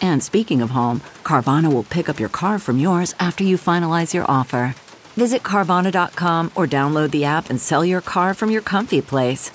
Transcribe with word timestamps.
And 0.00 0.22
speaking 0.22 0.62
of 0.62 0.70
home, 0.70 1.00
Carvana 1.22 1.72
will 1.72 1.82
pick 1.82 2.08
up 2.08 2.20
your 2.20 2.28
car 2.28 2.58
from 2.58 2.78
yours 2.78 3.14
after 3.20 3.44
you 3.44 3.56
finalize 3.56 4.14
your 4.14 4.24
offer. 4.30 4.74
Visit 5.16 5.42
Carvana.com 5.42 6.52
or 6.54 6.66
download 6.66 7.10
the 7.10 7.24
app 7.24 7.50
and 7.50 7.60
sell 7.60 7.84
your 7.84 8.00
car 8.00 8.34
from 8.34 8.50
your 8.50 8.62
comfy 8.62 9.00
place. 9.00 9.50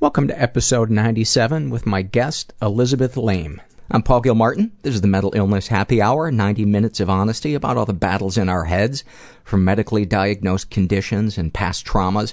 Welcome 0.00 0.26
to 0.28 0.42
episode 0.42 0.90
97 0.90 1.70
with 1.70 1.86
my 1.86 2.02
guest, 2.02 2.52
Elizabeth 2.60 3.16
Laime. 3.16 3.60
I'm 3.90 4.02
Paul 4.02 4.22
Gilmartin. 4.22 4.72
This 4.82 4.94
is 4.94 5.02
the 5.02 5.06
Mental 5.06 5.32
Illness 5.36 5.68
Happy 5.68 6.00
Hour, 6.00 6.32
90 6.32 6.64
minutes 6.64 6.98
of 6.98 7.10
honesty 7.10 7.54
about 7.54 7.76
all 7.76 7.84
the 7.84 7.92
battles 7.92 8.38
in 8.38 8.48
our 8.48 8.64
heads, 8.64 9.04
from 9.44 9.64
medically 9.64 10.06
diagnosed 10.06 10.70
conditions 10.70 11.36
and 11.36 11.52
past 11.52 11.86
traumas 11.86 12.32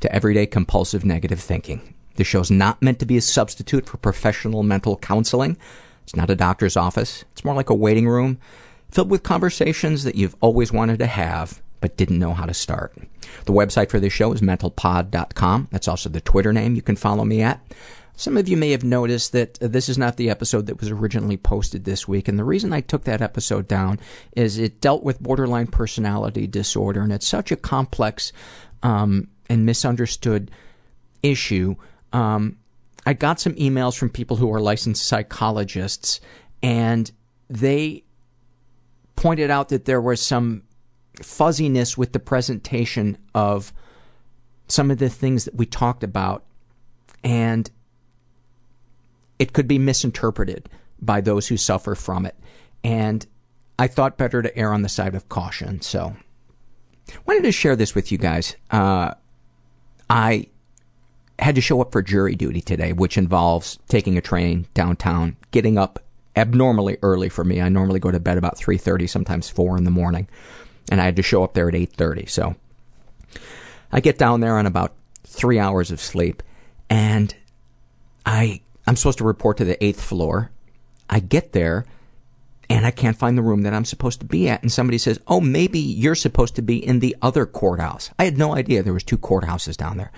to 0.00 0.14
everyday 0.14 0.46
compulsive 0.46 1.04
negative 1.04 1.40
thinking. 1.40 1.94
The 2.16 2.24
show's 2.24 2.50
not 2.50 2.82
meant 2.82 2.98
to 3.00 3.06
be 3.06 3.16
a 3.16 3.22
substitute 3.22 3.86
for 3.86 3.96
professional 3.96 4.62
mental 4.62 4.96
counseling. 4.96 5.56
It's 6.02 6.16
not 6.16 6.30
a 6.30 6.36
doctor's 6.36 6.76
office. 6.76 7.24
It's 7.32 7.44
more 7.44 7.54
like 7.54 7.70
a 7.70 7.74
waiting 7.74 8.08
room 8.08 8.38
filled 8.90 9.10
with 9.10 9.22
conversations 9.22 10.04
that 10.04 10.16
you've 10.16 10.36
always 10.40 10.72
wanted 10.72 10.98
to 10.98 11.06
have 11.06 11.62
but 11.80 11.96
didn't 11.96 12.18
know 12.18 12.34
how 12.34 12.46
to 12.46 12.54
start. 12.54 12.94
The 13.46 13.52
website 13.52 13.90
for 13.90 13.98
this 13.98 14.12
show 14.12 14.32
is 14.32 14.40
mentalpod.com. 14.40 15.68
That's 15.70 15.88
also 15.88 16.08
the 16.08 16.20
Twitter 16.20 16.52
name 16.52 16.74
you 16.74 16.82
can 16.82 16.96
follow 16.96 17.24
me 17.24 17.40
at. 17.42 17.60
Some 18.16 18.36
of 18.36 18.48
you 18.48 18.56
may 18.56 18.70
have 18.72 18.84
noticed 18.84 19.32
that 19.32 19.54
this 19.60 19.88
is 19.88 19.96
not 19.96 20.18
the 20.18 20.28
episode 20.28 20.66
that 20.66 20.78
was 20.78 20.90
originally 20.90 21.38
posted 21.38 21.84
this 21.84 22.06
week, 22.06 22.28
and 22.28 22.38
the 22.38 22.44
reason 22.44 22.70
I 22.70 22.82
took 22.82 23.04
that 23.04 23.22
episode 23.22 23.66
down 23.66 23.98
is 24.36 24.58
it 24.58 24.82
dealt 24.82 25.02
with 25.02 25.22
borderline 25.22 25.68
personality 25.68 26.46
disorder, 26.46 27.00
and 27.00 27.12
it's 27.12 27.26
such 27.26 27.50
a 27.50 27.56
complex 27.56 28.30
um, 28.82 29.28
and 29.48 29.64
misunderstood 29.64 30.50
issue. 31.22 31.76
Um, 32.12 32.56
I 33.06 33.12
got 33.14 33.40
some 33.40 33.54
emails 33.54 33.96
from 33.96 34.10
people 34.10 34.36
who 34.36 34.52
are 34.52 34.60
licensed 34.60 35.06
psychologists, 35.06 36.20
and 36.62 37.10
they 37.48 38.04
pointed 39.16 39.50
out 39.50 39.68
that 39.70 39.84
there 39.84 40.00
was 40.00 40.24
some 40.24 40.62
fuzziness 41.22 41.96
with 41.98 42.12
the 42.12 42.18
presentation 42.18 43.18
of 43.34 43.72
some 44.68 44.90
of 44.90 44.98
the 44.98 45.08
things 45.08 45.44
that 45.44 45.54
we 45.54 45.66
talked 45.66 46.04
about, 46.04 46.44
and 47.24 47.70
it 49.38 49.52
could 49.52 49.66
be 49.66 49.78
misinterpreted 49.78 50.68
by 51.00 51.20
those 51.20 51.48
who 51.48 51.56
suffer 51.56 51.94
from 51.94 52.26
it. 52.26 52.36
And 52.84 53.26
I 53.78 53.86
thought 53.86 54.18
better 54.18 54.42
to 54.42 54.56
err 54.56 54.72
on 54.72 54.82
the 54.82 54.88
side 54.88 55.14
of 55.14 55.28
caution. 55.28 55.80
So, 55.80 56.14
wanted 57.26 57.42
to 57.44 57.52
share 57.52 57.76
this 57.76 57.94
with 57.94 58.12
you 58.12 58.18
guys. 58.18 58.54
Uh, 58.70 59.14
I 60.08 60.48
had 61.42 61.54
to 61.54 61.60
show 61.60 61.80
up 61.80 61.92
for 61.92 62.02
jury 62.02 62.34
duty 62.34 62.60
today, 62.60 62.92
which 62.92 63.16
involves 63.16 63.78
taking 63.88 64.16
a 64.16 64.20
train 64.20 64.66
downtown, 64.74 65.36
getting 65.50 65.78
up 65.78 66.02
abnormally 66.36 66.98
early 67.02 67.28
for 67.28 67.44
me. 67.44 67.60
I 67.60 67.68
normally 67.68 68.00
go 68.00 68.10
to 68.10 68.20
bed 68.20 68.38
about 68.38 68.56
3:30, 68.56 69.06
sometimes 69.06 69.48
4 69.48 69.76
in 69.76 69.84
the 69.84 69.90
morning, 69.90 70.28
and 70.90 71.00
I 71.00 71.04
had 71.04 71.16
to 71.16 71.22
show 71.22 71.42
up 71.42 71.54
there 71.54 71.68
at 71.68 71.74
8:30. 71.74 72.26
So 72.26 72.56
I 73.92 74.00
get 74.00 74.18
down 74.18 74.40
there 74.40 74.58
on 74.58 74.66
about 74.66 74.94
3 75.24 75.58
hours 75.58 75.90
of 75.90 76.00
sleep 76.00 76.42
and 76.88 77.34
I 78.26 78.60
I'm 78.86 78.96
supposed 78.96 79.18
to 79.18 79.24
report 79.24 79.56
to 79.58 79.64
the 79.64 79.82
8th 79.84 80.00
floor. 80.00 80.50
I 81.08 81.20
get 81.20 81.52
there 81.52 81.84
and 82.68 82.86
I 82.86 82.90
can't 82.90 83.16
find 83.16 83.36
the 83.36 83.42
room 83.42 83.62
that 83.62 83.74
I'm 83.74 83.84
supposed 83.84 84.20
to 84.20 84.26
be 84.26 84.48
at 84.48 84.62
and 84.62 84.70
somebody 84.70 84.98
says, 84.98 85.18
"Oh, 85.26 85.40
maybe 85.40 85.78
you're 85.78 86.14
supposed 86.14 86.54
to 86.56 86.62
be 86.62 86.84
in 86.84 87.00
the 87.00 87.16
other 87.22 87.46
courthouse." 87.46 88.10
I 88.18 88.24
had 88.24 88.38
no 88.38 88.54
idea 88.54 88.82
there 88.82 88.92
was 88.92 89.04
two 89.04 89.18
courthouses 89.18 89.76
down 89.76 89.96
there. 89.96 90.12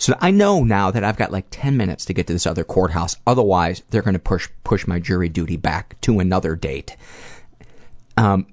So 0.00 0.16
I 0.18 0.30
know 0.30 0.64
now 0.64 0.90
that 0.90 1.04
I've 1.04 1.18
got 1.18 1.30
like 1.30 1.48
10 1.50 1.76
minutes 1.76 2.06
to 2.06 2.14
get 2.14 2.26
to 2.28 2.32
this 2.32 2.46
other 2.46 2.64
courthouse. 2.64 3.16
Otherwise, 3.26 3.82
they're 3.90 4.00
going 4.00 4.14
to 4.14 4.18
push 4.18 4.48
push 4.64 4.86
my 4.86 4.98
jury 4.98 5.28
duty 5.28 5.58
back 5.58 6.00
to 6.00 6.20
another 6.20 6.56
date. 6.56 6.96
Um, 8.16 8.46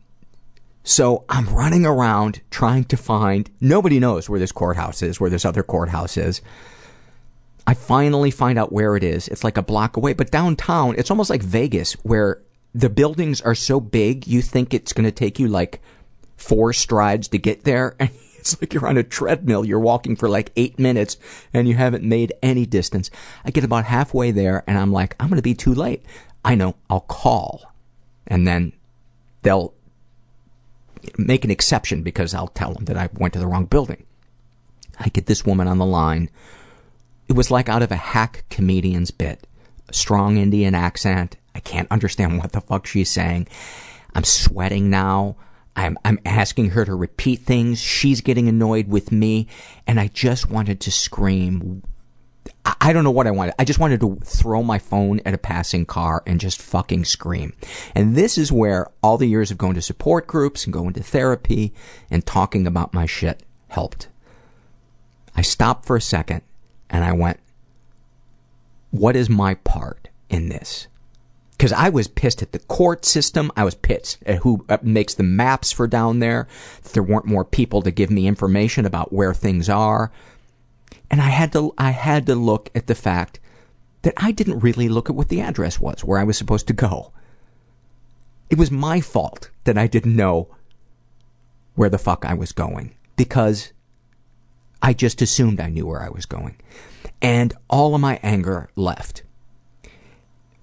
so 0.83 1.23
I'm 1.29 1.47
running 1.47 1.85
around 1.85 2.41
trying 2.51 2.83
to 2.85 2.97
find. 2.97 3.49
Nobody 3.61 3.97
knows 3.97 4.29
where 4.29 4.41
this 4.41 4.51
courthouse 4.51 5.01
is, 5.01 5.21
where 5.21 5.29
this 5.29 5.45
other 5.45 5.63
courthouse 5.63 6.17
is. 6.17 6.41
I 7.65 7.75
finally 7.75 8.29
find 8.31 8.59
out 8.59 8.73
where 8.73 8.97
it 8.97 9.03
is. 9.05 9.29
It's 9.29 9.45
like 9.45 9.55
a 9.55 9.63
block 9.63 9.95
away, 9.95 10.11
but 10.11 10.31
downtown, 10.31 10.95
it's 10.97 11.11
almost 11.11 11.29
like 11.29 11.43
Vegas, 11.43 11.93
where 12.03 12.41
the 12.75 12.89
buildings 12.89 13.39
are 13.39 13.55
so 13.55 13.79
big, 13.79 14.27
you 14.27 14.41
think 14.41 14.73
it's 14.73 14.91
going 14.91 15.05
to 15.05 15.11
take 15.11 15.39
you 15.39 15.47
like 15.47 15.81
four 16.35 16.73
strides 16.73 17.29
to 17.29 17.37
get 17.37 17.63
there. 17.63 17.95
It's 18.53 18.61
like 18.61 18.73
you're 18.73 18.87
on 18.87 18.97
a 18.97 19.03
treadmill. 19.03 19.65
You're 19.65 19.79
walking 19.79 20.15
for 20.15 20.29
like 20.29 20.51
eight 20.55 20.79
minutes 20.79 21.17
and 21.53 21.67
you 21.67 21.75
haven't 21.75 22.03
made 22.03 22.33
any 22.41 22.65
distance. 22.65 23.09
I 23.43 23.51
get 23.51 23.63
about 23.63 23.85
halfway 23.85 24.31
there 24.31 24.63
and 24.67 24.77
I'm 24.77 24.91
like, 24.91 25.15
I'm 25.19 25.27
going 25.27 25.37
to 25.37 25.43
be 25.43 25.53
too 25.53 25.73
late. 25.73 26.05
I 26.45 26.55
know. 26.55 26.75
I'll 26.89 27.01
call. 27.01 27.73
And 28.25 28.47
then 28.47 28.73
they'll 29.41 29.73
make 31.17 31.45
an 31.45 31.51
exception 31.51 32.03
because 32.03 32.33
I'll 32.33 32.47
tell 32.47 32.73
them 32.73 32.85
that 32.85 32.97
I 32.97 33.09
went 33.13 33.33
to 33.33 33.39
the 33.39 33.47
wrong 33.47 33.65
building. 33.65 34.05
I 34.99 35.09
get 35.09 35.25
this 35.25 35.45
woman 35.45 35.67
on 35.67 35.77
the 35.77 35.85
line. 35.85 36.29
It 37.27 37.33
was 37.33 37.51
like 37.51 37.69
out 37.69 37.83
of 37.83 37.91
a 37.91 37.97
hack 37.97 38.45
comedian's 38.49 39.11
bit. 39.11 39.45
A 39.89 39.93
strong 39.93 40.37
Indian 40.37 40.73
accent. 40.73 41.37
I 41.53 41.59
can't 41.59 41.91
understand 41.91 42.37
what 42.37 42.51
the 42.51 42.61
fuck 42.61 42.85
she's 42.85 43.09
saying. 43.09 43.47
I'm 44.13 44.23
sweating 44.23 44.89
now. 44.89 45.35
I'm, 45.77 45.97
I'm 46.03 46.19
asking 46.25 46.71
her 46.71 46.83
to 46.85 46.95
repeat 46.95 47.41
things. 47.41 47.79
She's 47.79 48.21
getting 48.21 48.49
annoyed 48.49 48.87
with 48.87 49.11
me. 49.11 49.47
And 49.85 49.99
I 49.99 50.07
just 50.07 50.49
wanted 50.49 50.81
to 50.81 50.91
scream. 50.91 51.83
I, 52.65 52.75
I 52.81 52.93
don't 52.93 53.03
know 53.03 53.11
what 53.11 53.27
I 53.27 53.31
wanted. 53.31 53.53
I 53.59 53.63
just 53.63 53.79
wanted 53.79 53.99
to 53.99 54.17
throw 54.25 54.63
my 54.63 54.79
phone 54.79 55.21
at 55.23 55.35
a 55.35 55.37
passing 55.37 55.85
car 55.85 56.23
and 56.25 56.39
just 56.39 56.59
fucking 56.59 57.05
scream. 57.05 57.53
And 57.93 58.15
this 58.15 58.39
is 58.39 58.51
where 58.51 58.89
all 59.03 59.19
the 59.19 59.27
years 59.27 59.51
of 59.51 59.59
going 59.59 59.75
to 59.75 59.81
support 59.81 60.25
groups 60.25 60.65
and 60.65 60.73
going 60.73 60.93
to 60.93 61.03
therapy 61.03 61.73
and 62.09 62.25
talking 62.25 62.65
about 62.65 62.95
my 62.95 63.05
shit 63.05 63.43
helped. 63.67 64.07
I 65.35 65.43
stopped 65.43 65.85
for 65.85 65.95
a 65.95 66.01
second 66.01 66.41
and 66.89 67.03
I 67.03 67.11
went, 67.11 67.39
what 68.89 69.15
is 69.15 69.29
my 69.29 69.53
part 69.53 70.09
in 70.27 70.49
this? 70.49 70.87
Because 71.57 71.73
I 71.73 71.89
was 71.89 72.07
pissed 72.07 72.43
at 72.43 72.51
the 72.51 72.59
court 72.59 73.03
system. 73.03 73.51
I 73.57 73.63
was 73.63 73.73
pissed 73.73 74.19
at 74.25 74.39
who 74.39 74.63
uh, 74.69 74.77
makes 74.83 75.15
the 75.15 75.23
maps 75.23 75.71
for 75.71 75.87
down 75.87 76.19
there. 76.19 76.47
There 76.93 77.01
weren't 77.03 77.25
more 77.25 77.43
people 77.43 77.81
to 77.81 77.91
give 77.91 78.11
me 78.11 78.27
information 78.27 78.85
about 78.85 79.11
where 79.11 79.33
things 79.33 79.67
are, 79.67 80.11
and 81.09 81.21
I 81.21 81.29
had 81.29 81.51
to 81.53 81.73
I 81.77 81.91
had 81.91 82.25
to 82.27 82.35
look 82.35 82.69
at 82.75 82.87
the 82.87 82.95
fact 82.95 83.39
that 84.03 84.13
I 84.17 84.31
didn't 84.31 84.59
really 84.59 84.87
look 84.87 85.09
at 85.09 85.15
what 85.15 85.29
the 85.29 85.41
address 85.41 85.79
was, 85.79 86.03
where 86.03 86.19
I 86.19 86.23
was 86.23 86.37
supposed 86.37 86.67
to 86.67 86.73
go. 86.73 87.11
It 88.49 88.57
was 88.57 88.71
my 88.71 89.01
fault 89.01 89.49
that 89.65 89.77
I 89.77 89.87
didn't 89.87 90.15
know 90.15 90.55
where 91.75 91.89
the 91.89 91.97
fuck 91.97 92.23
I 92.23 92.33
was 92.33 92.51
going 92.51 92.95
because 93.15 93.73
I 94.81 94.93
just 94.93 95.21
assumed 95.21 95.59
I 95.59 95.69
knew 95.69 95.87
where 95.87 96.01
I 96.01 96.09
was 96.09 96.25
going. 96.25 96.57
And 97.21 97.53
all 97.69 97.95
of 97.95 98.01
my 98.01 98.19
anger 98.23 98.69
left. 98.75 99.23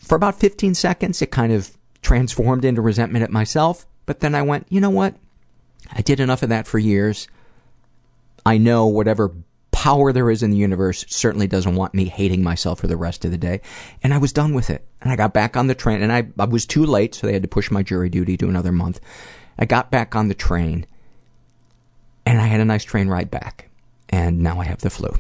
For 0.04 0.16
about 0.16 0.38
15 0.38 0.74
seconds, 0.74 1.22
it 1.22 1.30
kind 1.30 1.52
of 1.52 1.76
transformed 2.02 2.64
into 2.64 2.82
resentment 2.82 3.22
at 3.22 3.30
myself, 3.30 3.86
but 4.04 4.20
then 4.20 4.34
I 4.34 4.42
went, 4.42 4.66
you 4.68 4.80
know 4.80 4.90
what? 4.90 5.16
I 5.92 6.02
did 6.02 6.20
enough 6.20 6.42
of 6.42 6.50
that 6.50 6.66
for 6.66 6.78
years. 6.78 7.26
I 8.44 8.58
know 8.58 8.86
whatever 8.86 9.32
power 9.72 10.12
there 10.12 10.30
is 10.30 10.42
in 10.42 10.50
the 10.50 10.56
universe 10.56 11.04
certainly 11.08 11.46
doesn't 11.46 11.74
want 11.74 11.94
me 11.94 12.04
hating 12.04 12.42
myself 12.42 12.80
for 12.80 12.86
the 12.86 12.96
rest 12.96 13.24
of 13.24 13.30
the 13.30 13.38
day. 13.38 13.60
And 14.02 14.12
I 14.12 14.18
was 14.18 14.32
done 14.32 14.54
with 14.54 14.70
it. 14.70 14.86
And 15.00 15.10
I 15.10 15.16
got 15.16 15.32
back 15.32 15.56
on 15.56 15.66
the 15.66 15.74
train, 15.74 16.02
and 16.02 16.12
I, 16.12 16.28
I 16.38 16.44
was 16.44 16.66
too 16.66 16.84
late, 16.84 17.14
so 17.14 17.26
they 17.26 17.32
had 17.32 17.42
to 17.42 17.48
push 17.48 17.70
my 17.70 17.82
jury 17.82 18.08
duty 18.10 18.36
to 18.38 18.48
another 18.48 18.72
month. 18.72 19.00
I 19.58 19.64
got 19.64 19.90
back 19.90 20.14
on 20.14 20.28
the 20.28 20.34
train, 20.34 20.86
and 22.26 22.40
I 22.40 22.46
had 22.46 22.60
a 22.60 22.64
nice 22.64 22.84
train 22.84 23.08
ride 23.08 23.30
back. 23.30 23.70
And 24.10 24.40
now 24.40 24.60
I 24.60 24.64
have 24.64 24.80
the 24.80 24.90
flu. 24.90 25.16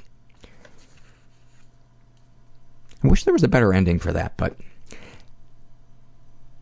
I 3.02 3.08
wish 3.08 3.24
there 3.24 3.34
was 3.34 3.42
a 3.42 3.48
better 3.48 3.72
ending 3.72 3.98
for 3.98 4.12
that, 4.12 4.36
but 4.36 4.56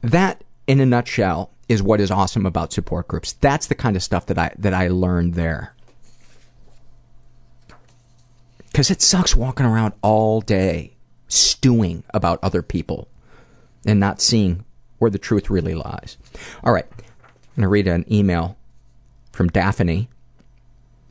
that, 0.03 0.45
in 0.67 0.81
a 0.81 0.87
nutshell, 0.87 1.51
is 1.69 1.83
what 1.83 2.01
is 2.01 2.11
awesome 2.11 2.45
about 2.45 2.73
support 2.73 3.09
groups. 3.09 3.33
That's 3.33 3.67
the 3.67 3.75
kind 3.75 3.97
of 3.97 4.03
stuff 4.03 4.27
that 4.27 4.39
I 4.39 4.53
that 4.59 4.75
I 4.75 4.89
learned 4.89 5.35
there. 5.35 5.75
Because 8.71 8.91
it 8.91 9.03
sucks 9.03 9.37
walking 9.37 9.67
around 9.67 9.95
all 10.03 10.41
day 10.41 10.97
stewing 11.29 12.05
about 12.13 12.39
other 12.43 12.63
people 12.63 13.09
and 13.85 14.01
not 14.01 14.21
seeing 14.21 14.65
where 14.99 15.11
the 15.11 15.19
truth 15.19 15.51
really 15.51 15.75
lies. 15.75 16.17
All 16.65 16.73
right, 16.73 16.87
I'm 16.91 17.57
going 17.57 17.63
to 17.63 17.69
read 17.69 17.87
an 17.87 18.05
email 18.11 18.57
from 19.33 19.49
Daphne. 19.49 20.09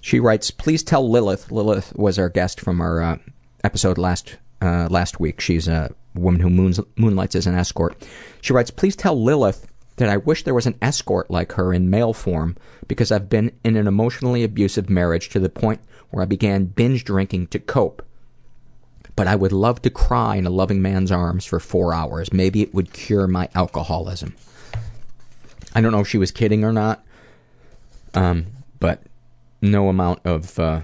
She 0.02 0.20
writes, 0.20 0.52
"Please 0.52 0.84
tell 0.84 1.10
Lilith. 1.10 1.52
Lilith 1.52 1.96
was 1.96 2.18
our 2.18 2.30
guest 2.30 2.60
from 2.60 2.82
our 2.82 3.02
uh, 3.02 3.18
episode 3.64 3.98
last 3.98 4.38
uh, 4.62 4.88
last 4.90 5.20
week. 5.20 5.40
She's 5.40 5.68
a 5.68 5.94
woman 6.14 6.42
who 6.42 6.50
moons, 6.50 6.80
moonlights 6.96 7.36
as 7.36 7.48
an 7.48 7.56
escort. 7.56 8.08
She 8.42 8.54
writes, 8.54 8.72
Please 8.72 8.96
tell 8.96 9.22
Lilith 9.22 9.68
that 9.98 10.10
I 10.10 10.18
wish 10.18 10.44
there 10.44 10.54
was 10.54 10.66
an 10.66 10.78
escort 10.82 11.30
like 11.30 11.54
her 11.54 11.74
in 11.74 11.90
male 11.90 12.14
form 12.14 12.58
because 12.88 13.12
I've 13.12 13.30
been 13.30 13.52
in 13.64 13.76
an 13.76 13.88
emotionally 13.88 14.44
abusive 14.44 14.90
marriage 14.90 15.30
to 15.30 15.40
the 15.40 15.50
point 15.50 15.82
where 16.10 16.24
I 16.24 16.26
began 16.26 16.66
binge 16.66 17.04
drinking 17.04 17.48
to 17.48 17.60
cope. 17.60 18.06
But 19.16 19.28
I 19.28 19.36
would 19.36 19.52
love 19.52 19.82
to 19.84 19.90
cry 19.90 20.38
in 20.38 20.46
a 20.46 20.50
loving 20.50 20.82
man's 20.82 21.12
arms 21.12 21.46
for 21.46 21.60
four 21.60 21.94
hours. 21.94 22.32
Maybe 22.34 22.62
it 22.62 22.74
would 22.74 22.94
cure 22.94 23.28
my 23.28 23.50
alcoholism. 23.54 24.36
I 25.76 25.82
don't 25.82 25.92
know 25.92 26.00
if 26.00 26.08
she 26.08 26.18
was 26.18 26.32
kidding 26.32 26.64
or 26.64 26.74
not, 26.74 27.04
um, 28.14 28.48
but 28.80 29.04
no 29.62 29.90
amount 29.90 30.20
of. 30.26 30.58
Uh, 30.60 30.82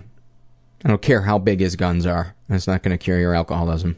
I 0.85 0.89
don't 0.89 1.01
care 1.01 1.21
how 1.21 1.39
big 1.39 1.59
his 1.59 1.75
guns 1.75 2.05
are. 2.05 2.35
That's 2.47 2.67
not 2.67 2.83
going 2.83 2.97
to 2.97 3.03
cure 3.03 3.19
your 3.19 3.33
alcoholism. 3.33 3.97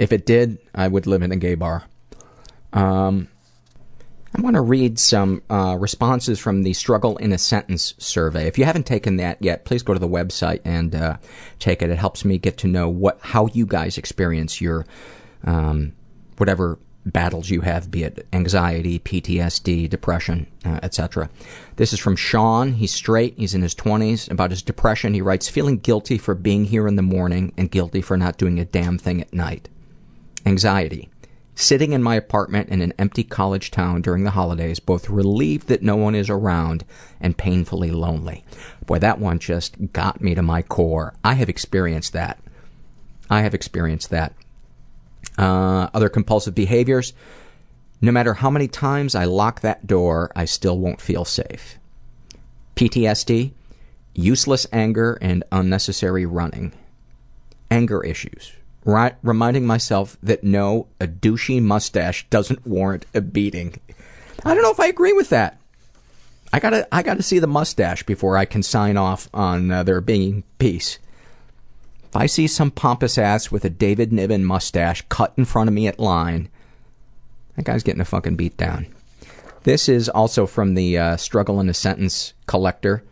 If 0.00 0.12
it 0.12 0.24
did, 0.24 0.56
I 0.74 0.88
would 0.88 1.06
live 1.06 1.20
in 1.20 1.30
a 1.30 1.36
gay 1.36 1.56
bar. 1.56 1.84
Um, 2.72 3.28
I 4.34 4.40
want 4.40 4.54
to 4.54 4.62
read 4.62 4.98
some 4.98 5.42
uh, 5.50 5.76
responses 5.78 6.38
from 6.38 6.62
the 6.62 6.72
Struggle 6.72 7.18
in 7.18 7.32
a 7.32 7.38
Sentence 7.38 7.92
survey. 7.98 8.46
If 8.46 8.56
you 8.56 8.64
haven't 8.64 8.86
taken 8.86 9.18
that 9.18 9.36
yet, 9.42 9.66
please 9.66 9.82
go 9.82 9.92
to 9.92 10.00
the 10.00 10.08
website 10.08 10.60
and 10.64 10.94
uh, 10.94 11.18
take 11.58 11.82
it. 11.82 11.90
It 11.90 11.98
helps 11.98 12.24
me 12.24 12.38
get 12.38 12.56
to 12.58 12.66
know 12.66 12.88
what 12.88 13.18
how 13.20 13.48
you 13.48 13.66
guys 13.66 13.98
experience 13.98 14.58
your 14.58 14.86
um, 15.44 15.92
whatever 16.38 16.78
battles 17.04 17.50
you 17.50 17.60
have, 17.60 17.90
be 17.90 18.04
it 18.04 18.26
anxiety, 18.32 19.00
PTSD, 19.00 19.90
depression, 19.90 20.46
uh, 20.64 20.80
etc. 20.82 21.28
This 21.76 21.92
is 21.92 22.00
from 22.00 22.16
Sean. 22.16 22.72
He's 22.72 22.94
straight. 22.94 23.34
He's 23.36 23.52
in 23.52 23.60
his 23.60 23.74
20s. 23.74 24.30
About 24.30 24.50
his 24.50 24.62
depression, 24.62 25.12
he 25.12 25.20
writes, 25.20 25.50
feeling 25.50 25.76
guilty 25.76 26.16
for 26.16 26.34
being 26.34 26.64
here 26.64 26.88
in 26.88 26.96
the 26.96 27.02
morning 27.02 27.52
and 27.58 27.70
guilty 27.70 28.00
for 28.00 28.16
not 28.16 28.38
doing 28.38 28.58
a 28.58 28.64
damn 28.64 28.96
thing 28.96 29.20
at 29.20 29.34
night. 29.34 29.68
Anxiety 30.46 31.10
sitting 31.60 31.92
in 31.92 32.02
my 32.02 32.14
apartment 32.14 32.70
in 32.70 32.80
an 32.80 32.94
empty 32.98 33.22
college 33.22 33.70
town 33.70 34.00
during 34.00 34.24
the 34.24 34.30
holidays, 34.30 34.80
both 34.80 35.10
relieved 35.10 35.68
that 35.68 35.82
no 35.82 35.94
one 35.96 36.14
is 36.14 36.30
around 36.30 36.84
and 37.20 37.36
painfully 37.36 37.90
lonely. 37.90 38.44
Boy, 38.86 38.98
that 38.98 39.18
one 39.18 39.38
just 39.38 39.92
got 39.92 40.20
me 40.20 40.34
to 40.34 40.42
my 40.42 40.62
core. 40.62 41.14
I 41.22 41.34
have 41.34 41.48
experienced 41.48 42.12
that. 42.14 42.38
I 43.28 43.42
have 43.42 43.54
experienced 43.54 44.10
that. 44.10 44.34
Uh, 45.38 45.88
other 45.92 46.08
compulsive 46.08 46.54
behaviors. 46.54 47.12
No 48.00 48.10
matter 48.10 48.34
how 48.34 48.50
many 48.50 48.66
times 48.66 49.14
I 49.14 49.24
lock 49.24 49.60
that 49.60 49.86
door, 49.86 50.32
I 50.34 50.46
still 50.46 50.78
won't 50.78 51.00
feel 51.00 51.26
safe. 51.26 51.78
PTSD, 52.74 53.52
useless 54.14 54.66
anger, 54.72 55.18
and 55.20 55.44
unnecessary 55.52 56.24
running. 56.24 56.72
Anger 57.70 58.02
issues 58.02 58.52
Right, 58.84 59.14
reminding 59.22 59.66
myself 59.66 60.16
that 60.22 60.42
no, 60.42 60.86
a 61.00 61.06
douchey 61.06 61.60
mustache 61.60 62.26
doesn't 62.30 62.66
warrant 62.66 63.04
a 63.14 63.20
beating. 63.20 63.78
I 64.44 64.54
don't 64.54 64.62
know 64.62 64.70
if 64.70 64.80
I 64.80 64.86
agree 64.86 65.12
with 65.12 65.28
that. 65.28 65.58
I 66.52 66.60
gotta, 66.60 66.88
I 66.92 67.02
gotta 67.02 67.22
see 67.22 67.38
the 67.38 67.46
mustache 67.46 68.02
before 68.04 68.36
I 68.36 68.46
can 68.46 68.62
sign 68.62 68.96
off 68.96 69.28
on 69.34 69.70
uh, 69.70 69.82
there 69.82 70.00
being 70.00 70.44
peace. 70.58 70.98
If 72.04 72.16
I 72.16 72.26
see 72.26 72.46
some 72.46 72.70
pompous 72.70 73.18
ass 73.18 73.52
with 73.52 73.64
a 73.64 73.70
David 73.70 74.12
Niven 74.12 74.44
mustache 74.44 75.04
cut 75.08 75.32
in 75.36 75.44
front 75.44 75.68
of 75.68 75.74
me 75.74 75.86
at 75.86 76.00
line, 76.00 76.48
that 77.56 77.66
guy's 77.66 77.82
getting 77.82 78.00
a 78.00 78.06
fucking 78.06 78.36
beat 78.36 78.56
down. 78.56 78.86
This 79.62 79.88
is 79.88 80.08
also 80.08 80.46
from 80.46 80.74
the 80.74 80.96
uh, 80.96 81.16
Struggle 81.18 81.60
in 81.60 81.68
a 81.68 81.74
Sentence 81.74 82.32
collector, 82.46 83.04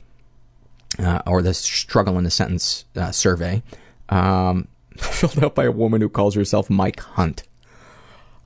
uh, 0.99 1.20
or 1.26 1.43
the 1.43 1.53
Struggle 1.53 2.19
in 2.19 2.26
a 2.26 2.31
Sentence 2.31 2.87
uh, 2.97 3.12
survey. 3.12 3.62
Um, 4.09 4.67
filled 5.05 5.43
out 5.43 5.55
by 5.55 5.65
a 5.65 5.73
woman 5.73 6.00
who 6.00 6.09
calls 6.09 6.35
herself 6.35 6.71
Mike 6.71 7.00
Hunt. 7.00 7.45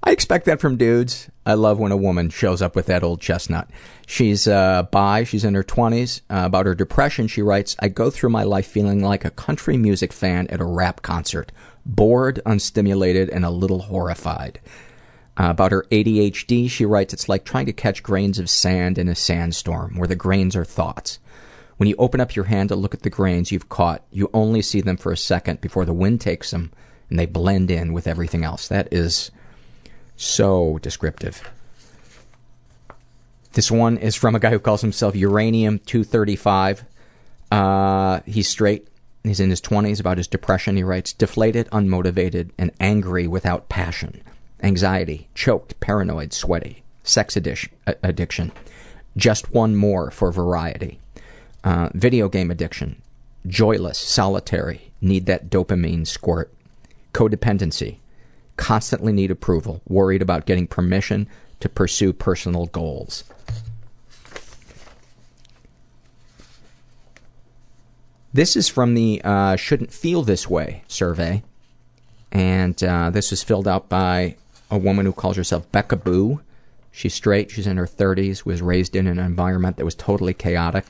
I 0.04 0.10
expect 0.10 0.46
that 0.46 0.60
from 0.60 0.76
dudes. 0.76 1.30
I 1.46 1.54
love 1.54 1.78
when 1.78 1.92
a 1.92 1.96
woman 1.96 2.28
shows 2.28 2.60
up 2.60 2.74
with 2.74 2.86
that 2.86 3.04
old 3.04 3.20
chestnut. 3.20 3.70
She's 4.06 4.48
uh, 4.48 4.82
bi, 4.90 5.22
she's 5.22 5.44
in 5.44 5.54
her 5.54 5.62
20s. 5.62 6.22
Uh, 6.28 6.42
about 6.44 6.66
her 6.66 6.74
depression, 6.74 7.28
she 7.28 7.40
writes 7.40 7.76
I 7.78 7.88
go 7.88 8.10
through 8.10 8.30
my 8.30 8.42
life 8.42 8.66
feeling 8.66 9.02
like 9.02 9.24
a 9.24 9.30
country 9.30 9.76
music 9.76 10.12
fan 10.12 10.48
at 10.48 10.60
a 10.60 10.64
rap 10.64 11.02
concert, 11.02 11.52
bored, 11.86 12.40
unstimulated, 12.44 13.28
and 13.30 13.44
a 13.44 13.50
little 13.50 13.82
horrified. 13.82 14.60
Uh, 15.38 15.50
about 15.50 15.72
her 15.72 15.86
ADHD, 15.92 16.68
she 16.68 16.84
writes 16.84 17.14
It's 17.14 17.28
like 17.28 17.44
trying 17.44 17.66
to 17.66 17.72
catch 17.72 18.02
grains 18.02 18.40
of 18.40 18.50
sand 18.50 18.98
in 18.98 19.08
a 19.08 19.14
sandstorm, 19.14 19.96
where 19.96 20.08
the 20.08 20.16
grains 20.16 20.56
are 20.56 20.64
thoughts. 20.64 21.20
When 21.82 21.88
you 21.88 21.96
open 21.98 22.20
up 22.20 22.36
your 22.36 22.44
hand 22.44 22.68
to 22.68 22.76
look 22.76 22.94
at 22.94 23.02
the 23.02 23.10
grains 23.10 23.50
you've 23.50 23.68
caught, 23.68 24.04
you 24.12 24.30
only 24.32 24.62
see 24.62 24.80
them 24.80 24.96
for 24.96 25.10
a 25.10 25.16
second 25.16 25.60
before 25.60 25.84
the 25.84 25.92
wind 25.92 26.20
takes 26.20 26.52
them 26.52 26.70
and 27.10 27.18
they 27.18 27.26
blend 27.26 27.72
in 27.72 27.92
with 27.92 28.06
everything 28.06 28.44
else. 28.44 28.68
That 28.68 28.86
is 28.92 29.32
so 30.14 30.78
descriptive. 30.80 31.42
This 33.54 33.68
one 33.68 33.98
is 33.98 34.14
from 34.14 34.36
a 34.36 34.38
guy 34.38 34.50
who 34.50 34.60
calls 34.60 34.80
himself 34.80 35.16
Uranium 35.16 35.80
235. 35.80 36.84
Uh, 37.50 38.20
he's 38.26 38.48
straight. 38.48 38.86
He's 39.24 39.40
in 39.40 39.50
his 39.50 39.60
20s. 39.60 39.98
About 39.98 40.18
his 40.18 40.28
depression, 40.28 40.76
he 40.76 40.84
writes 40.84 41.12
deflated, 41.12 41.68
unmotivated, 41.70 42.50
and 42.58 42.70
angry 42.78 43.26
without 43.26 43.68
passion. 43.68 44.22
Anxiety, 44.62 45.26
choked, 45.34 45.80
paranoid, 45.80 46.32
sweaty. 46.32 46.84
Sex 47.02 47.36
addiction. 47.36 48.52
Just 49.16 49.52
one 49.52 49.74
more 49.74 50.12
for 50.12 50.30
variety. 50.30 51.00
Uh, 51.64 51.88
video 51.94 52.28
game 52.28 52.50
addiction, 52.50 53.00
joyless, 53.46 53.98
solitary, 53.98 54.92
need 55.00 55.26
that 55.26 55.48
dopamine 55.48 56.06
squirt. 56.06 56.52
Codependency, 57.12 57.98
constantly 58.56 59.12
need 59.12 59.30
approval, 59.30 59.80
worried 59.86 60.22
about 60.22 60.46
getting 60.46 60.66
permission 60.66 61.28
to 61.60 61.68
pursue 61.68 62.12
personal 62.12 62.66
goals. 62.66 63.24
This 68.34 68.56
is 68.56 68.66
from 68.66 68.94
the 68.94 69.20
uh, 69.22 69.56
Shouldn't 69.56 69.92
Feel 69.92 70.22
This 70.22 70.48
Way 70.48 70.84
survey. 70.88 71.42
And 72.32 72.82
uh, 72.82 73.10
this 73.10 73.30
was 73.30 73.42
filled 73.42 73.68
out 73.68 73.90
by 73.90 74.36
a 74.70 74.78
woman 74.78 75.04
who 75.04 75.12
calls 75.12 75.36
herself 75.36 75.70
Becca 75.70 75.96
Boo. 75.96 76.40
She's 76.90 77.12
straight, 77.12 77.50
she's 77.50 77.66
in 77.66 77.76
her 77.76 77.86
30s, 77.86 78.46
was 78.46 78.62
raised 78.62 78.96
in 78.96 79.06
an 79.06 79.18
environment 79.18 79.76
that 79.76 79.84
was 79.84 79.94
totally 79.94 80.32
chaotic. 80.32 80.86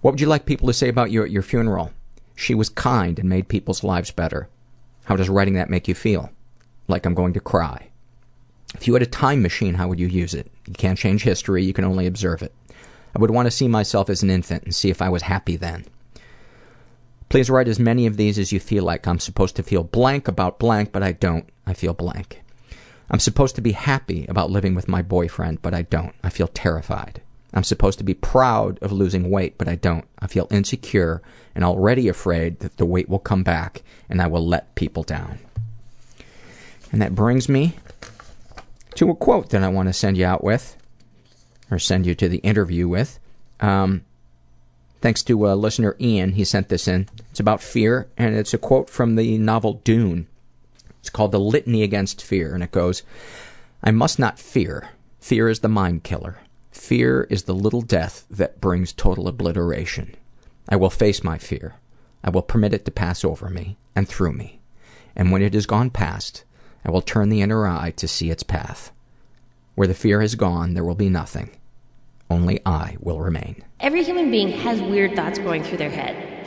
What 0.00 0.12
would 0.12 0.20
you 0.20 0.26
like 0.26 0.46
people 0.46 0.66
to 0.66 0.72
say 0.72 0.88
about 0.88 1.10
you 1.10 1.22
at 1.22 1.30
your 1.30 1.42
funeral? 1.42 1.92
She 2.34 2.54
was 2.54 2.70
kind 2.70 3.18
and 3.18 3.28
made 3.28 3.48
people's 3.48 3.84
lives 3.84 4.10
better. 4.10 4.48
How 5.04 5.16
does 5.16 5.28
writing 5.28 5.54
that 5.54 5.68
make 5.68 5.88
you 5.88 5.94
feel? 5.94 6.30
Like 6.88 7.04
I'm 7.04 7.14
going 7.14 7.34
to 7.34 7.40
cry. 7.40 7.88
If 8.74 8.86
you 8.86 8.94
had 8.94 9.02
a 9.02 9.06
time 9.06 9.42
machine, 9.42 9.74
how 9.74 9.88
would 9.88 10.00
you 10.00 10.06
use 10.06 10.32
it? 10.32 10.50
You 10.66 10.72
can't 10.74 10.98
change 10.98 11.22
history, 11.22 11.64
you 11.64 11.72
can 11.72 11.84
only 11.84 12.06
observe 12.06 12.42
it. 12.42 12.54
I 13.14 13.18
would 13.18 13.30
want 13.30 13.46
to 13.46 13.50
see 13.50 13.68
myself 13.68 14.08
as 14.08 14.22
an 14.22 14.30
infant 14.30 14.64
and 14.64 14.74
see 14.74 14.88
if 14.88 15.02
I 15.02 15.08
was 15.08 15.22
happy 15.22 15.56
then. 15.56 15.84
Please 17.28 17.50
write 17.50 17.68
as 17.68 17.78
many 17.78 18.06
of 18.06 18.16
these 18.16 18.38
as 18.38 18.52
you 18.52 18.60
feel 18.60 18.84
like. 18.84 19.06
I'm 19.06 19.18
supposed 19.18 19.56
to 19.56 19.62
feel 19.62 19.84
blank 19.84 20.28
about 20.28 20.58
blank, 20.58 20.92
but 20.92 21.02
I 21.02 21.12
don't. 21.12 21.48
I 21.66 21.74
feel 21.74 21.92
blank. 21.92 22.42
I'm 23.10 23.20
supposed 23.20 23.54
to 23.56 23.60
be 23.60 23.72
happy 23.72 24.26
about 24.28 24.50
living 24.50 24.74
with 24.74 24.88
my 24.88 25.02
boyfriend, 25.02 25.60
but 25.62 25.74
I 25.74 25.82
don't. 25.82 26.14
I 26.24 26.30
feel 26.30 26.48
terrified. 26.48 27.20
I'm 27.52 27.64
supposed 27.64 27.98
to 27.98 28.04
be 28.04 28.14
proud 28.14 28.78
of 28.80 28.92
losing 28.92 29.30
weight, 29.30 29.58
but 29.58 29.68
I 29.68 29.74
don't. 29.74 30.06
I 30.18 30.26
feel 30.26 30.46
insecure 30.50 31.20
and 31.54 31.64
already 31.64 32.08
afraid 32.08 32.60
that 32.60 32.76
the 32.76 32.86
weight 32.86 33.08
will 33.08 33.18
come 33.18 33.42
back 33.42 33.82
and 34.08 34.22
I 34.22 34.28
will 34.28 34.46
let 34.46 34.74
people 34.74 35.02
down. 35.02 35.40
And 36.92 37.02
that 37.02 37.14
brings 37.14 37.48
me 37.48 37.74
to 38.94 39.10
a 39.10 39.16
quote 39.16 39.50
that 39.50 39.62
I 39.62 39.68
want 39.68 39.88
to 39.88 39.92
send 39.92 40.16
you 40.16 40.26
out 40.26 40.44
with, 40.44 40.76
or 41.70 41.78
send 41.78 42.06
you 42.06 42.14
to 42.16 42.28
the 42.28 42.38
interview 42.38 42.88
with. 42.88 43.18
Um, 43.60 44.02
thanks 45.00 45.22
to 45.24 45.48
uh, 45.48 45.54
listener 45.54 45.96
Ian, 46.00 46.32
he 46.32 46.44
sent 46.44 46.68
this 46.68 46.88
in. 46.88 47.08
It's 47.30 47.40
about 47.40 47.62
fear, 47.62 48.08
and 48.16 48.34
it's 48.34 48.54
a 48.54 48.58
quote 48.58 48.90
from 48.90 49.16
the 49.16 49.38
novel 49.38 49.74
Dune. 49.84 50.26
It's 51.00 51.10
called 51.10 51.32
The 51.32 51.40
Litany 51.40 51.82
Against 51.82 52.22
Fear, 52.22 52.54
and 52.54 52.62
it 52.62 52.72
goes 52.72 53.02
I 53.82 53.90
must 53.90 54.18
not 54.18 54.38
fear. 54.38 54.90
Fear 55.20 55.48
is 55.48 55.60
the 55.60 55.68
mind 55.68 56.02
killer. 56.02 56.38
Fear 56.70 57.26
is 57.30 57.44
the 57.44 57.54
little 57.54 57.82
death 57.82 58.26
that 58.30 58.60
brings 58.60 58.92
total 58.92 59.28
obliteration. 59.28 60.14
I 60.68 60.76
will 60.76 60.90
face 60.90 61.24
my 61.24 61.36
fear. 61.36 61.74
I 62.22 62.30
will 62.30 62.42
permit 62.42 62.72
it 62.72 62.84
to 62.84 62.90
pass 62.90 63.24
over 63.24 63.48
me 63.48 63.76
and 63.96 64.08
through 64.08 64.32
me. 64.32 64.60
And 65.16 65.32
when 65.32 65.42
it 65.42 65.54
has 65.54 65.66
gone 65.66 65.90
past, 65.90 66.44
I 66.84 66.90
will 66.90 67.02
turn 67.02 67.28
the 67.28 67.42
inner 67.42 67.66
eye 67.66 67.92
to 67.96 68.06
see 68.06 68.30
its 68.30 68.42
path. 68.42 68.92
Where 69.74 69.88
the 69.88 69.94
fear 69.94 70.20
has 70.20 70.34
gone, 70.34 70.74
there 70.74 70.84
will 70.84 70.94
be 70.94 71.08
nothing. 71.08 71.50
Only 72.30 72.60
I 72.64 72.96
will 73.00 73.20
remain. 73.20 73.64
Every 73.80 74.04
human 74.04 74.30
being 74.30 74.48
has 74.48 74.80
weird 74.80 75.16
thoughts 75.16 75.38
going 75.38 75.64
through 75.64 75.78
their 75.78 75.90
head. 75.90 76.46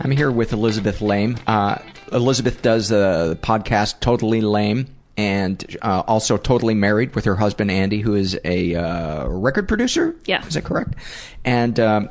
I'm 0.00 0.10
here 0.10 0.30
with 0.30 0.52
Elizabeth 0.52 1.00
Laime. 1.00 1.36
Uh, 1.46 1.76
Elizabeth 2.12 2.62
does 2.62 2.90
a 2.90 3.38
podcast 3.42 4.00
Totally 4.00 4.40
Laime 4.40 4.86
and 5.16 5.76
uh, 5.82 6.02
also 6.06 6.36
Totally 6.38 6.74
Married 6.74 7.14
with 7.14 7.26
her 7.26 7.36
husband 7.36 7.70
Andy, 7.70 8.00
who 8.00 8.14
is 8.14 8.38
a 8.44 8.74
uh, 8.74 9.26
record 9.28 9.68
producer. 9.68 10.16
Yes. 10.24 10.46
Is 10.48 10.54
that 10.54 10.64
correct? 10.64 10.94
And 11.44 11.78
um, 11.78 12.08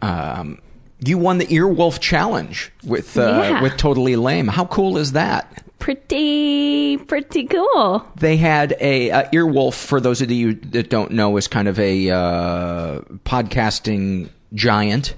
um, 0.00 0.60
you 1.04 1.18
won 1.18 1.38
the 1.38 1.46
Earwolf 1.46 2.00
Challenge 2.00 2.72
with, 2.84 3.18
uh, 3.18 3.40
Yeah. 3.42 3.62
with 3.62 3.76
Totally 3.76 4.16
Laime. 4.16 4.48
How 4.48 4.64
cool 4.64 4.96
is 4.96 5.12
that? 5.12 5.62
Pretty, 5.78 6.96
pretty 6.96 7.44
cool. 7.44 8.04
They 8.16 8.36
had 8.36 8.76
a, 8.80 9.10
uh 9.10 9.30
Earwolf. 9.30 9.74
For 9.74 10.00
those 10.00 10.22
of 10.22 10.30
you 10.30 10.54
that 10.54 10.90
don't 10.90 11.12
know, 11.12 11.36
is 11.36 11.46
kind 11.46 11.68
of 11.68 11.78
a 11.78 12.10
uh, 12.10 13.00
podcasting 13.24 14.30
giant. 14.54 15.14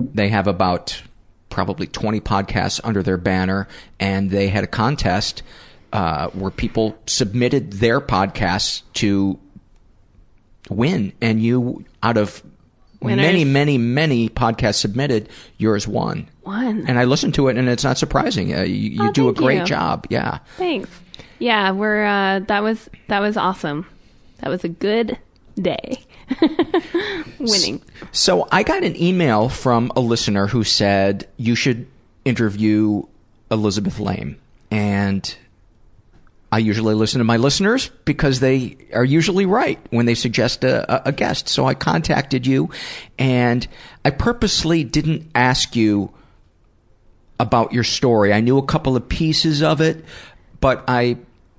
They 0.00 0.28
have 0.28 0.46
about 0.46 1.02
probably 1.50 1.86
20 1.86 2.20
podcasts 2.20 2.80
under 2.84 3.02
their 3.02 3.16
banner, 3.16 3.66
and 3.98 4.30
they 4.30 4.48
had 4.48 4.64
a 4.64 4.66
contest 4.66 5.42
uh, 5.92 6.28
where 6.28 6.50
people 6.50 6.96
submitted 7.06 7.74
their 7.74 8.00
podcasts 8.00 8.82
to 8.94 9.38
win, 10.68 11.12
and 11.20 11.42
you 11.42 11.84
out 12.02 12.16
of 12.16 12.42
Winners. 13.00 13.24
many, 13.24 13.44
many, 13.44 13.78
many 13.78 14.28
podcasts 14.28 14.76
submitted, 14.80 15.28
yours 15.58 15.86
won. 15.86 16.28
Won. 16.44 16.84
And 16.88 16.98
I 16.98 17.04
listened 17.04 17.34
to 17.34 17.48
it, 17.48 17.56
and 17.56 17.68
it's 17.68 17.84
not 17.84 17.98
surprising. 17.98 18.54
Uh, 18.54 18.62
you 18.62 18.90
you 19.02 19.08
Oh, 19.08 19.12
do 19.12 19.28
a 19.28 19.32
great 19.32 19.60
you. 19.60 19.64
job. 19.64 20.06
Yeah. 20.10 20.38
Thanks. 20.56 20.90
Yeah, 21.38 21.70
we're 21.72 22.04
uh 22.04 22.40
that 22.48 22.62
was 22.62 22.88
that 23.08 23.20
was 23.20 23.36
awesome. 23.36 23.86
That 24.40 24.50
was 24.50 24.64
a 24.64 24.68
good 24.68 25.18
day. 25.56 25.98
Winning. 27.38 27.82
So 28.12 28.48
I 28.50 28.62
got 28.62 28.84
an 28.84 29.00
email 29.00 29.48
from 29.48 29.92
a 29.96 30.00
listener 30.00 30.46
who 30.46 30.64
said 30.64 31.28
you 31.36 31.54
should 31.54 31.86
interview 32.24 33.02
Elizabeth 33.50 33.98
Laime. 33.98 34.38
And 34.70 35.36
I 36.50 36.58
usually 36.58 36.94
listen 36.94 37.18
to 37.18 37.24
my 37.24 37.36
listeners 37.36 37.90
because 38.04 38.40
they 38.40 38.76
are 38.92 39.04
usually 39.04 39.46
right 39.46 39.78
when 39.90 40.06
they 40.06 40.14
suggest 40.14 40.64
a, 40.64 40.90
a- 41.06 41.08
a 41.08 41.12
guest. 41.12 41.48
So 41.48 41.66
I 41.66 41.74
contacted 41.74 42.46
you 42.46 42.70
and 43.18 43.66
I 44.04 44.10
purposely 44.10 44.84
didn't 44.84 45.30
ask 45.34 45.76
you 45.76 46.12
about 47.38 47.72
your 47.72 47.84
story. 47.84 48.32
I 48.32 48.40
knew 48.40 48.58
a 48.58 48.64
couple 48.64 48.96
of 48.96 49.08
pieces 49.08 49.62
of 49.62 49.80
it, 49.80 50.04
but 50.60 50.84
I 50.88 51.18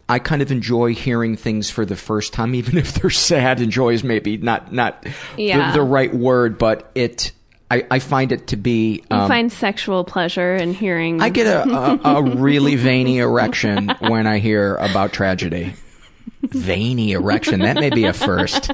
I 0.09 0.19
kind 0.19 0.41
of 0.41 0.51
enjoy 0.51 0.93
hearing 0.93 1.35
things 1.35 1.69
for 1.69 1.85
the 1.85 1.95
first 1.95 2.31
time, 2.33 2.55
even 2.55 2.77
if 2.77 2.93
they're 2.93 3.09
sad. 3.09 3.59
Enjoy 3.59 3.93
is 3.93 4.03
maybe 4.03 4.37
not 4.37 4.71
not 4.71 5.05
Yeah. 5.35 5.71
the, 5.71 5.79
the 5.79 5.83
right 5.83 6.13
word, 6.13 6.57
but 6.57 6.89
it 6.95 7.31
I, 7.69 7.85
I 7.91 7.99
find 7.99 8.31
it 8.31 8.47
to 8.47 8.57
be. 8.57 9.03
You 9.11 9.17
um, 9.17 9.27
find 9.27 9.51
sexual 9.51 10.03
pleasure 10.05 10.55
in 10.55 10.73
hearing 10.73 11.21
I 11.21 11.29
get 11.29 11.47
a, 11.47 11.69
a, 12.07 12.15
a 12.17 12.23
really 12.23 12.75
veiny 12.75 13.17
erection 13.19 13.89
when 13.99 14.25
I 14.25 14.39
hear 14.39 14.75
about 14.75 15.11
tragedy. 15.11 15.73
Veiny 16.43 17.11
erection. 17.11 17.59
That 17.61 17.75
may 17.75 17.89
be 17.89 18.05
a 18.05 18.13
first. 18.13 18.71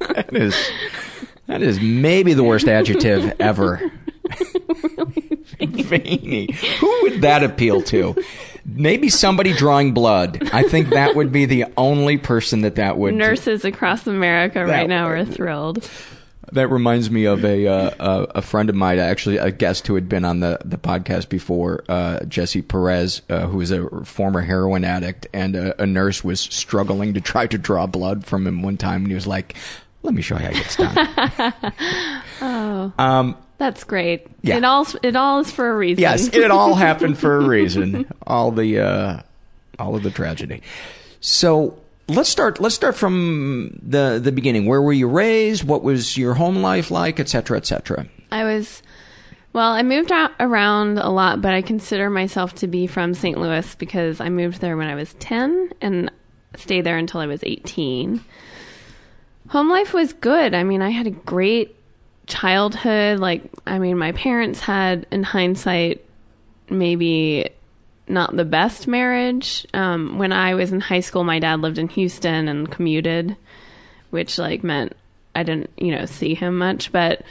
That 0.00 0.28
is 0.36 0.70
that 1.46 1.62
is 1.62 1.80
maybe 1.80 2.34
the 2.34 2.44
worst 2.44 2.68
adjective 2.68 3.34
ever. 3.40 3.80
veiny. 5.60 6.52
Who 6.80 6.98
would 7.02 7.22
that 7.22 7.42
appeal 7.42 7.82
to? 7.82 8.14
Maybe 8.72 9.08
somebody 9.08 9.52
drawing 9.52 9.92
blood. 9.92 10.50
I 10.52 10.62
think 10.62 10.90
that 10.90 11.14
would 11.16 11.32
be 11.32 11.46
the 11.46 11.66
only 11.76 12.18
person 12.18 12.62
that 12.62 12.76
that 12.76 12.96
would. 12.98 13.14
nurses 13.14 13.64
across 13.64 14.06
America 14.06 14.64
right 14.64 14.88
now 14.88 15.06
are 15.06 15.24
thrilled. 15.24 15.88
That 16.52 16.68
reminds 16.68 17.10
me 17.10 17.26
of 17.26 17.44
a 17.44 17.66
uh, 17.68 17.90
a, 18.00 18.22
a 18.38 18.42
friend 18.42 18.68
of 18.68 18.74
mine, 18.74 18.98
actually 18.98 19.36
a 19.36 19.52
guest 19.52 19.86
who 19.86 19.94
had 19.94 20.08
been 20.08 20.24
on 20.24 20.40
the, 20.40 20.58
the 20.64 20.78
podcast 20.78 21.28
before, 21.28 21.84
uh, 21.88 22.24
Jesse 22.24 22.62
Perez, 22.62 23.22
uh, 23.30 23.46
who 23.46 23.60
is 23.60 23.70
a 23.70 23.88
former 24.04 24.40
heroin 24.40 24.82
addict, 24.82 25.28
and 25.32 25.54
a, 25.54 25.80
a 25.82 25.86
nurse 25.86 26.24
was 26.24 26.40
struggling 26.40 27.14
to 27.14 27.20
try 27.20 27.46
to 27.46 27.56
draw 27.56 27.86
blood 27.86 28.24
from 28.24 28.48
him 28.48 28.62
one 28.62 28.76
time, 28.76 29.02
and 29.02 29.08
he 29.08 29.14
was 29.14 29.28
like, 29.28 29.54
"Let 30.02 30.12
me 30.12 30.22
show 30.22 30.38
you 30.38 30.46
how 30.46 30.50
it's 30.52 30.76
done." 30.76 31.54
Oh. 32.42 32.92
Um, 32.98 33.36
That's 33.60 33.84
great. 33.84 34.26
yeah. 34.40 34.56
It 34.56 34.64
all 34.64 34.86
it 35.02 35.14
all 35.14 35.40
is 35.40 35.50
for 35.50 35.70
a 35.70 35.76
reason. 35.76 36.00
yes, 36.00 36.28
it 36.28 36.50
all 36.50 36.74
happened 36.88 37.18
for 37.18 37.36
a 37.36 37.46
reason. 37.46 38.06
All 38.26 38.50
the 38.50 38.80
uh, 38.80 39.22
all 39.78 39.94
of 39.94 40.02
the 40.02 40.10
tragedy. 40.10 40.62
So 41.20 41.78
let's 42.08 42.30
start. 42.30 42.58
Let's 42.58 42.74
start 42.74 42.96
from 42.96 43.78
the 43.82 44.18
the 44.18 44.32
beginning. 44.32 44.64
Where 44.64 44.80
were 44.80 44.94
you 44.94 45.06
raised? 45.08 45.64
What 45.64 45.82
was 45.82 46.16
your 46.16 46.32
home 46.32 46.62
life 46.62 46.90
like, 46.90 47.20
etc., 47.20 47.58
etc. 47.58 48.06
I 48.32 48.44
was, 48.44 48.82
well, 49.52 49.72
I 49.72 49.82
moved 49.82 50.10
out 50.10 50.30
around 50.40 50.96
a 50.98 51.10
lot, 51.10 51.42
but 51.42 51.52
I 51.52 51.60
consider 51.60 52.08
myself 52.08 52.54
to 52.56 52.66
be 52.66 52.86
from 52.86 53.12
St. 53.12 53.38
Louis 53.38 53.74
because 53.74 54.22
I 54.22 54.30
moved 54.30 54.62
there 54.62 54.78
when 54.78 54.88
I 54.88 54.94
was 54.94 55.12
10 55.14 55.74
and 55.82 56.10
stayed 56.56 56.82
there 56.82 56.96
until 56.96 57.20
I 57.20 57.26
was 57.26 57.40
18. 57.42 58.24
Home 59.48 59.68
life 59.68 59.92
was 59.92 60.14
good. 60.14 60.54
I 60.54 60.62
mean, 60.62 60.80
I 60.80 60.90
had 60.90 61.06
a 61.06 61.10
great 61.10 61.76
childhood. 62.30 63.18
Like, 63.18 63.42
I 63.66 63.78
mean, 63.78 63.98
my 63.98 64.12
parents 64.12 64.60
had, 64.60 65.06
in 65.10 65.22
hindsight, 65.22 66.04
maybe 66.68 67.50
not 68.08 68.34
the 68.34 68.44
best 68.44 68.86
marriage. 68.86 69.66
Um, 69.74 70.18
when 70.18 70.32
I 70.32 70.54
was 70.54 70.72
in 70.72 70.80
high 70.80 71.00
school, 71.00 71.24
my 71.24 71.38
dad 71.38 71.60
lived 71.60 71.78
in 71.78 71.88
Houston 71.88 72.48
and 72.48 72.70
commuted, 72.70 73.36
which 74.10 74.38
like 74.38 74.64
meant 74.64 74.94
I 75.34 75.42
didn't, 75.42 75.70
you 75.76 75.94
know, 75.94 76.06
see 76.06 76.34
him 76.34 76.58
much. 76.58 76.90
But 76.90 77.22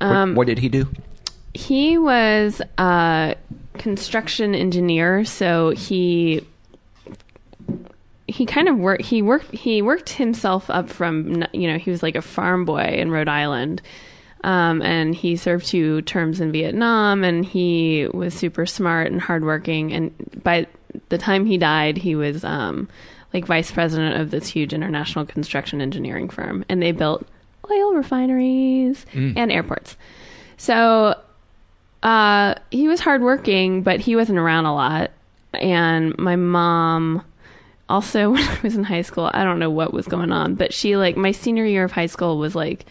um, 0.00 0.30
what, 0.30 0.38
what 0.38 0.46
did 0.48 0.58
he 0.58 0.68
do? 0.68 0.88
he 1.54 1.96
was 1.96 2.60
a 2.78 3.36
construction 3.78 4.54
engineer, 4.54 5.24
so 5.24 5.70
he 5.70 6.44
he 8.26 8.44
kind 8.44 8.68
of 8.68 8.76
worked 8.76 9.02
he 9.02 9.22
worked 9.22 9.54
he 9.54 9.80
worked 9.80 10.10
himself 10.10 10.68
up 10.68 10.90
from 10.90 11.44
you 11.52 11.70
know 11.70 11.78
he 11.78 11.90
was 11.90 12.02
like 12.02 12.16
a 12.16 12.22
farm 12.22 12.64
boy 12.64 12.96
in 12.98 13.10
Rhode 13.10 13.28
Island 13.28 13.80
um, 14.44 14.80
and 14.82 15.14
he 15.14 15.34
served 15.36 15.66
two 15.66 16.02
terms 16.02 16.40
in 16.40 16.52
Vietnam 16.52 17.24
and 17.24 17.44
he 17.44 18.06
was 18.14 18.34
super 18.34 18.66
smart 18.66 19.10
and 19.10 19.20
hardworking. 19.20 19.92
And 19.92 20.12
by 20.44 20.66
the 21.08 21.18
time 21.18 21.46
he 21.46 21.58
died 21.58 21.96
he 21.96 22.14
was 22.14 22.44
um, 22.44 22.88
like 23.32 23.46
vice 23.46 23.72
president 23.72 24.20
of 24.20 24.30
this 24.30 24.46
huge 24.46 24.72
international 24.72 25.24
construction 25.26 25.80
engineering 25.80 26.28
firm. 26.28 26.64
And 26.68 26.80
they 26.82 26.92
built 26.92 27.26
oil 27.70 27.94
refineries 27.94 29.06
Mm. 29.14 29.32
and 29.36 29.50
airports. 29.50 29.96
So 30.58 31.18
uh, 32.02 32.54
he 32.70 32.86
was 32.86 33.00
hardworking 33.00 33.82
but 33.82 33.98
he 34.00 34.14
wasn't 34.14 34.38
around 34.38 34.66
a 34.66 34.74
lot. 34.74 35.10
And 35.54 36.16
my 36.18 36.36
mom 36.36 37.22
also 37.88 38.30
when 38.32 38.42
I 38.42 38.58
was 38.62 38.76
in 38.76 38.84
high 38.84 39.02
school, 39.02 39.30
I 39.32 39.42
don't 39.44 39.58
know 39.58 39.70
what 39.70 39.94
was 39.94 40.06
going 40.06 40.32
on, 40.32 40.54
but 40.54 40.74
she 40.74 40.96
like 40.96 41.16
my 41.16 41.32
senior 41.32 41.64
year 41.64 41.84
of 41.84 41.92
high 41.92 42.06
school 42.06 42.36
was 42.38 42.54
like 42.54 42.84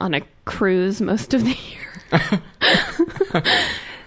on 0.00 0.14
a 0.14 0.20
cruise 0.44 1.00
most 1.00 1.34
of 1.34 1.44
the 1.44 1.56
year. 1.70 3.42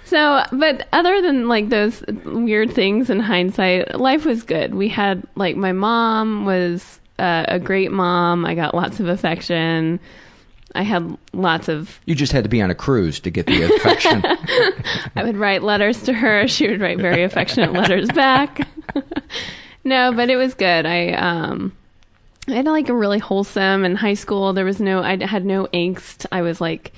so, 0.05 0.43
but 0.51 0.87
other 0.91 1.21
than 1.21 1.47
like 1.47 1.69
those 1.69 2.03
weird 2.25 2.71
things 2.73 3.09
in 3.09 3.19
hindsight, 3.19 3.99
life 3.99 4.25
was 4.25 4.43
good. 4.43 4.75
We 4.75 4.87
had 4.89 5.23
like 5.35 5.55
my 5.55 5.71
mom 5.71 6.45
was 6.45 6.99
uh, 7.19 7.45
a 7.47 7.59
great 7.59 7.91
mom. 7.91 8.45
I 8.45 8.55
got 8.55 8.73
lots 8.73 8.99
of 8.99 9.07
affection. 9.07 9.99
I 10.73 10.83
had 10.83 11.17
lots 11.33 11.67
of 11.67 11.99
You 12.05 12.15
just 12.15 12.31
had 12.31 12.43
to 12.45 12.49
be 12.49 12.61
on 12.61 12.71
a 12.71 12.75
cruise 12.75 13.19
to 13.21 13.29
get 13.29 13.45
the 13.45 13.63
affection. 13.63 14.23
I 15.15 15.23
would 15.23 15.35
write 15.35 15.63
letters 15.63 16.01
to 16.03 16.13
her. 16.13 16.47
She 16.47 16.67
would 16.69 16.79
write 16.79 16.97
very 16.97 17.23
affectionate 17.23 17.73
letters 17.73 18.07
back. 18.09 18.65
no, 19.83 20.13
but 20.13 20.29
it 20.29 20.37
was 20.37 20.53
good. 20.53 20.85
I 20.85 21.11
um 21.11 21.73
I 22.47 22.53
had 22.53 22.65
like 22.65 22.89
a 22.89 22.95
really 22.95 23.19
wholesome 23.19 23.85
in 23.85 23.95
high 23.95 24.15
school. 24.15 24.53
There 24.53 24.65
was 24.65 24.79
no 24.79 25.01
I 25.01 25.23
had 25.23 25.45
no 25.45 25.67
angst. 25.67 26.25
I 26.31 26.41
was 26.41 26.59
like 26.59 26.91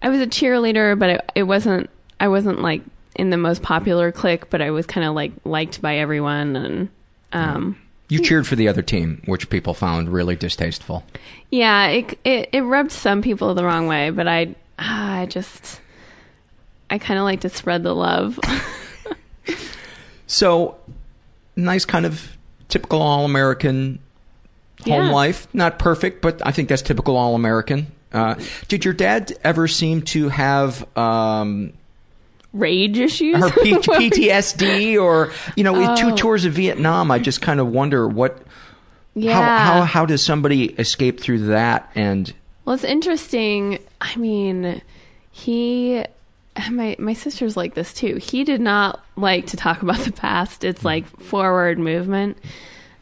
I 0.00 0.08
was 0.08 0.20
a 0.20 0.26
cheerleader, 0.26 0.98
but 0.98 1.10
it, 1.10 1.32
it 1.34 1.42
wasn't 1.44 1.90
I 2.18 2.28
wasn't 2.28 2.62
like 2.62 2.82
in 3.14 3.30
the 3.30 3.36
most 3.36 3.62
popular 3.62 4.10
clique, 4.10 4.48
but 4.50 4.62
I 4.62 4.70
was 4.70 4.86
kind 4.86 5.06
of 5.06 5.14
like 5.14 5.32
liked 5.44 5.82
by 5.82 5.96
everyone 5.96 6.56
and 6.56 6.88
um 7.32 7.78
you 8.08 8.20
cheered 8.20 8.46
for 8.46 8.56
the 8.56 8.68
other 8.68 8.82
team, 8.82 9.22
which 9.24 9.48
people 9.48 9.72
found 9.72 10.10
really 10.10 10.36
distasteful. 10.36 11.04
yeah, 11.50 11.86
it 11.86 12.18
it, 12.24 12.48
it 12.52 12.60
rubbed 12.62 12.92
some 12.92 13.22
people 13.22 13.54
the 13.54 13.64
wrong 13.64 13.86
way, 13.86 14.10
but 14.10 14.28
I 14.28 14.54
ah, 14.78 15.18
I 15.18 15.26
just 15.26 15.80
I 16.90 16.98
kind 16.98 17.18
of 17.18 17.24
like 17.24 17.40
to 17.40 17.48
spread 17.48 17.82
the 17.82 17.94
love. 17.94 18.38
So, 20.32 20.78
nice 21.56 21.84
kind 21.84 22.06
of 22.06 22.38
typical 22.70 23.02
all 23.02 23.26
American 23.26 23.98
home 24.84 25.06
Yeah. 25.06 25.10
life. 25.12 25.46
Not 25.52 25.78
perfect, 25.78 26.22
but 26.22 26.40
I 26.46 26.52
think 26.52 26.68
that's 26.68 26.82
typical 26.82 27.16
all 27.16 27.34
American. 27.34 27.86
Uh, 28.12 28.34
did 28.68 28.84
your 28.84 28.92
dad 28.94 29.32
ever 29.42 29.66
seem 29.66 30.02
to 30.02 30.28
have 30.28 30.84
um, 30.98 31.72
Rage 32.52 32.98
issues? 32.98 33.42
or 33.42 33.50
P- 33.62 33.72
PTSD 33.72 35.00
or, 35.02 35.32
you 35.56 35.64
know, 35.64 35.72
with 35.72 35.98
two 35.98 36.10
Oh. 36.10 36.16
tours 36.16 36.44
of 36.44 36.52
Vietnam? 36.52 37.10
I 37.10 37.18
just 37.18 37.40
kind 37.40 37.58
of 37.60 37.68
wonder 37.68 38.06
what. 38.06 38.38
Yeah. 39.14 39.32
How, 39.34 39.72
how 39.80 39.82
how 39.82 40.06
does 40.06 40.22
somebody 40.24 40.66
escape 40.66 41.20
through 41.20 41.46
that 41.48 41.90
and 41.94 42.32
Well, 42.64 42.74
it's 42.74 42.84
interesting. 42.84 43.78
I 44.00 44.14
mean, 44.16 44.80
he, 45.30 46.02
my 46.70 46.96
my 46.98 47.12
sister's 47.14 47.56
like 47.56 47.74
this 47.74 47.92
too. 47.94 48.16
He 48.16 48.42
did 48.44 48.60
not 48.60 49.02
like 49.16 49.46
to 49.48 49.56
talk 49.56 49.82
about 49.82 49.98
the 50.00 50.12
past. 50.12 50.64
It's 50.64 50.84
like 50.84 51.06
forward 51.20 51.78
movement. 51.78 52.38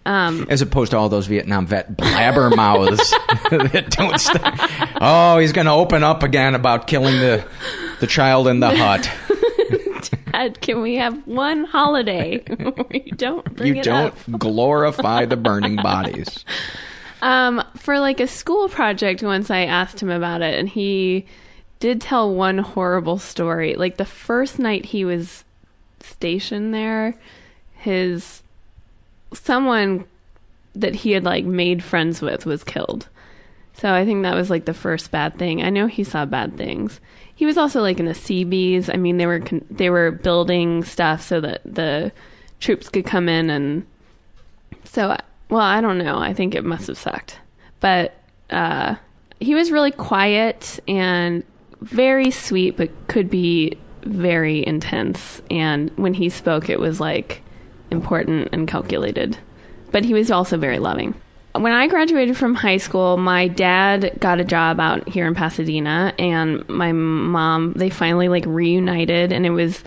Um, 0.06 0.46
as 0.48 0.62
opposed 0.62 0.92
to 0.92 0.96
all 0.96 1.08
those 1.10 1.26
Vietnam 1.26 1.66
vet 1.66 1.94
blabber 1.96 2.50
mouths 2.50 2.98
that 3.50 3.94
don't 3.96 4.18
stop. 4.18 4.54
Oh, 5.00 5.38
he's 5.38 5.52
going 5.52 5.66
to 5.66 5.72
open 5.72 6.02
up 6.02 6.22
again 6.22 6.54
about 6.54 6.86
killing 6.86 7.16
the 7.20 7.44
the 8.00 8.06
child 8.06 8.48
in 8.48 8.60
the 8.60 8.70
hut. 8.74 9.10
Dad, 10.32 10.60
can 10.62 10.80
we 10.80 10.94
have 10.96 11.26
one 11.26 11.64
holiday 11.64 12.38
where 12.58 12.86
you 12.92 13.12
don't 13.12 13.44
bring 13.56 13.74
you 13.74 13.80
it 13.80 13.84
don't 13.84 14.14
up? 14.14 14.38
glorify 14.38 15.26
the 15.26 15.36
burning 15.36 15.76
bodies. 15.76 16.44
Um, 17.20 17.62
for 17.76 18.00
like 18.00 18.20
a 18.20 18.26
school 18.26 18.70
project, 18.70 19.22
once 19.22 19.50
I 19.50 19.66
asked 19.66 20.02
him 20.02 20.08
about 20.08 20.40
it, 20.40 20.58
and 20.58 20.66
he 20.68 21.26
did 21.78 22.00
tell 22.00 22.34
one 22.34 22.56
horrible 22.58 23.18
story. 23.18 23.74
Like 23.74 23.98
the 23.98 24.06
first 24.06 24.58
night 24.58 24.86
he 24.86 25.04
was 25.04 25.44
stationed 26.00 26.72
there, 26.72 27.14
his 27.74 28.42
someone 29.32 30.04
that 30.74 30.94
he 30.94 31.12
had 31.12 31.24
like 31.24 31.44
made 31.44 31.82
friends 31.82 32.20
with 32.20 32.46
was 32.46 32.64
killed. 32.64 33.08
So 33.74 33.92
I 33.92 34.04
think 34.04 34.22
that 34.22 34.34
was 34.34 34.50
like 34.50 34.64
the 34.64 34.74
first 34.74 35.10
bad 35.10 35.38
thing. 35.38 35.62
I 35.62 35.70
know 35.70 35.86
he 35.86 36.04
saw 36.04 36.24
bad 36.24 36.56
things. 36.56 37.00
He 37.34 37.46
was 37.46 37.56
also 37.56 37.80
like 37.80 37.98
in 37.98 38.06
the 38.06 38.14
Seabees. 38.14 38.90
I 38.90 38.96
mean, 38.96 39.16
they 39.16 39.26
were 39.26 39.40
con- 39.40 39.64
they 39.70 39.90
were 39.90 40.10
building 40.10 40.84
stuff 40.84 41.22
so 41.22 41.40
that 41.40 41.62
the 41.64 42.12
troops 42.60 42.88
could 42.88 43.06
come 43.06 43.28
in 43.28 43.48
and 43.48 43.86
so 44.84 45.16
well, 45.48 45.62
I 45.62 45.80
don't 45.80 45.98
know. 45.98 46.18
I 46.18 46.34
think 46.34 46.54
it 46.54 46.64
must 46.64 46.88
have 46.88 46.98
sucked. 46.98 47.38
But 47.80 48.14
uh 48.50 48.96
he 49.38 49.54
was 49.54 49.70
really 49.70 49.90
quiet 49.90 50.78
and 50.86 51.42
very 51.80 52.30
sweet 52.30 52.76
but 52.76 52.90
could 53.08 53.30
be 53.30 53.78
very 54.02 54.66
intense 54.66 55.40
and 55.50 55.90
when 55.96 56.12
he 56.12 56.28
spoke 56.28 56.68
it 56.68 56.78
was 56.78 57.00
like 57.00 57.42
important 57.90 58.48
and 58.52 58.68
calculated. 58.68 59.38
But 59.90 60.04
he 60.04 60.14
was 60.14 60.30
also 60.30 60.56
very 60.56 60.78
loving. 60.78 61.14
When 61.54 61.72
I 61.72 61.88
graduated 61.88 62.36
from 62.36 62.54
high 62.54 62.76
school, 62.76 63.16
my 63.16 63.48
dad 63.48 64.18
got 64.20 64.38
a 64.38 64.44
job 64.44 64.78
out 64.78 65.08
here 65.08 65.26
in 65.26 65.34
Pasadena 65.34 66.14
and 66.16 66.68
my 66.68 66.92
mom 66.92 67.72
they 67.72 67.90
finally 67.90 68.28
like 68.28 68.46
reunited 68.46 69.32
and 69.32 69.44
it 69.44 69.50
was 69.50 69.82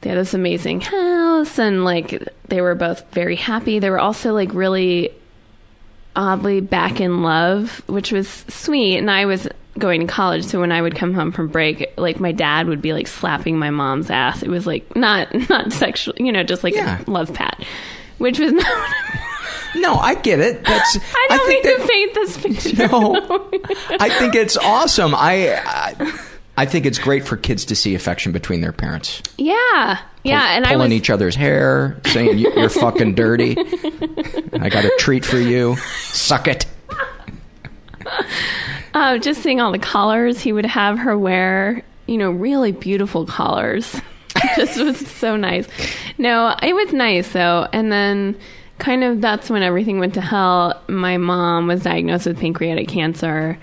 they 0.00 0.10
had 0.10 0.18
this 0.18 0.34
amazing 0.34 0.80
house 0.80 1.58
and 1.58 1.84
like 1.84 2.26
they 2.48 2.60
were 2.60 2.74
both 2.74 3.08
very 3.12 3.36
happy. 3.36 3.78
They 3.78 3.90
were 3.90 4.00
also 4.00 4.32
like 4.32 4.52
really 4.52 5.12
oddly 6.16 6.60
back 6.60 7.00
in 7.00 7.22
love, 7.22 7.82
which 7.86 8.10
was 8.10 8.28
sweet. 8.48 8.98
And 8.98 9.10
I 9.10 9.26
was 9.26 9.46
going 9.78 10.00
to 10.00 10.06
college, 10.06 10.44
so 10.44 10.60
when 10.60 10.72
I 10.72 10.82
would 10.82 10.94
come 10.96 11.14
home 11.14 11.32
from 11.32 11.48
break, 11.48 11.92
like 11.96 12.20
my 12.20 12.32
dad 12.32 12.66
would 12.68 12.82
be 12.82 12.92
like 12.92 13.06
slapping 13.06 13.58
my 13.58 13.70
mom's 13.70 14.10
ass. 14.10 14.42
It 14.42 14.48
was 14.48 14.66
like 14.66 14.94
not 14.96 15.32
not 15.50 15.72
sexual, 15.72 16.14
you 16.18 16.32
know, 16.32 16.42
just 16.42 16.64
like 16.64 16.74
Yeah. 16.74 17.02
a 17.06 17.10
love 17.10 17.32
pat, 17.32 17.64
which 18.18 18.38
was 18.38 18.52
not. 18.52 18.66
No, 19.76 19.94
I 19.94 20.16
get 20.16 20.40
it. 20.40 20.64
That's 20.64 20.96
I 21.14 21.26
don't 21.30 21.46
think 21.46 21.64
mean 21.64 21.80
to 21.80 21.86
paint 21.86 22.14
this 22.14 22.38
picture. 22.38 22.88
No. 22.88 23.48
I 24.00 24.08
think 24.08 24.34
it's 24.34 24.56
awesome. 24.56 25.14
I, 25.14 25.62
I 25.64 26.18
I 26.56 26.66
think 26.66 26.84
it's 26.86 26.98
great 26.98 27.24
for 27.26 27.36
kids 27.36 27.64
to 27.66 27.76
see 27.76 27.94
affection 27.94 28.32
between 28.32 28.60
their 28.62 28.72
parents. 28.72 29.22
yeah, 29.38 30.00
yeah, 30.24 30.56
and 30.56 30.66
I 30.66 30.70
pulling 30.72 30.90
was 30.90 30.96
each 30.98 31.08
other's 31.08 31.36
hair, 31.36 32.00
saying 32.06 32.36
you're 32.38 32.68
fucking 32.68 33.14
dirty. 33.14 33.56
I 34.52 34.68
got 34.68 34.84
a 34.84 34.92
treat 34.98 35.24
for 35.24 35.38
you. 35.38 35.76
Suck 36.00 36.48
it. 36.48 36.66
Uh, 38.92 39.18
just 39.18 39.42
seeing 39.42 39.60
all 39.60 39.72
the 39.72 39.78
collars 39.78 40.40
he 40.40 40.52
would 40.52 40.66
have 40.66 40.98
her 40.98 41.16
wear, 41.16 41.82
you 42.06 42.18
know, 42.18 42.30
really 42.30 42.72
beautiful 42.72 43.24
collars. 43.26 44.00
just 44.56 44.80
was 44.80 44.98
so 45.06 45.36
nice. 45.36 45.68
No, 46.18 46.56
it 46.62 46.74
was 46.74 46.92
nice 46.92 47.32
though. 47.32 47.68
And 47.72 47.90
then 47.92 48.36
kind 48.78 49.04
of 49.04 49.20
that's 49.20 49.50
when 49.50 49.62
everything 49.62 49.98
went 49.98 50.14
to 50.14 50.20
hell. 50.20 50.82
My 50.88 51.16
mom 51.18 51.66
was 51.66 51.82
diagnosed 51.82 52.26
with 52.26 52.40
pancreatic 52.40 52.88
cancer. 52.88 53.58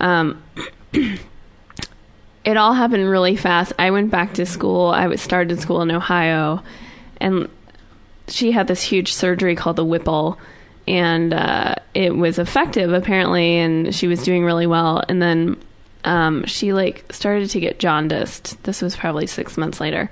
Um, 0.00 0.42
it 0.92 2.56
all 2.56 2.74
happened 2.74 3.08
really 3.08 3.36
fast. 3.36 3.72
I 3.78 3.90
went 3.90 4.10
back 4.10 4.34
to 4.34 4.46
school. 4.46 4.88
I 4.88 5.14
started 5.16 5.60
school 5.60 5.82
in 5.82 5.90
Ohio, 5.90 6.62
and 7.20 7.48
she 8.28 8.52
had 8.52 8.66
this 8.66 8.82
huge 8.82 9.12
surgery 9.12 9.54
called 9.54 9.76
the 9.76 9.84
Whipple, 9.84 10.38
and 10.86 11.32
uh, 11.32 11.74
it 11.94 12.16
was 12.16 12.38
effective 12.38 12.92
apparently, 12.92 13.58
and 13.58 13.94
she 13.94 14.06
was 14.06 14.22
doing 14.22 14.44
really 14.44 14.66
well. 14.66 15.02
And 15.08 15.20
then 15.20 15.56
um, 16.04 16.44
she 16.46 16.72
like 16.72 17.12
started 17.12 17.50
to 17.50 17.60
get 17.60 17.78
jaundiced. 17.78 18.62
This 18.64 18.82
was 18.82 18.96
probably 18.96 19.26
six 19.26 19.56
months 19.56 19.80
later. 19.80 20.10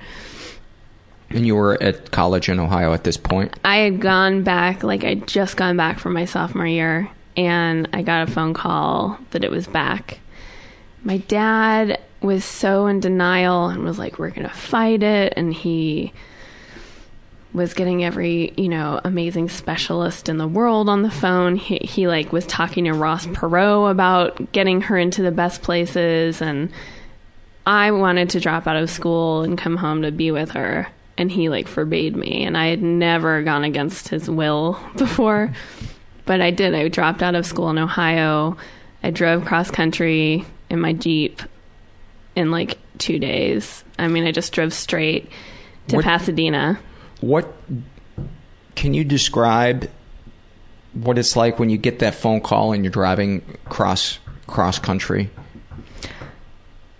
And 1.30 1.46
you 1.46 1.54
were 1.56 1.82
at 1.82 2.10
college 2.10 2.48
in 2.48 2.58
Ohio 2.58 2.94
at 2.94 3.04
this 3.04 3.18
point. 3.18 3.58
I 3.64 3.76
had 3.78 4.00
gone 4.00 4.42
back, 4.44 4.82
like 4.82 5.04
I'd 5.04 5.26
just 5.26 5.56
gone 5.56 5.76
back 5.76 5.98
for 5.98 6.08
my 6.08 6.24
sophomore 6.24 6.66
year, 6.66 7.10
and 7.36 7.88
I 7.92 8.02
got 8.02 8.28
a 8.28 8.32
phone 8.32 8.54
call 8.54 9.18
that 9.30 9.44
it 9.44 9.50
was 9.50 9.66
back. 9.66 10.20
My 11.04 11.18
dad 11.18 12.00
was 12.22 12.44
so 12.44 12.86
in 12.86 13.00
denial 13.00 13.68
and 13.68 13.84
was 13.84 13.98
like, 13.98 14.18
"We're 14.18 14.30
gonna 14.30 14.48
fight 14.48 15.02
it," 15.02 15.34
and 15.36 15.52
he 15.52 16.12
was 17.52 17.72
getting 17.74 18.04
every 18.04 18.52
you 18.56 18.68
know 18.68 19.00
amazing 19.04 19.48
specialist 19.48 20.28
in 20.28 20.36
the 20.36 20.46
world 20.48 20.88
on 20.88 21.02
the 21.02 21.10
phone. 21.10 21.56
He, 21.56 21.78
he 21.78 22.06
like 22.08 22.32
was 22.32 22.46
talking 22.46 22.84
to 22.84 22.92
Ross 22.92 23.26
Perot 23.26 23.90
about 23.90 24.52
getting 24.52 24.82
her 24.82 24.98
into 24.98 25.22
the 25.22 25.30
best 25.32 25.62
places, 25.62 26.42
and 26.42 26.70
I 27.66 27.90
wanted 27.92 28.30
to 28.30 28.40
drop 28.40 28.66
out 28.66 28.76
of 28.76 28.90
school 28.90 29.42
and 29.42 29.56
come 29.58 29.76
home 29.76 30.02
to 30.02 30.10
be 30.12 30.30
with 30.30 30.50
her. 30.52 30.88
and 31.18 31.30
he 31.32 31.48
like 31.48 31.66
forbade 31.66 32.14
me 32.14 32.44
and 32.44 32.56
I 32.56 32.68
had 32.68 32.80
never 32.82 33.42
gone 33.42 33.64
against 33.64 34.08
his 34.08 34.30
will 34.30 34.78
before. 34.96 35.52
But 36.26 36.40
I 36.40 36.50
did. 36.50 36.74
I 36.74 36.88
dropped 36.88 37.22
out 37.22 37.34
of 37.34 37.44
school 37.46 37.70
in 37.70 37.78
Ohio. 37.78 38.56
I 39.02 39.10
drove 39.10 39.44
cross 39.44 39.70
country 39.70 40.44
in 40.70 40.78
my 40.80 40.92
Jeep 40.92 41.40
in 42.36 42.50
like 42.50 42.78
2 42.98 43.18
days. 43.18 43.82
I 43.98 44.06
mean, 44.08 44.24
I 44.26 44.32
just 44.32 44.52
drove 44.52 44.72
straight 44.72 45.30
to 45.88 45.96
What- 45.96 46.04
Pasadena. 46.04 46.78
What 47.20 47.52
can 48.74 48.94
you 48.94 49.04
describe 49.04 49.90
what 50.92 51.18
it's 51.18 51.36
like 51.36 51.58
when 51.58 51.70
you 51.70 51.78
get 51.78 51.98
that 51.98 52.14
phone 52.14 52.40
call 52.40 52.72
and 52.72 52.84
you're 52.84 52.92
driving 52.92 53.42
cross 53.66 54.18
cross 54.46 54.78
country? 54.78 55.30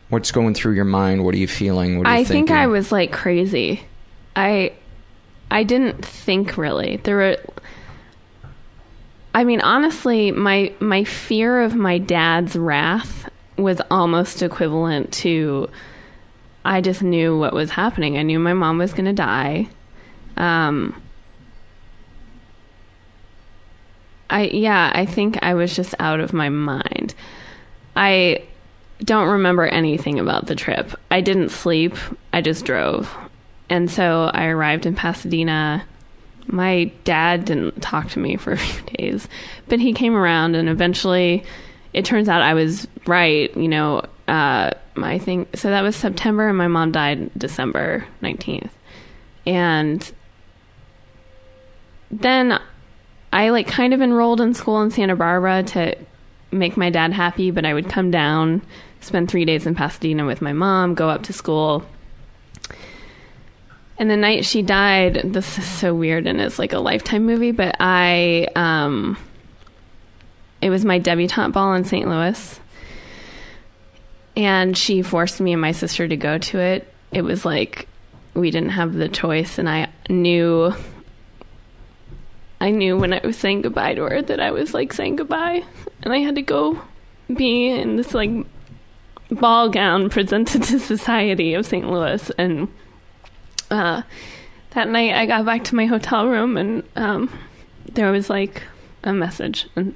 What's 0.09 0.33
going 0.33 0.55
through 0.55 0.73
your 0.73 0.85
mind? 0.85 1.25
What 1.25 1.35
are 1.35 1.39
you 1.39 1.49
feeling? 1.49 1.99
What 1.99 2.07
are 2.07 2.15
you 2.15 2.21
I 2.21 2.25
think? 2.25 2.51
I 2.51 2.67
was 2.67 2.91
like 2.91 3.13
crazy. 3.13 3.85
I 4.35 4.73
I 5.51 5.65
didn't 5.65 6.05
think 6.05 6.57
really. 6.57 6.97
There 6.97 7.17
were 7.17 7.37
I 9.35 9.45
mean 9.45 9.61
honestly, 9.61 10.31
my 10.33 10.73
my 10.81 11.05
fear 11.05 11.61
of 11.63 11.75
my 11.75 11.99
dad's 11.99 12.57
wrath 12.57 13.29
was 13.57 13.81
almost 13.91 14.43
equivalent 14.43 15.13
to 15.13 15.69
I 16.65 16.81
just 16.81 17.03
knew 17.03 17.39
what 17.39 17.53
was 17.53 17.71
happening. 17.71 18.19
I 18.19 18.23
knew 18.23 18.39
my 18.39 18.53
mom 18.53 18.79
was 18.79 18.93
going 18.93 19.07
to 19.07 19.13
die. 19.13 19.69
Um 20.39 21.03
I 24.31 24.45
yeah, 24.45 24.91
I 24.95 25.07
think 25.07 25.39
I 25.43 25.55
was 25.55 25.75
just 25.75 25.95
out 25.99 26.21
of 26.21 26.33
my 26.33 26.49
mind. 26.49 27.15
I 27.97 28.45
don't 29.03 29.29
remember 29.29 29.67
anything 29.67 30.19
about 30.19 30.47
the 30.47 30.55
trip. 30.55 30.93
I 31.11 31.21
didn't 31.21 31.51
sleep. 31.51 31.95
I 32.33 32.41
just 32.41 32.65
drove. 32.65 33.15
And 33.71 33.91
so 33.91 34.31
I 34.33 34.47
arrived 34.47 34.87
in 34.87 34.95
Pasadena. 34.95 35.85
My 36.47 36.91
dad 37.05 37.45
didn't 37.45 37.83
talk 37.83 38.09
to 38.11 38.19
me 38.19 38.37
for 38.37 38.53
a 38.53 38.59
few 38.59 38.83
days, 38.97 39.29
but 39.69 39.81
he 39.81 39.93
came 39.93 40.17
around 40.17 40.57
and 40.57 40.69
eventually 40.69 41.45
it 41.93 42.05
turns 42.05 42.29
out 42.29 42.43
I 42.43 42.55
was 42.55 42.87
right, 43.07 43.55
you 43.57 43.69
know, 43.69 44.03
uh 44.27 44.71
I 44.97 45.19
think 45.19 45.57
so 45.57 45.71
that 45.71 45.83
was 45.83 45.97
September 45.97 46.49
and 46.49 46.59
my 46.59 46.69
mom 46.69 46.93
died 46.93 47.31
December 47.39 48.07
19th. 48.23 48.71
And 49.47 50.13
then 52.11 52.59
I 53.33 53.51
like 53.51 53.67
kind 53.67 53.93
of 53.93 54.01
enrolled 54.01 54.41
in 54.41 54.55
school 54.55 54.81
in 54.83 54.91
Santa 54.91 55.17
Barbara 55.17 55.63
to 55.63 55.97
make 56.51 56.77
my 56.77 56.91
dad 56.91 57.13
happy, 57.13 57.51
but 57.51 57.65
I 57.65 57.75
would 57.75 57.89
come 57.89 58.11
down, 58.11 58.63
spend 59.01 59.31
three 59.31 59.45
days 59.45 59.67
in 59.67 59.75
Pasadena 59.75 60.25
with 60.25 60.41
my 60.41 60.53
mom, 60.53 60.95
go 60.95 61.09
up 61.09 61.25
to 61.25 61.33
school. 61.33 61.85
And 63.99 64.09
the 64.09 64.17
night 64.17 64.45
she 64.45 64.63
died, 64.63 65.23
this 65.25 65.59
is 65.59 65.67
so 65.67 65.95
weird 65.95 66.27
and 66.27 66.41
it's 66.41 66.59
like 66.59 66.73
a 66.73 66.79
lifetime 66.79 67.27
movie, 67.27 67.51
but 67.51 67.77
I 67.81 68.49
um 68.55 69.19
it 70.61 70.71
was 70.71 70.85
my 70.85 70.99
debutante 70.99 71.53
ball 71.53 71.75
in 71.75 71.85
St. 71.85 72.09
Louis. 72.09 72.61
And 74.37 74.77
she 74.77 75.03
forced 75.03 75.41
me 75.41 75.53
and 75.53 75.61
my 75.61 75.73
sister 75.73 76.07
to 76.07 76.17
go 76.17 76.39
to 76.39 76.59
it. 76.59 76.93
It 77.13 77.23
was 77.23 77.45
like 77.45 77.89
we 78.35 78.51
didn't 78.51 78.71
have 78.71 78.95
the 78.95 79.09
choice 79.09 79.59
and 79.59 79.69
I 79.69 79.89
knew 80.09 80.73
I 82.61 82.71
knew 82.71 82.97
when 82.97 83.13
I 83.13 83.21
was 83.23 83.37
saying 83.37 83.63
goodbye 83.63 83.95
to 83.95 84.03
her 84.03 84.23
that 84.23 84.41
I 84.41 84.51
was 84.51 84.75
like 84.75 84.93
saying 84.93 85.17
goodbye, 85.17 85.65
and 86.03 86.13
I 86.13 86.19
had 86.19 86.35
to 86.35 86.43
go 86.43 86.83
be 87.33 87.69
in 87.69 87.97
this 87.97 88.15
like 88.15 88.31
ball 89.31 89.69
gown 89.69 90.11
presented 90.11 90.63
to 90.65 90.79
society 90.79 91.55
of 91.55 91.67
St. 91.67 91.89
Louis. 91.89 92.31
And 92.39 92.69
uh, 93.71 94.03
that 94.71 94.89
night, 94.89 95.15
I 95.15 95.27
got 95.27 95.45
back 95.45 95.65
to 95.65 95.77
my 95.77 95.87
hotel 95.87 96.27
room, 96.27 96.57
and 96.57 96.83
um, 96.97 97.31
there 97.93 98.11
was 98.11 98.29
like 98.29 98.63
a 99.05 99.13
message 99.13 99.69
and 99.77 99.95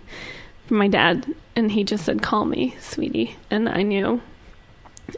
from 0.66 0.78
my 0.78 0.88
dad, 0.88 1.34
and 1.56 1.72
he 1.72 1.84
just 1.84 2.04
said, 2.04 2.22
"Call 2.22 2.44
me, 2.44 2.76
sweetie," 2.80 3.36
and 3.50 3.68
I 3.68 3.82
knew. 3.82 4.20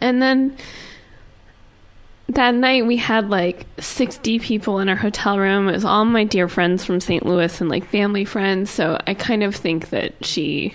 And 0.00 0.20
then 0.20 0.56
that 2.28 2.54
night 2.54 2.86
we 2.86 2.96
had 2.96 3.28
like 3.28 3.66
60 3.78 4.38
people 4.38 4.78
in 4.78 4.88
our 4.88 4.96
hotel 4.96 5.38
room. 5.38 5.68
It 5.68 5.72
was 5.72 5.84
all 5.84 6.04
my 6.04 6.24
dear 6.24 6.48
friends 6.48 6.84
from 6.84 7.00
St. 7.00 7.24
Louis 7.24 7.60
and 7.60 7.68
like 7.68 7.86
family 7.86 8.24
friends. 8.24 8.70
So 8.70 8.98
I 9.06 9.14
kind 9.14 9.42
of 9.42 9.54
think 9.54 9.90
that 9.90 10.24
she 10.24 10.74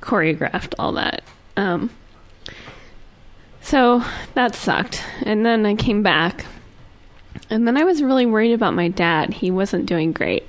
choreographed 0.00 0.74
all 0.78 0.92
that. 0.92 1.22
Um, 1.56 1.90
so 3.60 4.02
that 4.34 4.54
sucked. 4.54 5.04
And 5.22 5.44
then 5.44 5.66
I 5.66 5.74
came 5.74 6.02
back. 6.02 6.46
And 7.50 7.66
then 7.66 7.76
I 7.76 7.84
was 7.84 8.02
really 8.02 8.26
worried 8.26 8.52
about 8.52 8.74
my 8.74 8.88
dad. 8.88 9.34
He 9.34 9.50
wasn't 9.50 9.86
doing 9.86 10.12
great. 10.12 10.48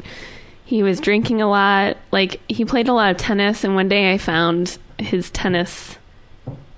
He 0.64 0.84
was 0.84 1.02
drinking 1.02 1.42
a 1.42 1.50
lot. 1.50 1.98
Like, 2.12 2.40
he 2.48 2.64
played 2.64 2.88
a 2.88 2.94
lot 2.94 3.12
of 3.12 3.18
tennis. 3.18 3.64
And 3.64 3.76
one 3.76 3.90
day 3.90 4.14
I 4.14 4.18
found 4.18 4.78
his 4.98 5.30
tennis 5.32 5.98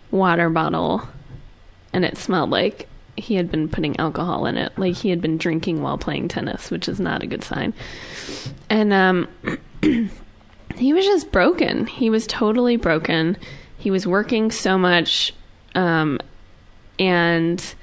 water 0.09 0.49
bottle 0.49 1.07
and 1.91 2.05
it 2.05 2.17
smelled 2.17 2.49
like 2.49 2.87
he 3.15 3.35
had 3.35 3.51
been 3.51 3.69
putting 3.69 3.99
alcohol 3.99 4.45
in 4.45 4.57
it. 4.57 4.77
Like 4.77 4.95
he 4.95 5.09
had 5.09 5.21
been 5.21 5.37
drinking 5.37 5.81
while 5.81 5.97
playing 5.97 6.27
tennis 6.27 6.71
which 6.71 6.87
is 6.87 6.99
not 6.99 7.23
a 7.23 7.27
good 7.27 7.43
sign. 7.43 7.73
And 8.69 8.93
um 8.93 9.27
he 10.75 10.93
was 10.93 11.05
just 11.05 11.31
broken. 11.31 11.85
He 11.85 12.09
was 12.09 12.27
totally 12.27 12.77
broken. 12.77 13.37
He 13.77 13.91
was 13.91 14.07
working 14.07 14.51
so 14.51 14.77
much 14.77 15.33
um 15.75 16.19
and 16.99 17.75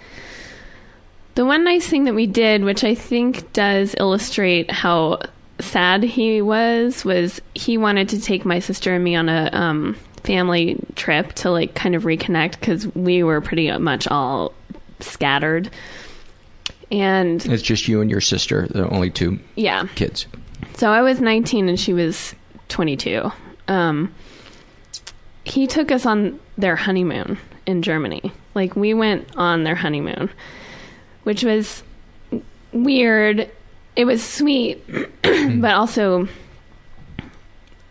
the 1.34 1.44
one 1.44 1.64
nice 1.64 1.86
thing 1.86 2.04
that 2.04 2.14
we 2.14 2.26
did 2.26 2.64
which 2.64 2.84
i 2.84 2.94
think 2.94 3.52
does 3.52 3.94
illustrate 3.98 4.70
how 4.70 5.18
sad 5.58 6.02
he 6.02 6.40
was 6.40 7.04
was 7.04 7.40
he 7.54 7.76
wanted 7.76 8.08
to 8.08 8.20
take 8.20 8.44
my 8.44 8.58
sister 8.58 8.94
and 8.94 9.04
me 9.04 9.16
on 9.16 9.28
a 9.28 9.50
um 9.52 9.96
family 10.22 10.78
trip 10.96 11.32
to 11.32 11.50
like 11.50 11.74
kind 11.74 11.94
of 11.94 12.04
reconnect 12.04 12.52
because 12.52 12.86
we 12.94 13.22
were 13.22 13.40
pretty 13.40 13.70
much 13.78 14.06
all 14.08 14.52
scattered. 15.02 15.70
And 16.92 17.44
It's 17.46 17.62
just 17.62 17.86
you 17.88 18.00
and 18.00 18.10
your 18.10 18.20
sister, 18.20 18.66
the 18.68 18.88
only 18.90 19.10
two 19.10 19.38
yeah. 19.54 19.86
kids. 19.94 20.26
so 20.74 20.90
i 20.90 21.00
was 21.02 21.20
19 21.20 21.68
and 21.68 21.78
she 21.78 21.92
was 21.92 22.34
22 22.68 23.30
um 23.68 24.12
he 25.44 25.66
took 25.66 25.90
us 25.90 26.04
on 26.06 26.38
their 26.58 26.76
honeymoon 26.76 27.38
in 27.66 27.82
germany. 27.82 28.32
Like 28.54 28.74
we 28.76 28.92
went 28.94 29.28
on 29.36 29.62
their 29.64 29.74
honeymoon 29.76 30.30
which 31.22 31.44
was 31.44 31.82
weird. 32.72 33.50
It 33.96 34.04
was 34.04 34.22
sweet 34.22 34.82
but 35.22 35.74
also 35.74 36.28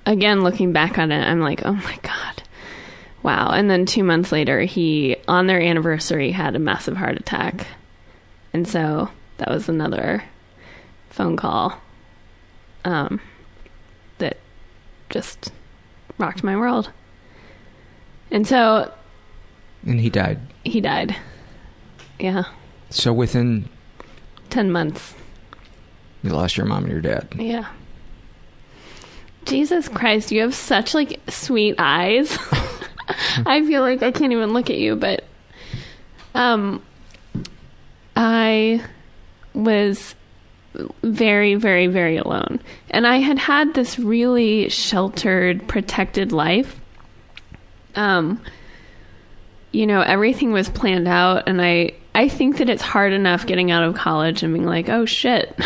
again 0.05 0.41
looking 0.41 0.73
back 0.73 0.97
on 0.97 1.11
it 1.11 1.21
i'm 1.23 1.39
like 1.41 1.61
oh 1.65 1.73
my 1.73 1.97
god 2.01 2.43
wow 3.23 3.49
and 3.51 3.69
then 3.69 3.85
two 3.85 4.03
months 4.03 4.31
later 4.31 4.61
he 4.61 5.15
on 5.27 5.47
their 5.47 5.61
anniversary 5.61 6.31
had 6.31 6.55
a 6.55 6.59
massive 6.59 6.95
heart 6.97 7.17
attack 7.17 7.67
and 8.53 8.67
so 8.67 9.09
that 9.37 9.49
was 9.49 9.67
another 9.69 10.23
phone 11.09 11.35
call 11.37 11.79
um, 12.85 13.19
that 14.19 14.37
just 15.09 15.51
rocked 16.17 16.43
my 16.43 16.55
world 16.55 16.91
and 18.31 18.47
so 18.47 18.91
And 19.85 19.99
he 19.99 20.09
died. 20.09 20.39
he 20.63 20.79
died 20.81 21.15
yeah 22.19 22.43
So 22.89 23.11
within 23.13 23.67
10 24.49 24.71
months 24.71 25.13
you 26.23 26.29
lost 26.31 26.57
your 26.57 26.65
mom 26.65 26.83
and 26.83 26.91
your 26.91 26.99
dad. 27.01 27.29
Yeah. 27.37 27.69
Jesus 29.45 29.87
Christ, 29.87 30.33
you 30.33 30.41
have 30.41 30.53
such 30.53 30.93
like 30.93 31.17
sweet 31.29 31.75
eyes. 31.77 32.37
I 33.45 33.65
feel 33.65 33.81
like 33.81 34.03
I 34.03 34.11
can't 34.11 34.31
even 34.31 34.53
look 34.53 34.69
at 34.69 34.77
you, 34.77 34.95
but 34.95 35.23
um 36.35 36.83
I 38.15 38.83
was 39.53 40.15
very 41.01 41.55
very 41.55 41.87
very 41.87 42.17
alone. 42.17 42.59
And 42.89 43.07
I 43.07 43.17
had 43.17 43.39
had 43.39 43.73
this 43.73 43.97
really 43.97 44.69
sheltered, 44.69 45.67
protected 45.67 46.31
life. 46.31 46.79
Um 47.95 48.41
you 49.71 49.85
know, 49.85 50.01
everything 50.01 50.51
was 50.51 50.69
planned 50.69 51.07
out 51.07 51.47
and 51.47 51.61
I 51.61 51.93
I 52.15 52.27
think 52.27 52.57
that 52.57 52.69
it's 52.69 52.81
hard 52.81 53.13
enough 53.13 53.45
getting 53.45 53.71
out 53.71 53.83
of 53.83 53.95
college 53.95 54.43
and 54.43 54.53
being 54.53 54.65
like, 54.65 54.89
"Oh 54.89 55.05
shit." 55.05 55.57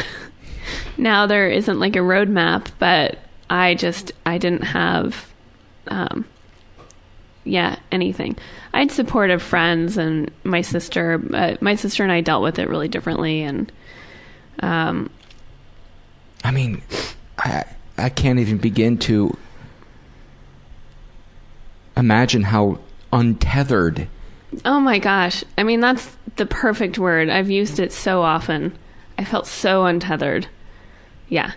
now 0.97 1.25
there 1.25 1.49
isn't 1.49 1.79
like 1.79 1.95
a 1.95 1.99
roadmap, 1.99 2.67
but 2.79 3.17
I 3.49 3.75
just 3.75 4.12
I 4.25 4.38
didn't 4.38 4.63
have 4.63 5.32
um 5.88 6.25
yeah, 7.43 7.77
anything. 7.91 8.38
I 8.73 8.79
had 8.79 8.91
supportive 8.91 9.41
friends 9.41 9.97
and 9.97 10.32
my 10.43 10.62
sister, 10.62 11.21
uh, 11.34 11.56
my 11.62 11.75
sister 11.75 12.03
and 12.03 12.12
I 12.12 12.21
dealt 12.21 12.43
with 12.43 12.60
it 12.60 12.69
really 12.69 12.88
differently 12.88 13.43
and 13.43 13.71
um 14.62 15.10
I 16.43 16.51
mean, 16.51 16.82
I 17.38 17.63
I 17.97 18.10
can't 18.10 18.39
even 18.39 18.58
begin 18.58 18.97
to 18.99 19.38
imagine 21.95 22.43
how 22.43 22.79
untethered 23.12 24.08
Oh 24.65 24.79
my 24.79 24.99
gosh. 24.99 25.43
I 25.58 25.63
mean, 25.63 25.79
that's 25.79 26.15
the 26.36 26.45
perfect 26.45 26.99
word. 26.99 27.29
I've 27.29 27.49
used 27.49 27.79
it 27.79 27.91
so 27.91 28.21
often. 28.21 28.77
I 29.17 29.23
felt 29.23 29.47
so 29.47 29.86
untethered. 29.86 30.47
Yeah. 31.29 31.53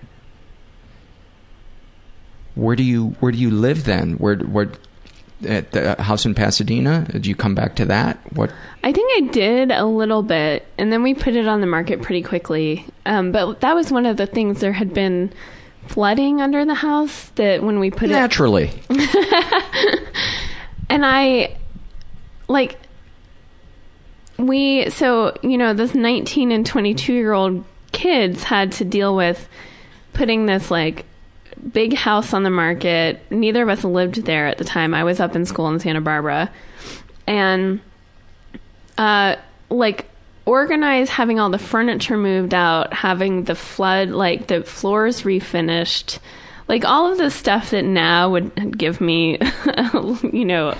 Where 2.54 2.76
do 2.76 2.82
you 2.82 3.08
where 3.20 3.32
do 3.32 3.38
you 3.38 3.50
live 3.50 3.84
then? 3.84 4.12
Where 4.14 4.36
where 4.36 4.72
at 5.44 5.72
the 5.72 6.00
house 6.02 6.24
in 6.24 6.34
Pasadena? 6.34 7.06
Did 7.10 7.26
you 7.26 7.34
come 7.34 7.54
back 7.54 7.76
to 7.76 7.84
that? 7.86 8.18
What? 8.34 8.50
I 8.82 8.92
think 8.92 9.24
I 9.24 9.32
did 9.32 9.70
a 9.70 9.84
little 9.84 10.22
bit, 10.22 10.66
and 10.78 10.92
then 10.92 11.02
we 11.02 11.14
put 11.14 11.34
it 11.34 11.46
on 11.46 11.60
the 11.60 11.66
market 11.66 12.02
pretty 12.02 12.22
quickly. 12.22 12.86
Um, 13.04 13.32
but 13.32 13.60
that 13.60 13.74
was 13.74 13.90
one 13.90 14.06
of 14.06 14.16
the 14.16 14.26
things. 14.26 14.60
There 14.60 14.72
had 14.72 14.94
been 14.94 15.32
flooding 15.88 16.40
under 16.40 16.64
the 16.64 16.74
house 16.74 17.26
that 17.36 17.62
when 17.62 17.78
we 17.78 17.90
put 17.90 18.10
it 18.10 18.12
Naturally. 18.12 18.70
it, 18.90 20.08
and 20.90 21.06
I 21.06 21.56
like 22.48 22.78
we 24.38 24.90
so 24.90 25.36
you 25.42 25.56
know 25.56 25.72
this 25.74 25.94
19 25.94 26.52
and 26.52 26.66
22 26.66 27.12
year 27.12 27.32
old 27.32 27.64
kids 27.92 28.42
had 28.42 28.72
to 28.72 28.84
deal 28.84 29.16
with 29.16 29.48
putting 30.12 30.46
this 30.46 30.70
like 30.70 31.04
big 31.72 31.94
house 31.94 32.32
on 32.32 32.42
the 32.42 32.50
market. 32.50 33.20
Neither 33.30 33.62
of 33.62 33.68
us 33.68 33.84
lived 33.84 34.24
there 34.24 34.46
at 34.46 34.58
the 34.58 34.64
time. 34.64 34.94
I 34.94 35.04
was 35.04 35.20
up 35.20 35.36
in 35.36 35.44
school 35.44 35.68
in 35.68 35.80
Santa 35.80 36.00
Barbara. 36.00 36.50
And 37.26 37.80
uh 38.98 39.36
like 39.68 40.06
organize 40.44 41.10
having 41.10 41.40
all 41.40 41.50
the 41.50 41.58
furniture 41.58 42.16
moved 42.16 42.54
out, 42.54 42.94
having 42.94 43.44
the 43.44 43.54
flood 43.54 44.10
like 44.10 44.46
the 44.46 44.62
floors 44.62 45.22
refinished. 45.22 46.18
Like 46.68 46.84
all 46.84 47.10
of 47.10 47.18
the 47.18 47.30
stuff 47.30 47.70
that 47.70 47.84
now 47.84 48.30
would 48.30 48.76
give 48.76 49.00
me 49.00 49.38
you 50.32 50.44
know 50.44 50.76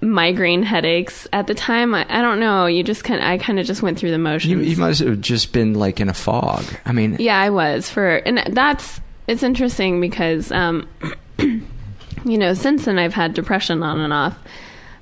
migraine 0.00 0.62
headaches 0.62 1.26
at 1.32 1.48
the 1.48 1.54
time 1.54 1.92
I, 1.92 2.06
I 2.08 2.22
don't 2.22 2.38
know 2.38 2.66
you 2.66 2.84
just 2.84 3.02
kind 3.02 3.18
of, 3.20 3.26
I 3.26 3.36
kind 3.36 3.58
of 3.58 3.66
just 3.66 3.82
went 3.82 3.98
through 3.98 4.12
the 4.12 4.18
motions 4.18 4.52
You, 4.52 4.60
you 4.60 4.76
must 4.76 5.00
have 5.00 5.20
just 5.20 5.52
been 5.52 5.74
like 5.74 5.98
in 5.98 6.08
a 6.08 6.14
fog. 6.14 6.64
I 6.84 6.92
mean, 6.92 7.16
yeah, 7.18 7.38
I 7.38 7.50
was 7.50 7.90
for, 7.90 8.16
and 8.18 8.38
that's 8.54 9.00
it's 9.28 9.42
interesting 9.42 10.00
because, 10.00 10.50
um, 10.50 10.88
you 11.38 12.38
know, 12.38 12.54
since 12.54 12.86
then 12.86 12.98
I've 12.98 13.14
had 13.14 13.34
depression 13.34 13.82
on 13.82 14.00
and 14.00 14.12
off. 14.12 14.36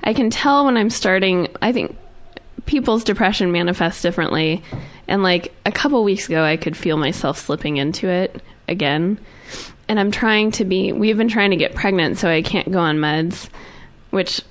I 0.03 0.13
can 0.13 0.31
tell 0.31 0.67
when 0.67 0.77
I'm 0.77 0.91
starting. 0.91 1.49
I 1.63 1.73
think 1.73 1.97
people's 2.67 3.05
depression 3.05 3.53
manifests 3.53 4.03
differently, 4.03 4.63
and 5.09 5.23
like 5.23 5.55
a 5.65 5.73
couple 5.73 6.03
weeks 6.05 6.27
ago, 6.27 6.45
I 6.45 6.57
could 6.57 6.77
feel 6.77 6.97
myself 6.97 7.39
slipping 7.39 7.77
into 7.77 8.09
it 8.09 8.43
again. 8.69 9.19
And 9.89 10.01
I'm 10.01 10.11
trying 10.11 10.51
to 10.53 10.65
be. 10.65 10.93
We've 10.93 11.17
been 11.17 11.29
trying 11.29 11.51
to 11.51 11.57
get 11.57 11.75
pregnant, 11.75 12.19
so 12.19 12.29
I 12.29 12.43
can't 12.43 12.71
go 12.71 12.81
on 12.81 12.99
meds, 12.99 13.49
which 14.11 14.43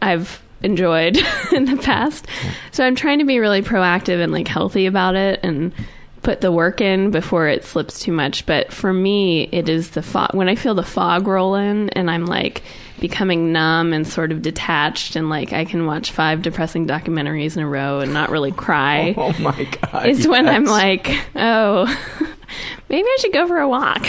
I've 0.00 0.42
enjoyed 0.62 1.18
in 1.52 1.66
the 1.66 1.76
past. 1.76 2.26
So 2.72 2.84
I'm 2.84 2.94
trying 2.94 3.18
to 3.18 3.26
be 3.26 3.38
really 3.38 3.60
proactive 3.60 4.22
and 4.22 4.32
like 4.32 4.48
healthy 4.48 4.86
about 4.86 5.14
it 5.14 5.40
and 5.42 5.72
put 6.22 6.40
the 6.42 6.52
work 6.52 6.80
in 6.80 7.10
before 7.10 7.48
it 7.48 7.64
slips 7.64 8.00
too 8.00 8.12
much. 8.12 8.44
But 8.46 8.72
for 8.72 8.92
me, 8.92 9.48
it 9.52 9.68
is 9.68 9.90
the 9.90 10.02
fog. 10.02 10.34
When 10.34 10.48
I 10.48 10.54
feel 10.54 10.74
the 10.74 10.82
fog 10.82 11.26
roll 11.26 11.54
in 11.54 11.88
and 11.90 12.10
I'm 12.10 12.26
like 12.26 12.62
becoming 13.00 13.50
numb 13.52 13.94
and 13.94 14.06
sort 14.06 14.30
of 14.30 14.42
detached 14.42 15.16
and 15.16 15.30
like 15.30 15.54
I 15.54 15.64
can 15.64 15.86
watch 15.86 16.10
five 16.12 16.42
depressing 16.42 16.86
documentaries 16.86 17.56
in 17.56 17.62
a 17.62 17.66
row 17.66 18.00
and 18.00 18.12
not 18.12 18.28
really 18.30 18.52
cry. 18.52 19.14
oh 19.18 19.32
my 19.40 19.64
god! 19.64 20.06
is 20.06 20.28
when 20.28 20.46
I'm 20.46 20.64
like, 20.64 21.10
oh, 21.34 21.86
maybe 22.90 23.06
I 23.08 23.16
should 23.20 23.32
go 23.32 23.46
for 23.48 23.58
a 23.58 23.68
walk. 23.68 24.06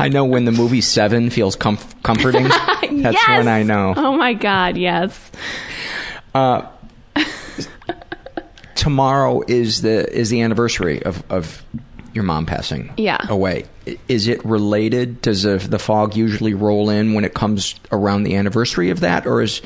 I 0.00 0.08
know 0.08 0.24
when 0.24 0.46
the 0.46 0.52
movie 0.52 0.80
Seven 0.80 1.28
feels 1.28 1.56
comf- 1.56 2.02
comforting. 2.02 2.44
That's 3.02 3.14
Yes! 3.16 3.28
when 3.28 3.48
I 3.48 3.62
know. 3.62 3.92
Oh 3.94 4.16
my 4.16 4.32
god, 4.32 4.78
yes. 4.78 5.30
Uh, 6.34 6.62
tomorrow 8.78 9.42
is 9.48 9.82
the 9.82 10.10
is 10.16 10.30
the 10.30 10.40
anniversary 10.40 11.02
of 11.02 11.22
of 11.30 11.62
your 12.14 12.24
mom 12.24 12.46
passing 12.46 12.90
Yeah. 12.96 13.18
away. 13.28 13.66
Is 14.08 14.28
it 14.28 14.42
related? 14.44 15.20
Does 15.20 15.42
the, 15.42 15.58
the 15.58 15.78
fog 15.78 16.16
usually 16.16 16.54
roll 16.54 16.88
in 16.88 17.12
when 17.12 17.24
it 17.24 17.34
comes 17.34 17.74
around 17.92 18.22
the 18.22 18.34
anniversary 18.36 18.90
of 18.90 19.00
that, 19.00 19.26
or 19.26 19.42
is? 19.42 19.60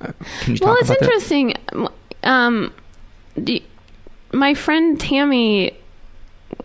Uh, 0.00 0.12
can 0.40 0.52
you 0.52 0.58
talk 0.58 0.66
well, 0.68 0.76
it's 0.78 0.90
about 0.90 0.98
that? 1.00 1.04
interesting. 1.06 1.54
Um, 2.22 2.72
do- 3.42 3.60
my 4.32 4.54
friend 4.54 5.00
Tammy 5.00 5.72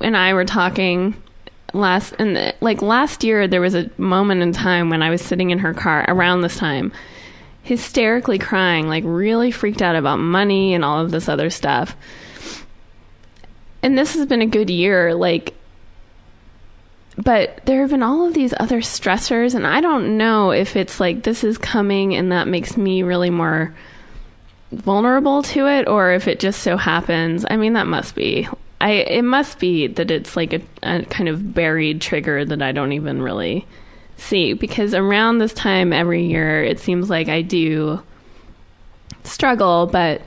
and 0.02 0.18
I 0.18 0.34
were 0.34 0.46
talking 0.46 1.16
last, 1.74 2.14
and 2.20 2.54
like 2.62 2.82
last 2.82 3.24
year, 3.24 3.48
there 3.48 3.62
was 3.62 3.76
a 3.76 3.90
moment 3.98 4.42
in 4.42 4.52
time 4.52 4.90
when 4.90 5.02
I 5.02 5.10
was 5.10 5.22
sitting 5.22 5.52
in 5.52 5.60
her 5.60 5.74
car 5.74 6.04
around 6.08 6.42
this 6.42 6.58
time, 6.58 6.92
hysterically 7.64 8.38
crying, 8.38 8.88
like 8.88 9.04
really 9.06 9.50
freaked 9.50 9.82
out 9.82 9.96
about 9.96 10.20
money 10.20 10.74
and 10.74 10.86
all 10.86 11.00
of 11.00 11.12
this 11.12 11.28
other 11.28 11.50
stuff. 11.50 11.96
And 13.82 13.98
this 13.98 14.14
has 14.14 14.28
been 14.28 14.42
a 14.42 14.46
good 14.46 14.70
year, 14.70 15.14
like 15.14 15.56
but 17.18 17.62
there 17.66 17.82
have 17.82 17.92
been 17.92 18.04
all 18.04 18.26
of 18.26 18.34
these 18.34 18.54
other 18.60 18.80
stressors 18.82 19.54
and 19.54 19.68
i 19.68 19.80
don't 19.82 20.18
know 20.18 20.52
if 20.52 20.76
it's 20.76 21.00
like 21.00 21.24
this 21.24 21.44
is 21.44 21.58
coming 21.58 22.16
and 22.16 22.32
that 22.32 22.48
makes 22.48 22.76
me 22.76 23.04
really 23.04 23.30
more 23.30 23.74
vulnerable 24.72 25.44
to 25.44 25.68
it 25.68 25.88
or 25.88 26.12
if 26.12 26.28
it 26.28 26.40
just 26.40 26.62
so 26.62 26.76
happens 26.76 27.46
i 27.50 27.56
mean 27.56 27.74
that 27.74 27.88
must 27.88 28.16
be 28.16 28.48
i 28.82 28.92
it 28.92 29.24
must 29.24 29.60
be 29.60 29.88
that 29.88 30.10
it's 30.10 30.36
like 30.36 30.54
a, 30.54 30.62
a 30.82 31.04
kind 31.06 31.30
of 31.30 31.54
buried 31.54 32.02
trigger 32.02 32.44
that 32.44 32.62
i 32.62 32.72
don't 32.72 32.94
even 32.94 33.22
really 33.22 33.68
see 34.18 34.54
because 34.54 34.94
around 34.94 35.38
this 35.38 35.54
time 35.54 35.92
every 35.92 36.26
year 36.26 36.64
it 36.64 36.80
seems 36.80 37.10
like 37.10 37.28
i 37.30 37.42
do 37.42 38.02
struggle 39.24 39.88
but 39.88 40.22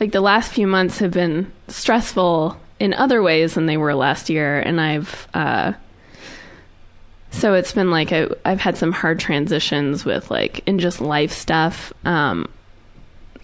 like 0.00 0.12
the 0.12 0.20
last 0.20 0.52
few 0.52 0.66
months 0.66 0.98
have 0.98 1.12
been 1.12 1.50
stressful 1.68 2.56
in 2.80 2.94
other 2.94 3.22
ways 3.22 3.54
than 3.54 3.66
they 3.66 3.76
were 3.76 3.94
last 3.94 4.30
year 4.30 4.58
and 4.60 4.80
i've 4.80 5.28
uh 5.34 5.72
so 7.30 7.54
it's 7.54 7.72
been 7.72 7.90
like 7.90 8.12
I've 8.12 8.60
had 8.60 8.76
some 8.76 8.92
hard 8.92 9.20
transitions 9.20 10.04
with 10.04 10.30
like 10.30 10.66
in 10.66 10.78
just 10.78 11.00
life 11.00 11.32
stuff. 11.32 11.92
Um, 12.04 12.48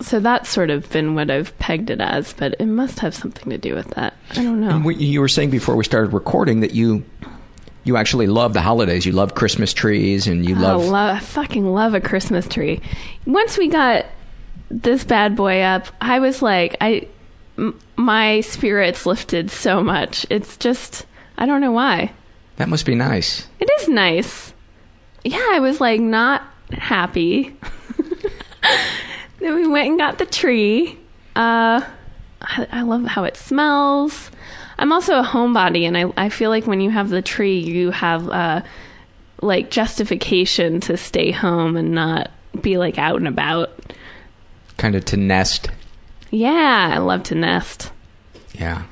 so 0.00 0.20
that's 0.20 0.48
sort 0.48 0.70
of 0.70 0.90
been 0.90 1.14
what 1.14 1.30
I've 1.30 1.56
pegged 1.58 1.90
it 1.90 2.00
as, 2.00 2.32
but 2.32 2.56
it 2.58 2.66
must 2.66 2.98
have 3.00 3.14
something 3.14 3.50
to 3.50 3.58
do 3.58 3.74
with 3.74 3.88
that. 3.90 4.14
I 4.32 4.42
don't 4.42 4.60
know. 4.60 4.70
And 4.70 5.00
you 5.00 5.20
were 5.20 5.28
saying 5.28 5.50
before 5.50 5.76
we 5.76 5.84
started 5.84 6.12
recording 6.12 6.60
that 6.60 6.74
you 6.74 7.04
you 7.84 7.96
actually 7.96 8.26
love 8.26 8.52
the 8.54 8.60
holidays. 8.62 9.04
You 9.06 9.12
love 9.12 9.34
Christmas 9.34 9.72
trees, 9.72 10.26
and 10.26 10.48
you 10.48 10.56
I 10.56 10.58
love. 10.60 10.84
love, 10.86 11.16
I 11.16 11.20
fucking 11.20 11.66
love 11.72 11.94
a 11.94 12.00
Christmas 12.00 12.48
tree. 12.48 12.80
Once 13.26 13.56
we 13.58 13.68
got 13.68 14.06
this 14.70 15.04
bad 15.04 15.36
boy 15.36 15.60
up, 15.60 15.86
I 16.00 16.18
was 16.18 16.40
like, 16.42 16.76
I, 16.80 17.06
m- 17.58 17.78
my 17.96 18.40
spirits 18.40 19.04
lifted 19.06 19.50
so 19.50 19.82
much. 19.82 20.26
It's 20.30 20.56
just, 20.56 21.06
I 21.38 21.46
don't 21.46 21.60
know 21.60 21.72
why. 21.72 22.12
that 22.56 22.68
must 22.68 22.86
be 22.86 22.94
nice. 22.94 23.46
It 23.60 23.68
is 23.80 23.88
nice. 23.88 24.52
Yeah, 25.24 25.46
I 25.52 25.60
was 25.60 25.80
like 25.80 26.00
not 26.00 26.42
happy. 26.72 27.54
then 29.40 29.54
we 29.54 29.66
went 29.68 29.88
and 29.88 29.98
got 29.98 30.18
the 30.18 30.26
tree. 30.26 30.98
Uh, 31.36 31.82
I, 32.44 32.66
I 32.70 32.82
love 32.82 33.04
how 33.04 33.24
it 33.24 33.36
smells. 33.36 34.30
I'm 34.78 34.92
also 34.92 35.18
a 35.18 35.22
homebody, 35.24 35.82
and 35.82 35.96
I, 35.96 36.12
I 36.16 36.28
feel 36.28 36.50
like 36.50 36.66
when 36.66 36.80
you 36.80 36.90
have 36.90 37.08
the 37.08 37.22
tree, 37.22 37.58
you 37.58 37.90
have 37.90 38.28
uh, 38.28 38.62
like 39.40 39.70
justification 39.70 40.80
to 40.80 40.96
stay 40.96 41.30
home 41.30 41.76
and 41.76 41.92
not 41.92 42.30
be 42.60 42.78
like 42.78 42.98
out 42.98 43.16
and 43.16 43.28
about. 43.28 43.70
Kind 44.76 44.94
of 44.94 45.04
to 45.06 45.16
nest. 45.16 45.70
Yeah, 46.30 46.92
I 46.94 46.98
love 46.98 47.22
to 47.24 47.34
nest. 47.34 47.92
Yeah. 48.54 48.82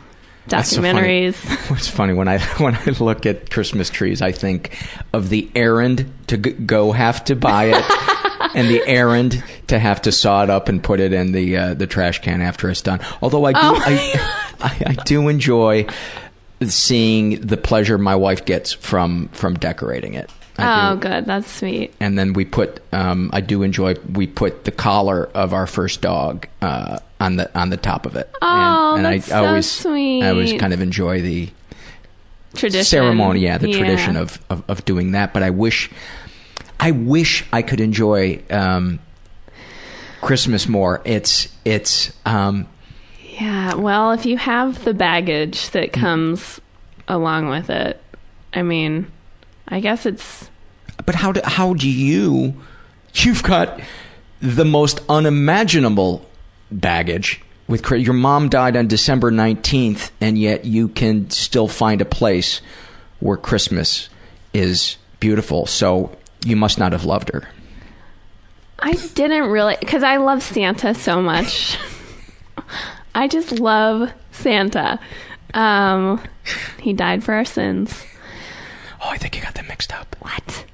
That's 0.46 0.70
so 0.70 0.82
funny. 0.82 1.30
Documentaries. 1.32 1.70
It's 1.76 1.88
funny 1.88 2.12
when 2.12 2.28
I 2.28 2.38
when 2.58 2.74
I 2.76 2.84
look 3.00 3.26
at 3.26 3.50
Christmas 3.50 3.90
trees, 3.90 4.22
I 4.22 4.32
think 4.32 4.76
of 5.12 5.28
the 5.28 5.50
errand 5.54 6.12
to 6.28 6.36
go 6.36 6.92
have 6.92 7.24
to 7.24 7.36
buy 7.36 7.64
it, 7.74 7.84
and 8.54 8.68
the 8.68 8.82
errand 8.86 9.42
to 9.72 9.78
have 9.78 10.02
to 10.02 10.12
saw 10.12 10.42
it 10.42 10.50
up 10.50 10.68
and 10.68 10.85
put 10.85 11.00
it 11.00 11.14
in 11.14 11.32
the 11.32 11.56
uh, 11.56 11.74
the 11.74 11.87
trash 11.87 12.20
can 12.20 12.42
after 12.42 12.68
it's 12.68 12.82
done. 12.82 13.00
Although 13.22 13.46
I 13.46 13.52
do 13.52 13.58
Oh 13.62 13.82
I, 13.85 14.44
I, 14.61 14.82
I 14.90 14.92
do 15.04 15.28
enjoy 15.28 15.87
seeing 16.66 17.40
the 17.40 17.56
pleasure 17.56 17.96
my 17.98 18.14
wife 18.14 18.44
gets 18.44 18.72
from 18.72 19.28
from 19.28 19.54
decorating 19.54 20.14
it. 20.14 20.30
I 20.58 20.90
oh, 20.90 20.94
do. 20.96 21.08
good. 21.08 21.24
That's 21.24 21.50
sweet. 21.50 21.94
And 21.98 22.18
then 22.18 22.35
we 22.35 22.44
put 22.44 22.82
um, 22.92 23.30
I 23.32 23.40
do 23.40 23.62
enjoy 23.62 23.94
we 24.12 24.26
put 24.26 24.64
the 24.64 24.70
collar 24.70 25.30
of 25.35 25.54
our 25.54 25.66
first 25.66 26.02
dog 26.02 26.46
uh, 26.61 26.98
on 27.18 27.37
the 27.37 27.58
on 27.58 27.70
the 27.70 27.78
top 27.78 28.04
of 28.04 28.14
it. 28.16 28.30
Oh, 28.42 28.94
and, 28.96 29.06
and 29.06 29.14
that's 29.20 29.32
I 29.32 29.40
so 29.40 29.46
always 29.46 29.70
sweet. 29.70 30.22
I 30.22 30.28
always 30.28 30.52
kind 30.52 30.74
of 30.74 30.82
enjoy 30.82 31.22
the 31.22 31.48
Tradition. 32.54 32.85
ceremony, 32.85 33.40
yeah, 33.40 33.56
the 33.56 33.70
Yeah. 33.70 33.78
tradition 33.78 34.16
of, 34.18 34.38
of 34.50 34.62
of 34.68 34.85
doing 34.85 35.12
that. 35.12 35.32
But 35.32 35.42
I 35.42 35.48
wish, 35.48 35.90
I 36.78 36.90
wish 36.90 37.44
I 37.50 37.62
could 37.62 37.80
enjoy 37.80 38.42
um, 38.50 38.98
Christmas 40.22 40.66
more. 40.66 41.02
It's 41.04 41.48
it's 41.66 42.12
um, 42.24 42.66
Yeah, 43.22 43.74
well, 43.74 44.12
if 44.12 44.24
you 44.24 44.38
have 44.38 44.82
the 44.85 44.94
baggage 44.94 45.68
that 45.70 45.92
comes 45.92 46.61
along 47.06 47.50
with 47.50 47.68
it, 47.68 48.00
I 48.54 48.62
mean, 48.62 49.12
I 49.68 49.80
guess 49.80 50.06
it's 50.06 50.48
but 51.04 51.14
how 51.14 51.32
do 51.32 51.40
how 51.44 51.74
do 51.74 51.88
you? 51.88 52.54
You've 53.14 53.42
got 53.42 53.80
the 54.40 54.64
most 54.64 55.00
unimaginable 55.08 56.26
baggage 56.70 57.42
with 57.68 57.88
your 57.90 58.14
mom 58.14 58.48
died 58.48 58.76
on 58.76 58.87
December 58.87 59.30
19th 59.30 60.11
and 60.20 60.38
yet 60.38 60.64
you 60.64 60.88
can 60.88 61.30
still 61.30 61.68
find 61.68 62.00
a 62.00 62.06
place 62.06 62.61
where 63.20 63.37
Christmas 63.37 64.08
is 64.52 64.96
beautiful. 65.20 65.66
So 65.66 66.16
you 66.44 66.56
must 66.56 66.78
not 66.78 66.92
have 66.92 67.04
loved 67.04 67.30
her. 67.30 67.48
I 68.83 68.92
didn't 69.14 69.49
really 69.51 69.77
because 69.79 70.03
I 70.03 70.16
love 70.16 70.42
Santa 70.42 70.92
so 70.95 71.23
much. 71.23 71.79
I 73.14 73.29
just 73.29 73.53
love 73.53 74.11
Santa. 74.33 74.99
Um, 75.55 76.21
he 76.81 76.92
died 76.92 77.23
for 77.23 77.35
our 77.35 77.45
sins. 77.45 78.05
Oh, 79.01 79.09
I 79.09 79.18
think 79.18 79.37
you 79.37 79.42
got 79.42 79.55
them 79.55 79.68
mixed 79.68 79.92
up. 79.95 80.16
What? 80.18 80.64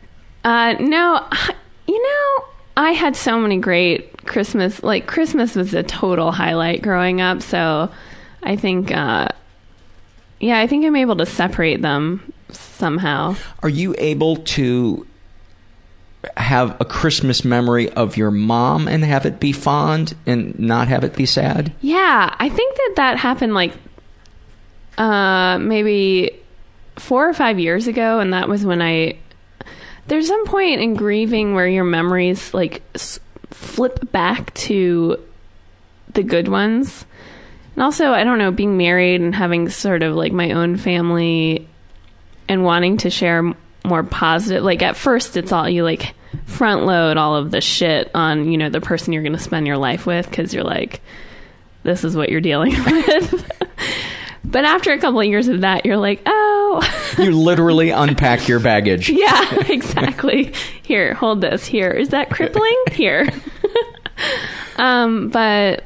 Uh, 0.44 0.74
no, 0.80 1.26
you 1.86 2.02
know, 2.02 2.44
I 2.76 2.92
had 2.92 3.16
so 3.16 3.38
many 3.38 3.58
great 3.58 4.24
Christmas. 4.24 4.82
Like 4.82 5.06
Christmas 5.06 5.54
was 5.54 5.74
a 5.74 5.82
total 5.82 6.32
highlight 6.32 6.80
growing 6.80 7.20
up. 7.20 7.42
So 7.42 7.90
I 8.42 8.56
think, 8.56 8.90
uh, 8.90 9.28
yeah, 10.40 10.60
I 10.60 10.66
think 10.66 10.86
I'm 10.86 10.96
able 10.96 11.16
to 11.16 11.26
separate 11.26 11.82
them 11.82 12.32
somehow. 12.50 13.36
Are 13.62 13.68
you 13.68 13.94
able 13.98 14.36
to 14.36 15.06
have 16.36 16.80
a 16.80 16.84
Christmas 16.84 17.44
memory 17.44 17.90
of 17.90 18.16
your 18.16 18.30
mom 18.30 18.88
and 18.88 19.04
have 19.04 19.26
it 19.26 19.40
be 19.40 19.52
fond 19.52 20.14
and 20.26 20.58
not 20.58 20.88
have 20.88 21.04
it 21.04 21.14
be 21.16 21.26
sad? 21.26 21.72
Yeah, 21.80 22.34
I 22.38 22.48
think 22.48 22.76
that 22.76 22.92
that 22.96 23.18
happened 23.18 23.54
like 23.54 23.72
uh, 24.96 25.58
maybe 25.58 26.38
four 26.96 27.28
or 27.28 27.34
five 27.34 27.58
years 27.58 27.86
ago, 27.86 28.20
and 28.20 28.32
that 28.32 28.48
was 28.48 28.64
when 28.64 28.82
I. 28.82 29.18
There's 30.06 30.26
some 30.26 30.46
point 30.46 30.80
in 30.80 30.94
grieving 30.94 31.54
where 31.54 31.68
your 31.68 31.84
memories 31.84 32.54
like 32.54 32.82
s- 32.94 33.20
flip 33.50 34.10
back 34.10 34.54
to 34.54 35.22
the 36.14 36.22
good 36.22 36.48
ones. 36.48 37.04
And 37.74 37.82
also, 37.82 38.12
I 38.12 38.24
don't 38.24 38.38
know, 38.38 38.50
being 38.50 38.76
married 38.76 39.20
and 39.20 39.34
having 39.34 39.68
sort 39.68 40.02
of 40.02 40.16
like 40.16 40.32
my 40.32 40.52
own 40.52 40.78
family 40.78 41.68
and 42.48 42.64
wanting 42.64 42.96
to 42.98 43.10
share 43.10 43.54
more 43.84 44.02
positive. 44.02 44.64
Like 44.64 44.82
at 44.82 44.96
first, 44.96 45.36
it's 45.36 45.52
all 45.52 45.68
you 45.68 45.84
like 45.84 46.14
front 46.48 46.86
load 46.86 47.16
all 47.16 47.36
of 47.36 47.50
the 47.50 47.60
shit 47.60 48.10
on 48.14 48.50
you 48.50 48.56
know 48.58 48.70
the 48.70 48.80
person 48.80 49.12
you're 49.12 49.22
going 49.22 49.34
to 49.34 49.38
spend 49.38 49.66
your 49.66 49.76
life 49.76 50.06
with 50.06 50.28
because 50.28 50.52
you're 50.52 50.64
like, 50.64 51.00
this 51.82 52.04
is 52.04 52.16
what 52.16 52.30
you're 52.30 52.40
dealing 52.40 52.72
with. 52.84 53.52
but 54.44 54.64
after 54.64 54.92
a 54.92 54.98
couple 54.98 55.20
of 55.20 55.26
years 55.26 55.46
of 55.48 55.60
that, 55.60 55.86
you're 55.86 55.96
like, 55.96 56.22
oh, 56.26 57.14
You 57.18 57.32
literally 57.32 57.90
unpack 57.90 58.48
your 58.48 58.60
baggage. 58.60 59.10
yeah, 59.10 59.54
exactly. 59.68 60.52
Here, 60.82 61.14
hold 61.14 61.40
this. 61.40 61.66
Here, 61.66 61.90
is 61.90 62.10
that 62.10 62.30
crippling? 62.30 62.76
Here. 62.92 63.28
um, 64.76 65.28
but 65.28 65.84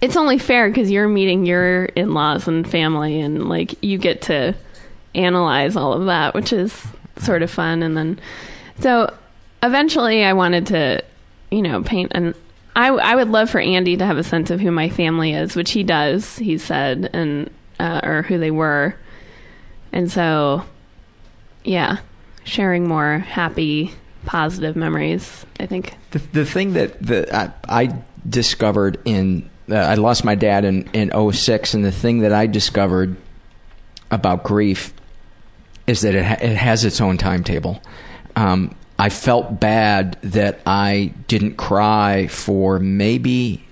it's 0.00 0.16
only 0.16 0.38
fair 0.38 0.68
because 0.68 0.90
you're 0.90 1.08
meeting 1.08 1.46
your 1.46 1.84
in-laws 1.86 2.48
and 2.48 2.68
family, 2.68 3.20
and 3.20 3.48
like 3.48 3.82
you 3.82 3.98
get 3.98 4.22
to 4.22 4.54
analyze 5.14 5.76
all 5.76 5.92
of 5.92 6.06
that, 6.06 6.34
which 6.34 6.52
is 6.52 6.86
sort 7.18 7.42
of 7.42 7.50
fun. 7.50 7.82
And 7.82 7.96
then, 7.96 8.20
so 8.80 9.12
eventually, 9.62 10.24
I 10.24 10.32
wanted 10.32 10.66
to, 10.68 11.04
you 11.50 11.62
know, 11.62 11.82
paint 11.82 12.12
and. 12.14 12.34
I, 12.76 12.90
I 12.90 13.16
would 13.16 13.28
love 13.28 13.50
for 13.50 13.58
Andy 13.58 13.96
to 13.96 14.06
have 14.06 14.18
a 14.18 14.22
sense 14.22 14.50
of 14.50 14.60
who 14.60 14.70
my 14.70 14.88
family 14.88 15.32
is, 15.32 15.56
which 15.56 15.72
he 15.72 15.82
does. 15.82 16.36
He 16.38 16.58
said, 16.58 17.10
and 17.12 17.50
uh, 17.80 18.02
or 18.04 18.22
who 18.22 18.38
they 18.38 18.52
were, 18.52 18.94
and 19.92 20.08
so, 20.08 20.62
yeah, 21.64 21.96
sharing 22.44 22.86
more 22.86 23.18
happy, 23.18 23.90
positive 24.26 24.76
memories. 24.76 25.44
I 25.58 25.66
think. 25.66 25.94
The, 26.12 26.18
the 26.18 26.44
thing 26.44 26.74
that 26.74 27.02
the, 27.02 27.34
I, 27.34 27.52
I 27.68 28.02
discovered 28.28 29.00
in 29.04 29.50
uh, 29.70 29.74
I 29.74 29.94
lost 29.94 30.24
my 30.24 30.34
dad 30.34 30.64
in 30.64 30.88
in 30.92 31.32
06 31.32 31.74
and 31.74 31.84
the 31.84 31.92
thing 31.92 32.20
that 32.20 32.32
I 32.32 32.46
discovered 32.46 33.16
about 34.10 34.44
grief 34.44 34.92
is 35.86 36.02
that 36.02 36.14
it 36.14 36.24
ha- 36.24 36.38
it 36.40 36.56
has 36.56 36.84
its 36.84 37.00
own 37.00 37.18
timetable. 37.18 37.82
Um, 38.36 38.74
I 38.98 39.08
felt 39.10 39.60
bad 39.60 40.18
that 40.22 40.60
I 40.66 41.12
didn't 41.28 41.56
cry 41.56 42.26
for 42.26 42.78
maybe 42.78 43.64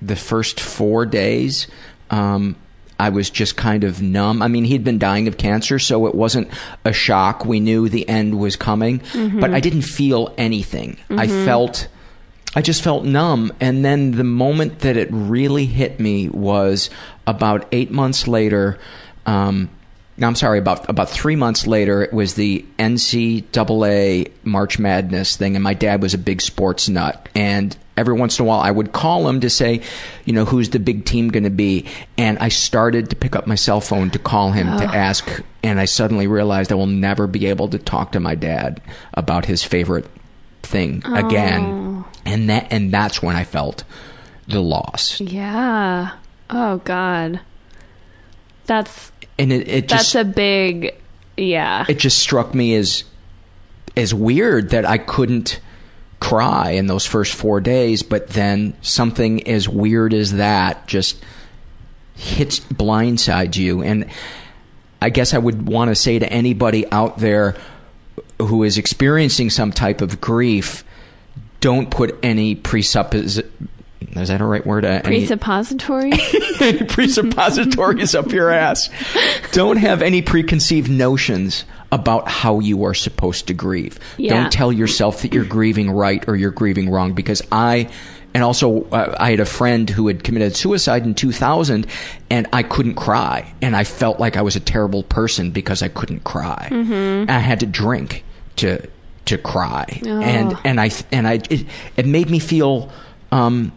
the 0.00 0.16
first 0.16 0.58
four 0.58 1.06
days. 1.06 1.68
Um, 2.10 2.56
I 2.98 3.08
was 3.08 3.30
just 3.30 3.56
kind 3.56 3.84
of 3.84 4.02
numb. 4.02 4.42
I 4.42 4.48
mean, 4.48 4.64
he'd 4.64 4.84
been 4.84 4.98
dying 4.98 5.28
of 5.28 5.36
cancer, 5.36 5.78
so 5.78 6.06
it 6.06 6.14
wasn't 6.14 6.48
a 6.84 6.92
shock. 6.92 7.44
We 7.44 7.60
knew 7.60 7.88
the 7.88 8.08
end 8.08 8.38
was 8.38 8.56
coming, 8.56 9.00
Mhm. 9.12 9.40
but 9.40 9.52
I 9.52 9.60
didn't 9.60 9.82
feel 9.82 10.32
anything. 10.36 10.96
I 11.10 11.26
Mhm. 11.26 11.44
felt, 11.44 11.88
I 12.54 12.62
just 12.62 12.82
felt 12.82 13.04
numb. 13.04 13.52
And 13.60 13.84
then 13.84 14.12
the 14.12 14.24
moment 14.24 14.80
that 14.80 14.96
it 14.96 15.08
really 15.10 15.66
hit 15.66 15.98
me 16.00 16.28
was 16.28 16.90
about 17.26 17.66
eight 17.72 17.90
months 17.90 18.28
later. 18.28 18.78
Um, 19.26 19.68
no, 20.22 20.28
I'm 20.28 20.34
sorry, 20.36 20.58
about 20.60 20.88
about 20.88 21.10
three 21.10 21.36
months 21.36 21.66
later, 21.66 22.02
it 22.02 22.12
was 22.12 22.34
the 22.34 22.64
NCAA 22.78 24.30
March 24.44 24.78
Madness 24.78 25.36
thing, 25.36 25.56
and 25.56 25.62
my 25.62 25.74
dad 25.74 26.00
was 26.00 26.14
a 26.14 26.18
big 26.18 26.40
sports 26.40 26.88
nut. 26.88 27.28
And 27.34 27.76
every 27.96 28.14
once 28.14 28.38
in 28.38 28.44
a 28.44 28.48
while, 28.48 28.60
I 28.60 28.70
would 28.70 28.92
call 28.92 29.28
him 29.28 29.40
to 29.40 29.50
say, 29.50 29.82
you 30.24 30.32
know, 30.32 30.44
who's 30.44 30.70
the 30.70 30.78
big 30.78 31.04
team 31.04 31.28
going 31.28 31.44
to 31.44 31.50
be? 31.50 31.86
And 32.16 32.38
I 32.38 32.48
started 32.48 33.10
to 33.10 33.16
pick 33.16 33.36
up 33.36 33.46
my 33.46 33.54
cell 33.56 33.80
phone 33.80 34.10
to 34.10 34.18
call 34.18 34.52
him 34.52 34.66
to 34.78 34.84
Oh. 34.84 34.94
ask, 34.94 35.42
and 35.62 35.78
I 35.80 35.84
suddenly 35.84 36.26
realized 36.26 36.72
I 36.72 36.76
will 36.76 36.86
never 36.86 37.26
be 37.26 37.46
able 37.46 37.68
to 37.68 37.78
talk 37.78 38.12
to 38.12 38.20
my 38.20 38.34
dad 38.34 38.80
about 39.14 39.44
his 39.46 39.62
favorite 39.64 40.06
thing 40.62 41.02
again. 41.04 41.62
Oh. 41.64 42.08
And 42.24 42.48
that 42.48 42.68
and 42.70 42.92
that's 42.92 43.20
when 43.22 43.36
I 43.36 43.44
felt 43.44 43.84
the 44.46 44.60
loss. 44.62 45.20
Yeah. 45.20 46.12
Oh 46.48 46.78
God. 46.84 47.40
That's 48.66 49.11
And 49.38 49.52
it, 49.52 49.68
it 49.68 49.88
just 49.88 50.12
that's 50.12 50.26
a 50.26 50.28
big. 50.28 50.94
Yeah. 51.36 51.86
it 51.88 51.98
just 51.98 52.18
struck 52.18 52.54
me 52.54 52.74
as 52.74 53.04
as 53.96 54.12
weird 54.14 54.70
that 54.70 54.84
I 54.84 54.98
couldn't 54.98 55.60
cry 56.20 56.70
in 56.70 56.86
those 56.86 57.04
first 57.04 57.34
four 57.34 57.60
days, 57.60 58.02
but 58.02 58.28
then 58.28 58.74
something 58.80 59.46
as 59.48 59.68
weird 59.68 60.14
as 60.14 60.34
that 60.34 60.86
just 60.86 61.22
hits 62.14 62.60
blindsides 62.60 63.56
you. 63.56 63.82
And 63.82 64.08
I 65.00 65.10
guess 65.10 65.34
I 65.34 65.38
would 65.38 65.66
want 65.66 65.90
to 65.90 65.94
say 65.94 66.18
to 66.18 66.32
anybody 66.32 66.90
out 66.92 67.18
there 67.18 67.56
who 68.38 68.62
is 68.62 68.78
experiencing 68.78 69.50
some 69.50 69.72
type 69.72 70.00
of 70.00 70.20
grief, 70.20 70.84
don't 71.60 71.90
put 71.90 72.18
any 72.22 72.54
presuppos. 72.54 73.44
Is 74.16 74.28
that 74.28 74.40
a 74.40 74.44
right 74.44 74.64
word? 74.66 74.84
Uh, 74.84 75.00
any- 75.04 75.18
Presuppository. 75.26 76.12
any 76.60 76.84
presuppositories 76.84 78.14
up 78.14 78.30
your 78.32 78.50
ass. 78.50 78.88
Don't 79.52 79.76
have 79.76 80.02
any 80.02 80.22
preconceived 80.22 80.90
notions 80.90 81.64
about 81.90 82.28
how 82.28 82.58
you 82.60 82.84
are 82.84 82.94
supposed 82.94 83.46
to 83.48 83.54
grieve. 83.54 83.98
Yeah. 84.16 84.42
Don't 84.42 84.52
tell 84.52 84.72
yourself 84.72 85.22
that 85.22 85.34
you're 85.34 85.44
grieving 85.44 85.90
right 85.90 86.26
or 86.28 86.36
you're 86.36 86.50
grieving 86.50 86.88
wrong 86.90 87.12
because 87.12 87.42
I 87.52 87.90
and 88.34 88.42
also 88.42 88.84
uh, 88.84 89.14
I 89.20 89.30
had 89.32 89.40
a 89.40 89.44
friend 89.44 89.90
who 89.90 90.06
had 90.08 90.24
committed 90.24 90.56
suicide 90.56 91.04
in 91.04 91.14
2000 91.14 91.86
and 92.30 92.46
I 92.50 92.62
couldn't 92.62 92.94
cry 92.94 93.52
and 93.60 93.76
I 93.76 93.84
felt 93.84 94.18
like 94.18 94.38
I 94.38 94.42
was 94.42 94.56
a 94.56 94.60
terrible 94.60 95.02
person 95.02 95.50
because 95.50 95.82
I 95.82 95.88
couldn't 95.88 96.24
cry. 96.24 96.68
Mhm. 96.70 97.28
I 97.28 97.38
had 97.40 97.60
to 97.60 97.66
drink 97.66 98.24
to 98.56 98.88
to 99.26 99.36
cry. 99.36 100.00
Oh. 100.06 100.20
And 100.22 100.56
and 100.64 100.80
I 100.80 100.90
and 101.12 101.28
I 101.28 101.34
it, 101.50 101.66
it 101.98 102.06
made 102.06 102.30
me 102.30 102.38
feel 102.38 102.90
um 103.32 103.70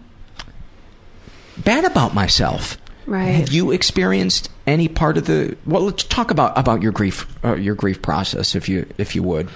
bad 1.57 1.85
about 1.85 2.13
myself. 2.13 2.77
Right. 3.05 3.27
Have 3.27 3.51
you 3.51 3.71
experienced 3.71 4.49
any 4.65 4.87
part 4.87 5.17
of 5.17 5.25
the? 5.25 5.55
Well, 5.65 5.83
let's 5.83 6.03
talk 6.03 6.31
about 6.31 6.57
about 6.57 6.81
your 6.81 6.91
grief 6.91 7.27
uh, 7.43 7.55
your 7.55 7.75
grief 7.75 8.01
process, 8.01 8.55
if 8.55 8.67
you 8.67 8.87
if 8.97 9.15
you 9.15 9.21
would. 9.23 9.49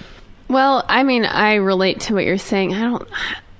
Well, 0.48 0.84
I 0.88 1.02
mean, 1.02 1.24
I 1.24 1.56
relate 1.56 2.00
to 2.00 2.14
what 2.14 2.24
you're 2.24 2.38
saying. 2.38 2.74
I 2.74 2.80
don't 2.80 3.08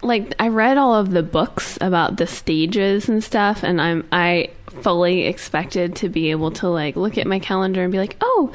like 0.02 0.34
I 0.38 0.48
read 0.48 0.78
all 0.78 0.94
of 0.94 1.10
the 1.10 1.22
books 1.22 1.76
about 1.80 2.16
the 2.16 2.26
stages 2.26 3.08
and 3.08 3.22
stuff 3.22 3.62
and 3.62 3.80
I'm 3.80 4.06
I 4.10 4.50
fully 4.82 5.26
expected 5.26 5.96
to 5.96 6.08
be 6.08 6.30
able 6.30 6.52
to 6.52 6.68
like 6.68 6.96
look 6.96 7.18
at 7.18 7.26
my 7.26 7.38
calendar 7.38 7.82
and 7.82 7.92
be 7.92 7.98
like, 7.98 8.16
"Oh, 8.20 8.52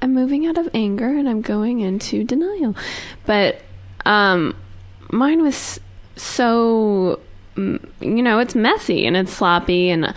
I'm 0.00 0.12
moving 0.14 0.46
out 0.46 0.58
of 0.58 0.68
anger 0.74 1.06
and 1.06 1.28
I'm 1.28 1.42
going 1.42 1.80
into 1.80 2.24
denial." 2.24 2.74
But 3.26 3.60
um 4.04 4.56
mine 5.10 5.42
was 5.42 5.78
so 6.16 7.20
you 7.56 8.22
know, 8.22 8.38
it's 8.38 8.54
messy 8.54 9.06
and 9.06 9.16
it's 9.16 9.32
sloppy 9.32 9.90
and 9.90 10.14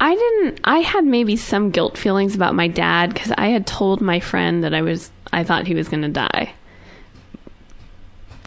I 0.00 0.14
didn't 0.14 0.60
I 0.64 0.78
had 0.78 1.04
maybe 1.04 1.36
some 1.36 1.70
guilt 1.70 1.98
feelings 1.98 2.34
about 2.34 2.54
my 2.54 2.68
dad 2.68 3.14
cuz 3.14 3.32
I 3.36 3.48
had 3.48 3.66
told 3.66 4.00
my 4.00 4.20
friend 4.20 4.62
that 4.64 4.72
I 4.74 4.82
was 4.82 5.10
I 5.32 5.44
thought 5.44 5.66
he 5.66 5.74
was 5.74 5.88
going 5.88 6.02
to 6.02 6.08
die 6.08 6.52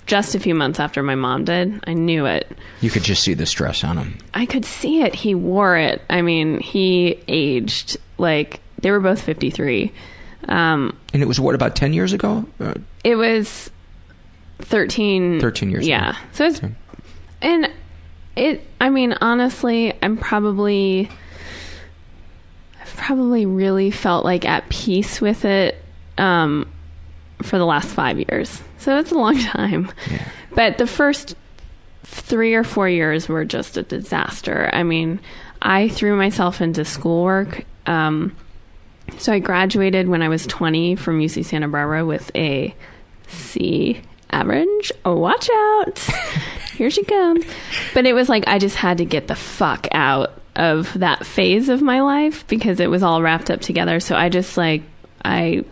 just 0.08 0.36
a 0.36 0.40
few 0.40 0.54
months 0.56 0.80
after 0.80 1.02
my 1.04 1.16
mom 1.16 1.46
did. 1.46 1.82
I 1.88 1.94
knew 1.94 2.26
it. 2.26 2.52
You 2.82 2.90
could 2.90 3.04
just 3.04 3.24
see 3.24 3.34
the 3.34 3.46
stress 3.46 3.84
on 3.84 3.98
him. 3.98 4.18
I 4.34 4.46
could 4.46 4.66
see 4.66 5.02
it. 5.04 5.16
He 5.16 5.36
wore 5.36 5.78
it. 5.78 6.02
I 6.10 6.22
mean, 6.22 6.60
he 6.60 7.20
aged 7.30 7.98
like 8.18 8.60
they 8.82 8.92
were 8.92 9.00
both 9.00 9.22
53. 9.22 9.92
Um, 10.50 10.98
And 11.14 11.22
it 11.22 11.28
was 11.28 11.40
what 11.40 11.56
about 11.56 11.76
ten 11.76 11.94
years 11.94 12.12
ago? 12.14 12.46
Uh, 12.60 12.74
it 13.04 13.16
was 13.16 13.70
13 14.60 15.40
13 15.40 15.70
years 15.70 15.88
Yeah. 15.88 16.10
ago. 16.10 16.18
So 16.34 16.46
it's 16.46 16.62
And 17.42 17.70
it, 18.36 18.66
I 18.80 18.90
mean, 18.90 19.14
honestly, 19.22 19.94
I'm 20.02 20.18
probably, 20.18 21.10
I've 22.80 22.96
probably 22.96 23.46
really 23.46 23.92
felt 23.92 24.24
like 24.26 24.46
at 24.46 24.70
peace 24.70 25.20
with 25.20 25.46
it 25.46 25.84
um, 26.18 26.72
for 27.42 27.58
the 27.58 27.66
last 27.66 27.90
five 27.90 28.18
years. 28.18 28.62
So 28.78 28.98
it's 28.98 29.12
a 29.12 29.18
long 29.18 29.38
time. 29.40 29.92
But 30.56 30.78
the 30.78 30.88
first 30.88 31.36
three 32.04 32.56
or 32.56 32.64
four 32.64 32.90
years 32.90 33.28
were 33.28 33.46
just 33.46 33.78
a 33.78 33.84
disaster. 33.84 34.70
I 34.74 34.84
mean, 34.84 35.20
I 35.62 35.90
threw 35.90 36.16
myself 36.16 36.62
into 36.62 36.86
schoolwork. 36.86 37.66
Um, 37.86 38.36
so 39.18 39.34
I 39.34 39.40
graduated 39.40 40.08
when 40.08 40.22
I 40.22 40.30
was 40.30 40.46
20 40.48 40.96
from 40.96 41.20
UC 41.20 41.46
Santa 41.46 41.68
Barbara 41.68 42.06
with 42.06 42.32
a 42.36 42.74
C 43.28 44.02
average. 44.32 44.92
Watch 45.06 45.50
out. 45.54 46.00
Here 46.76 46.90
she 46.90 47.04
comes. 47.04 47.46
But 47.94 48.06
it 48.06 48.14
was 48.14 48.30
like 48.30 48.48
I 48.48 48.60
just 48.60 48.76
had 48.76 48.98
to 49.00 49.06
get 49.06 49.28
the 49.28 49.36
fuck 49.36 49.88
out 49.92 50.42
of 50.56 50.94
that 51.00 51.26
phase 51.26 51.70
of 51.70 51.82
my 51.82 52.02
life 52.02 52.46
because 52.48 52.80
it 52.80 52.90
was 52.90 53.04
all 53.04 53.22
wrapped 53.22 53.50
up 53.50 53.62
together. 53.62 54.00
So 54.00 54.16
I 54.16 54.30
just 54.30 54.58
like, 54.58 54.84
I 55.24 55.64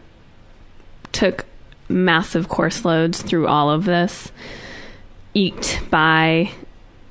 took 1.11 1.45
massive 1.89 2.47
course 2.47 2.85
loads 2.85 3.21
through 3.21 3.47
all 3.47 3.69
of 3.69 3.85
this, 3.85 4.31
eked 5.33 5.81
by, 5.89 6.51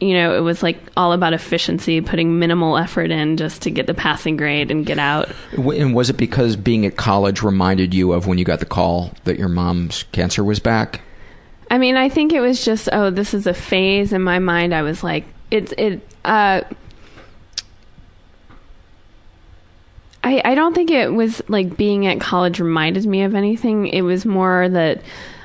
you 0.00 0.14
know, 0.14 0.36
it 0.36 0.40
was 0.40 0.62
like 0.62 0.78
all 0.96 1.12
about 1.12 1.32
efficiency, 1.32 2.00
putting 2.00 2.38
minimal 2.38 2.76
effort 2.78 3.10
in 3.10 3.36
just 3.36 3.62
to 3.62 3.70
get 3.70 3.86
the 3.86 3.94
passing 3.94 4.36
grade 4.36 4.70
and 4.70 4.86
get 4.86 4.98
out. 4.98 5.28
And 5.52 5.94
was 5.94 6.08
it 6.10 6.16
because 6.16 6.56
being 6.56 6.86
at 6.86 6.96
college 6.96 7.42
reminded 7.42 7.92
you 7.92 8.12
of 8.12 8.26
when 8.26 8.38
you 8.38 8.44
got 8.44 8.60
the 8.60 8.66
call 8.66 9.12
that 9.24 9.38
your 9.38 9.48
mom's 9.48 10.04
cancer 10.12 10.44
was 10.44 10.60
back? 10.60 11.00
I 11.70 11.78
mean, 11.78 11.96
I 11.96 12.08
think 12.08 12.32
it 12.32 12.40
was 12.40 12.64
just, 12.64 12.88
oh, 12.92 13.10
this 13.10 13.34
is 13.34 13.46
a 13.46 13.54
phase. 13.54 14.12
In 14.12 14.22
my 14.22 14.38
mind, 14.38 14.74
I 14.74 14.82
was 14.82 15.02
like, 15.02 15.24
it's, 15.50 15.72
it, 15.76 16.00
uh, 16.24 16.62
I, 20.24 20.42
I 20.44 20.54
don't 20.54 20.74
think 20.74 20.90
it 20.90 21.12
was 21.12 21.42
like 21.48 21.76
being 21.76 22.06
at 22.06 22.20
college 22.20 22.60
reminded 22.60 23.06
me 23.06 23.22
of 23.22 23.34
anything. 23.34 23.86
It 23.86 24.02
was 24.02 24.26
more 24.26 24.68
that 24.68 25.02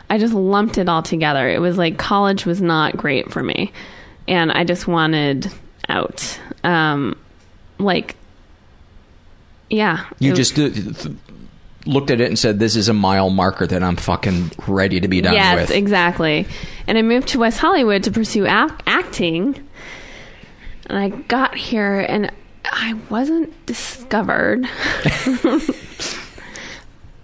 I 0.09 0.17
just 0.17 0.33
lumped 0.33 0.77
it 0.77 0.89
all 0.89 1.03
together. 1.03 1.49
It 1.49 1.59
was 1.59 1.77
like 1.77 1.97
college 1.97 2.45
was 2.45 2.61
not 2.61 2.97
great 2.97 3.31
for 3.31 3.43
me. 3.43 3.71
And 4.27 4.51
I 4.51 4.63
just 4.63 4.87
wanted 4.87 5.51
out. 5.89 6.39
Um, 6.63 7.17
like, 7.77 8.15
yeah. 9.69 10.05
You 10.19 10.33
just 10.33 10.55
th- 10.55 10.73
looked 11.85 12.11
at 12.11 12.21
it 12.21 12.27
and 12.27 12.37
said, 12.37 12.59
"This 12.59 12.75
is 12.75 12.89
a 12.89 12.93
mile 12.93 13.29
marker 13.29 13.67
that 13.67 13.83
I'm 13.83 13.95
fucking 13.95 14.51
ready 14.67 14.99
to 14.99 15.07
be 15.07 15.21
done 15.21 15.33
yes, 15.33 15.55
with." 15.55 15.71
exactly. 15.71 16.47
And 16.87 16.97
I 16.97 17.01
moved 17.01 17.29
to 17.29 17.39
West 17.39 17.59
Hollywood 17.59 18.03
to 18.03 18.11
pursue 18.11 18.45
ac- 18.45 18.75
acting. 18.85 19.67
And 20.87 20.97
I 20.97 21.09
got 21.09 21.55
here 21.55 21.99
and 21.99 22.31
I 22.65 22.93
wasn't 23.09 23.65
discovered 23.65 24.65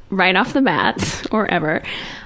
right 0.09 0.35
off 0.35 0.53
the 0.53 0.61
bat 0.61 1.27
or 1.31 1.49
ever. 1.49 1.81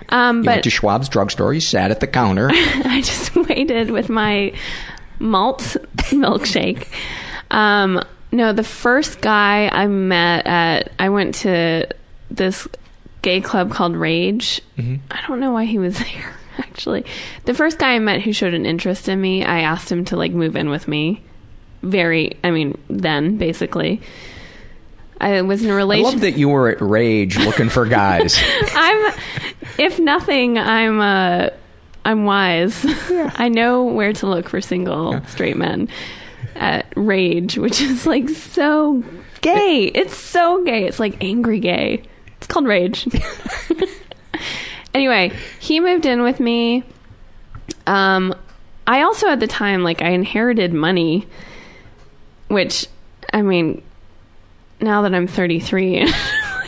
Um, 0.09 0.39
you 0.39 0.43
but 0.43 0.51
went 0.51 0.63
to 0.65 0.69
Schwab's 0.69 1.09
drugstore. 1.09 1.53
You 1.53 1.59
sat 1.59 1.91
at 1.91 1.99
the 1.99 2.07
counter. 2.07 2.49
I 2.53 3.01
just 3.03 3.35
waited 3.49 3.91
with 3.91 4.09
my 4.09 4.53
malt 5.19 5.77
milkshake. 6.11 6.87
Um, 7.51 8.01
no, 8.31 8.53
the 8.53 8.63
first 8.63 9.21
guy 9.21 9.69
I 9.71 9.87
met 9.87 10.45
at, 10.47 10.91
I 10.99 11.09
went 11.09 11.35
to 11.35 11.87
this 12.33 12.67
gay 13.21 13.39
club 13.41 13.71
called 13.71 13.95
Rage. 13.95 14.61
I 14.77 15.27
don't 15.27 15.39
know 15.39 15.51
why 15.51 15.65
he 15.65 15.79
was 15.79 15.97
there, 15.99 16.35
actually. 16.57 17.05
The 17.45 17.53
first 17.53 17.77
guy 17.79 17.93
I 17.93 17.99
met 17.99 18.21
who 18.21 18.33
showed 18.33 18.53
an 18.53 18.65
interest 18.65 19.07
in 19.07 19.19
me, 19.21 19.43
I 19.43 19.61
asked 19.61 19.91
him 19.91 20.05
to 20.05 20.17
like 20.17 20.31
move 20.31 20.55
in 20.55 20.69
with 20.69 20.87
me. 20.87 21.23
Very, 21.81 22.37
I 22.43 22.51
mean, 22.51 22.77
then 22.89 23.37
basically. 23.37 24.01
I 25.21 25.41
was 25.41 25.63
in 25.63 25.69
a 25.69 25.75
relationship. 25.75 26.13
love 26.13 26.21
that 26.21 26.37
you 26.37 26.49
were 26.49 26.69
at 26.69 26.81
Rage 26.81 27.37
looking 27.37 27.69
for 27.69 27.85
guys. 27.85 28.37
I'm, 28.73 29.13
if 29.77 29.99
nothing, 29.99 30.57
I'm 30.57 30.99
uh, 30.99 31.49
I'm 32.03 32.25
wise. 32.25 32.85
I 33.35 33.47
know 33.47 33.85
where 33.85 34.11
to 34.13 34.27
look 34.27 34.49
for 34.49 34.59
single 34.59 35.23
straight 35.27 35.55
men 35.55 35.87
at 36.55 36.91
Rage, 36.95 37.57
which 37.57 37.79
is 37.79 38.05
like 38.05 38.27
so 38.29 39.03
gay. 39.41 39.91
It's 39.93 40.17
so 40.17 40.63
gay. 40.65 40.85
It's 40.85 40.99
like 40.99 41.23
angry 41.23 41.59
gay. 41.59 42.03
Called 42.53 42.67
Rage. 42.67 43.07
anyway, 44.93 45.31
he 45.59 45.79
moved 45.79 46.05
in 46.05 46.21
with 46.21 46.39
me. 46.39 46.83
Um, 47.87 48.35
I 48.85 49.01
also 49.01 49.27
at 49.27 49.39
the 49.39 49.47
time 49.47 49.83
like 49.83 50.03
I 50.03 50.09
inherited 50.09 50.71
money, 50.71 51.25
which 52.49 52.85
I 53.33 53.41
mean, 53.41 53.81
now 54.79 55.01
that 55.01 55.15
I'm 55.15 55.25
33 55.25 55.97
and 56.01 56.11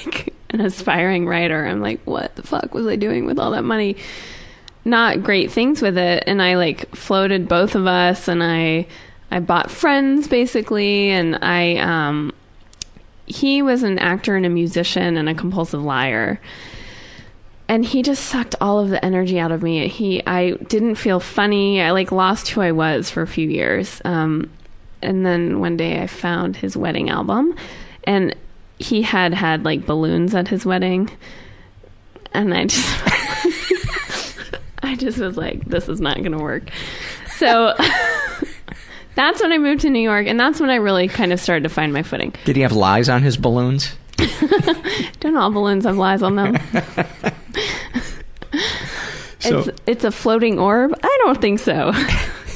like 0.04 0.34
an 0.50 0.62
aspiring 0.62 1.28
writer, 1.28 1.64
I'm 1.64 1.82
like, 1.82 2.02
what 2.06 2.36
the 2.36 2.42
fuck 2.42 2.74
was 2.74 2.88
I 2.88 2.96
doing 2.96 3.28
with 3.28 3.38
all 3.38 3.52
that 3.52 3.64
money? 3.64 3.98
Not 4.86 5.22
great 5.22 5.52
things 5.52 5.84
with 5.84 6.00
it, 6.00 6.24
and 6.26 6.42
I 6.42 6.56
like 6.56 6.96
floated 6.96 7.48
both 7.48 7.76
of 7.76 7.86
us, 7.86 8.28
and 8.28 8.42
I 8.42 8.88
I 9.30 9.40
bought 9.40 9.70
friends 9.70 10.28
basically, 10.28 11.12
and 11.12 11.38
I 11.44 11.76
um 11.76 12.34
he 13.26 13.62
was 13.62 13.84
an 13.84 14.00
actor 14.00 14.36
and 14.36 14.46
a 14.46 14.50
musician 14.50 15.18
and 15.18 15.28
a 15.28 15.34
compulsive 15.34 15.84
liar 15.84 16.40
and 17.68 17.84
he 17.84 18.04
just 18.04 18.26
sucked 18.26 18.56
all 18.62 18.80
of 18.80 18.90
the 18.90 19.04
energy 19.04 19.40
out 19.40 19.52
of 19.52 19.64
me. 19.64 19.88
He, 19.88 20.26
I 20.26 20.52
didn't 20.52 20.96
feel 20.96 21.20
funny. 21.20 21.82
I 21.82 21.92
like 21.92 22.12
lost 22.12 22.50
who 22.50 22.62
I 22.62 22.72
was 22.72 23.10
for 23.10 23.22
a 23.22 23.28
few 23.28 23.50
years. 23.50 24.02
Um, 24.06 24.52
and 25.02 25.26
then 25.26 25.60
one 25.60 25.78
day 25.78 26.02
I 26.02 26.08
found 26.08 26.58
his 26.58 26.78
wedding 26.78 27.10
album, 27.10 27.56
and 28.04 28.36
he 28.78 29.02
had 29.02 29.34
had 29.34 29.66
like 29.66 29.86
balloons 29.86 30.36
at 30.36 30.48
his 30.48 30.66
wedding, 30.66 31.10
and 32.34 32.54
I 32.54 32.66
just, 32.66 32.88
I 34.84 34.96
just 34.96 35.18
was 35.18 35.38
like, 35.38 35.66
this 35.66 35.90
is 35.90 36.00
not 36.00 36.18
to 36.18 36.38
work. 36.38 36.70
So. 37.38 37.74
That's 39.16 39.42
when 39.42 39.52
I 39.52 39.58
moved 39.58 39.82
to 39.82 39.90
New 39.90 40.00
York, 40.02 40.28
and 40.28 40.40
that's 40.40 40.60
when 40.60 40.70
I 40.70 40.76
really 40.76 41.08
kind 41.08 41.32
of 41.34 41.40
started 41.40 41.64
to 41.64 41.70
find 41.70 41.94
my 41.94 42.04
footing. 42.04 42.34
Did 42.44 42.56
he 42.58 42.62
have 42.64 42.74
lies 42.74 43.08
on 43.10 43.22
his 43.24 43.38
balloons? 43.38 43.96
Don't 45.20 45.36
all 45.38 45.52
balloons 45.52 45.86
have 45.86 45.98
lies 45.98 46.22
on 46.22 46.36
them? 46.36 46.58
So- 49.40 49.60
it's 49.60 49.70
it's 49.86 50.04
a 50.04 50.12
floating 50.12 50.58
orb. 50.58 50.98
I 51.04 51.18
don't 51.24 51.40
think 51.40 51.60
so. 51.60 51.92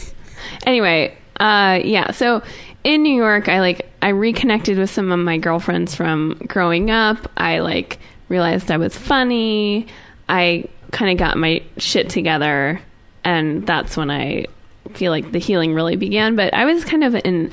anyway, 0.65 1.15
uh, 1.39 1.79
yeah. 1.83 2.11
So 2.11 2.41
in 2.83 3.03
New 3.03 3.15
York, 3.15 3.47
I 3.47 3.59
like 3.59 3.87
I 4.01 4.09
reconnected 4.09 4.77
with 4.79 4.89
some 4.89 5.11
of 5.11 5.19
my 5.19 5.37
girlfriends 5.37 5.93
from 5.93 6.41
growing 6.47 6.89
up. 6.89 7.29
I 7.37 7.59
like 7.59 7.99
realized 8.27 8.71
I 8.71 8.77
was 8.77 8.97
funny. 8.97 9.85
I 10.29 10.65
kind 10.91 11.11
of 11.11 11.17
got 11.17 11.37
my 11.37 11.61
shit 11.77 12.09
together, 12.09 12.81
and 13.23 13.67
that's 13.67 13.95
when 13.95 14.09
I 14.09 14.45
feel 14.93 15.11
like 15.11 15.31
the 15.31 15.39
healing 15.39 15.73
really 15.73 15.95
began. 15.95 16.35
But 16.35 16.53
I 16.53 16.65
was 16.65 16.85
kind 16.85 17.03
of 17.03 17.15
in 17.15 17.51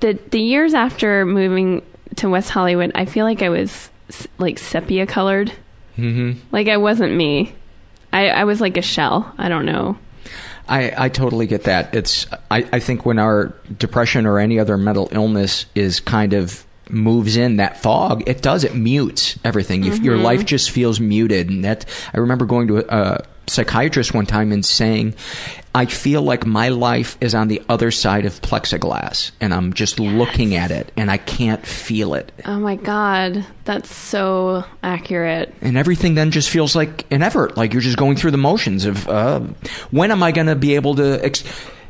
the 0.00 0.18
the 0.30 0.40
years 0.40 0.74
after 0.74 1.24
moving 1.26 1.82
to 2.16 2.28
West 2.28 2.50
Hollywood. 2.50 2.92
I 2.94 3.04
feel 3.04 3.24
like 3.24 3.42
I 3.42 3.48
was 3.48 3.90
like 4.38 4.58
sepia 4.58 5.06
colored. 5.06 5.52
Mm-hmm. 5.96 6.40
Like 6.52 6.68
I 6.68 6.76
wasn't 6.76 7.14
me. 7.14 7.54
I, 8.12 8.28
I 8.30 8.44
was 8.44 8.60
like 8.60 8.76
a 8.76 8.82
shell. 8.82 9.32
I 9.38 9.48
don't 9.48 9.66
know. 9.66 9.98
I, 10.68 10.92
I 10.96 11.08
totally 11.08 11.46
get 11.46 11.64
that. 11.64 11.94
It's 11.94 12.26
I, 12.50 12.58
I 12.72 12.80
think 12.80 13.04
when 13.04 13.18
our 13.18 13.54
depression 13.76 14.26
or 14.26 14.38
any 14.38 14.58
other 14.58 14.76
mental 14.76 15.08
illness 15.10 15.66
is 15.74 16.00
kind 16.00 16.32
of 16.32 16.64
moves 16.88 17.36
in 17.36 17.56
that 17.56 17.80
fog, 17.82 18.22
it 18.28 18.40
does 18.42 18.64
it 18.64 18.74
mutes 18.74 19.38
everything. 19.44 19.82
You, 19.82 19.94
Your 19.94 20.16
life 20.16 20.44
just 20.44 20.70
feels 20.70 21.00
muted, 21.00 21.50
and 21.50 21.64
that 21.64 21.86
I 22.14 22.18
remember 22.18 22.46
going 22.46 22.68
to 22.68 22.84
a 22.88 23.24
psychiatrist 23.50 24.14
one 24.14 24.26
time 24.26 24.52
and 24.52 24.64
saying, 24.64 25.14
"I 25.74 25.86
feel 25.86 26.22
like 26.22 26.46
my 26.46 26.68
life 26.68 27.16
is 27.20 27.34
on 27.34 27.48
the 27.48 27.60
other 27.68 27.90
side 27.90 28.24
of 28.26 28.40
plexiglass, 28.40 29.30
and 29.40 29.52
I'm 29.52 29.72
just 29.72 29.98
looking 30.00 30.54
at 30.54 30.70
it, 30.70 30.92
and 30.96 31.10
I 31.10 31.16
can't 31.18 31.64
feel 31.66 32.14
it." 32.14 32.32
Oh 32.46 32.58
my 32.58 32.76
god, 32.76 33.44
that's 33.64 33.94
so 33.94 34.64
accurate. 34.82 35.52
and 35.60 35.76
everything 35.76 36.14
then 36.14 36.30
just 36.30 36.48
feels 36.50 36.74
like 36.74 37.04
an 37.10 37.22
effort 37.22 37.56
like 37.56 37.72
you're 37.72 37.82
just 37.82 37.96
going 37.98 38.16
through 38.16 38.30
the 38.30 38.38
motions 38.38 38.84
of 38.84 39.08
uh, 39.08 39.40
when 39.90 40.10
am 40.10 40.22
i 40.22 40.32
going 40.32 40.46
to 40.46 40.56
be 40.56 40.74
able 40.74 40.94
to 40.94 41.24
ex- 41.24 41.44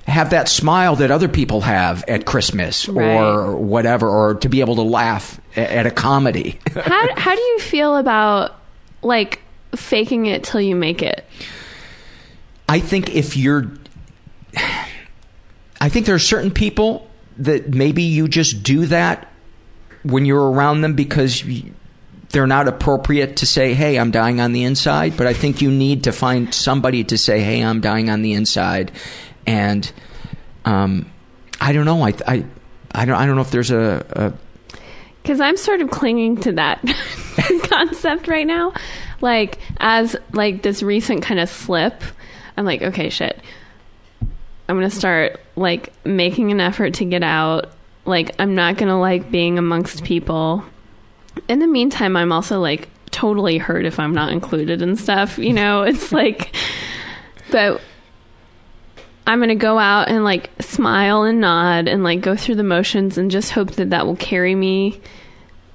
have 0.06 0.30
that 0.30 0.48
smile 0.48 0.96
that 0.96 1.10
other 1.10 1.28
people 1.28 1.60
have 1.60 2.04
at 2.08 2.26
christmas 2.26 2.88
or 2.88 3.56
whatever 3.56 4.08
or 4.08 4.34
to 4.34 4.48
be 4.48 4.60
able 4.60 4.74
to 4.76 4.82
laugh 4.82 5.40
at 5.56 5.86
a 5.86 5.90
comedy 5.90 6.58
How 6.74 7.08
how 7.16 7.34
do 7.34 7.40
you 7.40 7.58
feel 7.60 7.96
about 7.96 8.56
like 9.02 9.40
faking 9.74 10.26
it 10.26 10.44
till 10.44 10.60
you 10.60 10.76
make 10.76 11.02
it? 11.02 11.24
i 12.68 12.78
think 12.78 13.14
if 13.14 13.36
you're 13.36 13.70
i 15.80 15.88
think 15.88 16.06
there 16.06 16.14
are 16.14 16.18
certain 16.18 16.50
people 16.50 17.08
that 17.36 17.74
maybe 17.74 18.02
you 18.02 18.28
just 18.28 18.62
do 18.62 18.86
that 18.86 19.28
when 20.02 20.24
you're 20.24 20.50
around 20.50 20.80
them 20.80 20.94
because 20.94 21.42
they're 22.30 22.46
not 22.46 22.68
appropriate 22.68 23.36
to 23.36 23.46
say, 23.46 23.74
"Hey, 23.74 23.98
I'm 23.98 24.10
dying 24.10 24.40
on 24.40 24.52
the 24.52 24.62
inside." 24.64 25.16
But 25.16 25.26
I 25.26 25.32
think 25.32 25.60
you 25.60 25.70
need 25.70 26.04
to 26.04 26.12
find 26.12 26.54
somebody 26.54 27.04
to 27.04 27.18
say, 27.18 27.40
"Hey, 27.40 27.62
I'm 27.62 27.80
dying 27.80 28.08
on 28.08 28.22
the 28.22 28.32
inside," 28.32 28.92
and 29.46 29.90
um, 30.64 31.10
I 31.60 31.72
don't 31.72 31.84
know. 31.84 32.02
I 32.02 32.14
I 32.26 32.44
I 32.92 33.04
don't 33.04 33.16
I 33.16 33.26
don't 33.26 33.36
know 33.36 33.42
if 33.42 33.50
there's 33.50 33.70
a, 33.70 34.04
a 34.10 34.32
because 35.22 35.40
I'm 35.40 35.56
sort 35.56 35.80
of 35.80 35.90
clinging 35.90 36.38
to 36.42 36.52
that 36.52 36.80
concept 37.64 38.28
right 38.28 38.46
now. 38.46 38.72
Like 39.20 39.58
as 39.78 40.16
like 40.32 40.62
this 40.62 40.82
recent 40.82 41.22
kind 41.22 41.40
of 41.40 41.48
slip, 41.48 42.02
I'm 42.56 42.64
like, 42.64 42.82
okay, 42.82 43.10
shit. 43.10 43.38
I'm 44.68 44.76
gonna 44.76 44.90
start 44.90 45.40
like 45.56 45.92
making 46.04 46.52
an 46.52 46.60
effort 46.60 46.94
to 46.94 47.04
get 47.04 47.22
out. 47.22 47.70
Like 48.04 48.34
I'm 48.38 48.54
not 48.54 48.76
gonna 48.76 49.00
like 49.00 49.30
being 49.30 49.58
amongst 49.58 50.04
people. 50.04 50.64
In 51.48 51.58
the 51.58 51.66
meantime, 51.66 52.16
I'm 52.16 52.32
also 52.32 52.60
like 52.60 52.88
totally 53.10 53.58
hurt 53.58 53.84
if 53.84 53.98
I'm 53.98 54.14
not 54.14 54.32
included 54.32 54.82
and 54.82 54.98
stuff. 54.98 55.38
You 55.38 55.52
know, 55.52 55.82
it's 55.84 56.12
like, 56.12 56.54
but 57.50 57.80
I'm 59.26 59.40
gonna 59.40 59.54
go 59.54 59.78
out 59.78 60.08
and 60.08 60.24
like 60.24 60.50
smile 60.60 61.22
and 61.24 61.40
nod 61.40 61.88
and 61.88 62.02
like 62.02 62.20
go 62.20 62.36
through 62.36 62.56
the 62.56 62.64
motions 62.64 63.18
and 63.18 63.30
just 63.30 63.52
hope 63.52 63.72
that 63.72 63.90
that 63.90 64.06
will 64.06 64.16
carry 64.16 64.54
me. 64.54 65.00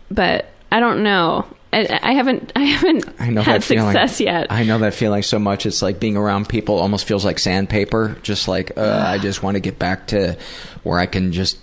But 0.10 0.50
I 0.72 0.80
don't 0.80 1.04
know. 1.04 1.46
I, 1.76 2.00
I 2.02 2.14
haven't. 2.14 2.52
I 2.56 2.62
haven't 2.64 3.06
I 3.20 3.30
know 3.30 3.42
had 3.42 3.62
that 3.62 3.64
feeling. 3.66 3.88
success 3.94 4.20
yet. 4.22 4.48
I 4.50 4.64
know 4.64 4.78
that 4.80 4.94
feeling 4.94 5.24
so 5.24 5.38
much. 5.40 5.66
It's 5.66 5.82
like 5.82 6.00
being 6.00 6.16
around 6.18 6.48
people 6.50 6.76
almost 6.80 7.06
feels 7.06 7.26
like 7.26 7.38
sandpaper. 7.40 8.18
Just 8.24 8.48
like 8.48 8.78
uh, 8.78 9.04
I 9.06 9.18
just 9.22 9.44
want 9.44 9.56
to 9.56 9.60
get 9.62 9.78
back 9.78 10.08
to 10.08 10.38
where 10.84 11.00
I 11.00 11.06
can 11.06 11.32
just 11.34 11.58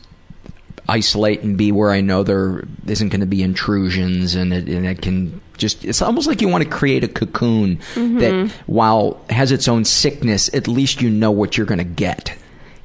isolate 0.89 1.43
and 1.43 1.57
be 1.57 1.71
where 1.73 1.91
I 1.93 2.01
know 2.01 2.23
there 2.23 2.65
isn't 2.87 3.09
going 3.11 3.21
to 3.21 3.27
be 3.27 3.43
intrusions, 3.43 4.35
and 4.35 4.53
it, 4.53 4.69
and 4.69 4.85
it 4.87 5.01
can 5.01 5.41
just. 5.57 5.85
It's 5.85 6.03
almost 6.03 6.27
like 6.27 6.41
you 6.43 6.49
want 6.49 6.65
to 6.65 6.71
create 6.71 7.05
a 7.05 7.09
cocoon 7.09 7.79
Mhm. 7.95 8.19
that, 8.21 8.51
while 8.67 9.21
has 9.31 9.53
its 9.53 9.69
own 9.69 9.85
sickness, 9.85 10.53
at 10.53 10.67
least 10.69 11.01
you 11.01 11.09
know 11.11 11.31
what 11.31 11.57
you're 11.57 11.67
going 11.67 11.79
to 11.79 11.85
get. 11.85 12.37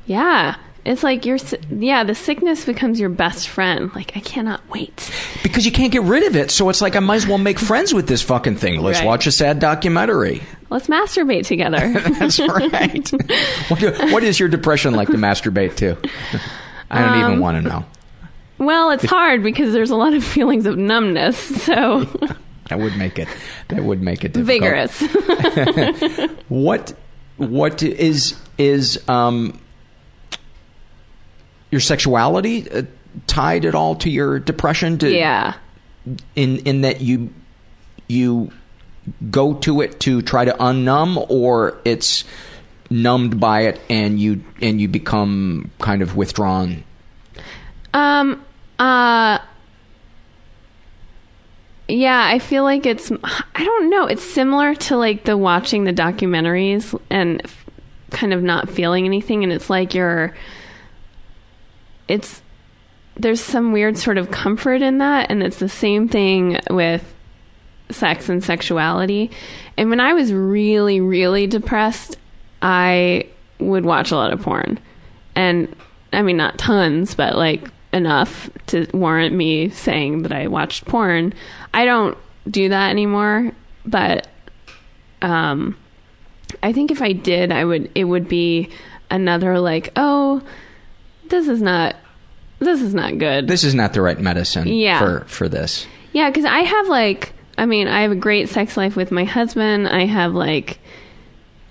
Yeah. 0.05 0.55
It's 0.87 1.03
like 1.03 1.25
your 1.25 1.37
yeah, 1.69 2.03
the 2.03 2.15
sickness 2.15 2.63
becomes 2.65 2.99
your 2.99 3.09
best 3.09 3.49
friend. 3.49 3.93
Like 3.93 4.15
I 4.15 4.21
cannot 4.21 4.61
wait. 4.69 5.11
Because 5.43 5.65
you 5.65 5.71
can't 5.71 5.91
get 5.91 6.03
rid 6.03 6.23
of 6.23 6.35
it, 6.35 6.49
so 6.49 6.69
it's 6.69 6.81
like 6.81 6.95
I 6.95 6.99
might 6.99 7.17
as 7.17 7.27
well 7.27 7.37
make 7.37 7.59
friends 7.59 7.93
with 7.93 8.07
this 8.07 8.21
fucking 8.21 8.55
thing. 8.55 8.79
Let's 8.81 8.99
Right. 8.99 9.05
watch 9.05 9.27
a 9.27 9.31
sad 9.31 9.59
documentary. 9.59 10.41
Let's 10.69 10.87
masturbate 10.87 11.45
together. 11.45 11.89
That's 12.19 12.39
right. 12.39 13.11
What, 13.69 13.79
do- 13.79 13.93
what 14.13 14.23
is 14.23 14.39
your 14.39 14.49
depression 14.49 14.93
like 14.95 15.09
to 15.09 15.17
masturbate 15.17 15.75
to? 15.77 15.97
I 16.89 17.01
don't 17.05 17.19
even 17.19 17.31
Um, 17.33 17.39
want 17.39 17.61
to 17.63 17.69
know. 17.69 17.85
well, 18.57 18.91
it's 18.91 19.05
hard 19.05 19.43
because 19.43 19.73
there's 19.73 19.89
a 19.91 19.95
lot 19.95 20.13
of 20.13 20.23
feelings 20.23 20.65
of 20.65 20.77
numbness. 20.77 21.37
So 21.65 22.05
That 22.69 22.79
would 22.79 22.97
make 22.97 23.17
it. 23.19 23.27
That 23.69 23.83
would 23.83 24.01
make 24.01 24.23
it 24.25 24.33
difficult. 24.33 24.91
vigorous. 24.91 26.37
What 26.49 26.93
what 27.37 27.83
is 27.83 28.35
is 28.57 29.01
um 29.09 29.59
your 31.71 31.81
sexuality 31.81 32.69
uh, 32.69 32.83
tied 33.27 33.65
at 33.65 33.75
all 33.75 33.95
to 33.95 34.09
your 34.09 34.39
depression? 34.39 34.97
To, 34.99 35.11
yeah. 35.11 35.55
In 36.35 36.57
in 36.59 36.81
that 36.81 37.01
you 37.01 37.33
you 38.07 38.51
go 39.29 39.53
to 39.53 39.81
it 39.81 39.99
to 40.01 40.21
try 40.21 40.45
to 40.45 40.53
unnumb, 40.53 41.25
or 41.29 41.79
it's 41.85 42.23
numbed 42.89 43.39
by 43.39 43.61
it 43.61 43.81
and 43.89 44.19
you 44.19 44.43
and 44.61 44.79
you 44.79 44.87
become 44.87 45.71
kind 45.79 46.01
of 46.01 46.15
withdrawn. 46.15 46.83
Um. 47.93 48.43
Uh. 48.79 49.39
Yeah, 51.89 52.21
I 52.25 52.39
feel 52.39 52.63
like 52.63 52.85
it's. 52.85 53.11
I 53.23 53.63
don't 53.63 53.89
know. 53.89 54.07
It's 54.07 54.23
similar 54.23 54.75
to 54.75 54.97
like 54.97 55.23
the 55.23 55.37
watching 55.37 55.85
the 55.85 55.93
documentaries 55.93 56.99
and 57.09 57.41
f- 57.43 57.65
kind 58.11 58.33
of 58.33 58.43
not 58.43 58.69
feeling 58.69 59.05
anything, 59.05 59.43
and 59.43 59.51
it's 59.51 59.69
like 59.69 59.93
you're. 59.93 60.33
It's 62.07 62.41
there's 63.15 63.41
some 63.41 63.71
weird 63.71 63.97
sort 63.97 64.17
of 64.17 64.31
comfort 64.31 64.81
in 64.81 64.99
that, 64.99 65.31
and 65.31 65.41
it's 65.41 65.57
the 65.57 65.69
same 65.69 66.07
thing 66.07 66.59
with 66.69 67.13
sex 67.89 68.29
and 68.29 68.43
sexuality. 68.43 69.31
And 69.75 69.89
when 69.89 69.99
I 69.99 70.13
was 70.13 70.31
really, 70.33 71.01
really 71.01 71.47
depressed, 71.47 72.17
I 72.61 73.27
would 73.59 73.85
watch 73.85 74.11
a 74.11 74.15
lot 74.15 74.33
of 74.33 74.41
porn. 74.41 74.79
And 75.35 75.75
I 76.13 76.21
mean, 76.21 76.37
not 76.37 76.57
tons, 76.57 77.15
but 77.15 77.35
like 77.35 77.69
enough 77.93 78.49
to 78.67 78.87
warrant 78.93 79.33
me 79.33 79.69
saying 79.69 80.23
that 80.23 80.31
I 80.31 80.47
watched 80.47 80.85
porn. 80.85 81.33
I 81.73 81.85
don't 81.85 82.17
do 82.49 82.69
that 82.69 82.89
anymore, 82.89 83.51
but 83.85 84.27
um, 85.21 85.77
I 86.61 86.73
think 86.73 86.91
if 86.91 87.01
I 87.01 87.13
did, 87.13 87.51
I 87.51 87.65
would, 87.65 87.89
it 87.95 88.03
would 88.03 88.27
be 88.27 88.69
another 89.09 89.59
like, 89.59 89.91
oh, 89.95 90.41
this 91.29 91.47
is 91.47 91.61
not, 91.61 91.95
this 92.59 92.81
is 92.81 92.93
not 92.93 93.17
good. 93.17 93.47
This 93.47 93.63
is 93.63 93.73
not 93.75 93.93
the 93.93 94.01
right 94.01 94.19
medicine 94.19 94.67
Yeah. 94.67 94.99
for 94.99 95.25
for 95.27 95.47
this. 95.49 95.85
Yeah, 96.13 96.29
because 96.29 96.45
I 96.45 96.59
have 96.59 96.87
like, 96.87 97.33
I 97.57 97.65
mean, 97.65 97.87
I 97.87 98.01
have 98.01 98.11
a 98.11 98.15
great 98.15 98.49
sex 98.49 98.77
life 98.77 98.95
with 98.95 99.11
my 99.11 99.23
husband. 99.23 99.87
I 99.87 100.05
have 100.05 100.33
like, 100.33 100.79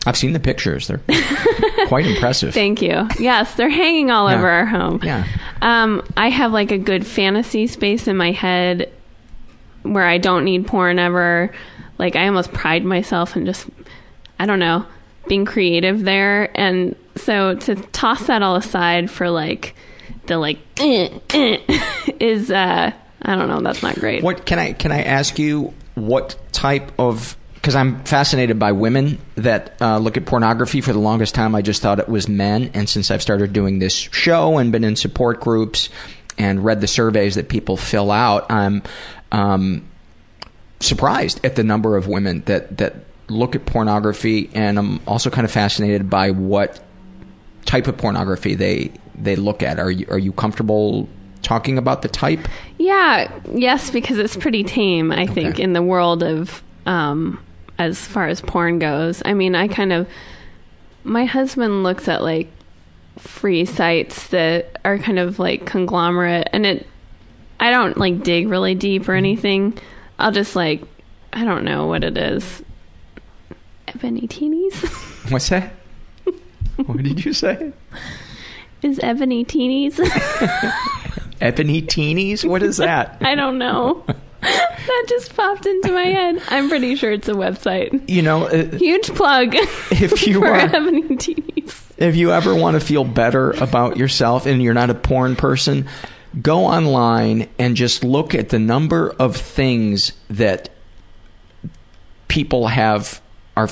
I've 0.06 0.16
seen 0.16 0.32
the 0.32 0.40
pictures; 0.40 0.86
they're 0.86 1.00
quite 1.88 2.06
impressive. 2.06 2.54
thank 2.54 2.80
you. 2.82 3.08
Yes, 3.18 3.54
they're 3.54 3.68
hanging 3.68 4.10
all 4.10 4.30
Yeah. 4.30 4.36
over 4.36 4.48
our 4.48 4.66
home. 4.66 5.00
Yeah. 5.02 5.26
Um, 5.62 6.06
I 6.16 6.28
have 6.30 6.52
like 6.52 6.70
a 6.70 6.78
good 6.78 7.04
fantasy 7.06 7.66
space 7.66 8.06
in 8.06 8.16
my 8.16 8.30
head 8.30 8.92
where 9.82 10.06
I 10.06 10.18
don't 10.18 10.44
need 10.44 10.66
porn 10.66 10.98
ever. 10.98 11.50
Like 11.98 12.14
I 12.14 12.26
almost 12.26 12.52
pride 12.52 12.84
myself 12.84 13.36
in 13.36 13.46
just, 13.46 13.66
I 14.38 14.46
don't 14.46 14.58
know, 14.60 14.86
being 15.28 15.44
creative 15.44 16.02
there. 16.04 16.50
And 16.56 16.94
so 17.16 17.54
to 17.54 17.74
toss 17.74 18.26
that 18.26 18.42
all 18.42 18.56
aside 18.56 19.10
for 19.10 19.30
like 19.30 19.74
the 20.26 20.38
like 20.38 20.58
is 22.20 22.50
uh 22.50 22.92
I 23.22 23.34
don't 23.34 23.48
know. 23.48 23.60
That's 23.60 23.82
not 23.82 23.96
great. 23.96 24.22
What 24.22 24.46
can 24.46 24.58
I 24.58 24.72
can 24.72 24.92
I 24.92 25.02
ask 25.02 25.38
you? 25.38 25.74
What 25.94 26.36
type 26.52 26.92
of 26.98 27.36
because 27.54 27.74
I'm 27.74 28.04
fascinated 28.04 28.60
by 28.60 28.70
women 28.70 29.18
that 29.34 29.74
uh, 29.80 29.98
look 29.98 30.16
at 30.16 30.24
pornography. 30.24 30.80
For 30.80 30.92
the 30.92 31.00
longest 31.00 31.34
time, 31.34 31.56
I 31.56 31.62
just 31.62 31.82
thought 31.82 31.98
it 31.98 32.08
was 32.08 32.28
men, 32.28 32.70
and 32.74 32.88
since 32.88 33.10
I've 33.10 33.22
started 33.22 33.52
doing 33.52 33.80
this 33.80 33.92
show 33.92 34.58
and 34.58 34.70
been 34.70 34.84
in 34.84 34.94
support 34.94 35.40
groups 35.40 35.88
and 36.38 36.64
read 36.64 36.80
the 36.80 36.86
surveys 36.86 37.34
that 37.34 37.48
people 37.48 37.76
fill 37.76 38.12
out, 38.12 38.52
I'm 38.52 38.84
um, 39.32 39.88
surprised 40.78 41.44
at 41.44 41.56
the 41.56 41.64
number 41.64 41.96
of 41.96 42.06
women 42.06 42.42
that 42.42 42.76
that 42.76 42.94
look 43.28 43.56
at 43.56 43.66
pornography, 43.66 44.48
and 44.54 44.78
I'm 44.78 45.00
also 45.08 45.30
kind 45.30 45.44
of 45.44 45.50
fascinated 45.50 46.08
by 46.08 46.30
what 46.30 46.80
type 47.66 47.86
of 47.86 47.96
pornography 47.98 48.54
they 48.54 48.90
they 49.14 49.36
look 49.36 49.62
at. 49.62 49.78
Are 49.78 49.90
you 49.90 50.06
are 50.08 50.18
you 50.18 50.32
comfortable 50.32 51.08
talking 51.42 51.76
about 51.78 52.02
the 52.02 52.08
type? 52.08 52.48
Yeah, 52.78 53.30
yes, 53.52 53.90
because 53.90 54.18
it's 54.18 54.36
pretty 54.36 54.64
tame, 54.64 55.12
I 55.12 55.26
think, 55.26 55.58
in 55.58 55.74
the 55.74 55.82
world 55.82 56.22
of 56.22 56.62
um 56.86 57.42
as 57.78 58.04
far 58.04 58.26
as 58.28 58.40
porn 58.40 58.78
goes. 58.78 59.22
I 59.24 59.34
mean, 59.34 59.54
I 59.54 59.68
kind 59.68 59.92
of 59.92 60.08
my 61.04 61.24
husband 61.24 61.82
looks 61.82 62.08
at 62.08 62.22
like 62.22 62.48
free 63.18 63.64
sites 63.64 64.28
that 64.28 64.80
are 64.84 64.98
kind 64.98 65.18
of 65.18 65.38
like 65.38 65.64
conglomerate 65.64 66.48
and 66.52 66.66
it 66.66 66.86
I 67.58 67.70
don't 67.70 67.96
like 67.96 68.22
dig 68.22 68.48
really 68.48 68.74
deep 68.74 69.08
or 69.08 69.14
anything. 69.14 69.78
I'll 70.18 70.32
just 70.32 70.56
like 70.56 70.82
I 71.32 71.44
don't 71.44 71.64
know 71.64 71.86
what 71.86 72.04
it 72.04 72.16
is. 72.16 72.62
Ebony 73.88 74.26
teenies? 74.26 75.30
What's 75.30 75.48
that? 75.50 75.72
what 76.86 77.02
did 77.02 77.24
you 77.24 77.32
say? 77.32 77.72
is 78.82 79.00
ebony 79.02 79.44
teenies? 79.44 79.98
Ebony 81.40 81.82
teenies? 81.82 82.48
What 82.48 82.62
is 82.62 82.78
that? 82.78 83.18
I 83.20 83.34
don't 83.34 83.58
know. 83.58 84.04
that 84.40 85.04
just 85.06 85.36
popped 85.36 85.66
into 85.66 85.92
my 85.92 86.04
head. 86.04 86.40
I'm 86.48 86.68
pretty 86.70 86.96
sure 86.96 87.12
it's 87.12 87.28
a 87.28 87.32
website. 87.34 88.08
You 88.08 88.22
know, 88.22 88.44
uh, 88.46 88.74
Huge 88.78 89.08
plug. 89.14 89.54
If 89.90 90.26
you 90.26 90.40
for 90.40 90.46
are- 90.48 90.56
Ebony 90.56 91.02
Teenies. 91.02 91.82
if 91.98 92.16
you 92.16 92.32
ever 92.32 92.54
want 92.54 92.80
to 92.80 92.86
feel 92.86 93.04
better 93.04 93.50
about 93.50 93.98
yourself 93.98 94.46
and 94.46 94.62
you're 94.62 94.72
not 94.72 94.88
a 94.88 94.94
porn 94.94 95.36
person, 95.36 95.88
go 96.40 96.64
online 96.64 97.48
and 97.58 97.76
just 97.76 98.02
look 98.02 98.34
at 98.34 98.48
the 98.48 98.58
number 98.58 99.10
of 99.18 99.36
things 99.36 100.12
that 100.30 100.70
people 102.28 102.68
have 102.68 103.20
are 103.56 103.68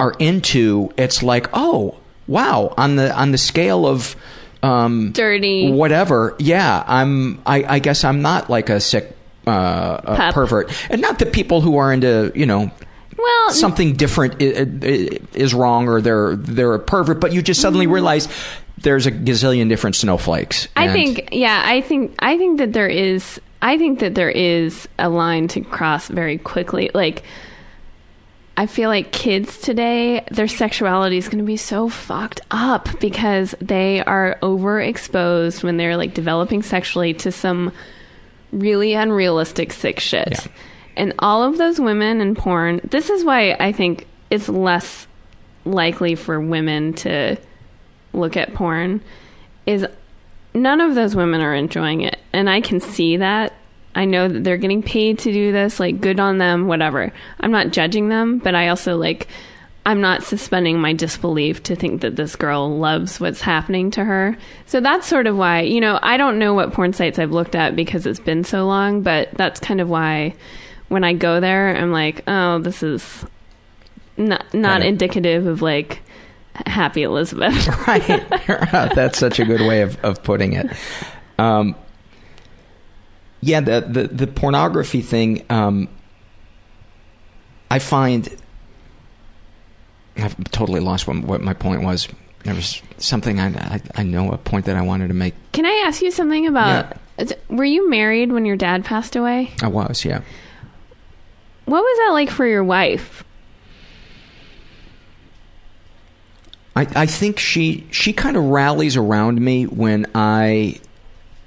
are 0.00 0.14
into. 0.18 0.90
It's 0.96 1.22
like, 1.22 1.48
oh, 1.52 1.96
wow, 2.26 2.74
on 2.76 2.96
the 2.96 3.14
on 3.14 3.30
the 3.32 3.38
scale 3.38 3.86
of 3.86 4.16
um 4.62 5.12
Dirty. 5.12 5.70
whatever. 5.70 6.34
Yeah, 6.38 6.82
I'm 6.86 7.40
I 7.46 7.76
I 7.76 7.78
guess 7.78 8.04
I'm 8.04 8.22
not 8.22 8.50
like 8.50 8.68
a 8.68 8.80
sick 8.80 9.16
uh, 9.46 10.00
a 10.04 10.32
pervert. 10.32 10.70
And 10.90 11.00
not 11.00 11.18
that 11.20 11.32
people 11.32 11.60
who 11.60 11.76
are 11.78 11.92
into, 11.92 12.30
you 12.34 12.46
know, 12.46 12.70
Well, 13.16 13.50
something 13.52 13.94
different 13.94 14.40
is 14.40 15.54
wrong 15.54 15.88
or 15.88 16.00
they're 16.00 16.36
they're 16.36 16.74
a 16.74 16.78
pervert, 16.78 17.20
but 17.20 17.32
you 17.32 17.42
just 17.42 17.60
suddenly 17.60 17.86
realize 17.86 18.28
there's 18.78 19.06
a 19.06 19.12
gazillion 19.12 19.68
different 19.68 19.96
snowflakes. 19.96 20.68
I 20.76 20.92
think 20.92 21.30
yeah, 21.32 21.62
I 21.64 21.80
think 21.80 22.14
I 22.18 22.36
think 22.36 22.58
that 22.58 22.72
there 22.72 22.88
is 22.88 23.40
I 23.62 23.76
think 23.78 23.98
that 24.00 24.14
there 24.14 24.30
is 24.30 24.88
a 24.98 25.08
line 25.08 25.48
to 25.48 25.60
cross 25.62 26.08
very 26.08 26.38
quickly. 26.38 26.90
Like 26.94 27.22
I 28.60 28.66
feel 28.66 28.90
like 28.90 29.10
kids 29.10 29.56
today, 29.56 30.22
their 30.30 30.46
sexuality 30.46 31.16
is 31.16 31.30
going 31.30 31.38
to 31.38 31.44
be 31.44 31.56
so 31.56 31.88
fucked 31.88 32.42
up 32.50 32.90
because 33.00 33.54
they 33.58 34.04
are 34.04 34.36
overexposed 34.42 35.62
when 35.62 35.78
they're 35.78 35.96
like 35.96 36.12
developing 36.12 36.62
sexually 36.62 37.14
to 37.14 37.32
some 37.32 37.72
really 38.52 38.92
unrealistic 38.92 39.72
sick 39.72 39.98
shit. 39.98 40.32
Yeah. 40.32 40.52
And 40.94 41.14
all 41.20 41.42
of 41.42 41.56
those 41.56 41.80
women 41.80 42.20
in 42.20 42.34
porn, 42.34 42.82
this 42.84 43.08
is 43.08 43.24
why 43.24 43.52
I 43.52 43.72
think 43.72 44.06
it's 44.28 44.50
less 44.50 45.06
likely 45.64 46.14
for 46.14 46.38
women 46.38 46.92
to 46.96 47.38
look 48.12 48.36
at 48.36 48.52
porn 48.52 49.00
is 49.64 49.86
none 50.52 50.82
of 50.82 50.94
those 50.94 51.16
women 51.16 51.40
are 51.40 51.54
enjoying 51.54 52.02
it. 52.02 52.18
And 52.34 52.50
I 52.50 52.60
can 52.60 52.80
see 52.80 53.16
that. 53.16 53.54
I 53.94 54.04
know 54.04 54.28
that 54.28 54.44
they're 54.44 54.56
getting 54.56 54.82
paid 54.82 55.18
to 55.20 55.32
do 55.32 55.52
this, 55.52 55.80
like 55.80 56.00
good 56.00 56.20
on 56.20 56.38
them, 56.38 56.68
whatever. 56.68 57.12
I'm 57.40 57.50
not 57.50 57.70
judging 57.70 58.08
them, 58.08 58.38
but 58.38 58.54
I 58.54 58.68
also 58.68 58.96
like 58.96 59.26
I'm 59.84 60.00
not 60.00 60.22
suspending 60.22 60.78
my 60.78 60.92
disbelief 60.92 61.62
to 61.64 61.74
think 61.74 62.02
that 62.02 62.14
this 62.14 62.36
girl 62.36 62.78
loves 62.78 63.18
what's 63.18 63.40
happening 63.40 63.90
to 63.92 64.04
her. 64.04 64.36
So 64.66 64.80
that's 64.80 65.06
sort 65.06 65.26
of 65.26 65.36
why, 65.36 65.62
you 65.62 65.80
know, 65.80 65.98
I 66.02 66.18
don't 66.18 66.38
know 66.38 66.52
what 66.54 66.72
porn 66.72 66.92
sites 66.92 67.18
I've 67.18 67.32
looked 67.32 67.54
at 67.54 67.74
because 67.74 68.06
it's 68.06 68.20
been 68.20 68.44
so 68.44 68.66
long, 68.66 69.02
but 69.02 69.30
that's 69.34 69.58
kind 69.58 69.80
of 69.80 69.88
why 69.88 70.34
when 70.88 71.02
I 71.02 71.14
go 71.14 71.40
there, 71.40 71.74
I'm 71.74 71.92
like, 71.92 72.22
oh, 72.28 72.58
this 72.58 72.82
is 72.82 73.24
not 74.16 74.52
not 74.52 74.82
Kinda- 74.82 74.86
indicative 74.86 75.46
of 75.46 75.62
like 75.62 76.02
happy 76.66 77.02
Elizabeth. 77.02 77.66
right. 77.88 78.28
That's 78.94 79.18
such 79.18 79.40
a 79.40 79.44
good 79.44 79.62
way 79.62 79.80
of, 79.80 79.98
of 80.04 80.22
putting 80.22 80.52
it. 80.52 80.66
Um, 81.38 81.74
yeah, 83.40 83.60
the, 83.60 83.80
the, 83.80 84.08
the 84.08 84.26
pornography 84.26 85.02
thing, 85.02 85.44
um, 85.50 85.88
I 87.70 87.78
find. 87.78 88.28
I've 90.16 90.36
totally 90.50 90.80
lost 90.80 91.06
what, 91.06 91.18
what 91.22 91.40
my 91.40 91.54
point 91.54 91.82
was. 91.82 92.08
There 92.44 92.54
was 92.54 92.82
something 92.98 93.38
I, 93.40 93.48
I, 93.48 93.80
I 93.96 94.02
know, 94.02 94.32
a 94.32 94.38
point 94.38 94.66
that 94.66 94.76
I 94.76 94.82
wanted 94.82 95.08
to 95.08 95.14
make. 95.14 95.34
Can 95.52 95.64
I 95.64 95.84
ask 95.86 96.02
you 96.02 96.10
something 96.10 96.46
about 96.46 96.96
were 97.48 97.64
you 97.64 97.88
married 97.88 98.32
when 98.32 98.44
your 98.44 98.56
dad 98.56 98.84
passed 98.84 99.16
away? 99.16 99.52
I 99.62 99.68
was, 99.68 100.04
yeah. 100.04 100.22
What 101.66 101.82
was 101.82 101.98
that 101.98 102.12
like 102.12 102.30
for 102.30 102.46
your 102.46 102.64
wife? 102.64 103.24
I, 106.76 106.86
I 106.94 107.06
think 107.06 107.38
she 107.38 107.86
she 107.90 108.12
kind 108.12 108.36
of 108.36 108.44
rallies 108.44 108.96
around 108.96 109.40
me 109.40 109.64
when 109.64 110.06
I 110.14 110.80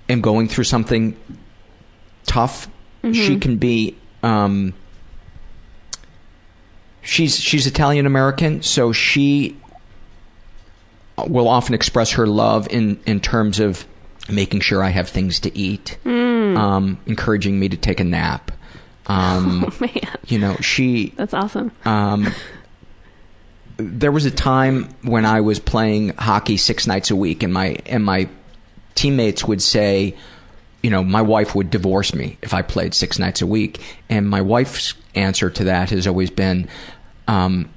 am 0.09 0.21
going 0.21 0.47
through 0.47 0.65
something 0.65 1.17
tough. 2.25 2.67
She 3.11 3.37
can 3.37 3.57
be 3.57 3.97
um, 4.21 4.73
she's 7.01 7.37
she's 7.39 7.67
Italian 7.67 8.05
American, 8.05 8.61
so 8.61 8.91
she 8.93 9.57
will 11.27 11.47
often 11.47 11.75
express 11.75 12.11
her 12.11 12.25
love 12.25 12.67
in 12.71 12.99
in 13.05 13.19
terms 13.19 13.59
of 13.59 13.85
making 14.29 14.61
sure 14.61 14.81
I 14.81 14.89
have 14.89 15.09
things 15.09 15.39
to 15.41 15.57
eat, 15.57 15.97
um, 16.05 16.97
encouraging 17.05 17.59
me 17.59 17.67
to 17.69 17.77
take 17.77 17.99
a 17.99 18.05
nap. 18.05 18.51
Um, 19.07 19.65
Oh 19.69 19.73
man, 19.81 20.17
you 20.27 20.39
know, 20.39 20.55
she 20.57 21.13
that's 21.17 21.33
awesome. 21.33 21.71
um, 21.83 22.31
there 23.75 24.11
was 24.13 24.23
a 24.25 24.31
time 24.31 24.87
when 25.01 25.25
I 25.25 25.41
was 25.41 25.59
playing 25.59 26.09
hockey 26.15 26.55
six 26.55 26.87
nights 26.87 27.11
a 27.11 27.15
week, 27.17 27.43
and 27.43 27.53
my 27.53 27.75
and 27.85 28.05
my 28.05 28.29
teammates 28.95 29.43
would 29.43 29.61
say, 29.61 30.15
you 30.83 30.89
know, 30.89 31.03
my 31.03 31.21
wife 31.21 31.55
would 31.55 31.69
divorce 31.69 32.13
me 32.13 32.37
if 32.41 32.53
I 32.53 32.61
played 32.61 32.93
six 32.93 33.17
nights 33.17 33.41
a 33.41 33.47
week, 33.47 33.81
and 34.09 34.29
my 34.29 34.41
wife's 34.41 34.93
answer 35.15 35.49
to 35.49 35.63
that 35.63 35.89
has 35.91 36.05
always 36.05 36.29
been, 36.29 36.67
um, 37.27 37.73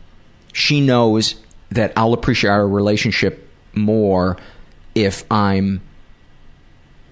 she 0.53 0.81
knows 0.81 1.37
that 1.71 1.93
I'll 1.97 2.13
appreciate 2.13 2.51
our 2.51 2.67
relationship 2.67 3.49
more 3.73 4.37
if 4.95 5.25
I'm 5.31 5.83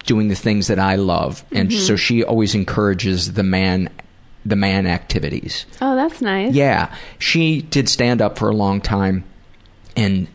doing 0.04 0.28
the 0.28 0.34
things 0.34 0.66
that 0.66 0.78
I 0.78 0.96
love, 0.96 1.44
and 1.52 1.72
so 1.72 1.96
she 1.96 2.24
always 2.24 2.54
encourages 2.54 3.34
the 3.34 3.42
man 3.42 3.88
the 4.46 4.56
man 4.56 4.86
activities. 4.86 5.64
Oh, 5.80 5.94
that's 5.96 6.20
nice. 6.20 6.52
Yeah, 6.52 6.94
she 7.18 7.62
did 7.62 7.88
stand 7.88 8.20
up 8.20 8.38
for 8.38 8.50
a 8.50 8.54
long 8.54 8.82
time 8.82 9.24
and 9.96 10.28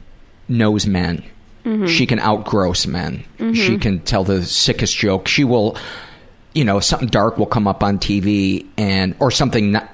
knows 0.48 0.88
men. 0.88 1.24
Mm-hmm. 1.66 1.88
She 1.88 2.06
can 2.06 2.20
outgross 2.20 2.88
men. 2.88 3.24
Mm-hmm. 3.38 3.54
She 3.54 3.78
can 3.78 4.00
tell 4.00 4.24
the 4.24 4.44
sickest 4.46 4.96
joke. 4.98 5.28
She 5.28 5.44
will, 5.44 5.78
you 6.54 6.64
know, 6.64 6.80
something 6.80 7.10
dark 7.10 7.38
will 7.38 7.46
come 7.46 7.68
up 7.68 7.84
on 7.84 8.00
TV 8.00 8.66
and 8.78 9.16
or 9.20 9.30
something 9.32 9.72
not 9.72 9.90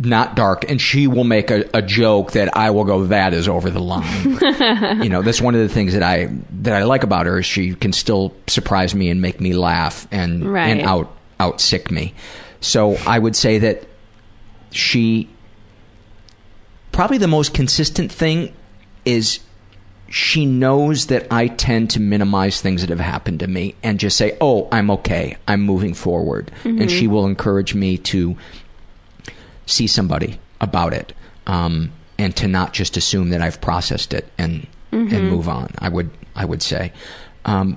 not 0.00 0.34
dark, 0.34 0.68
and 0.68 0.80
she 0.80 1.06
will 1.06 1.22
make 1.22 1.52
a, 1.52 1.64
a 1.72 1.80
joke 1.80 2.32
that 2.32 2.56
I 2.56 2.70
will 2.70 2.82
go, 2.82 3.04
that 3.06 3.32
is 3.32 3.46
over 3.48 3.70
the 3.70 3.78
line. 3.78 5.02
you 5.02 5.08
know, 5.08 5.22
that's 5.22 5.40
one 5.40 5.54
of 5.54 5.60
the 5.60 5.68
things 5.68 5.92
that 5.92 6.02
I 6.02 6.30
that 6.62 6.74
I 6.74 6.82
like 6.82 7.04
about 7.04 7.26
her 7.26 7.38
is 7.38 7.46
she 7.46 7.74
can 7.74 7.92
still 7.92 8.34
surprise 8.48 8.92
me 8.94 9.08
and 9.08 9.22
make 9.22 9.40
me 9.40 9.52
laugh 9.52 10.08
and 10.10 10.44
Right. 10.52 10.68
and 10.68 10.80
out 10.82 11.12
out 11.38 11.60
sick 11.60 11.90
me. 11.92 12.12
So 12.60 12.96
I 13.06 13.18
would 13.20 13.36
say 13.36 13.58
that 13.58 13.84
she 14.72 15.28
probably 16.90 17.18
the 17.18 17.28
most 17.28 17.54
consistent 17.54 18.10
thing 18.10 18.52
is 19.04 19.38
she 20.16 20.46
knows 20.46 21.06
that 21.06 21.26
I 21.32 21.48
tend 21.48 21.90
to 21.90 22.00
minimize 22.00 22.60
things 22.60 22.82
that 22.82 22.90
have 22.90 23.00
happened 23.00 23.40
to 23.40 23.48
me 23.48 23.74
and 23.82 23.98
just 23.98 24.16
say, 24.16 24.36
"Oh, 24.40 24.68
I'm 24.70 24.88
okay. 24.92 25.36
I'm 25.48 25.62
moving 25.62 25.92
forward." 25.92 26.52
And 26.62 26.88
she 26.88 27.08
will 27.08 27.26
encourage 27.26 27.74
me 27.74 27.98
to 27.98 28.36
see 29.66 29.88
somebody 29.88 30.38
about 30.60 30.94
it 30.94 31.12
um, 31.48 31.90
and 32.16 32.36
to 32.36 32.46
not 32.46 32.72
just 32.72 32.96
assume 32.96 33.30
that 33.30 33.40
I've 33.42 33.60
processed 33.60 34.14
it 34.14 34.28
and 34.38 34.68
and 34.92 35.28
move 35.28 35.48
on. 35.48 35.74
I 35.80 35.88
would 35.88 36.10
I 36.36 36.44
would 36.44 36.62
say. 36.62 36.92
Um, 37.44 37.76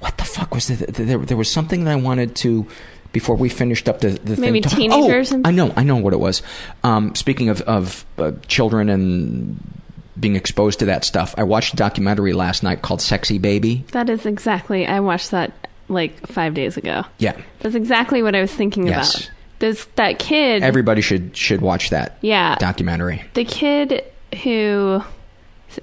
what 0.00 0.18
the 0.18 0.24
fuck 0.24 0.54
was 0.54 0.68
the, 0.68 0.74
there? 0.92 1.16
There 1.18 1.36
was 1.38 1.50
something 1.50 1.84
that 1.84 1.90
I 1.92 1.96
wanted 1.96 2.36
to 2.36 2.66
before 3.12 3.34
we 3.34 3.48
finished 3.48 3.88
up 3.88 4.00
the, 4.00 4.10
the 4.10 4.36
Maybe 4.36 4.60
thing. 4.60 4.90
teenagers 4.90 5.32
Oh, 5.32 5.36
and- 5.36 5.46
I 5.46 5.50
know, 5.50 5.72
I 5.74 5.82
know 5.82 5.96
what 5.96 6.12
it 6.12 6.20
was. 6.20 6.42
Um, 6.84 7.14
speaking 7.14 7.48
of 7.48 7.62
of 7.62 8.04
uh, 8.18 8.32
children 8.46 8.90
and 8.90 9.58
being 10.18 10.36
exposed 10.36 10.78
to 10.80 10.86
that 10.86 11.04
stuff, 11.04 11.34
I 11.38 11.42
watched 11.44 11.74
a 11.74 11.76
documentary 11.76 12.32
last 12.32 12.62
night 12.62 12.82
called 12.82 13.00
"Sexy 13.00 13.38
Baby." 13.38 13.84
That 13.92 14.08
is 14.10 14.26
exactly. 14.26 14.86
I 14.86 15.00
watched 15.00 15.30
that 15.30 15.52
like 15.88 16.26
five 16.26 16.54
days 16.54 16.76
ago. 16.76 17.04
Yeah, 17.18 17.36
That's 17.60 17.74
exactly 17.74 18.22
what 18.22 18.34
I 18.34 18.40
was 18.40 18.52
thinking 18.52 18.86
Yes. 18.86 19.14
about. 19.14 19.30
There's 19.60 19.84
that 19.96 20.18
kid. 20.18 20.62
everybody 20.62 21.00
should 21.00 21.36
should 21.36 21.60
watch 21.60 21.90
that 21.90 22.18
yeah, 22.20 22.54
documentary. 22.56 23.22
the 23.34 23.44
kid 23.44 24.04
who 24.44 25.02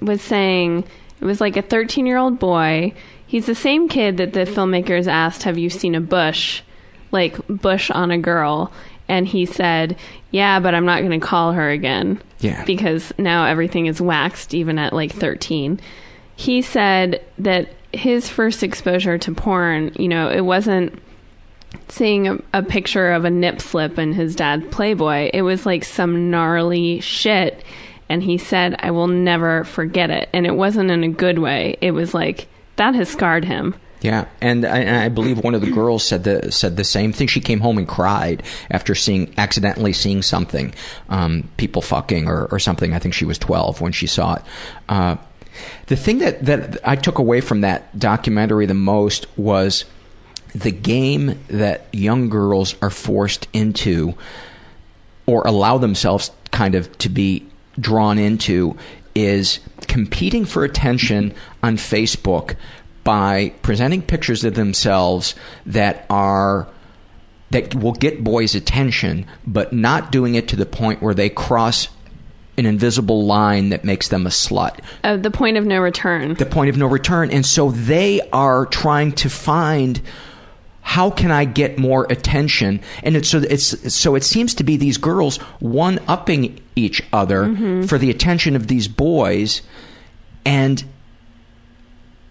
was 0.00 0.22
saying 0.22 0.84
it 1.20 1.24
was 1.24 1.40
like 1.40 1.56
a 1.56 1.62
13 1.62 2.06
year 2.06 2.16
old 2.18 2.38
boy. 2.38 2.92
He's 3.26 3.46
the 3.46 3.54
same 3.54 3.88
kid 3.88 4.16
that 4.18 4.32
the 4.32 4.44
filmmakers 4.44 5.06
asked, 5.08 5.42
"Have 5.42 5.58
you 5.58 5.68
seen 5.68 5.94
a 5.94 6.00
bush, 6.00 6.62
like 7.12 7.36
bush 7.48 7.90
on 7.90 8.10
a 8.10 8.18
girl?" 8.18 8.72
And 9.08 9.26
he 9.26 9.44
said, 9.46 9.96
"Yeah, 10.30 10.58
but 10.60 10.74
I'm 10.74 10.86
not 10.86 11.00
going 11.02 11.18
to 11.20 11.26
call 11.26 11.52
her 11.52 11.68
again." 11.70 12.20
Yeah. 12.38 12.64
because 12.64 13.12
now 13.18 13.46
everything 13.46 13.86
is 13.86 14.00
waxed, 14.00 14.54
even 14.54 14.78
at 14.78 14.92
like 14.92 15.12
13. 15.12 15.80
He 16.36 16.60
said 16.62 17.24
that 17.38 17.68
his 17.92 18.28
first 18.28 18.62
exposure 18.62 19.16
to 19.18 19.32
porn, 19.32 19.92
you 19.98 20.08
know, 20.08 20.28
it 20.30 20.42
wasn't 20.42 21.00
seeing 21.88 22.28
a, 22.28 22.38
a 22.52 22.62
picture 22.62 23.12
of 23.12 23.24
a 23.24 23.30
nip 23.30 23.60
slip 23.60 23.98
in 23.98 24.12
his 24.12 24.36
dad's 24.36 24.66
Playboy. 24.68 25.30
It 25.32 25.42
was 25.42 25.66
like 25.66 25.84
some 25.84 26.30
gnarly 26.30 27.00
shit. 27.00 27.64
And 28.08 28.22
he 28.22 28.38
said, 28.38 28.76
I 28.78 28.90
will 28.92 29.08
never 29.08 29.64
forget 29.64 30.10
it. 30.10 30.28
And 30.32 30.46
it 30.46 30.54
wasn't 30.54 30.90
in 30.90 31.02
a 31.02 31.08
good 31.08 31.38
way. 31.38 31.76
It 31.80 31.90
was 31.90 32.14
like, 32.14 32.46
that 32.76 32.94
has 32.94 33.08
scarred 33.08 33.44
him. 33.44 33.74
Yeah, 34.02 34.26
and 34.40 34.64
I, 34.66 34.78
and 34.78 34.96
I 34.96 35.08
believe 35.08 35.42
one 35.42 35.54
of 35.54 35.62
the 35.62 35.70
girls 35.70 36.04
said 36.04 36.24
the 36.24 36.52
said 36.52 36.76
the 36.76 36.84
same 36.84 37.12
thing. 37.12 37.28
She 37.28 37.40
came 37.40 37.60
home 37.60 37.78
and 37.78 37.88
cried 37.88 38.42
after 38.70 38.94
seeing 38.94 39.32
accidentally 39.38 39.92
seeing 39.92 40.22
something, 40.22 40.74
um, 41.08 41.48
people 41.56 41.82
fucking 41.82 42.28
or, 42.28 42.46
or 42.46 42.58
something. 42.58 42.92
I 42.92 42.98
think 42.98 43.14
she 43.14 43.24
was 43.24 43.38
twelve 43.38 43.80
when 43.80 43.92
she 43.92 44.06
saw 44.06 44.34
it. 44.34 44.42
Uh, 44.88 45.16
the 45.86 45.96
thing 45.96 46.18
that 46.18 46.44
that 46.44 46.78
I 46.84 46.96
took 46.96 47.18
away 47.18 47.40
from 47.40 47.62
that 47.62 47.98
documentary 47.98 48.66
the 48.66 48.74
most 48.74 49.26
was 49.38 49.86
the 50.54 50.72
game 50.72 51.38
that 51.48 51.86
young 51.92 52.28
girls 52.28 52.76
are 52.82 52.90
forced 52.90 53.48
into 53.52 54.14
or 55.26 55.42
allow 55.46 55.78
themselves 55.78 56.30
kind 56.50 56.74
of 56.74 56.96
to 56.98 57.08
be 57.08 57.46
drawn 57.78 58.18
into 58.18 58.76
is 59.14 59.60
competing 59.82 60.44
for 60.44 60.64
attention 60.64 61.34
on 61.62 61.76
Facebook 61.76 62.56
by 63.06 63.52
presenting 63.62 64.02
pictures 64.02 64.44
of 64.44 64.52
themselves 64.54 65.34
that 65.64 66.04
are 66.10 66.68
that 67.52 67.74
will 67.76 67.92
get 67.92 68.22
boys 68.24 68.54
attention 68.54 69.24
but 69.46 69.72
not 69.72 70.12
doing 70.12 70.34
it 70.34 70.48
to 70.48 70.56
the 70.56 70.66
point 70.66 71.00
where 71.00 71.14
they 71.14 71.30
cross 71.30 71.88
an 72.58 72.66
invisible 72.66 73.24
line 73.24 73.68
that 73.68 73.84
makes 73.84 74.08
them 74.08 74.26
a 74.26 74.30
slut 74.30 74.80
Uh, 75.04 75.16
the 75.16 75.30
point 75.30 75.56
of 75.56 75.64
no 75.64 75.78
return. 75.78 76.34
the 76.34 76.46
point 76.46 76.68
of 76.70 76.76
no 76.76 76.86
return. 76.86 77.30
And 77.30 77.46
so 77.46 77.70
they 77.70 78.20
are 78.32 78.66
trying 78.66 79.12
to 79.12 79.28
find 79.30 80.00
how 80.80 81.10
can 81.10 81.30
I 81.32 81.44
get 81.44 81.78
more 81.78 82.06
attention? 82.10 82.80
And 83.02 83.16
it's 83.16 83.28
so 83.28 83.38
it's 83.38 83.94
so 83.94 84.14
it 84.14 84.24
seems 84.24 84.54
to 84.54 84.64
be 84.64 84.76
these 84.76 84.98
girls 84.98 85.36
one 85.60 85.98
upping 86.08 86.58
each 86.76 87.02
other 87.12 87.44
Mm-hmm. 87.44 87.82
for 87.86 87.98
the 87.98 88.08
attention 88.10 88.56
of 88.56 88.66
these 88.68 88.88
boys, 88.88 89.62
and 90.44 90.82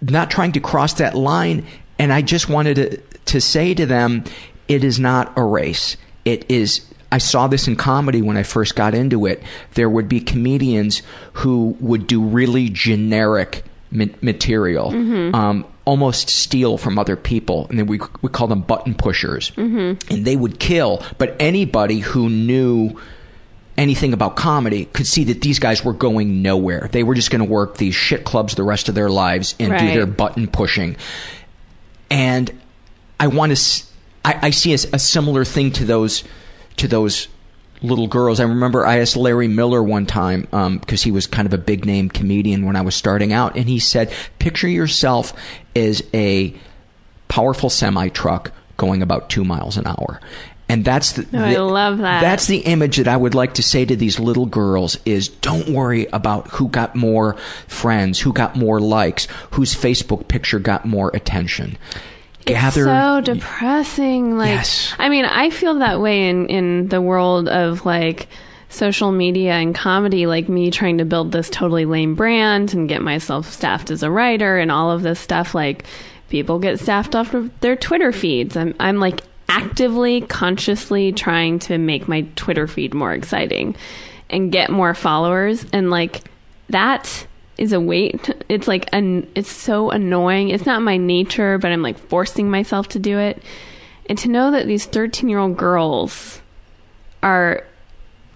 not 0.01 0.29
trying 0.31 0.51
to 0.53 0.59
cross 0.59 0.93
that 0.95 1.15
line. 1.15 1.65
And 1.99 2.11
I 2.11 2.21
just 2.21 2.49
wanted 2.49 2.75
to 2.75 2.97
to 3.25 3.41
say 3.41 3.73
to 3.73 3.85
them, 3.85 4.23
it 4.67 4.83
is 4.83 4.99
not 4.99 5.33
a 5.37 5.43
race. 5.43 5.97
It 6.25 6.45
is. 6.49 6.85
I 7.11 7.17
saw 7.19 7.47
this 7.47 7.67
in 7.67 7.75
comedy 7.75 8.21
when 8.21 8.35
I 8.35 8.43
first 8.43 8.75
got 8.75 8.93
into 8.93 9.25
it. 9.25 9.41
There 9.75 9.89
would 9.89 10.09
be 10.09 10.19
comedians 10.19 11.01
who 11.33 11.77
would 11.79 12.07
do 12.07 12.21
really 12.21 12.69
generic 12.69 13.63
ma- 13.91 14.05
material, 14.21 14.89
um, 15.35 15.65
almost 15.85 16.29
steal 16.29 16.77
from 16.77 16.99
other 16.99 17.15
people, 17.15 17.67
and 17.69 17.79
then 17.79 17.85
we 17.87 17.99
we 18.21 18.29
call 18.29 18.47
them 18.47 18.61
button 18.61 18.95
pushers, 18.95 19.51
and 19.55 20.25
they 20.25 20.35
would 20.35 20.59
kill. 20.59 21.01
But 21.17 21.35
anybody 21.39 21.99
who 21.99 22.29
knew 22.29 22.99
anything 23.77 24.13
about 24.13 24.35
comedy 24.35 24.85
could 24.85 25.07
see 25.07 25.25
that 25.25 25.41
these 25.41 25.59
guys 25.59 25.83
were 25.83 25.93
going 25.93 26.41
nowhere. 26.41 26.89
They 26.91 27.03
were 27.03 27.15
just 27.15 27.31
going 27.31 27.45
to 27.45 27.49
work 27.49 27.77
these 27.77 27.95
shit 27.95 28.23
clubs 28.23 28.55
the 28.55 28.63
rest 28.63 28.89
of 28.89 28.95
their 28.95 29.09
lives 29.09 29.55
and 29.59 29.77
do 29.77 29.87
their 29.87 30.05
button 30.05 30.47
pushing. 30.47 30.95
And 32.09 32.51
I 33.19 33.27
want 33.27 33.55
to—I 33.55 34.49
see 34.51 34.73
a 34.73 34.77
similar 34.77 35.45
thing 35.45 35.71
to 35.73 35.85
those 35.85 36.23
to 36.77 36.87
those 36.87 37.27
little 37.81 38.07
girls. 38.07 38.39
I 38.39 38.43
remember 38.43 38.85
I 38.85 38.99
asked 38.99 39.15
Larry 39.15 39.47
Miller 39.47 39.83
one 39.83 40.05
time 40.05 40.47
um, 40.51 40.77
because 40.77 41.03
he 41.03 41.11
was 41.11 41.27
kind 41.27 41.45
of 41.45 41.53
a 41.53 41.57
big 41.57 41.85
name 41.85 42.09
comedian 42.09 42.65
when 42.65 42.75
I 42.75 42.81
was 42.81 42.95
starting 42.95 43.33
out, 43.33 43.55
and 43.55 43.67
he 43.67 43.79
said, 43.79 44.11
"Picture 44.39 44.67
yourself 44.67 45.33
as 45.75 46.03
a 46.13 46.53
powerful 47.27 47.69
semi 47.69 48.09
truck 48.09 48.51
going 48.77 49.01
about 49.01 49.29
two 49.29 49.43
miles 49.43 49.77
an 49.77 49.87
hour." 49.87 50.19
And 50.67 50.83
that's 50.83 51.11
the, 51.13 51.27
Oh, 51.31 51.43
I 51.43 51.57
love 51.57 51.99
that. 51.99 52.21
That's 52.21 52.47
the 52.47 52.57
image 52.59 52.97
that 52.97 53.07
I 53.07 53.15
would 53.15 53.35
like 53.35 53.53
to 53.55 53.63
say 53.63 53.85
to 53.85 53.95
these 53.95 54.19
little 54.19 54.47
girls 54.47 54.97
is 55.05 55.27
don't 55.29 55.69
worry 55.69 56.07
about 56.07 56.47
who 56.49 56.67
got 56.69 56.95
more 56.95 57.35
friends, 57.67 58.19
who 58.19 58.33
got 58.33 58.55
more 58.55 58.79
likes, 58.79 59.27
whose 59.51 59.75
Facebook 59.75 60.27
picture 60.27 60.57
got 60.57 60.85
more 60.85 61.11
attention. 61.13 61.77
Gather 62.45 62.81
It's 62.81 62.89
so 62.89 63.21
depressing. 63.33 64.37
Like, 64.37 64.49
Yes. 64.49 64.93
I 64.97 65.09
mean, 65.09 65.25
I 65.25 65.49
feel 65.51 65.75
that 65.75 65.99
way 66.01 66.29
in 66.29 66.47
in 66.47 66.87
the 66.89 67.01
world 67.01 67.47
of 67.47 67.85
like 67.85 68.27
social 68.69 69.11
media 69.11 69.53
and 69.53 69.73
comedy. 69.75 70.25
Like 70.25 70.49
me 70.49 70.71
trying 70.71 70.97
to 70.97 71.05
build 71.05 71.31
this 71.31 71.49
Totally 71.49 71.85
Laime 71.85 72.15
brand 72.15 72.73
and 72.73 72.89
get 72.89 73.01
myself 73.01 73.51
staffed 73.51 73.91
as 73.91 74.01
a 74.03 74.09
writer 74.11 74.57
and 74.57 74.71
all 74.71 74.91
of 74.91 75.03
this 75.03 75.19
stuff. 75.19 75.53
Like, 75.55 75.85
people 76.29 76.57
get 76.59 76.79
staffed 76.79 77.15
off 77.15 77.33
of 77.35 77.51
their 77.61 77.75
Twitter 77.75 78.11
feeds. 78.11 78.57
I'm 78.57 78.73
I'm 78.79 78.99
like 78.99 79.21
actively, 79.47 80.21
consciously 80.21 81.11
trying 81.11 81.59
to 81.59 81.77
make 81.77 82.07
my 82.07 82.21
Twitter 82.35 82.67
feed 82.67 82.93
more 82.93 83.13
exciting 83.13 83.75
and 84.29 84.51
get 84.51 84.69
more 84.69 84.93
followers. 84.93 85.65
And 85.71 85.89
like 85.89 86.23
that 86.69 87.27
is 87.57 87.71
a 87.71 87.79
weight 87.79 88.43
it's 88.49 88.67
like 88.67 88.89
an 88.91 89.27
it's 89.35 89.51
so 89.51 89.89
annoying. 89.89 90.49
It's 90.49 90.65
not 90.65 90.81
my 90.81 90.97
nature 90.97 91.57
but 91.57 91.71
i'm 91.71 91.81
like 91.81 91.97
forcing 91.97 92.49
myself 92.49 92.89
to 92.89 92.99
do 92.99 93.19
it. 93.19 93.41
And 94.07 94.17
to 94.19 94.29
know 94.29 94.51
that 94.51 94.67
these 94.67 94.85
13 94.85 95.29
year 95.29 95.39
old 95.39 95.57
girls 95.57 96.41
are 97.23 97.63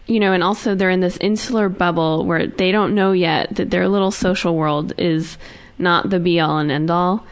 you 0.08 0.20
know 0.20 0.34
and 0.34 0.44
also 0.44 0.74
they're 0.74 0.90
in 0.90 1.00
this 1.00 1.18
insular 1.18 1.70
bubble 1.70 2.26
where 2.26 2.48
they 2.48 2.72
don't 2.72 2.96
know 2.96 3.12
yet 3.12 3.56
that 3.56 3.70
their 3.70 3.88
little 3.88 4.12
social 4.12 4.56
world 4.56 4.94
is 4.98 5.38
not 5.78 6.10
the 6.10 6.20
be 6.20 6.40
all 6.40 6.58
and 6.58 6.72
end 6.72 6.90
all 6.90 7.26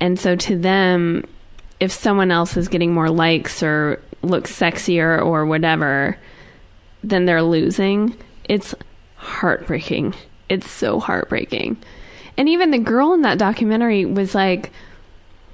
and 0.00 0.18
so 0.18 0.36
to 0.36 0.56
them 0.56 1.24
if 1.82 1.90
someone 1.90 2.30
else 2.30 2.56
is 2.56 2.68
getting 2.68 2.94
more 2.94 3.10
likes 3.10 3.60
or 3.60 4.00
looks 4.22 4.56
sexier 4.56 5.20
or 5.20 5.44
whatever 5.44 6.16
then 7.02 7.24
they're 7.24 7.42
losing. 7.42 8.16
It's 8.44 8.76
heartbreaking. 9.16 10.14
It's 10.48 10.70
so 10.70 11.00
heartbreaking. 11.00 11.76
And 12.36 12.48
even 12.48 12.70
the 12.70 12.78
girl 12.78 13.12
in 13.14 13.22
that 13.22 13.38
documentary 13.38 14.04
was 14.04 14.32
like 14.34 14.70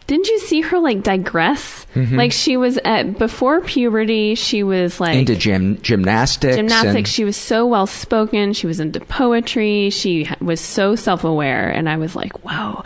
didn't 0.06 0.26
you 0.28 0.38
see 0.40 0.60
her 0.62 0.78
like 0.78 1.02
digress? 1.02 1.86
Mhm. 1.94 2.16
like 2.16 2.32
she 2.32 2.56
was 2.58 2.78
at 2.84 3.18
before 3.18 3.60
puberty 3.62 4.34
she 4.34 4.62
was 4.62 5.00
like 5.00 5.16
into 5.16 5.34
gym 5.36 5.80
gymnastics. 5.82 6.56
gymnastics. 6.56 6.94
and- 6.96 7.08
she 7.08 7.24
was 7.24 7.36
so 7.38 7.66
well 7.66 7.86
spoken. 7.86 8.52
She 8.52 8.66
was 8.66 8.78
into 8.80 9.00
poetry. 9.00 9.88
She 9.90 10.28
was 10.42 10.60
so 10.60 10.94
self-aware. 10.94 11.70
And 11.70 11.88
i 11.88 11.96
was 11.96 12.14
like 12.14 12.44
wow. 12.44 12.82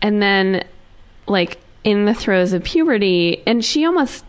And 0.00 0.22
then 0.22 0.64
like 1.28 1.58
in 1.86 2.04
the 2.04 2.12
throes 2.12 2.52
of 2.52 2.64
puberty 2.64 3.44
and 3.46 3.64
she 3.64 3.86
almost 3.86 4.24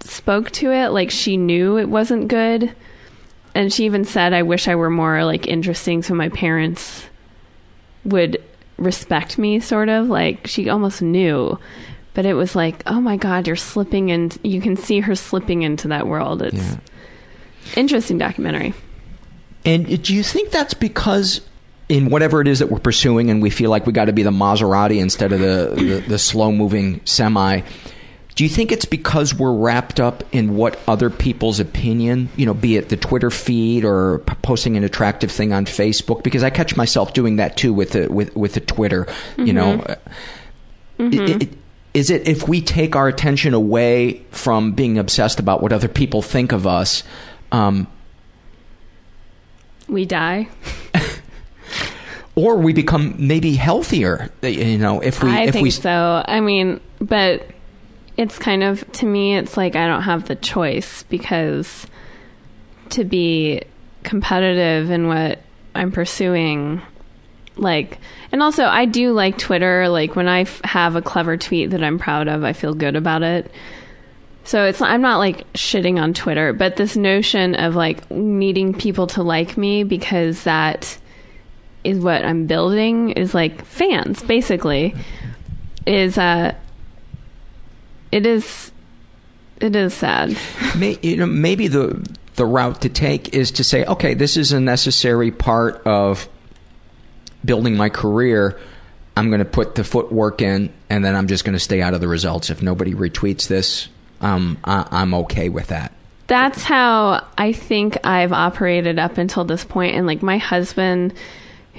spoke 0.00 0.50
to 0.50 0.72
it 0.72 0.88
like 0.88 1.10
she 1.10 1.36
knew 1.36 1.76
it 1.76 1.88
wasn't 1.88 2.26
good. 2.26 2.74
And 3.54 3.70
she 3.72 3.84
even 3.84 4.04
said 4.04 4.32
i 4.32 4.42
wish 4.42 4.66
i 4.66 4.74
were 4.74 4.90
more 4.90 5.24
like 5.24 5.46
interesting 5.46 6.02
so 6.02 6.14
my 6.14 6.30
parents 6.30 7.04
would 8.04 8.42
respect 8.78 9.36
me 9.36 9.60
sort 9.60 9.90
of 9.90 10.08
like 10.08 10.46
she 10.46 10.70
almost 10.70 11.02
knew. 11.02 11.58
But 12.14 12.24
it 12.24 12.34
was 12.34 12.56
like 12.56 12.82
oh 12.86 13.00
my 13.00 13.18
god 13.18 13.46
you're 13.46 13.56
slipping 13.56 14.10
and 14.10 14.36
you 14.42 14.62
can 14.62 14.74
see 14.74 15.00
her 15.00 15.14
slipping 15.14 15.60
into 15.60 15.88
that 15.88 16.06
world. 16.06 16.40
It's 16.40 16.78
interesting 17.76 18.16
documentary. 18.16 18.72
And 19.66 20.02
do 20.02 20.14
you 20.14 20.22
think 20.22 20.50
that's 20.50 20.72
because 20.72 21.42
in 21.90 22.08
whatever 22.08 22.40
it 22.40 22.48
is 22.48 22.60
that 22.60 22.70
we're 22.70 22.78
pursuing, 22.78 23.28
and 23.30 23.42
we 23.42 23.50
feel 23.50 23.68
like 23.68 23.84
we 23.86 23.92
got 23.92 24.06
to 24.06 24.12
be 24.12 24.22
the 24.22 24.30
Maserati 24.30 24.98
instead 25.00 25.32
of 25.32 25.40
the, 25.40 25.74
the, 25.74 26.04
the 26.08 26.18
slow 26.18 26.52
moving 26.52 27.00
semi? 27.04 27.60
Do 28.36 28.44
you 28.44 28.48
think 28.48 28.72
it's 28.72 28.84
because 28.86 29.34
we're 29.34 29.52
wrapped 29.52 30.00
up 30.00 30.22
in 30.32 30.56
what 30.56 30.78
other 30.88 31.10
people's 31.10 31.60
opinion, 31.60 32.30
you 32.36 32.46
know, 32.46 32.54
be 32.54 32.76
it 32.76 32.88
the 32.88 32.96
Twitter 32.96 33.28
feed 33.28 33.84
or 33.84 34.20
posting 34.42 34.76
an 34.78 34.84
attractive 34.84 35.30
thing 35.30 35.52
on 35.52 35.66
Facebook? 35.66 36.22
Because 36.22 36.42
I 36.44 36.48
catch 36.48 36.76
myself 36.76 37.12
doing 37.12 37.36
that 37.36 37.56
too 37.58 37.74
with 37.74 37.90
the 37.90 38.06
with 38.08 38.34
with 38.36 38.54
the 38.54 38.60
Twitter, 38.60 39.06
you 39.36 39.52
know. 39.52 39.78
Mhm. 39.78 39.90
I- 39.90 41.02
Mhm. 41.02 41.42
I- 41.42 41.48
is 41.92 42.08
it 42.08 42.28
if 42.28 42.46
we 42.48 42.60
take 42.62 42.94
our 42.94 43.08
attention 43.08 43.52
away 43.52 44.22
from 44.30 44.72
being 44.72 44.96
obsessed 44.96 45.40
about 45.40 45.60
what 45.60 45.72
other 45.72 45.88
people 45.88 46.22
think 46.22 46.52
of 46.52 46.66
us? 46.66 47.02
Um, 47.50 47.88
we 49.88 50.04
die 50.06 50.48
or 52.34 52.56
we 52.56 52.72
become 52.72 53.14
maybe 53.18 53.54
healthier. 53.54 54.30
You 54.42 54.78
know, 54.78 55.00
if 55.00 55.22
we 55.22 55.30
I 55.30 55.42
if 55.42 55.52
think 55.54 55.64
we 55.64 55.70
so. 55.70 56.22
I 56.26 56.40
mean, 56.40 56.80
but 57.00 57.46
it's 58.16 58.38
kind 58.38 58.62
of 58.62 58.90
to 58.92 59.06
me, 59.06 59.36
it's 59.36 59.56
like 59.56 59.76
I 59.76 59.86
don't 59.86 60.02
have 60.02 60.26
the 60.26 60.36
choice 60.36 61.02
because 61.04 61.86
to 62.90 63.04
be 63.04 63.62
competitive 64.02 64.90
in 64.90 65.06
what 65.06 65.40
I'm 65.74 65.92
pursuing, 65.92 66.82
like, 67.56 67.98
and 68.32 68.42
also 68.42 68.64
I 68.64 68.84
do 68.84 69.12
like 69.12 69.38
Twitter. 69.38 69.88
Like 69.88 70.16
when 70.16 70.28
I 70.28 70.42
f- 70.42 70.60
have 70.64 70.96
a 70.96 71.02
clever 71.02 71.36
tweet 71.36 71.70
that 71.70 71.82
I'm 71.82 71.98
proud 71.98 72.28
of, 72.28 72.44
I 72.44 72.52
feel 72.52 72.74
good 72.74 72.96
about 72.96 73.22
it. 73.22 73.50
So 74.44 74.64
it's 74.64 74.80
I'm 74.80 75.02
not 75.02 75.18
like 75.18 75.50
shitting 75.52 76.00
on 76.00 76.14
Twitter, 76.14 76.52
but 76.52 76.76
this 76.76 76.96
notion 76.96 77.54
of 77.54 77.76
like 77.76 78.10
needing 78.10 78.74
people 78.74 79.06
to 79.08 79.22
like 79.22 79.56
me 79.56 79.84
because 79.84 80.44
that 80.44 80.98
is 81.84 81.98
what 81.98 82.24
I'm 82.24 82.46
building 82.46 83.10
is 83.10 83.34
like 83.34 83.64
fans 83.64 84.22
basically 84.22 84.94
is 85.86 86.18
uh 86.18 86.54
it 88.12 88.26
is 88.26 88.70
it 89.60 89.76
is 89.76 89.94
sad. 89.94 90.36
may, 90.76 90.98
you 91.02 91.16
know 91.16 91.26
maybe 91.26 91.68
the 91.68 92.04
the 92.36 92.46
route 92.46 92.80
to 92.80 92.88
take 92.88 93.34
is 93.34 93.50
to 93.52 93.64
say, 93.64 93.84
okay, 93.84 94.14
this 94.14 94.38
is 94.38 94.52
a 94.52 94.60
necessary 94.60 95.30
part 95.30 95.82
of 95.86 96.26
building 97.44 97.76
my 97.76 97.90
career. 97.90 98.58
I'm 99.16 99.28
going 99.28 99.40
to 99.40 99.44
put 99.44 99.74
the 99.74 99.84
footwork 99.84 100.40
in, 100.40 100.72
and 100.88 101.04
then 101.04 101.14
I'm 101.14 101.26
just 101.26 101.44
going 101.44 101.52
to 101.52 101.60
stay 101.60 101.82
out 101.82 101.92
of 101.92 102.00
the 102.00 102.08
results. 102.08 102.48
If 102.48 102.62
nobody 102.62 102.94
retweets 102.94 103.46
this, 103.46 103.88
um, 104.22 104.56
I, 104.64 104.86
I'm 104.90 105.12
okay 105.14 105.50
with 105.50 105.66
that. 105.66 105.92
That's 106.28 106.62
how 106.62 107.26
I 107.36 107.52
think 107.52 107.98
I've 108.06 108.32
operated 108.32 108.98
up 108.98 109.18
until 109.18 109.44
this 109.44 109.64
point 109.64 109.96
and 109.96 110.06
like 110.06 110.22
my 110.22 110.38
husband 110.38 111.12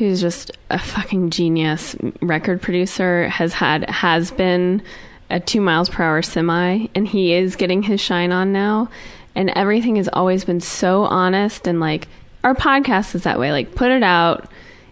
who's 0.01 0.19
just 0.19 0.49
a 0.71 0.79
fucking 0.79 1.29
genius 1.29 1.95
record 2.23 2.59
producer 2.59 3.29
has 3.29 3.53
had 3.53 3.87
has 3.87 4.31
been 4.31 4.81
a 5.29 5.39
2 5.39 5.61
miles 5.61 5.89
per 5.89 6.03
hour 6.03 6.23
semi 6.23 6.87
and 6.95 7.07
he 7.07 7.33
is 7.33 7.55
getting 7.55 7.83
his 7.83 8.01
shine 8.01 8.31
on 8.31 8.51
now. 8.51 8.89
And 9.35 9.51
everything 9.51 9.97
has 9.97 10.09
always 10.11 10.43
been 10.43 10.59
so 10.59 11.03
honest 11.03 11.67
and 11.67 11.79
like 11.79 12.07
our 12.43 12.55
podcast 12.55 13.13
is 13.13 13.25
that 13.25 13.39
way. 13.39 13.51
Like 13.51 13.75
put 13.75 13.91
it 13.91 14.01
out. 14.01 14.49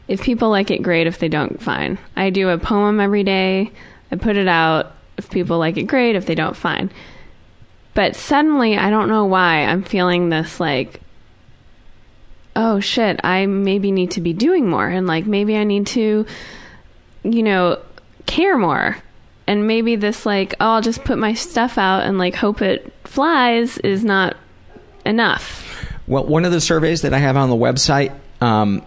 If 0.07 0.21
people 0.21 0.51
like 0.51 0.69
it 0.69 0.83
great. 0.83 1.07
If 1.07 1.17
they 1.17 1.27
don't 1.27 1.59
fine. 1.59 1.97
I 2.15 2.29
do 2.29 2.49
a 2.49 2.59
poem 2.59 2.99
every 2.99 3.23
day. 3.23 3.71
I 4.11 4.15
put 4.15 4.37
it 4.37 4.47
out. 4.47 4.91
If 5.17 5.31
people 5.31 5.57
like 5.57 5.77
it 5.77 5.83
great. 5.83 6.17
If 6.17 6.27
they 6.27 6.35
don't 6.35 6.55
fine. 6.55 6.91
But 7.95 8.15
suddenly 8.15 8.77
i 8.77 8.91
don't 8.91 9.09
know 9.09 9.25
why 9.25 9.63
i'm 9.63 9.81
feeling 9.81 10.29
this 10.29 10.59
like 10.59 11.01
oh 12.59 12.79
shit 12.79 13.19
i 13.23 13.45
maybe 13.45 13.91
need 13.91 14.11
to 14.11 14.21
be 14.21 14.33
doing 14.33 14.69
more 14.69 14.87
and 14.87 15.07
like 15.07 15.25
maybe 15.25 15.55
i 15.55 15.63
need 15.63 15.87
to 15.87 16.25
you 17.23 17.41
know 17.41 17.77
care 18.25 18.57
more 18.57 18.97
And 19.49 19.65
maybe 19.65 19.95
this 19.95 20.27
like, 20.27 20.53
oh, 20.59 20.73
I'll 20.73 20.81
just 20.81 21.03
put 21.03 21.17
my 21.17 21.33
stuff 21.33 21.79
out 21.79 22.03
and 22.03 22.19
like 22.19 22.35
hope 22.35 22.61
it 22.61 22.93
flies 23.03 23.79
is 23.79 24.03
not 24.03 24.37
enough. 25.07 25.65
Well, 26.05 26.27
one 26.27 26.45
of 26.45 26.51
the 26.51 26.61
surveys 26.61 27.01
that 27.01 27.15
I 27.15 27.17
have 27.17 27.35
on 27.35 27.49
the 27.49 27.55
website, 27.55 28.13
um, 28.41 28.83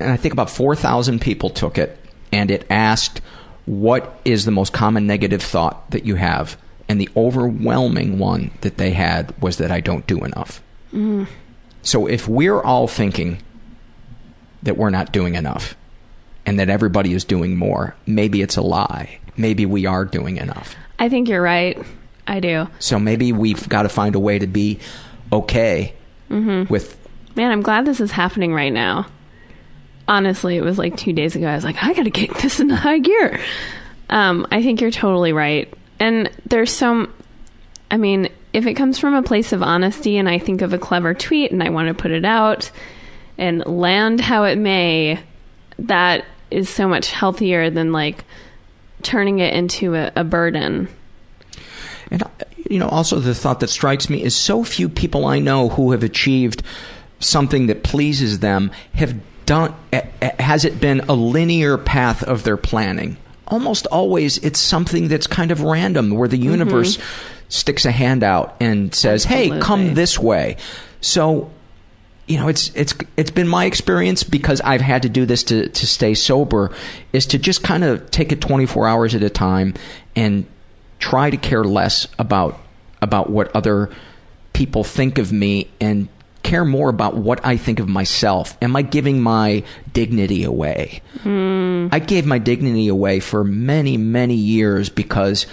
and 0.00 0.10
I 0.10 0.16
think 0.16 0.34
about 0.34 0.50
4,000 0.50 1.20
people 1.20 1.50
took 1.50 1.78
it, 1.78 1.96
and 2.32 2.50
it 2.50 2.66
asked, 2.68 3.20
What 3.64 4.20
is 4.24 4.44
the 4.44 4.50
most 4.50 4.72
common 4.72 5.06
negative 5.06 5.40
thought 5.40 5.88
that 5.92 6.04
you 6.04 6.16
have? 6.16 6.56
And 6.88 7.00
the 7.00 7.08
overwhelming 7.16 8.18
one 8.18 8.50
that 8.62 8.76
they 8.76 8.90
had 8.90 9.40
was 9.40 9.58
that 9.58 9.70
I 9.70 9.78
don't 9.80 10.04
do 10.08 10.24
enough. 10.24 10.60
Mm. 10.92 11.28
So 11.82 12.06
if 12.06 12.28
we're 12.28 12.60
all 12.60 12.86
thinking 12.88 13.42
that 14.62 14.76
we're 14.76 14.90
not 14.90 15.12
doing 15.12 15.34
enough 15.34 15.76
and 16.46 16.58
that 16.60 16.68
everybody 16.68 17.12
is 17.14 17.24
doing 17.24 17.56
more, 17.56 17.96
maybe 18.06 18.42
it's 18.42 18.56
a 18.56 18.62
lie. 18.62 19.18
Maybe 19.36 19.64
we 19.66 19.86
are 19.86 20.04
doing 20.04 20.36
enough. 20.36 20.74
I 20.98 21.08
think 21.08 21.28
you're 21.28 21.40
right. 21.42 21.78
I 22.26 22.40
do. 22.40 22.68
So 22.78 22.98
maybe 22.98 23.32
we've 23.32 23.68
got 23.68 23.82
to 23.82 23.88
find 23.88 24.14
a 24.14 24.20
way 24.20 24.38
to 24.38 24.46
be 24.46 24.78
okay 25.32 25.94
Mm-hmm. 26.30 26.72
with 26.72 26.96
Man, 27.34 27.50
I'm 27.50 27.62
glad 27.62 27.84
this 27.86 28.00
is 28.00 28.12
happening 28.12 28.52
right 28.54 28.72
now. 28.72 29.06
Honestly, 30.06 30.56
it 30.56 30.62
was 30.62 30.78
like 30.78 30.96
two 30.96 31.12
days 31.12 31.34
ago. 31.34 31.46
I 31.48 31.54
was 31.56 31.64
like, 31.64 31.82
I 31.82 31.92
got 31.94 32.04
to 32.04 32.10
get 32.10 32.34
this 32.36 32.60
into 32.60 32.76
high 32.76 32.98
gear. 32.98 33.40
Um, 34.08 34.46
I 34.52 34.62
think 34.62 34.80
you're 34.80 34.90
totally 34.92 35.32
right. 35.32 35.72
And 35.98 36.30
there's 36.46 36.72
some, 36.72 37.12
I 37.90 37.96
mean, 37.96 38.28
if 38.52 38.66
it 38.66 38.74
comes 38.74 38.98
from 38.98 39.14
a 39.14 39.22
place 39.22 39.52
of 39.52 39.62
honesty 39.62 40.18
and 40.18 40.28
I 40.28 40.38
think 40.38 40.62
of 40.62 40.72
a 40.72 40.78
clever 40.78 41.14
tweet 41.14 41.52
and 41.52 41.62
I 41.62 41.70
want 41.70 41.88
to 41.88 41.94
put 41.94 42.10
it 42.10 42.24
out 42.24 42.70
and 43.38 43.64
land 43.66 44.20
how 44.20 44.44
it 44.44 44.58
may, 44.58 45.20
that 45.78 46.24
is 46.50 46.68
so 46.68 46.88
much 46.88 47.10
healthier 47.10 47.70
than 47.70 47.92
like 47.92 48.24
turning 49.02 49.38
it 49.38 49.54
into 49.54 49.94
a, 49.94 50.12
a 50.16 50.24
burden. 50.24 50.88
And 52.10 52.24
you 52.68 52.78
know, 52.78 52.88
also 52.88 53.18
the 53.18 53.34
thought 53.34 53.60
that 53.60 53.68
strikes 53.68 54.10
me 54.10 54.22
is 54.22 54.34
so 54.34 54.64
few 54.64 54.88
people 54.88 55.26
I 55.26 55.38
know 55.38 55.68
who 55.68 55.92
have 55.92 56.02
achieved 56.02 56.62
something 57.20 57.66
that 57.68 57.82
pleases 57.82 58.40
them 58.40 58.72
have 58.94 59.14
done. 59.46 59.74
Has 60.38 60.64
it 60.64 60.80
been 60.80 61.00
a 61.00 61.14
linear 61.14 61.78
path 61.78 62.22
of 62.22 62.44
their 62.44 62.56
planning? 62.56 63.16
Almost 63.48 63.86
always, 63.86 64.38
it's 64.38 64.60
something 64.60 65.08
that's 65.08 65.26
kind 65.26 65.50
of 65.50 65.62
random, 65.62 66.10
where 66.10 66.28
the 66.28 66.36
mm-hmm. 66.36 66.50
universe 66.50 66.98
sticks 67.50 67.84
a 67.84 67.90
hand 67.90 68.22
out 68.22 68.56
and 68.60 68.94
says, 68.94 69.24
"Hey, 69.24 69.60
come 69.60 69.94
this 69.94 70.18
way." 70.18 70.56
So 71.02 71.50
you 72.26 72.38
know 72.38 72.48
it's 72.48 72.70
it's 72.74 72.94
it's 73.16 73.30
been 73.30 73.48
my 73.48 73.66
experience 73.66 74.22
because 74.22 74.60
I've 74.62 74.80
had 74.80 75.02
to 75.02 75.08
do 75.08 75.26
this 75.26 75.42
to 75.44 75.68
to 75.68 75.86
stay 75.86 76.14
sober 76.14 76.72
is 77.12 77.26
to 77.26 77.38
just 77.38 77.62
kind 77.62 77.84
of 77.84 78.10
take 78.10 78.32
it 78.32 78.40
24 78.40 78.86
hours 78.88 79.14
at 79.14 79.22
a 79.22 79.30
time 79.30 79.74
and 80.14 80.46
try 81.00 81.28
to 81.28 81.36
care 81.36 81.64
less 81.64 82.06
about 82.18 82.58
about 83.02 83.30
what 83.30 83.54
other 83.54 83.90
people 84.52 84.84
think 84.84 85.18
of 85.18 85.32
me 85.32 85.68
and 85.80 86.08
care 86.42 86.64
more 86.64 86.88
about 86.88 87.16
what 87.16 87.44
I 87.44 87.56
think 87.56 87.80
of 87.80 87.88
myself. 87.88 88.56
Am 88.62 88.74
I 88.76 88.82
giving 88.82 89.20
my 89.20 89.62
dignity 89.92 90.44
away? 90.44 91.02
Hmm. 91.22 91.88
I 91.92 91.98
gave 91.98 92.26
my 92.26 92.38
dignity 92.38 92.88
away 92.88 93.20
for 93.20 93.44
many, 93.44 93.96
many 93.96 94.34
years 94.34 94.88
because 94.88 95.46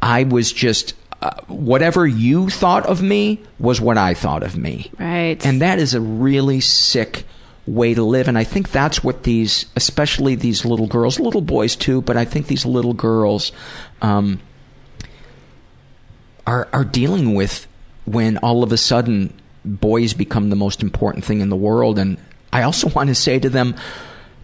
I 0.00 0.24
was 0.24 0.52
just 0.52 0.94
uh, 1.22 1.30
whatever 1.48 2.06
you 2.06 2.48
thought 2.48 2.86
of 2.86 3.02
me 3.02 3.40
was 3.58 3.80
what 3.80 3.98
I 3.98 4.14
thought 4.14 4.42
of 4.42 4.56
me. 4.56 4.90
Right. 4.98 5.44
And 5.44 5.60
that 5.60 5.78
is 5.78 5.94
a 5.94 6.00
really 6.00 6.60
sick 6.60 7.24
way 7.66 7.94
to 7.94 8.02
live. 8.02 8.26
And 8.26 8.38
I 8.38 8.44
think 8.44 8.70
that's 8.70 9.04
what 9.04 9.22
these, 9.24 9.66
especially 9.76 10.34
these 10.34 10.64
little 10.64 10.86
girls, 10.86 11.20
little 11.20 11.42
boys 11.42 11.76
too, 11.76 12.00
but 12.02 12.16
I 12.16 12.24
think 12.24 12.46
these 12.46 12.64
little 12.64 12.94
girls 12.94 13.52
um, 14.00 14.40
are 16.46 16.68
are 16.72 16.84
dealing 16.84 17.34
with 17.34 17.66
when 18.06 18.38
all 18.38 18.62
of 18.62 18.72
a 18.72 18.76
sudden 18.76 19.34
boys 19.64 20.14
become 20.14 20.48
the 20.50 20.56
most 20.56 20.82
important 20.82 21.24
thing 21.24 21.40
in 21.40 21.48
the 21.48 21.56
world. 21.56 21.98
And 21.98 22.18
I 22.52 22.62
also 22.62 22.88
want 22.94 23.08
to 23.08 23.14
say 23.14 23.38
to 23.38 23.50
them, 23.50 23.74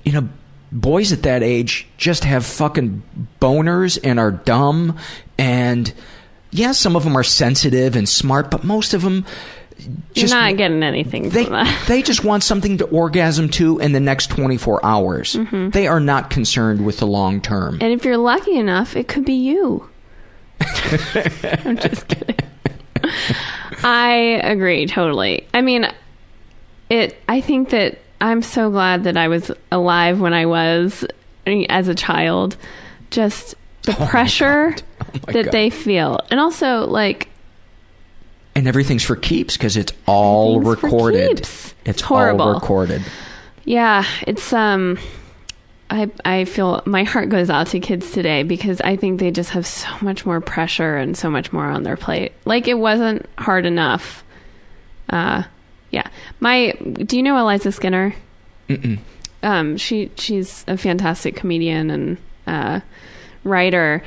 you 0.04 0.12
know, 0.12 0.28
boys 0.70 1.12
at 1.12 1.22
that 1.22 1.42
age 1.42 1.86
just 1.96 2.24
have 2.24 2.44
fucking 2.44 3.02
boners 3.40 3.98
and 4.02 4.20
are 4.20 4.30
dumb 4.30 4.98
and 5.38 5.92
yeah, 6.50 6.72
some 6.72 6.96
of 6.96 7.04
them 7.04 7.16
are 7.16 7.24
sensitive 7.24 7.96
and 7.96 8.08
smart, 8.08 8.50
but 8.50 8.64
most 8.64 8.94
of 8.94 9.02
them 9.02 9.24
just 10.14 10.32
You're 10.32 10.40
not 10.40 10.56
getting 10.56 10.82
anything 10.82 11.28
they 11.28 11.44
from 11.44 11.52
that. 11.52 11.84
they 11.88 12.02
just 12.02 12.24
want 12.24 12.42
something 12.42 12.78
to 12.78 12.86
orgasm 12.86 13.48
to 13.50 13.78
in 13.78 13.92
the 13.92 14.00
next 14.00 14.30
24 14.30 14.84
hours. 14.84 15.34
Mhm. 15.34 15.72
They 15.72 15.86
are 15.86 16.00
not 16.00 16.30
concerned 16.30 16.84
with 16.84 16.98
the 16.98 17.06
long 17.06 17.40
term. 17.40 17.78
And 17.80 17.92
if 17.92 18.04
you're 18.04 18.16
lucky 18.16 18.56
enough, 18.56 18.96
it 18.96 19.06
could 19.08 19.24
be 19.24 19.34
you. 19.34 19.88
I'm 20.60 21.76
just 21.76 22.08
kidding. 22.08 22.36
I 23.82 24.40
agree 24.42 24.86
totally. 24.86 25.46
I 25.52 25.60
mean, 25.60 25.86
it. 26.88 27.20
I 27.28 27.40
think 27.40 27.70
that 27.70 27.98
I'm 28.20 28.42
so 28.42 28.70
glad 28.70 29.04
that 29.04 29.16
I 29.16 29.28
was 29.28 29.50
alive 29.70 30.20
when 30.20 30.32
I 30.32 30.46
was 30.46 31.04
as 31.68 31.88
a 31.88 31.94
child. 31.94 32.56
Just 33.10 33.54
the 33.86 33.92
pressure 34.08 34.74
my 35.26 35.32
that 35.32 35.44
God. 35.46 35.52
they 35.52 35.70
feel, 35.70 36.20
and 36.30 36.38
also 36.38 36.86
like 36.86 37.28
And 38.54 38.66
everything's 38.68 39.02
for 39.04 39.16
keeps 39.16 39.56
because 39.56 39.76
it's 39.76 39.92
all 40.06 40.60
recorded. 40.60 41.36
keeps. 41.38 41.74
It's 41.84 42.02
Horrible. 42.02 42.42
all 42.42 42.54
recorded. 42.54 43.02
Yeah, 43.64 44.04
it's 44.26 44.52
um 44.52 44.98
I 45.90 46.10
I 46.24 46.44
feel 46.44 46.82
my 46.86 47.04
heart 47.04 47.28
goes 47.28 47.48
out 47.50 47.68
to 47.68 47.80
kids 47.80 48.10
today 48.10 48.42
because 48.42 48.80
I 48.80 48.96
think 48.96 49.20
they 49.20 49.30
just 49.30 49.50
have 49.50 49.66
so 49.66 49.88
much 50.00 50.26
more 50.26 50.40
pressure 50.40 50.96
and 50.96 51.16
so 51.16 51.30
much 51.30 51.52
more 51.52 51.64
on 51.66 51.82
their 51.84 51.96
plate. 51.96 52.32
Like 52.44 52.66
it 52.68 52.74
wasn't 52.78 53.26
hard 53.38 53.66
enough. 53.66 54.24
Uh 55.08 55.44
yeah. 55.90 56.08
My 56.40 56.72
do 56.80 57.16
you 57.16 57.22
know 57.22 57.36
Eliza 57.38 57.70
Skinner? 57.72 58.14
Mm-mm. 58.68 58.98
Um 59.44 59.76
she 59.76 60.10
she's 60.16 60.64
a 60.66 60.76
fantastic 60.76 61.36
comedian 61.36 61.90
and 61.90 62.16
uh 62.48 62.80
writer 63.46 64.02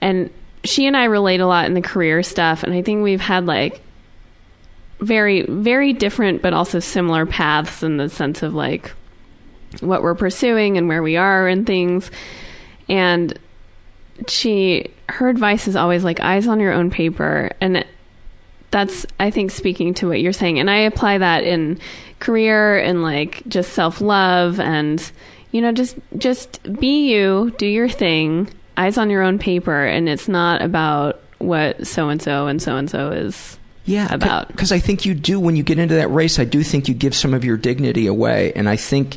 and 0.00 0.30
she 0.64 0.86
and 0.86 0.96
I 0.96 1.04
relate 1.04 1.40
a 1.40 1.46
lot 1.46 1.66
in 1.66 1.74
the 1.74 1.80
career 1.80 2.22
stuff 2.22 2.62
and 2.62 2.74
I 2.74 2.82
think 2.82 3.02
we've 3.02 3.20
had 3.20 3.46
like 3.46 3.80
very 5.00 5.42
very 5.42 5.94
different 5.94 6.42
but 6.42 6.52
also 6.52 6.78
similar 6.78 7.24
paths 7.24 7.82
in 7.82 7.96
the 7.96 8.08
sense 8.08 8.42
of 8.42 8.52
like 8.54 8.92
what 9.80 10.02
we're 10.02 10.14
pursuing 10.14 10.76
and 10.76 10.88
where 10.88 11.02
we 11.02 11.16
are 11.16 11.46
and 11.46 11.66
things. 11.66 12.10
And 12.88 13.38
she 14.28 14.90
her 15.08 15.28
advice 15.28 15.68
is 15.68 15.76
always 15.76 16.04
like 16.04 16.20
eyes 16.20 16.46
on 16.46 16.60
your 16.60 16.72
own 16.72 16.90
paper. 16.90 17.50
And 17.60 17.84
that's 18.72 19.04
i 19.18 19.32
think 19.32 19.50
speaking 19.50 19.94
to 19.94 20.08
what 20.08 20.20
you're 20.20 20.32
saying. 20.32 20.58
And 20.58 20.70
i 20.70 20.78
apply 20.78 21.18
that 21.18 21.44
in 21.44 21.78
career 22.18 22.78
and 22.78 23.02
like 23.02 23.42
just 23.48 23.72
self-love 23.72 24.60
and 24.60 25.10
you 25.52 25.60
know 25.60 25.72
just 25.72 25.96
just 26.18 26.62
be 26.78 27.10
you 27.10 27.52
do 27.56 27.66
your 27.66 27.88
thing 27.88 28.48
eyes 28.80 28.98
on 28.98 29.10
your 29.10 29.22
own 29.22 29.38
paper 29.38 29.84
and 29.84 30.08
it's 30.08 30.28
not 30.28 30.62
about 30.62 31.20
what 31.38 31.86
so 31.86 32.08
and 32.08 32.20
so 32.22 32.46
and 32.46 32.60
so 32.62 32.76
and 32.76 32.90
so 32.90 33.10
is 33.10 33.58
Yeah, 33.86 34.12
about 34.12 34.48
because 34.48 34.72
I 34.72 34.78
think 34.78 35.04
you 35.06 35.14
do 35.14 35.40
when 35.40 35.56
you 35.56 35.62
get 35.62 35.78
into 35.78 35.94
that 35.94 36.08
race. 36.08 36.38
I 36.38 36.44
do 36.44 36.62
think 36.62 36.86
you 36.88 36.94
give 36.94 37.14
some 37.14 37.32
of 37.34 37.44
your 37.44 37.56
dignity 37.56 38.06
away, 38.06 38.52
and 38.54 38.68
I 38.68 38.76
think 38.76 39.16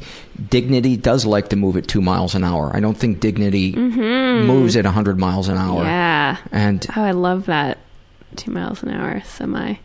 dignity 0.49 0.95
does 0.97 1.25
like 1.25 1.49
to 1.49 1.55
move 1.57 1.75
at 1.77 1.87
two 1.87 2.01
miles 2.01 2.33
an 2.33 2.43
hour. 2.43 2.71
I 2.75 2.79
don't 2.79 2.97
think 2.97 3.19
dignity 3.19 3.73
Mhm. 3.73 4.45
moves 4.45 4.75
at 4.77 4.85
hundred 4.85 5.19
miles 5.19 5.47
an 5.49 5.57
hour. 5.57 5.83
yeah 5.83 6.37
and 6.51 6.85
oh 6.95 7.03
i 7.03 7.11
love 7.11 7.45
that 7.45 7.77
two 8.35 8.51
miles 8.51 8.81
an 8.83 8.89
hour 8.89 9.21
semi 9.25 9.75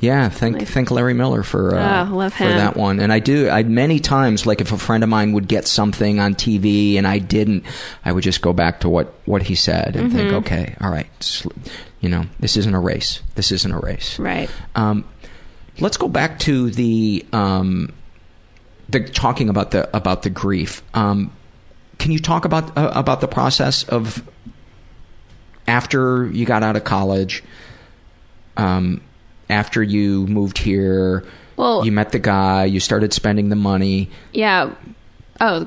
yeah, 0.00 0.28
thank 0.28 0.56
Nice. 0.58 0.70
thank 0.70 0.90
Larry 0.90 1.14
Miller 1.14 1.42
for 1.42 1.74
uh, 1.74 2.06
Oh, 2.10 2.28
for 2.30 2.44
that 2.44 2.76
one. 2.76 3.00
And 3.00 3.12
I 3.12 3.18
do. 3.18 3.48
I 3.48 3.62
many 3.62 3.98
times, 3.98 4.44
like 4.46 4.60
if 4.60 4.70
a 4.72 4.78
friend 4.78 5.02
of 5.02 5.08
mine 5.10 5.32
would 5.32 5.48
get 5.48 5.66
something 5.66 6.20
on 6.20 6.34
TV 6.34 6.96
and 6.96 7.06
I 7.06 7.18
didn't, 7.18 7.64
I 8.04 8.12
would 8.12 8.22
just 8.24 8.42
go 8.42 8.52
back 8.52 8.80
to 8.80 8.88
what 8.88 9.14
what 9.24 9.42
he 9.44 9.54
said 9.54 9.96
and 9.96 10.12
think, 10.12 10.30
Mhm. 10.30 10.34
okay, 10.34 10.76
all 10.80 10.90
right, 10.90 11.08
you 12.00 12.08
know, 12.08 12.26
this 12.40 12.56
isn't 12.56 12.74
a 12.74 12.80
race. 12.80 13.20
This 13.36 13.50
isn't 13.52 13.72
a 13.72 13.78
race. 13.78 14.18
right 14.18 14.50
Um, 14.74 15.04
let's 15.80 15.96
go 15.96 16.08
back 16.08 16.38
to 16.40 16.70
the 16.70 17.24
um, 17.32 17.92
the 18.88 19.00
talking 19.00 19.48
about 19.48 19.70
the 19.70 19.88
about 19.96 20.22
the 20.22 20.30
grief. 20.30 20.82
Um, 20.94 21.32
can 21.98 22.12
you 22.12 22.18
talk 22.18 22.44
about 22.44 22.76
uh, 22.76 22.92
about 22.94 23.20
the 23.22 23.28
process 23.28 23.82
of 23.84 24.22
after 25.66 26.26
you 26.26 26.44
got 26.46 26.62
out 26.62 26.76
of 26.76 26.84
college, 26.84 27.42
um, 28.56 29.00
after 29.48 29.82
you 29.82 30.26
moved 30.26 30.58
here, 30.58 31.24
Well- 31.56 31.84
you 31.84 31.92
met 31.92 32.12
the 32.12 32.18
guy, 32.18 32.64
you 32.64 32.80
started 32.80 33.12
spending 33.12 33.48
the 33.48 33.56
money. 33.56 34.10
yeah 34.32 34.70
oh 35.40 35.66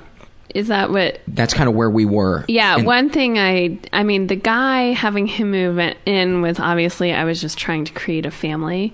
is 0.55 0.67
that 0.69 0.89
what 0.89 1.19
That's 1.27 1.53
kind 1.53 1.69
of 1.69 1.75
where 1.75 1.91
we 1.91 2.05
were. 2.05 2.43
Yeah, 2.47 2.77
And- 2.77 2.86
one 2.88 3.11
thing 3.11 3.38
I 3.38 3.77
I 3.93 4.01
mean 4.03 4.25
the 4.27 4.36
guy 4.36 4.93
having 4.93 5.27
him 5.27 5.51
move 5.51 5.77
in 6.07 6.41
was 6.41 6.59
obviously 6.59 7.13
I 7.13 7.23
was 7.23 7.39
just 7.39 7.57
trying 7.59 7.86
to 7.86 7.93
create 7.93 8.25
a 8.25 8.32
family. 8.32 8.93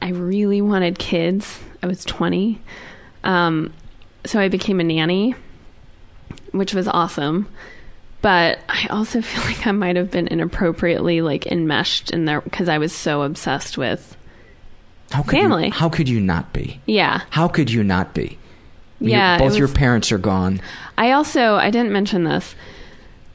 I 0.00 0.08
really 0.08 0.62
wanted 0.62 0.98
kids. 0.98 1.60
I 1.82 1.86
was 1.86 2.04
20. 2.06 2.60
Um 3.24 3.74
so 4.24 4.40
I 4.40 4.48
became 4.48 4.80
a 4.80 4.84
nanny, 4.84 5.34
which 6.52 6.72
was 6.74 6.88
awesome. 6.88 7.46
But 8.22 8.58
I 8.68 8.86
also 8.90 9.20
feel 9.22 9.42
like 9.44 9.66
I 9.66 9.72
might 9.72 9.96
have 9.96 10.10
been 10.10 10.28
inappropriately 10.28 11.20
like 11.22 11.46
enmeshed 11.46 12.10
in 12.10 12.24
there 12.24 12.40
because 12.40 12.68
I 12.68 12.78
was 12.78 12.92
so 12.92 13.22
obsessed 13.22 13.78
with 13.78 14.16
How 15.10 15.22
could 15.22 15.38
family. 15.38 15.66
You, 15.66 15.72
how 15.72 15.88
could 15.88 16.08
you 16.08 16.20
not 16.20 16.52
be? 16.52 16.80
yeah. 16.86 17.22
How 17.30 17.48
could 17.48 17.70
you 17.70 17.82
not 17.84 18.14
be? 18.14 18.38
Yeah, 19.02 19.38
both 19.38 19.56
your 19.56 19.68
parents 19.68 20.12
are 20.12 20.18
gone. 20.18 20.60
I 20.98 21.12
also 21.12 21.54
I 21.54 21.70
didn't 21.70 21.92
mention 21.92 22.24
this. 22.24 22.54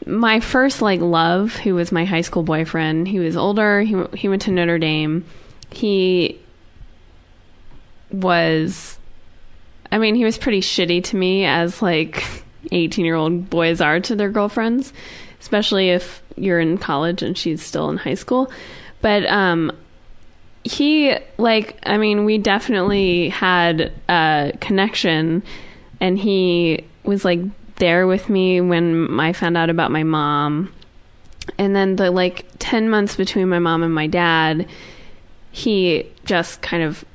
My 0.06 0.40
first 0.40 0.84
like 0.84 1.02
love, 1.02 1.56
who 1.56 1.74
was 1.74 1.92
my 1.92 2.06
high 2.06 2.22
school 2.22 2.44
boyfriend, 2.44 3.08
he 3.08 3.18
was 3.18 3.36
older. 3.36 3.82
He 3.82 3.96
he 4.14 4.30
went 4.30 4.44
to 4.44 4.52
Notre 4.52 4.78
Dame. 4.78 5.26
He 5.72 6.40
was, 8.12 9.00
I 9.92 9.98
mean, 9.98 10.14
he 10.14 10.24
was 10.24 10.38
pretty 10.38 10.62
shitty 10.62 11.04
to 11.06 11.16
me 11.16 11.46
as 11.46 11.82
like 11.82 12.24
eighteen 12.72 13.06
year 13.06 13.16
old 13.16 13.50
boys 13.50 13.82
are 13.82 14.00
to 14.00 14.16
their 14.16 14.30
girlfriends, 14.30 14.94
especially 15.40 15.90
if 15.90 16.22
you're 16.36 16.60
in 16.60 16.78
college 16.78 17.22
and 17.22 17.38
she's 17.38 17.62
still 17.62 17.90
in 17.90 17.98
high 17.98 18.14
school. 18.14 18.52
But 19.02 19.26
um, 19.28 19.72
he 20.64 21.16
like 21.38 21.78
I 21.86 21.98
mean, 21.98 22.26
we 22.26 22.38
definitely 22.38 23.30
had 23.30 23.94
a 24.10 24.52
connection 24.60 25.44
and 26.00 26.18
he 26.18 26.86
was 27.04 27.24
like 27.24 27.40
there 27.76 28.08
with 28.08 28.30
me 28.30 28.62
when 28.62 29.20
I 29.20 29.34
found 29.34 29.58
out 29.58 29.70
about 29.70 29.92
my 29.92 30.04
mom. 30.04 30.74
And 31.58 31.76
then 31.76 31.96
the 31.96 32.10
like 32.10 32.46
10 32.60 32.90
months 32.90 33.16
between 33.16 33.50
my 33.50 33.60
mom 33.60 33.84
and 33.84 33.94
my 33.94 34.08
dad, 34.08 34.68
he 35.52 36.12
just 36.26 36.62
kind 36.62 36.84
of 36.84 37.06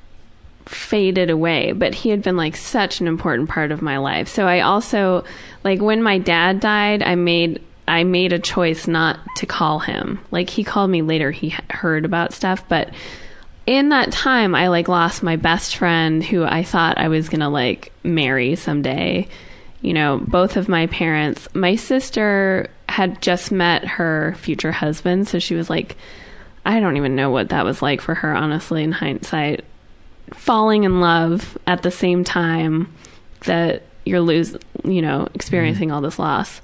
faded 0.71 1.31
away, 1.31 1.73
but 1.73 1.95
he 1.95 2.11
had 2.11 2.23
been 2.23 2.37
like 2.37 2.55
such 2.55 3.01
an 3.01 3.09
important 3.09 3.49
part 3.49 3.73
of 3.73 3.83
my 3.83 3.99
life. 3.99 4.29
So 4.29 4.47
I 4.47 4.61
also 4.61 5.25
like 5.65 5.81
when 5.81 6.03
my 6.03 6.19
dad 6.19 6.61
died, 6.61 7.03
I 7.03 7.17
made 7.17 7.61
I 7.89 8.05
made 8.05 8.33
a 8.33 8.39
choice 8.39 8.87
not 8.87 9.19
to 9.37 9.47
call 9.47 9.81
him. 9.81 10.21
Like 10.31 10.49
he 10.49 10.63
called 10.63 10.91
me 10.91 11.03
later, 11.03 11.33
he 11.33 11.57
heard 11.71 12.05
about 12.05 12.33
stuff, 12.33 12.69
but 12.69 12.91
in 13.67 13.89
that 13.89 14.13
time 14.13 14.55
I 14.55 14.69
like 14.69 14.87
lost 14.87 15.25
my 15.25 15.35
best 15.35 15.77
friend 15.77 16.23
who 16.23 16.45
I 16.45 16.63
thought 16.63 16.99
I 16.99 17.09
was 17.09 17.29
going 17.29 17.41
to 17.41 17.49
like 17.49 17.93
marry 18.05 18.55
someday. 18.55 19.27
You 19.83 19.93
know, 19.93 20.21
both 20.25 20.57
of 20.57 20.69
my 20.69 20.87
parents, 20.87 21.49
my 21.53 21.75
sister 21.75 22.71
had 22.89 23.21
just 23.21 23.51
met 23.51 23.85
her 23.85 24.37
future 24.39 24.73
husband, 24.73 25.27
so 25.27 25.41
she 25.41 25.57
was 25.57 25.69
like 25.69 25.97
I 26.65 26.79
don't 26.79 26.97
even 26.97 27.17
know 27.17 27.31
what 27.31 27.49
that 27.49 27.65
was 27.65 27.83
like 27.83 28.01
for 28.01 28.15
her 28.15 28.37
honestly 28.37 28.85
in 28.85 28.93
hindsight 28.93 29.65
falling 30.33 30.85
in 30.85 31.01
love 31.01 31.59
at 31.67 31.83
the 31.83 31.91
same 31.91 32.25
time 32.25 32.93
that 33.47 33.83
you're 34.05 34.21
lose 34.21 34.57
you 34.85 35.03
know 35.03 35.29
experiencing 35.35 35.91
all 35.93 36.01
this 36.01 36.19
loss 36.19 36.61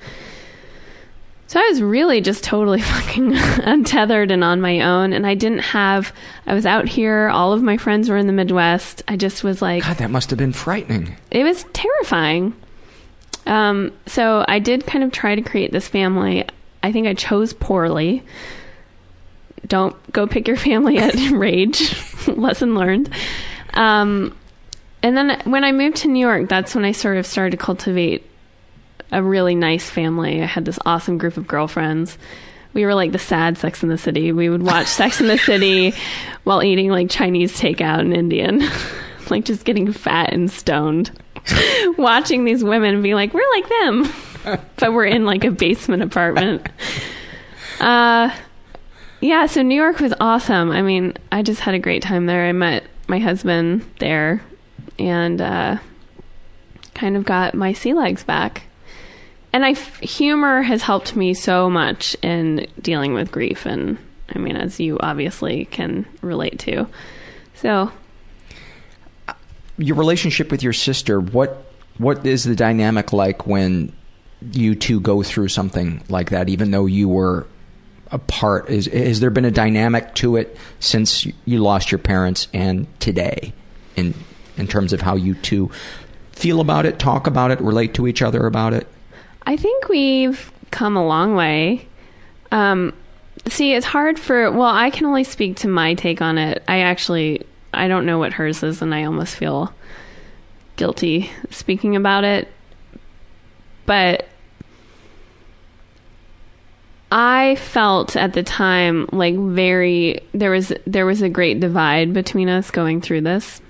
so 1.46 1.60
i 1.60 1.68
was 1.68 1.82
really 1.82 2.20
just 2.20 2.42
totally 2.42 2.80
fucking 2.92 3.34
untethered 3.36 4.30
and 4.30 4.42
on 4.42 4.60
my 4.60 4.80
own 4.80 5.12
and 5.12 5.26
i 5.26 5.34
didn't 5.34 5.60
have 5.60 6.12
i 6.46 6.54
was 6.54 6.64
out 6.66 6.88
here 6.88 7.28
all 7.28 7.52
of 7.52 7.62
my 7.62 7.76
friends 7.76 8.08
were 8.08 8.16
in 8.16 8.26
the 8.26 8.32
midwest 8.32 9.02
i 9.08 9.16
just 9.16 9.44
was 9.44 9.60
like 9.60 9.82
God, 9.82 9.98
that 9.98 10.10
must 10.10 10.30
have 10.30 10.38
been 10.38 10.52
frightening. 10.52 11.16
it 11.30 11.44
was 11.44 11.64
terrifying. 11.72 12.54
Um, 13.46 13.92
so 14.06 14.44
I 14.48 14.58
did 14.58 14.86
kind 14.86 15.04
of 15.04 15.12
try 15.12 15.36
to 15.36 15.42
create 15.42 15.70
this 15.70 15.86
family. 15.86 16.44
I 16.82 16.90
think 16.90 17.06
I 17.06 17.14
chose 17.14 17.52
poorly. 17.52 18.24
Don't 19.68 19.94
go 20.12 20.26
pick 20.26 20.48
your 20.48 20.56
family 20.56 20.98
at 20.98 21.14
Rage. 21.30 21.94
Lesson 22.26 22.74
learned. 22.74 23.08
Um, 23.76 24.36
and 25.02 25.16
then 25.16 25.40
when 25.44 25.62
I 25.62 25.72
moved 25.72 25.98
to 25.98 26.08
New 26.08 26.18
York, 26.18 26.48
that's 26.48 26.74
when 26.74 26.84
I 26.84 26.92
sort 26.92 27.16
of 27.16 27.26
started 27.26 27.52
to 27.52 27.56
cultivate 27.56 28.28
a 29.12 29.22
really 29.22 29.54
nice 29.54 29.88
family. 29.88 30.42
I 30.42 30.46
had 30.46 30.64
this 30.64 30.78
awesome 30.84 31.18
group 31.18 31.36
of 31.36 31.46
girlfriends. 31.46 32.18
We 32.72 32.84
were 32.84 32.94
like 32.94 33.12
the 33.12 33.18
sad 33.18 33.56
Sex 33.56 33.82
in 33.82 33.88
the 33.88 33.98
City. 33.98 34.32
We 34.32 34.48
would 34.48 34.62
watch 34.62 34.86
Sex 34.88 35.20
in 35.20 35.28
the 35.28 35.38
City 35.38 35.94
while 36.44 36.62
eating 36.62 36.90
like 36.90 37.08
Chinese 37.08 37.58
takeout 37.58 38.00
and 38.00 38.12
Indian, 38.12 38.62
like 39.30 39.44
just 39.44 39.64
getting 39.64 39.92
fat 39.92 40.32
and 40.32 40.50
stoned. 40.50 41.10
Watching 41.96 42.44
these 42.44 42.64
women 42.64 43.02
be 43.02 43.14
like, 43.14 43.32
we're 43.32 43.48
like 43.52 43.68
them, 43.68 44.58
but 44.76 44.92
we're 44.92 45.06
in 45.06 45.24
like 45.24 45.44
a 45.44 45.52
basement 45.52 46.02
apartment. 46.02 46.66
Uh, 47.78 48.34
yeah, 49.20 49.46
so 49.46 49.62
New 49.62 49.76
York 49.76 50.00
was 50.00 50.12
awesome. 50.18 50.70
I 50.70 50.82
mean, 50.82 51.14
I 51.30 51.42
just 51.42 51.60
had 51.60 51.74
a 51.74 51.78
great 51.78 52.02
time 52.02 52.26
there. 52.26 52.46
I 52.46 52.52
met 52.52 52.84
my 53.08 53.18
husband 53.18 53.84
there 53.98 54.42
and 54.98 55.40
uh, 55.40 55.78
kind 56.94 57.16
of 57.16 57.24
got 57.24 57.54
my 57.54 57.72
sea 57.72 57.94
legs 57.94 58.24
back. 58.24 58.62
And 59.52 59.64
I 59.64 59.72
humor 59.72 60.62
has 60.62 60.82
helped 60.82 61.16
me 61.16 61.32
so 61.32 61.70
much 61.70 62.16
in 62.22 62.66
dealing 62.80 63.14
with 63.14 63.30
grief, 63.30 63.64
and 63.64 63.96
I 64.34 64.38
mean, 64.38 64.56
as 64.56 64.78
you 64.78 64.98
obviously 65.00 65.64
can 65.66 66.04
relate 66.20 66.58
to. 66.60 66.86
So 67.54 67.90
Your 69.78 69.96
relationship 69.96 70.50
with 70.50 70.62
your 70.62 70.74
sister, 70.74 71.20
what 71.20 71.64
what 71.98 72.26
is 72.26 72.44
the 72.44 72.54
dynamic 72.54 73.14
like 73.14 73.46
when 73.46 73.92
you 74.52 74.74
two 74.74 75.00
go 75.00 75.22
through 75.22 75.48
something 75.48 76.02
like 76.10 76.30
that, 76.30 76.50
even 76.50 76.70
though 76.70 76.84
you 76.84 77.08
were 77.08 77.46
apart? 78.10 78.70
Is 78.70 78.86
has 78.86 79.20
there 79.20 79.30
been 79.30 79.44
a 79.44 79.50
dynamic 79.50 80.14
to 80.16 80.36
it 80.36 80.56
since 80.80 81.26
you 81.44 81.58
lost 81.58 81.90
your 81.90 81.98
parents 81.98 82.48
and 82.52 82.86
today, 83.00 83.52
in 83.96 84.14
in 84.56 84.66
terms 84.66 84.92
of 84.92 85.00
how 85.00 85.16
you 85.16 85.34
two 85.34 85.70
feel 86.32 86.60
about 86.60 86.86
it, 86.86 86.98
talk 86.98 87.26
about 87.26 87.50
it, 87.50 87.60
relate 87.60 87.94
to 87.94 88.06
each 88.06 88.22
other 88.22 88.46
about 88.46 88.72
it? 88.72 88.86
I 89.46 89.56
think 89.56 89.88
we've 89.88 90.52
come 90.70 90.96
a 90.96 91.06
long 91.06 91.34
way. 91.34 91.88
Um, 92.52 92.92
see, 93.48 93.72
it's 93.74 93.86
hard 93.86 94.18
for. 94.18 94.50
Well, 94.50 94.62
I 94.62 94.90
can 94.90 95.06
only 95.06 95.24
speak 95.24 95.56
to 95.58 95.68
my 95.68 95.94
take 95.94 96.20
on 96.20 96.38
it. 96.38 96.62
I 96.68 96.80
actually, 96.80 97.46
I 97.72 97.88
don't 97.88 98.06
know 98.06 98.18
what 98.18 98.32
hers 98.32 98.62
is, 98.62 98.82
and 98.82 98.94
I 98.94 99.04
almost 99.04 99.36
feel 99.36 99.72
guilty 100.76 101.30
speaking 101.50 101.96
about 101.96 102.24
it. 102.24 102.48
But 103.86 104.28
I 107.10 107.54
felt 107.56 108.16
at 108.16 108.32
the 108.32 108.42
time 108.42 109.08
like 109.12 109.36
very 109.36 110.22
there 110.32 110.50
was 110.50 110.72
there 110.86 111.06
was 111.06 111.22
a 111.22 111.28
great 111.28 111.60
divide 111.60 112.12
between 112.12 112.48
us 112.48 112.70
going 112.70 113.00
through 113.00 113.20
this. 113.22 113.60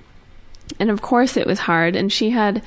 And 0.79 0.89
of 0.89 1.01
course 1.01 1.37
it 1.37 1.47
was 1.47 1.59
hard 1.59 1.95
and 1.95 2.11
she 2.11 2.31
had 2.31 2.63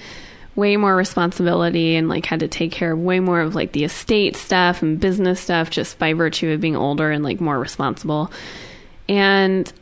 way 0.55 0.77
more 0.77 0.95
responsibility 0.95 1.97
and 1.97 2.09
like 2.09 2.27
had 2.27 2.41
to 2.41 2.49
take 2.49 2.73
care 2.73 2.93
of 2.93 2.99
way 2.99 3.21
more 3.21 3.41
of 3.41 3.55
like 3.55 3.73
the 3.73 3.85
estate 3.85 4.37
stuff 4.37 4.83
and 4.83 5.01
business 5.01 5.41
stuff 5.41 5.71
just 5.71 5.99
by 5.99 6.13
virtue 6.13 6.51
of 6.51 6.61
being 6.61 6.77
older 6.77 7.11
and 7.11 7.25
like 7.25 7.41
more 7.41 7.59
responsible. 7.59 8.31
And 9.09 9.73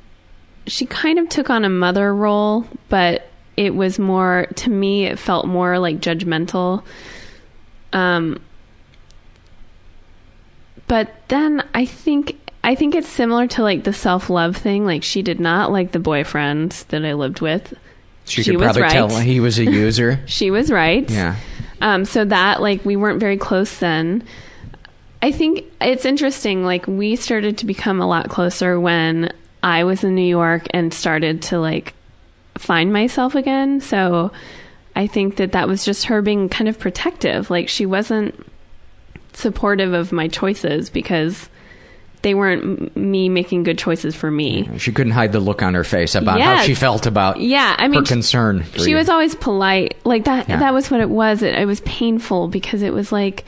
she 0.67 0.87
kind 0.87 1.19
of 1.19 1.29
took 1.29 1.51
on 1.51 1.65
a 1.65 1.71
mother 1.71 2.15
role, 2.15 2.67
but 2.89 3.29
it 3.57 3.75
was 3.75 3.99
more 3.99 4.47
to 4.57 4.71
me 4.71 5.05
it 5.05 5.19
felt 5.19 5.47
more 5.47 5.79
like 5.79 6.01
judgmental. 6.01 6.83
Um 7.93 8.41
but 10.89 11.15
then 11.29 11.63
I 11.75 11.85
think 11.85 12.39
I 12.65 12.75
think 12.75 12.95
it's 12.95 13.09
similar 13.09 13.47
to 13.49 13.63
like 13.63 13.85
the 13.85 13.93
self-love 13.93 14.57
thing 14.57 14.85
like 14.85 15.03
she 15.03 15.23
did 15.23 15.39
not 15.39 15.71
like 15.71 15.93
the 15.93 15.99
boyfriend 15.99 16.73
that 16.89 17.05
I 17.05 17.15
lived 17.15 17.41
with. 17.41 17.75
She, 18.25 18.45
could 18.45 18.59
probably 18.59 18.83
tell 18.89 19.09
he 19.09 19.41
was 19.41 19.59
a 19.59 19.65
user. 19.71 20.21
She 20.27 20.51
was 20.51 20.71
right. 20.71 21.09
yeah. 21.09 21.37
Um, 21.81 22.05
so 22.05 22.25
that 22.25 22.61
like 22.61 22.85
we 22.85 22.97
weren't 22.97 23.21
very 23.21 23.37
close 23.37 23.79
then. 23.79 24.25
I 25.23 25.33
think 25.33 25.65
it's 25.81 26.05
interesting. 26.05 26.65
Like 26.65 26.87
we 26.87 27.17
started 27.17 27.59
to 27.59 27.67
become 27.67 28.01
a 28.01 28.07
lot 28.07 28.29
closer 28.29 28.79
when 28.79 29.33
I 29.63 29.85
was 29.85 30.05
in 30.05 30.15
New 30.15 30.23
York 30.23 30.67
and 30.71 30.93
started 30.93 31.43
to 31.43 31.59
like 31.59 31.95
find 32.57 32.93
myself 32.93 33.35
again. 33.35 33.81
So 33.81 34.33
I 34.95 35.07
think 35.07 35.37
that 35.37 35.53
that 35.53 35.69
was 35.69 35.85
just 35.85 36.07
her 36.07 36.23
being 36.23 36.49
kind 36.49 36.69
of 36.69 36.79
protective. 36.79 37.51
Like 37.51 37.69
she 37.69 37.87
wasn't 37.87 38.47
supportive 39.39 39.93
of 39.93 40.13
my 40.13 40.29
choices 40.29 40.91
because 40.91 41.49
they 42.23 42.35
weren't 42.35 42.97
me 42.97 43.29
making 43.29 43.63
good 43.63 43.79
choices 43.79 44.15
for 44.17 44.29
me. 44.31 44.69
She 44.79 44.91
couldn't 44.91 45.13
hide 45.13 45.31
the 45.31 45.39
look 45.39 45.63
on 45.63 45.75
her 45.75 45.85
face 45.85 46.17
about 46.17 46.41
how 46.41 46.63
she 46.63 46.75
felt 46.75 47.07
about 47.07 47.41
Yeah, 47.41 47.77
I 47.79 47.87
mean, 47.87 48.01
her 48.01 48.07
concern. 48.07 48.65
she 48.77 48.91
you. 48.91 48.97
was 48.97 49.09
always 49.09 49.37
polite 49.37 49.97
like 50.05 50.25
that 50.25 50.49
Yeah. 50.49 50.59
that 50.59 50.75
was 50.75 50.91
what 50.91 51.01
it 51.01 51.09
was 51.09 51.43
it, 51.43 51.55
it 51.55 51.65
was 51.67 51.81
painful 51.83 52.49
because 52.49 52.83
it 52.83 52.93
was 52.93 53.13
like 53.13 53.45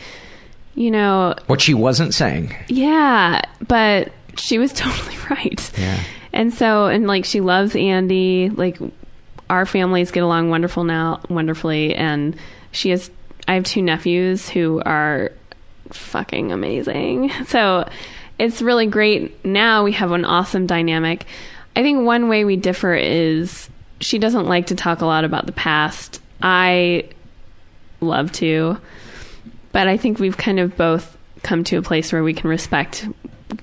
you 0.76 0.92
know 0.92 1.34
what 1.48 1.60
she 1.60 1.74
wasn't 1.74 2.14
saying. 2.14 2.54
yeah 2.68 3.42
but 3.66 4.12
she 4.36 4.58
was 4.58 4.72
totally 4.84 5.16
right 5.28 5.70
Yeah. 5.76 5.98
and 6.32 6.54
so 6.54 6.86
and 6.86 7.08
like 7.08 7.24
she 7.24 7.40
loves 7.40 7.74
andy 7.74 8.50
like 8.50 8.78
our 9.50 9.66
families 9.66 10.12
get 10.12 10.22
along 10.22 10.48
wonderful 10.50 10.84
now 10.84 11.20
wonderfully 11.28 11.92
and 11.96 12.36
she 12.70 12.90
has 12.90 13.10
i 13.48 13.54
have 13.54 13.64
two 13.64 13.82
nephews 13.82 14.48
who 14.48 14.80
are 14.86 15.32
fucking 15.96 16.52
amazing. 16.52 17.30
So 17.46 17.88
it's 18.38 18.62
really 18.62 18.86
great. 18.86 19.44
Now 19.44 19.84
we 19.84 19.92
have 19.92 20.12
an 20.12 20.24
awesome 20.24 20.66
dynamic. 20.66 21.26
I 21.76 21.82
think 21.82 22.06
one 22.06 22.28
way 22.28 22.44
we 22.44 22.56
differ 22.56 22.94
is 22.94 23.68
she 24.00 24.18
doesn't 24.18 24.46
like 24.46 24.66
to 24.66 24.74
talk 24.74 25.02
a 25.02 25.06
lot 25.06 25.24
about 25.24 25.46
the 25.46 25.52
past. 25.52 26.22
I 26.42 27.10
love 28.00 28.32
to 28.32 28.78
but 29.72 29.86
i 29.86 29.96
think 29.96 30.18
we've 30.18 30.38
kind 30.38 30.58
of 30.58 30.74
both 30.76 31.18
come 31.42 31.64
to 31.64 31.76
a 31.76 31.82
place 31.82 32.12
where 32.12 32.22
we 32.22 32.34
can 32.34 32.48
respect 32.48 33.06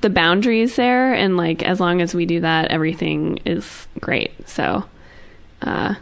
the 0.02 0.10
boundaries 0.10 0.76
there. 0.76 1.14
And 1.14 1.38
like 1.38 1.64
as 1.64 1.80
long 1.80 2.02
as 2.02 2.14
we 2.14 2.26
do 2.26 2.42
that 2.42 2.72
everything 2.72 3.38
is 3.46 3.88
great. 4.00 4.32
So 4.50 4.84
uh 5.62 5.96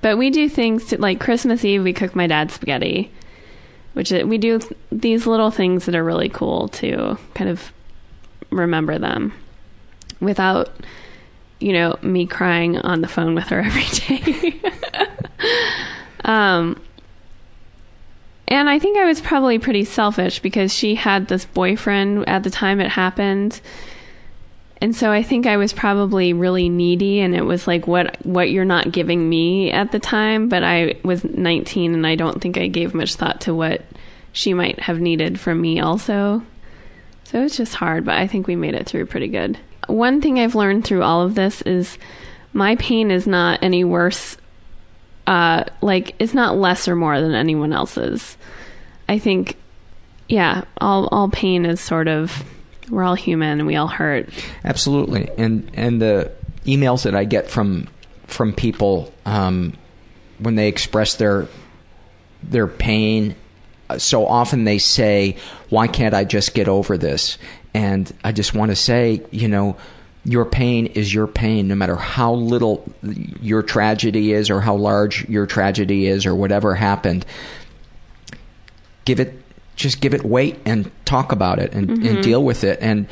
but 0.00 0.18
we 0.18 0.30
do 0.30 0.48
things 0.48 0.86
to, 0.86 1.00
like 1.00 1.20
christmas 1.20 1.64
eve 1.64 1.82
we 1.82 1.92
cook 1.92 2.14
my 2.14 2.26
dad's 2.26 2.54
spaghetti 2.54 3.10
which 3.94 4.12
it, 4.12 4.28
we 4.28 4.38
do 4.38 4.58
th- 4.58 4.72
these 4.92 5.26
little 5.26 5.50
things 5.50 5.86
that 5.86 5.94
are 5.94 6.04
really 6.04 6.28
cool 6.28 6.68
to 6.68 7.18
kind 7.34 7.50
of 7.50 7.72
remember 8.50 8.98
them 8.98 9.32
without 10.20 10.70
you 11.60 11.72
know 11.72 11.98
me 12.02 12.26
crying 12.26 12.78
on 12.78 13.00
the 13.00 13.08
phone 13.08 13.34
with 13.34 13.48
her 13.48 13.60
every 13.64 13.84
day 13.84 14.60
um 16.24 16.80
and 18.46 18.68
I 18.68 18.78
think 18.78 18.98
I 18.98 19.04
was 19.04 19.20
probably 19.20 19.58
pretty 19.58 19.84
selfish 19.84 20.40
because 20.40 20.72
she 20.72 20.94
had 20.94 21.28
this 21.28 21.44
boyfriend 21.46 22.28
at 22.28 22.42
the 22.42 22.50
time 22.50 22.80
it 22.80 22.90
happened. 22.90 23.60
And 24.80 24.94
so 24.94 25.10
I 25.10 25.22
think 25.22 25.46
I 25.46 25.56
was 25.56 25.72
probably 25.72 26.32
really 26.32 26.68
needy 26.68 27.20
and 27.20 27.34
it 27.34 27.42
was 27.42 27.66
like 27.66 27.86
what 27.86 28.24
what 28.26 28.50
you're 28.50 28.64
not 28.64 28.92
giving 28.92 29.28
me 29.28 29.70
at 29.70 29.92
the 29.92 29.98
time, 29.98 30.48
but 30.48 30.62
I 30.62 30.96
was 31.04 31.24
19 31.24 31.94
and 31.94 32.06
I 32.06 32.16
don't 32.16 32.40
think 32.40 32.58
I 32.58 32.66
gave 32.66 32.94
much 32.94 33.14
thought 33.14 33.42
to 33.42 33.54
what 33.54 33.82
she 34.32 34.52
might 34.52 34.80
have 34.80 35.00
needed 35.00 35.38
from 35.38 35.60
me 35.60 35.80
also. 35.80 36.42
So 37.24 37.42
it's 37.42 37.56
just 37.56 37.74
hard, 37.74 38.04
but 38.04 38.16
I 38.16 38.26
think 38.26 38.46
we 38.46 38.56
made 38.56 38.74
it 38.74 38.86
through 38.86 39.06
pretty 39.06 39.28
good. 39.28 39.58
One 39.86 40.20
thing 40.20 40.38
I've 40.38 40.54
learned 40.54 40.84
through 40.84 41.02
all 41.02 41.22
of 41.22 41.34
this 41.34 41.62
is 41.62 41.98
my 42.52 42.76
pain 42.76 43.10
is 43.10 43.26
not 43.26 43.62
any 43.62 43.84
worse 43.84 44.36
uh, 45.26 45.64
like 45.80 46.14
it's 46.18 46.34
not 46.34 46.56
less 46.56 46.86
or 46.88 46.96
more 46.96 47.20
than 47.20 47.34
anyone 47.34 47.72
else's. 47.72 48.36
I 49.08 49.18
think, 49.18 49.56
yeah, 50.28 50.64
all 50.78 51.08
all 51.08 51.28
pain 51.28 51.64
is 51.64 51.80
sort 51.80 52.08
of 52.08 52.44
we're 52.90 53.02
all 53.02 53.14
human 53.14 53.60
and 53.60 53.66
we 53.66 53.76
all 53.76 53.88
hurt. 53.88 54.28
Absolutely, 54.64 55.30
and 55.36 55.70
and 55.74 56.00
the 56.00 56.32
emails 56.66 57.04
that 57.04 57.14
I 57.14 57.24
get 57.24 57.48
from 57.48 57.88
from 58.26 58.52
people 58.52 59.12
um, 59.26 59.74
when 60.38 60.54
they 60.54 60.68
express 60.68 61.14
their 61.14 61.48
their 62.42 62.66
pain, 62.66 63.34
uh, 63.90 63.98
so 63.98 64.26
often 64.26 64.64
they 64.64 64.78
say, 64.78 65.36
"Why 65.68 65.86
can't 65.86 66.14
I 66.14 66.24
just 66.24 66.54
get 66.54 66.68
over 66.68 66.98
this?" 66.98 67.38
And 67.72 68.12
I 68.22 68.32
just 68.32 68.54
want 68.54 68.70
to 68.70 68.76
say, 68.76 69.22
you 69.32 69.48
know 69.48 69.76
your 70.24 70.44
pain 70.46 70.86
is 70.86 71.12
your 71.12 71.26
pain, 71.26 71.68
no 71.68 71.74
matter 71.74 71.96
how 71.96 72.32
little 72.32 72.84
your 73.40 73.62
tragedy 73.62 74.32
is 74.32 74.48
or 74.48 74.60
how 74.60 74.74
large 74.74 75.28
your 75.28 75.46
tragedy 75.46 76.06
is 76.06 76.24
or 76.24 76.34
whatever 76.34 76.74
happened. 76.74 77.26
Give 79.04 79.20
it, 79.20 79.42
just 79.76 80.00
give 80.00 80.14
it 80.14 80.24
weight 80.24 80.58
and 80.64 80.90
talk 81.04 81.32
about 81.32 81.58
it 81.58 81.72
and, 81.74 81.88
Mm-hmm. 81.88 82.06
and 82.06 82.22
deal 82.22 82.42
with 82.44 82.64
it. 82.64 82.78
And 82.80 83.06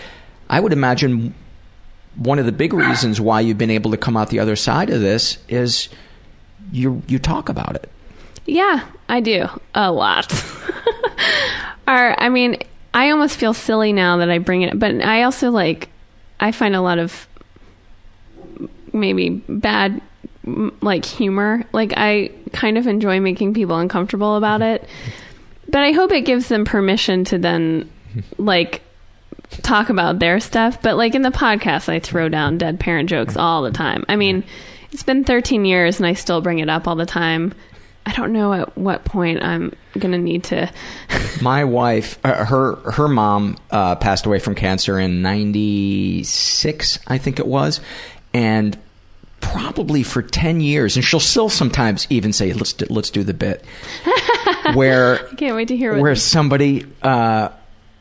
I 0.48 0.60
would 0.60 0.72
imagine 0.72 1.34
one 2.16 2.38
of 2.38 2.46
the 2.46 2.52
big 2.52 2.72
reasons 2.72 3.20
why 3.20 3.40
you've 3.40 3.58
been 3.58 3.70
able 3.70 3.90
to 3.90 3.96
come 3.96 4.16
out 4.16 4.28
the 4.30 4.38
other 4.38 4.54
side 4.56 4.90
of 4.90 5.00
this 5.00 5.38
is 5.48 5.88
you 6.70 7.02
you 7.08 7.18
talk 7.18 7.48
about 7.48 7.74
it. 7.74 7.90
Yeah, 8.46 8.84
I 9.08 9.20
do 9.20 9.46
a 9.74 9.90
lot. 9.90 10.32
or 11.88 12.20
I 12.20 12.28
mean, 12.28 12.58
I 12.94 13.10
almost 13.10 13.36
feel 13.38 13.54
silly 13.54 13.92
now 13.92 14.18
that 14.18 14.30
I 14.30 14.38
bring 14.38 14.62
it, 14.62 14.78
but 14.78 15.02
I 15.02 15.22
also 15.22 15.50
like 15.50 15.88
I 16.38 16.52
find 16.52 16.74
a 16.76 16.80
lot 16.82 16.98
of 16.98 17.26
maybe 18.92 19.30
bad 19.48 20.00
like 20.44 21.04
humor. 21.04 21.64
Like 21.72 21.92
I 21.96 22.30
kind 22.52 22.76
of 22.78 22.86
enjoy 22.86 23.20
making 23.20 23.54
people 23.54 23.76
uncomfortable 23.78 24.36
about 24.36 24.60
it. 24.62 24.86
But 25.72 25.82
I 25.82 25.90
hope 25.90 26.12
it 26.12 26.20
gives 26.20 26.48
them 26.48 26.64
permission 26.64 27.24
to 27.24 27.38
then 27.38 27.90
like 28.38 28.82
talk 29.62 29.88
about 29.88 30.20
their 30.20 30.38
stuff. 30.38 30.80
But 30.80 30.96
like 30.96 31.16
in 31.16 31.22
the 31.22 31.30
podcast 31.30 31.88
I 31.88 31.98
throw 31.98 32.28
down 32.28 32.58
dead 32.58 32.78
parent 32.78 33.08
jokes 33.08 33.36
all 33.36 33.62
the 33.62 33.72
time. 33.72 34.04
I 34.08 34.14
mean, 34.14 34.44
it's 34.92 35.02
been 35.02 35.24
13 35.24 35.64
years 35.64 35.98
and 35.98 36.06
I 36.06 36.12
still 36.12 36.40
bring 36.40 36.60
it 36.60 36.68
up 36.68 36.86
all 36.86 36.94
the 36.94 37.06
time. 37.06 37.52
I 38.04 38.12
don't 38.12 38.32
know 38.32 38.52
at 38.52 38.76
what 38.76 39.04
point 39.04 39.42
I'm 39.42 39.72
gonna 39.98 40.18
need 40.18 40.44
to. 40.44 40.70
My 41.40 41.64
wife, 41.64 42.18
uh, 42.24 42.44
her 42.44 42.74
her 42.90 43.06
mom 43.06 43.58
uh, 43.70 43.94
passed 43.96 44.26
away 44.26 44.40
from 44.40 44.56
cancer 44.56 44.98
in 44.98 45.22
'96, 45.22 46.98
I 47.06 47.18
think 47.18 47.38
it 47.38 47.46
was, 47.46 47.80
and 48.34 48.76
probably 49.42 50.02
for 50.02 50.22
10 50.22 50.60
years, 50.60 50.96
and 50.96 51.04
she'll 51.04 51.20
still 51.20 51.48
sometimes 51.48 52.06
even 52.08 52.32
say, 52.32 52.52
"Let's 52.52 52.72
do, 52.72 52.86
let's 52.88 53.10
do 53.10 53.22
the 53.22 53.34
bit," 53.34 53.64
where 54.74 55.28
I 55.28 55.34
can't 55.34 55.56
wait 55.56 55.68
to 55.68 55.76
hear 55.76 55.98
where 56.00 56.16
somebody. 56.16 56.86
Uh, 57.02 57.50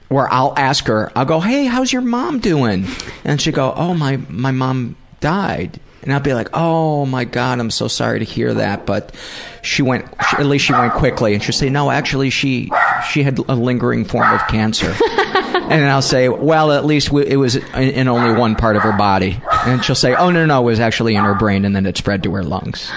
where 0.08 0.32
I'll 0.32 0.54
ask 0.58 0.88
her, 0.88 1.12
I'll 1.16 1.26
go, 1.26 1.40
"Hey, 1.40 1.66
how's 1.66 1.92
your 1.92 2.02
mom 2.02 2.40
doing?" 2.40 2.86
And 3.24 3.42
she 3.42 3.52
go, 3.52 3.74
"Oh, 3.76 3.94
my 3.94 4.18
my 4.30 4.52
mom 4.52 4.96
died." 5.20 5.80
And 6.04 6.12
I'll 6.12 6.20
be 6.20 6.34
like, 6.34 6.50
"Oh 6.54 7.06
my 7.06 7.26
God, 7.26 7.60
I'm 7.60 7.70
so 7.70 7.88
sorry 7.88 8.20
to 8.20 8.26
hear 8.26 8.54
that." 8.56 8.86
But 8.86 9.14
she 9.62 9.82
went. 9.84 10.06
She, 10.30 10.38
at 10.38 10.46
least 10.46 10.66
she 10.66 10.74
went 10.74 10.94
quickly, 10.94 11.34
and 11.34 11.44
she'll 11.44 11.54
say, 11.54 11.70
"No, 11.70 11.92
actually, 11.92 12.30
she 12.32 12.72
she 13.12 13.24
had 13.24 13.38
a 13.38 13.56
lingering 13.56 14.06
form 14.06 14.32
of 14.34 14.42
cancer." 14.48 14.96
and 15.54 15.86
I'll 15.86 16.02
say, 16.02 16.28
"Well, 16.30 16.72
at 16.72 16.86
least 16.86 17.12
we, 17.12 17.28
it 17.28 17.36
was 17.36 17.56
in, 17.56 17.64
in 17.74 18.08
only 18.08 18.38
one 18.38 18.56
part 18.56 18.76
of 18.76 18.82
her 18.82 18.94
body." 18.94 19.40
And 19.66 19.84
she'll 19.86 19.96
say, 19.96 20.16
"Oh 20.16 20.32
no, 20.32 20.46
no, 20.46 20.62
it 20.62 20.66
was 20.66 20.80
actually 20.80 21.16
in 21.16 21.24
her 21.24 21.36
brain, 21.36 21.66
and 21.66 21.76
then 21.76 21.86
it 21.86 21.98
spread 21.98 22.24
to 22.24 22.34
her 22.34 22.44
lungs." 22.44 22.92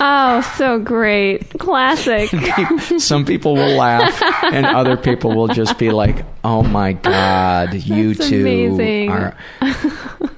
Oh, 0.00 0.40
so 0.58 0.78
great. 0.78 1.48
Classic. 1.58 2.28
Some 2.98 3.24
people 3.24 3.54
will 3.54 3.76
laugh, 3.76 4.22
and 4.44 4.66
other 4.66 4.96
people 4.96 5.34
will 5.34 5.48
just 5.48 5.78
be 5.78 5.90
like, 5.90 6.24
"Oh 6.42 6.62
my 6.62 6.92
god, 6.94 7.74
you 7.74 8.14
That's 8.14 8.28
two 8.30 8.40
amazing. 8.40 9.10
are." 9.10 9.36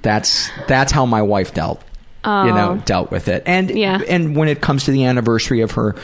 That's 0.03 0.51
that's 0.67 0.93
how 0.93 1.07
my 1.07 1.23
wife 1.23 1.55
dealt. 1.55 1.83
You 2.25 2.53
know, 2.53 2.77
Oh. 2.79 2.83
dealt 2.85 3.11
with 3.11 3.29
it, 3.29 3.43
and 3.47 3.71
Yeah. 3.71 4.01
and 4.09 4.37
when 4.37 4.49
it 4.49 4.61
comes 4.61 4.85
to 4.85 4.91
the 4.91 5.05
anniversary 5.05 5.61
of 5.61 5.73
her 5.73 5.95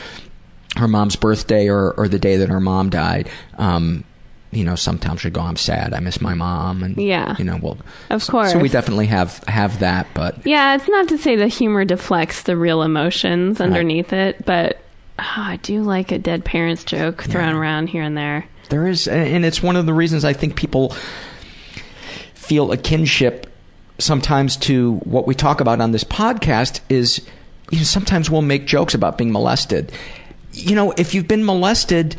her 0.76 0.88
mom's 0.88 1.16
birthday 1.16 1.68
or 1.68 1.90
or 1.96 2.08
the 2.08 2.18
day 2.18 2.36
that 2.38 2.48
her 2.48 2.60
mom 2.60 2.88
died, 2.90 3.28
um, 3.58 4.04
you 4.52 4.64
know, 4.64 4.74
sometimes 4.76 5.20
she'd 5.20 5.32
go, 5.32 5.40
"I'm 5.40 5.56
sad, 5.56 5.92
I 5.92 6.00
miss 6.00 6.20
my 6.20 6.34
mom," 6.34 6.82
and 6.84 6.96
Yeah. 6.96 7.34
you 7.38 7.44
know, 7.44 7.58
well, 7.60 7.76
Of 8.10 8.26
course. 8.28 8.52
So 8.52 8.58
we 8.58 8.68
definitely 8.68 9.06
have 9.06 9.40
have 9.48 9.80
that, 9.80 10.06
but 10.14 10.36
Yeah, 10.46 10.76
it's 10.76 10.88
not 10.88 11.08
to 11.08 11.18
say 11.18 11.34
the 11.36 11.48
humor 11.48 11.84
deflects 11.84 12.42
the 12.42 12.56
real 12.56 12.82
emotions 12.82 13.60
underneath 13.60 14.12
it, 14.12 14.44
but 14.46 14.78
oh, 15.18 15.22
I 15.36 15.58
do 15.62 15.82
like 15.82 16.12
a 16.12 16.18
dead 16.18 16.44
parents 16.44 16.84
joke 16.84 17.22
thrown 17.24 17.54
around 17.54 17.88
here 17.88 18.02
and 18.02 18.16
there. 18.16 18.46
There 18.70 18.86
is, 18.86 19.06
and 19.08 19.44
it's 19.44 19.62
one 19.62 19.76
of 19.76 19.84
the 19.86 19.92
reasons 19.92 20.24
I 20.24 20.32
think 20.32 20.56
people 20.56 20.94
feel 22.34 22.72
a 22.72 22.76
kinship 22.76 23.48
sometimes 23.98 24.56
to 24.58 24.94
what 25.04 25.26
we 25.26 25.34
talk 25.34 25.60
about 25.60 25.80
on 25.80 25.92
this 25.92 26.04
podcast 26.04 26.80
is 26.88 27.20
you 27.70 27.78
know, 27.78 27.84
sometimes 27.84 28.30
we'll 28.30 28.42
make 28.42 28.66
jokes 28.66 28.94
about 28.94 29.16
being 29.18 29.32
molested. 29.32 29.90
You 30.52 30.74
know, 30.74 30.92
if 30.92 31.14
you've 31.14 31.26
been 31.26 31.44
molested, 31.44 32.16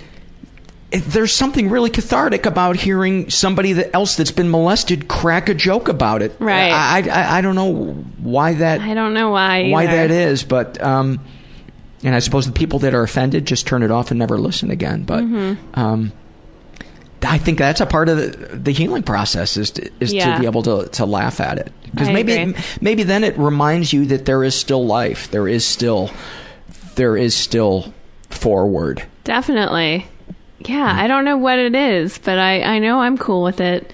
there's 0.91 1.31
something 1.33 1.69
really 1.69 1.89
cathartic 1.89 2.45
about 2.45 2.75
hearing 2.77 3.29
somebody 3.29 3.73
that 3.73 3.93
else 3.93 4.15
that's 4.15 4.31
been 4.31 4.49
molested 4.49 5.07
crack 5.07 5.47
a 5.49 5.53
joke 5.53 5.87
about 5.87 6.21
it. 6.21 6.35
Right. 6.39 6.71
I, 6.71 7.07
I, 7.09 7.37
I 7.37 7.41
don't 7.41 7.55
know 7.55 7.93
why 8.17 8.53
that 8.55 8.81
I 8.81 8.93
don't 8.93 9.13
know 9.13 9.29
why. 9.31 9.69
why 9.69 9.83
either. 9.83 10.07
that 10.07 10.11
is, 10.11 10.43
but 10.43 10.81
um, 10.81 11.19
and 12.03 12.15
I 12.15 12.19
suppose 12.19 12.45
the 12.45 12.53
people 12.53 12.79
that 12.79 12.93
are 12.93 13.03
offended 13.03 13.45
just 13.45 13.67
turn 13.67 13.83
it 13.83 13.91
off 13.91 14.11
and 14.11 14.17
never 14.19 14.37
listen 14.37 14.71
again. 14.71 15.03
But 15.03 15.23
Mm-hmm. 15.23 15.79
um, 15.79 16.11
I 17.25 17.37
think 17.37 17.57
that's 17.57 17.81
a 17.81 17.85
part 17.85 18.09
of 18.09 18.17
the, 18.17 18.55
the 18.55 18.71
healing 18.71 19.03
process 19.03 19.57
is 19.57 19.71
to, 19.71 19.89
is 19.99 20.13
Yeah. 20.13 20.35
to 20.35 20.39
be 20.39 20.45
able 20.45 20.63
to, 20.63 20.87
to 20.93 21.05
laugh 21.05 21.39
at 21.41 21.57
it 21.57 21.71
because 21.91 22.09
maybe 22.09 22.33
agree. 22.33 22.55
maybe 22.81 23.03
then 23.03 23.23
it 23.23 23.37
reminds 23.37 23.91
you 23.93 24.05
that 24.07 24.25
there 24.25 24.43
is 24.43 24.55
still 24.55 24.85
life, 24.85 25.31
there 25.31 25.47
is 25.47 25.65
still 25.65 26.09
there 26.95 27.17
is 27.17 27.35
still 27.35 27.93
forward. 28.29 29.03
Definitely. 29.23 30.07
Yeah, 30.59 30.91
I 30.95 31.07
don't 31.07 31.25
know 31.25 31.37
what 31.37 31.59
it 31.59 31.75
is, 31.75 32.17
but 32.17 32.39
I, 32.39 32.61
I 32.61 32.79
know 32.79 33.01
I'm 33.01 33.17
cool 33.17 33.43
with 33.43 33.59
it. 33.59 33.93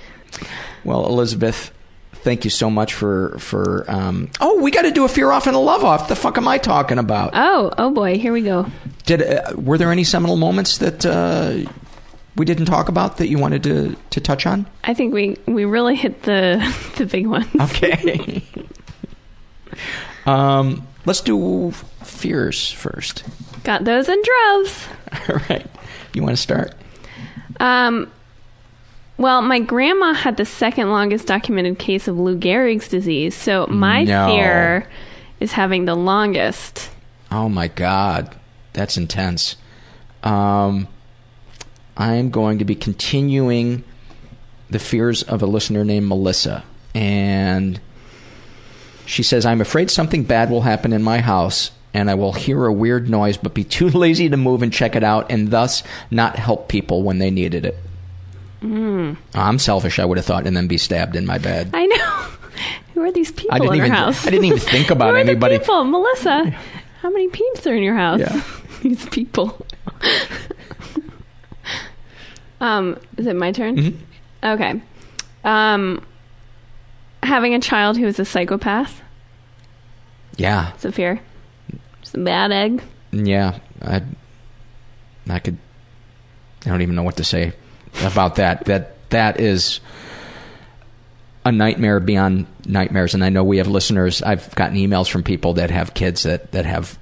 Well, 0.84 1.06
Elizabeth, 1.08 1.72
thank 2.14 2.44
you 2.44 2.50
so 2.50 2.70
much 2.70 2.94
for 2.94 3.38
for. 3.40 3.86
Um, 3.90 4.30
oh, 4.40 4.62
we 4.62 4.72
got 4.72 4.84
to 4.84 4.92
do 4.92 5.04
a 5.04 5.10
fear 5.10 5.32
off 5.32 5.48
and 5.48 5.56
a 5.56 5.60
love 5.60 5.84
off. 5.84 6.08
The 6.08 6.16
fuck 6.16 6.38
am 6.38 6.48
I 6.48 6.58
talking 6.58 6.98
about? 6.98 7.32
Oh, 7.34 7.74
oh 7.78 7.92
boy, 7.92 8.18
here 8.18 8.32
we 8.34 8.42
go. 8.42 8.68
Did 9.06 9.22
uh, 9.24 9.54
were 9.58 9.78
there 9.78 9.92
any 9.92 10.04
seminal 10.04 10.38
moments 10.38 10.78
that 10.78 11.06
uh, 11.06 11.70
we 12.36 12.46
didn't 12.46 12.66
talk 12.66 12.90
about 12.90 13.18
that 13.18 13.28
you 13.28 13.38
wanted 13.38 13.64
to 13.64 13.96
to 14.12 14.20
touch 14.22 14.46
on? 14.46 14.66
I 14.84 14.94
think 14.94 15.14
we, 15.14 15.38
we 15.46 15.66
really 15.66 15.96
hit 15.96 16.24
the 16.24 16.60
the 16.98 17.06
big 17.06 17.28
ones. 17.28 17.48
Okay. 17.60 18.44
um, 20.26 20.88
let's 21.06 21.22
do 21.22 21.72
fears 22.04 22.72
first. 22.72 23.24
Got 23.64 23.84
those 23.84 24.10
in 24.10 24.22
droves. 24.24 24.88
All 25.30 25.36
right. 25.50 25.66
You 26.14 26.24
want 26.24 26.36
to 26.36 26.42
start? 26.42 26.74
Um, 27.60 28.12
well, 29.18 29.42
my 29.42 29.60
grandma 29.60 30.14
had 30.14 30.38
the 30.38 30.46
second 30.46 30.90
longest 30.90 31.28
documented 31.28 31.78
case 31.78 32.08
of 32.08 32.18
Lou 32.18 32.38
Gehrig's 32.38 32.88
disease, 32.88 33.36
so 33.36 33.68
my 33.68 34.04
No. 34.04 34.28
fear 34.28 34.88
is 35.40 35.52
having 35.52 35.86
the 35.86 35.96
longest. 35.96 36.90
Oh 37.32 37.48
my 37.48 37.68
God, 37.68 38.36
that's 38.74 38.98
intense. 38.98 39.58
Um, 40.24 40.88
I'm 41.98 42.30
going 42.30 42.60
to 42.60 42.66
be 42.66 42.76
continuing 42.76 43.84
the 44.70 44.80
fears 44.80 45.24
of 45.24 45.42
a 45.42 45.46
listener 45.46 45.84
named 45.84 46.08
Melissa. 46.08 46.64
And 46.96 47.80
she 49.06 49.24
says, 49.24 49.46
I'm 49.46 49.62
afraid 49.62 49.92
something 49.92 50.24
bad 50.24 50.50
will 50.50 50.62
happen 50.62 50.94
in 50.94 51.04
my 51.04 51.20
house 51.20 51.72
and 51.94 52.10
I 52.10 52.16
will 52.16 52.34
hear 52.34 52.66
a 52.66 52.72
weird 52.74 53.10
noise 53.10 53.36
but 53.38 53.54
be 53.54 53.64
too 53.64 53.90
lazy 53.92 54.30
to 54.30 54.38
move 54.38 54.62
and 54.64 54.72
check 54.72 54.96
it 54.96 55.04
out 55.04 55.32
and 55.32 55.50
thus 55.52 55.84
not 56.10 56.38
help 56.38 56.70
people 56.70 57.04
when 57.04 57.20
they 57.20 57.30
needed 57.32 57.66
it. 57.66 57.78
Mm. 58.62 59.18
I'm 59.34 59.60
selfish, 59.60 59.98
I 60.00 60.06
would 60.06 60.18
have 60.18 60.26
thought, 60.26 60.46
and 60.46 60.56
then 60.56 60.68
be 60.68 60.78
stabbed 60.78 61.16
in 61.16 61.26
my 61.26 61.38
bed. 61.40 61.72
I 61.74 61.86
know. 61.88 61.98
Who 62.94 63.02
are 63.02 63.12
these 63.12 63.32
people 63.32 63.56
I 63.56 63.60
didn't 63.60 63.74
in 63.74 63.78
even 63.78 63.88
your 63.88 63.96
house? 63.96 64.28
I 64.28 64.30
didn't 64.30 64.46
even 64.46 64.60
think 64.60 64.90
about 64.92 65.12
Who 65.12 65.16
are 65.16 65.24
the 65.24 65.32
anybody. 65.32 65.60
people? 65.60 65.84
Melissa, 65.84 66.52
how 67.02 67.10
many 67.10 67.28
peeps 67.30 67.66
are 67.66 67.74
in 67.76 67.82
your 67.84 67.96
house? 67.96 68.20
Yeah. 68.20 68.44
these 68.84 69.06
people. 69.10 69.66
Um, 72.62 72.98
is 73.18 73.28
it 73.28 73.36
my 73.36 73.52
turn? 73.52 73.76
Mhm. 73.76 73.96
Okay. 74.44 74.82
Um, 75.44 76.06
having 77.24 77.54
a 77.54 77.60
child 77.60 77.98
who 77.98 78.06
is 78.08 78.20
a 78.20 78.26
psychopath. 78.26 79.02
Yeah. 80.38 80.72
It's 80.76 80.86
a 80.86 80.92
fear. 80.92 81.20
It's 82.02 82.14
a 82.14 82.20
bad 82.20 82.52
egg. 82.52 82.82
Yeah, 83.12 83.60
I, 83.82 84.02
I 85.30 85.40
could. 85.40 85.58
I 86.66 86.70
don't 86.70 86.82
even 86.82 86.96
know 86.96 87.04
what 87.04 87.18
to 87.18 87.24
say 87.24 87.54
about 88.04 88.36
that. 88.36 88.66
That 88.72 88.96
that 89.10 89.40
is 89.42 89.82
a 91.44 91.52
nightmare 91.52 92.00
beyond 92.00 92.46
nightmares. 92.66 93.14
And 93.14 93.24
I 93.26 93.30
know 93.30 93.44
we 93.44 93.58
have 93.58 93.68
listeners. 93.68 94.22
I've 94.24 94.54
gotten 94.56 94.78
emails 94.78 95.10
from 95.10 95.24
people 95.24 95.56
that 95.56 95.70
have 95.72 95.94
kids 95.94 96.24
that 96.24 96.52
that 96.54 96.66
have 96.66 96.98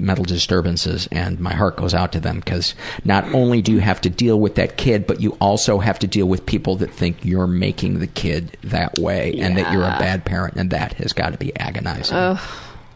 mental 0.00 0.24
disturbances, 0.24 1.08
and 1.12 1.38
my 1.40 1.54
heart 1.54 1.76
goes 1.76 1.94
out 1.94 2.12
to 2.12 2.20
them 2.20 2.40
because 2.40 2.74
not 3.04 3.24
only 3.34 3.62
do 3.62 3.72
you 3.72 3.80
have 3.80 4.00
to 4.02 4.10
deal 4.10 4.38
with 4.38 4.54
that 4.56 4.76
kid, 4.76 5.06
but 5.06 5.20
you 5.20 5.36
also 5.40 5.78
have 5.78 5.98
to 6.00 6.06
deal 6.06 6.26
with 6.26 6.46
people 6.46 6.76
that 6.76 6.90
think 6.90 7.24
you're 7.24 7.46
making 7.46 7.98
the 7.98 8.06
kid 8.06 8.56
that 8.62 8.98
way 8.98 9.34
and 9.40 9.56
that 9.58 9.72
you're 9.72 9.82
a 9.82 9.98
bad 9.98 10.24
parent, 10.24 10.54
and 10.56 10.70
that 10.70 10.94
has 10.94 11.12
got 11.12 11.32
to 11.32 11.38
be 11.38 11.56
agonizing. 11.58 12.16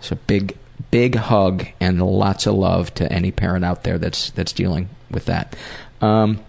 So 0.00 0.16
big, 0.26 0.56
big 0.90 1.14
hug 1.14 1.66
and 1.80 2.00
lots 2.02 2.46
of 2.46 2.54
love 2.54 2.92
to 2.94 3.12
any 3.12 3.30
parent 3.30 3.64
out 3.64 3.84
there 3.84 3.98
that's 3.98 4.30
that's 4.30 4.52
dealing 4.52 4.88
with 5.10 5.26
that. 5.26 5.54
Um, 6.00 6.40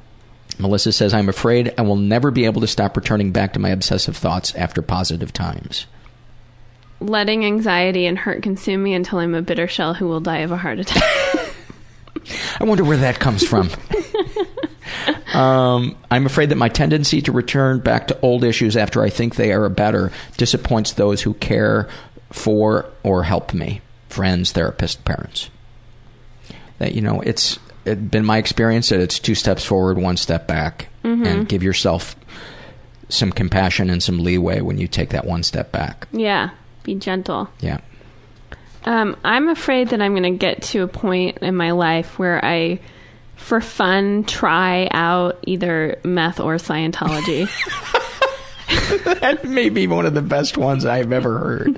Melissa 0.60 0.92
says, 0.92 1.14
"I'm 1.14 1.30
afraid 1.30 1.74
I 1.78 1.82
will 1.82 1.96
never 1.96 2.32
be 2.32 2.46
able 2.46 2.62
to 2.62 2.68
stop 2.68 2.96
returning 2.96 3.32
back 3.32 3.54
to 3.54 3.60
my 3.60 3.70
obsessive 3.70 4.16
thoughts 4.16 4.54
after 4.56 4.82
positive 4.82 5.34
times." 5.34 5.86
Letting 7.04 7.46
anxiety 7.46 8.06
and 8.06 8.18
hurt 8.18 8.42
consume 8.44 8.82
me 8.84 8.94
until 8.94 9.20
I'm 9.20 9.36
a 9.36 9.42
bitter 9.42 9.68
shell 9.68 9.94
who 9.94 10.08
will 10.08 10.22
die 10.22 10.40
of 10.40 10.52
a 10.52 10.58
heart 10.58 10.80
attack. 10.80 11.04
I 12.60 12.64
wonder 12.64 12.84
where 12.86 12.98
that 12.98 13.20
comes 13.20 13.46
from. 13.46 13.70
um, 15.34 15.98
I'm 16.10 16.26
afraid 16.26 16.50
that 16.50 16.56
my 16.56 16.70
tendency 16.70 17.22
to 17.24 17.32
return 17.32 17.80
back 17.80 18.08
to 18.08 18.20
old 18.22 18.44
issues 18.44 18.78
after 18.78 19.02
I 19.04 19.10
think 19.10 19.36
they 19.36 19.52
are 19.52 19.68
better 19.70 20.12
disappoints 20.38 20.94
those 20.94 21.22
who 21.22 21.34
care 21.36 21.90
for 22.32 22.86
or 23.04 23.24
help 23.24 23.54
me 23.54 23.82
friends, 24.10 24.54
therapists, 24.54 25.04
parents. 25.04 25.50
That, 26.80 26.94
you 26.94 27.02
know, 27.02 27.20
it's 27.22 27.60
it 27.86 28.10
been 28.12 28.24
my 28.26 28.38
experience 28.38 28.90
that 28.90 29.00
it's 29.02 29.20
two 29.20 29.36
steps 29.36 29.66
forward, 29.66 29.98
one 29.98 30.16
step 30.18 30.48
back, 30.48 30.88
Mhm. 31.04 31.26
and 31.28 31.50
give 31.50 31.64
yourself 31.64 32.16
some 33.10 33.32
compassion 33.32 33.90
and 33.90 34.02
some 34.02 34.24
leeway 34.24 34.62
when 34.62 34.78
you 34.78 34.88
take 34.88 35.10
that 35.10 35.26
one 35.26 35.44
step 35.44 35.72
back. 35.72 36.08
yeah, 36.14 36.52
be 36.84 36.96
gentle. 36.96 37.50
Yeah. 37.60 37.80
Um, 38.86 39.16
I'm 39.24 39.50
afraid 39.50 39.90
that 39.90 40.02
I'm 40.02 40.12
going 40.12 40.24
to 40.24 40.38
get 40.38 40.62
to 40.64 40.84
a 40.84 40.88
point 40.88 41.38
in 41.40 41.56
my 41.56 41.72
life 41.72 42.20
where 42.20 42.44
I, 42.44 42.80
for 43.36 43.62
fun, 43.62 44.26
try 44.26 44.90
out 44.92 45.40
either 45.44 46.00
meth 46.04 46.40
or 46.40 46.56
Scientology. 46.56 47.50
that 49.22 49.44
may 49.46 49.70
be 49.70 49.88
one 49.88 50.06
of 50.06 50.14
the 50.14 50.22
best 50.22 50.58
ones 50.58 50.86
I've 50.86 51.12
ever 51.12 51.38
heard. 51.38 51.76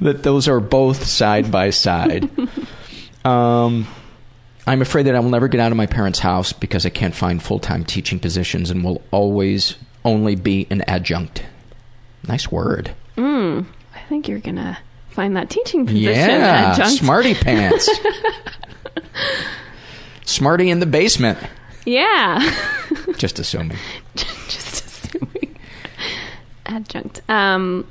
that 0.00 0.22
those 0.22 0.48
are 0.48 0.60
both 0.60 1.04
side 1.06 1.50
by 1.50 1.70
side. 1.70 2.28
Um, 3.24 3.86
I'm 4.66 4.82
afraid 4.82 5.04
that 5.04 5.14
I 5.14 5.20
will 5.20 5.30
never 5.30 5.48
get 5.48 5.60
out 5.60 5.72
of 5.72 5.76
my 5.76 5.86
parents' 5.86 6.18
house 6.18 6.52
because 6.52 6.86
I 6.86 6.90
can't 6.90 7.14
find 7.14 7.42
full 7.42 7.58
time 7.58 7.84
teaching 7.84 8.18
positions 8.18 8.70
and 8.70 8.84
will 8.84 9.02
always 9.10 9.76
only 10.04 10.36
be 10.36 10.66
an 10.70 10.82
adjunct. 10.82 11.44
Nice 12.26 12.50
word. 12.50 12.92
mm, 13.16 13.64
think 14.10 14.26
you're 14.26 14.40
going 14.40 14.56
to 14.56 14.76
find 15.10 15.36
that 15.36 15.48
teaching 15.48 15.86
position. 15.86 16.04
Yeah, 16.04 16.74
smarty 16.88 17.32
pants. 17.32 17.88
Smarty 20.24 20.68
in 20.68 20.80
the 20.80 20.86
basement. 20.86 21.38
Yeah. 21.86 22.40
Just 23.16 23.38
assuming. 23.38 23.78
Just 24.16 24.84
assuming. 24.84 25.56
Adjunct. 26.66 27.20
Um, 27.30 27.86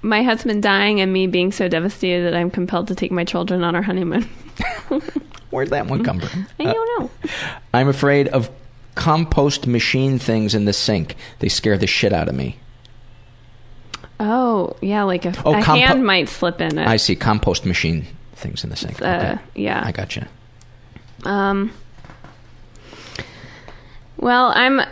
my 0.00 0.22
husband 0.22 0.62
dying 0.62 1.02
and 1.02 1.12
me 1.12 1.26
being 1.26 1.52
so 1.52 1.68
devastated 1.68 2.24
that 2.24 2.34
I'm 2.34 2.50
compelled 2.50 2.88
to 2.88 2.94
take 2.94 3.12
my 3.12 3.24
children 3.24 3.62
on 3.62 3.76
our 3.76 3.82
honeymoon. 3.82 4.22
Where'd 5.50 5.68
that 5.68 5.88
one 5.88 6.04
come 6.04 6.20
from? 6.20 6.46
I 6.58 6.64
don't 6.64 7.00
know. 7.00 7.10
I'm 7.74 7.88
afraid 7.88 8.28
of 8.28 8.50
compost 8.94 9.66
machine 9.66 10.18
things 10.18 10.54
in 10.54 10.64
the 10.64 10.72
sink. 10.72 11.16
They 11.40 11.50
scare 11.50 11.76
the 11.76 11.86
shit 11.86 12.14
out 12.14 12.30
of 12.30 12.34
me. 12.34 12.56
Oh, 14.22 14.76
yeah, 14.82 15.04
like 15.04 15.24
a, 15.24 15.32
Oh, 15.46 15.54
a 15.58 15.62
compo- 15.62 15.80
hand 15.86 16.04
might 16.04 16.28
slip 16.28 16.60
in 16.60 16.76
it. 16.78 16.86
I 16.86 16.98
see 16.98 17.16
compost 17.16 17.64
machine 17.64 18.06
things 18.34 18.62
in 18.64 18.68
the 18.70 18.76
sink. 18.76 19.00
Uh, 19.00 19.06
Okay. 19.06 19.38
yeah. 19.54 19.82
I 19.84 19.92
gotcha. 19.92 20.28
Um. 21.24 21.72
Well, 24.16 24.52
I'm 24.54 24.82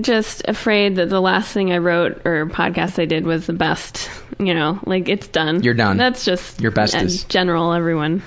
just 0.00 0.42
afraid 0.48 0.96
that 0.96 1.08
the 1.08 1.20
last 1.20 1.52
thing 1.52 1.72
I 1.72 1.78
wrote 1.78 2.20
or 2.26 2.46
podcast 2.46 3.00
I 3.00 3.06
did 3.06 3.24
was 3.24 3.46
the 3.46 3.52
best. 3.52 4.10
You 4.38 4.54
know, 4.54 4.80
like 4.86 5.08
it's 5.08 5.28
done. 5.28 5.62
You're 5.62 5.74
done. 5.74 5.96
That's 5.96 6.24
just 6.24 6.60
Your 6.60 6.70
best 6.72 6.94
in 6.94 7.06
is- 7.06 7.24
general. 7.24 7.72
Everyone. 7.72 8.22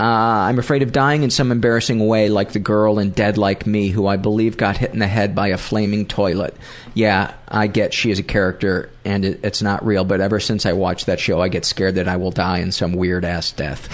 Uh, 0.00 0.46
I'm 0.48 0.58
afraid 0.58 0.82
of 0.82 0.92
dying 0.92 1.24
in 1.24 1.30
some 1.30 1.52
embarrassing 1.52 2.06
way, 2.06 2.30
like 2.30 2.52
the 2.52 2.58
girl 2.58 2.98
in 2.98 3.10
Dead 3.10 3.36
Like 3.36 3.66
Me, 3.66 3.88
who 3.88 4.06
I 4.06 4.16
believe 4.16 4.56
got 4.56 4.78
hit 4.78 4.92
in 4.94 4.98
the 4.98 5.06
head 5.06 5.34
by 5.34 5.48
a 5.48 5.58
flaming 5.58 6.06
toilet. 6.06 6.56
Yeah, 6.94 7.34
I 7.46 7.66
get 7.66 7.92
she 7.92 8.10
is 8.10 8.18
a 8.18 8.22
character 8.22 8.88
and 9.04 9.26
it, 9.26 9.40
it's 9.44 9.60
not 9.60 9.84
real, 9.84 10.04
but 10.04 10.22
ever 10.22 10.40
since 10.40 10.64
I 10.64 10.72
watched 10.72 11.04
that 11.04 11.20
show, 11.20 11.42
I 11.42 11.48
get 11.48 11.66
scared 11.66 11.96
that 11.96 12.08
I 12.08 12.16
will 12.16 12.30
die 12.30 12.60
in 12.60 12.72
some 12.72 12.94
weird 12.94 13.26
ass 13.26 13.52
death. 13.52 13.90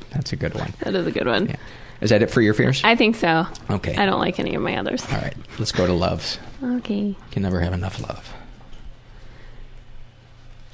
That's 0.10 0.32
a 0.32 0.36
good 0.36 0.54
one. 0.54 0.74
That 0.80 0.96
is 0.96 1.06
a 1.06 1.12
good 1.12 1.28
one. 1.28 1.54
Is 2.00 2.10
that 2.10 2.22
it 2.22 2.30
for 2.32 2.40
your 2.40 2.54
fears? 2.54 2.82
I 2.82 2.96
think 2.96 3.14
so. 3.14 3.46
Okay. 3.70 3.94
I 3.94 4.06
don't 4.06 4.18
like 4.18 4.40
any 4.40 4.56
of 4.56 4.62
my 4.62 4.78
others. 4.78 5.04
All 5.12 5.18
right, 5.18 5.36
let's 5.60 5.70
go 5.70 5.86
to 5.86 5.92
loves. 5.92 6.40
Okay. 6.60 7.14
Can 7.30 7.42
never 7.42 7.60
have 7.60 7.72
enough 7.72 8.00
love. 8.00 8.34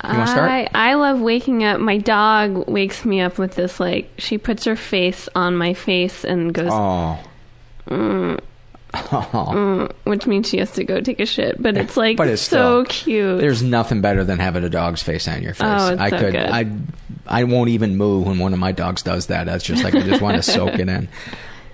You 0.05 0.11
wanna 0.11 0.27
start? 0.27 0.51
I, 0.51 0.69
I 0.75 0.95
love 0.95 1.21
waking 1.21 1.65
up. 1.65 1.81
My 1.81 1.99
dog 1.99 2.69
wakes 2.69 3.05
me 3.05 3.21
up 3.21 3.39
with 3.39 3.55
this, 3.55 3.81
like, 3.81 4.11
she 4.19 4.39
puts 4.39 4.65
her 4.65 4.77
face 4.77 5.29
on 5.35 5.57
my 5.57 5.73
face 5.75 6.23
and 6.25 6.53
goes, 6.53 6.69
Oh. 6.71 7.19
mm, 7.89 8.39
mm, 8.93 9.93
which 10.05 10.27
means 10.27 10.49
she 10.49 10.59
has 10.59 10.71
to 10.73 10.85
go 10.85 11.01
take 11.01 11.19
a 11.21 11.27
shit. 11.27 11.61
But 11.61 11.77
it's 11.77 11.97
like 11.97 12.17
But 12.17 12.29
it's 12.29 12.43
so 12.43 12.85
still- 12.85 12.85
cute. 12.85 13.41
There's 13.41 13.63
nothing 13.63 14.01
better 14.01 14.23
than 14.25 14.39
having 14.39 14.65
a 14.65 14.69
dog's 14.69 15.03
face 15.03 15.27
on 15.29 15.43
your 15.43 15.55
face. 15.55 15.67
Oh, 15.69 15.93
it's 15.93 16.01
I 16.01 16.11
so 16.11 16.19
could 16.19 16.33
good. 16.33 16.47
I 16.51 16.67
I 17.27 17.45
won't 17.45 17.71
even 17.71 17.97
move 17.97 18.27
when 18.27 18.39
one 18.39 18.53
of 18.53 18.59
my 18.59 18.73
dogs 18.73 19.03
does 19.03 19.27
that. 19.27 19.45
That's 19.47 19.65
just 19.65 19.83
like 19.83 19.95
I 19.95 20.01
just 20.03 20.23
want 20.23 20.37
to 20.37 20.43
soak 20.53 20.75
it 20.79 20.89
in. 20.89 21.09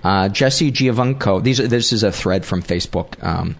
Uh, 0.03 0.27
Jesse 0.29 0.71
Giovanco. 0.71 1.41
These 1.43 1.57
this 1.59 1.93
is 1.93 2.03
a 2.03 2.11
thread 2.11 2.43
from 2.45 2.61
Facebook. 2.63 3.21
Um, 3.23 3.55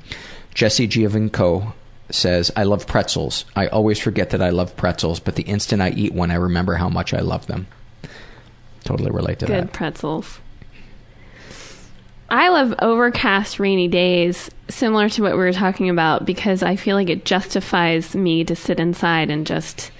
Jesse 0.55 0.87
Giovanco 0.87 1.73
says, 2.13 2.51
"I 2.55 2.63
love 2.63 2.87
pretzels. 2.87 3.45
I 3.55 3.67
always 3.67 3.99
forget 3.99 4.29
that 4.31 4.41
I 4.41 4.49
love 4.49 4.75
pretzels, 4.77 5.19
but 5.19 5.35
the 5.35 5.43
instant 5.43 5.81
I 5.81 5.89
eat 5.91 6.13
one, 6.13 6.31
I 6.31 6.35
remember 6.35 6.75
how 6.75 6.89
much 6.89 7.13
I 7.13 7.19
love 7.19 7.47
them." 7.47 7.67
Totally 8.83 9.11
relate 9.11 9.39
to 9.39 9.45
Good 9.45 9.67
that. 9.67 9.73
pretzels. 9.73 10.39
I 12.29 12.49
love 12.49 12.73
overcast, 12.79 13.59
rainy 13.59 13.87
days, 13.87 14.49
similar 14.67 15.07
to 15.09 15.21
what 15.21 15.33
we 15.33 15.37
were 15.37 15.53
talking 15.53 15.89
about, 15.89 16.25
because 16.25 16.63
I 16.63 16.75
feel 16.75 16.95
like 16.95 17.09
it 17.09 17.25
justifies 17.25 18.15
me 18.15 18.43
to 18.45 18.55
sit 18.55 18.79
inside 18.79 19.29
and 19.29 19.45
just 19.45 19.91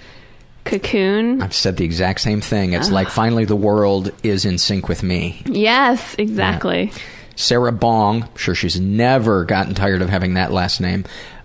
cocoon. 0.66 1.42
I've 1.42 1.54
said 1.54 1.78
the 1.78 1.86
exact 1.86 2.22
same 2.22 2.42
thing. 2.42 2.74
It's 2.74 2.90
Ah. 2.90 2.94
like 2.94 3.10
finally 3.10 3.46
the 3.46 3.56
world 3.56 4.12
is 4.24 4.46
in 4.46 4.58
sync 4.58 4.88
with 4.90 5.04
me. 5.04 5.44
Yes, 5.46 6.16
exactly. 6.18 6.92
Sarah 7.36 7.72
Bong, 7.72 8.24
I'm 8.24 8.38
sure 8.38 8.56
she's 8.56 8.80
never 8.80 9.44
gotten 9.44 9.74
tired 9.76 10.02
of 10.02 10.10
having 10.10 10.36
that 10.36 10.52
last 10.54 10.80
name, 10.80 11.04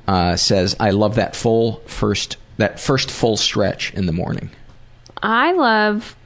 uh, 0.09 0.35
says, 0.37 0.75
"I 0.81 0.91
love 0.91 1.15
that 1.17 1.37
full 1.37 1.75
first 1.87 2.37
that 2.57 2.81
first 2.81 3.11
full 3.13 3.37
stretch 3.37 3.93
in 3.95 4.07
the 4.07 4.13
morning." 4.13 4.51
I 5.23 5.53
love 5.53 6.17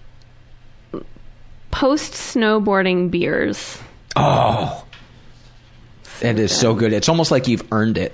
post 1.71 2.13
snowboarding 2.13 3.11
beers. 3.11 3.79
Oh, 4.17 4.85
it 6.21 6.39
is 6.39 6.53
so 6.57 6.75
good. 6.75 6.93
It's 6.93 7.09
almost 7.09 7.31
like 7.31 7.49
you've 7.49 7.65
earned 7.73 7.99
it, 7.99 8.13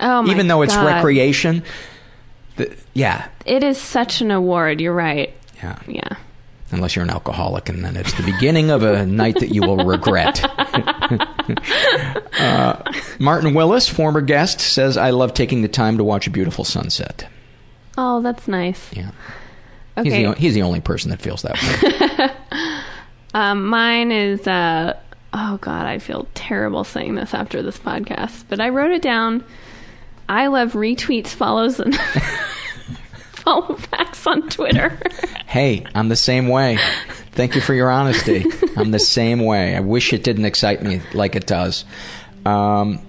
Oh 0.00 0.22
my 0.22 0.26
god. 0.26 0.30
even 0.32 0.48
though 0.48 0.62
it's 0.62 0.74
God. 0.74 0.86
recreation. 0.86 1.62
The, 2.56 2.74
yeah, 2.94 3.28
It 3.44 3.62
is 3.62 3.78
such 3.78 4.20
an 4.22 4.30
award. 4.30 4.80
You're 4.80 4.94
right. 4.94 5.32
Yeah. 5.62 5.78
Yeah. 5.86 6.16
unless 6.72 6.96
you're 6.96 7.04
an 7.04 7.10
alcoholic, 7.10 7.68
and 7.68 7.84
then 7.84 7.96
it's 7.96 8.12
the 8.14 8.22
beginning 8.24 8.70
of 8.70 8.82
a 8.82 9.06
night 9.06 9.36
that 9.40 9.54
you 9.54 9.62
will 9.62 9.84
regret. 9.84 10.42
uh, 12.38 12.82
Martin 13.18 13.54
Willis, 13.54 13.88
former 13.88 14.20
guest, 14.20 14.60
says, 14.60 14.96
I 14.96 15.10
love 15.10 15.34
taking 15.34 15.62
the 15.62 15.68
time 15.68 15.98
to 15.98 16.04
watch 16.04 16.26
a 16.26 16.30
beautiful 16.30 16.64
sunset. 16.64 17.28
Oh, 17.98 18.22
that's 18.22 18.46
nice. 18.46 18.92
Yeah. 18.92 19.10
Okay. 19.98 20.10
He's 20.10 20.26
the, 20.26 20.34
he's 20.34 20.54
the 20.54 20.62
only 20.62 20.80
person 20.80 21.10
that 21.10 21.20
feels 21.20 21.42
that 21.42 21.60
way. 21.62 22.80
um, 23.34 23.66
mine 23.66 24.12
is, 24.12 24.46
uh, 24.46 24.98
oh 25.32 25.58
God, 25.60 25.86
I 25.86 25.98
feel 25.98 26.28
terrible 26.34 26.84
saying 26.84 27.14
this 27.14 27.32
after 27.32 27.62
this 27.62 27.78
podcast, 27.78 28.44
but 28.48 28.60
I 28.60 28.68
wrote 28.68 28.90
it 28.90 29.02
down. 29.02 29.44
I 30.28 30.48
love 30.48 30.72
retweets, 30.72 31.28
follows, 31.28 31.78
and 31.80 31.94
backs 33.90 34.26
on 34.32 34.48
Twitter. 34.48 34.98
hey, 35.46 35.86
I'm 35.94 36.08
the 36.08 36.16
same 36.16 36.48
way. 36.48 36.78
Thank 37.32 37.54
you 37.54 37.60
for 37.60 37.74
your 37.74 37.90
honesty. 37.90 38.44
I'm 38.76 38.90
the 38.90 38.98
same 38.98 39.40
way. 39.40 39.76
I 39.76 39.80
wish 39.80 40.12
it 40.12 40.24
didn't 40.24 40.44
excite 40.44 40.82
me 40.82 41.02
like 41.12 41.36
it 41.36 41.46
does. 41.46 41.84
Um, 42.44 43.00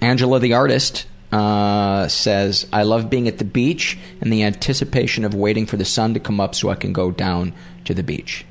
Angela 0.00 0.40
the 0.40 0.54
artist 0.54 1.06
uh, 1.32 2.08
says, 2.08 2.66
I 2.72 2.84
love 2.84 3.10
being 3.10 3.28
at 3.28 3.38
the 3.38 3.44
beach 3.44 3.98
and 4.20 4.32
the 4.32 4.44
anticipation 4.44 5.24
of 5.24 5.34
waiting 5.34 5.66
for 5.66 5.76
the 5.76 5.84
sun 5.84 6.14
to 6.14 6.20
come 6.20 6.40
up 6.40 6.54
so 6.54 6.68
I 6.68 6.74
can 6.74 6.92
go 6.92 7.10
down 7.10 7.52
to 7.84 7.94
the 7.94 8.02
beach. 8.02 8.44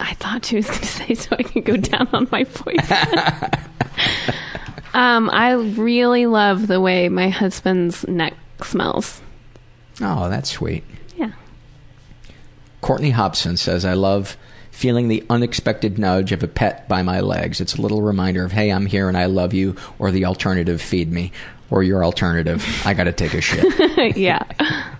I 0.00 0.14
thought 0.14 0.44
she 0.44 0.56
was 0.56 0.66
going 0.66 0.78
to 0.80 0.86
say 0.86 1.14
so 1.14 1.36
I 1.38 1.42
can 1.42 1.62
go 1.62 1.76
down 1.76 2.08
on 2.12 2.28
my 2.30 2.44
voice. 2.44 2.90
um, 4.94 5.30
I 5.30 5.52
really 5.52 6.26
love 6.26 6.66
the 6.66 6.80
way 6.80 7.08
my 7.08 7.28
husband's 7.28 8.06
neck 8.06 8.34
smells. 8.62 9.20
Oh, 10.00 10.28
that's 10.28 10.50
sweet. 10.50 10.84
Yeah. 11.16 11.32
Courtney 12.80 13.10
Hobson 13.10 13.56
says, 13.56 13.84
I 13.84 13.94
love 13.94 14.36
feeling 14.70 15.08
the 15.08 15.24
unexpected 15.28 15.98
nudge 15.98 16.30
of 16.30 16.42
a 16.42 16.48
pet 16.48 16.88
by 16.88 17.02
my 17.02 17.20
legs. 17.20 17.60
It's 17.60 17.74
a 17.74 17.82
little 17.82 18.00
reminder 18.02 18.44
of, 18.44 18.52
hey, 18.52 18.70
I'm 18.70 18.86
here 18.86 19.08
and 19.08 19.16
I 19.16 19.26
love 19.26 19.52
you, 19.52 19.74
or 19.98 20.12
the 20.12 20.24
alternative, 20.24 20.80
feed 20.80 21.10
me, 21.10 21.32
or 21.70 21.82
your 21.82 22.04
alternative, 22.04 22.64
I 22.84 22.94
got 22.94 23.04
to 23.04 23.12
take 23.12 23.34
a 23.34 23.40
shit. 23.40 24.16
yeah, 24.16 24.44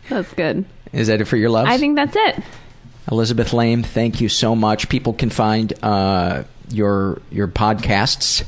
that's 0.09 0.33
good. 0.35 0.65
Is 0.93 1.07
that 1.07 1.21
it 1.21 1.27
for 1.27 1.37
your 1.37 1.51
love? 1.51 1.69
I 1.69 1.79
think 1.79 1.97
that's 1.97 2.17
it. 2.17 2.43
Elizabeth 3.11 3.53
Laime, 3.53 3.83
thank 3.83 4.21
you 4.21 4.29
so 4.29 4.55
much. 4.55 4.89
People 4.89 5.13
can 5.13 5.31
find 5.31 5.73
uh, 5.83 6.45
your 6.71 7.23
your 7.31 7.49
podcasts 7.49 8.45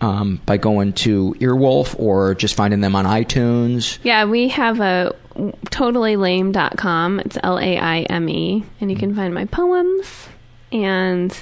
um, 0.00 0.40
by 0.46 0.56
going 0.56 0.92
to 0.92 1.34
Earwolf 1.40 1.98
or 1.98 2.34
just 2.34 2.54
finding 2.54 2.80
them 2.80 2.94
on 2.94 3.06
iTunes. 3.06 3.98
Yeah, 4.02 4.24
we 4.24 4.48
have 4.48 4.80
a 4.80 5.14
totallylaime.com. 5.36 7.20
It's 7.20 7.38
L 7.42 7.58
A 7.58 7.78
I 7.78 8.00
M 8.02 8.28
E. 8.28 8.64
And 8.80 8.90
you 8.90 8.96
can 8.96 9.14
find 9.14 9.34
my 9.34 9.44
poems 9.46 10.28
and 10.72 11.36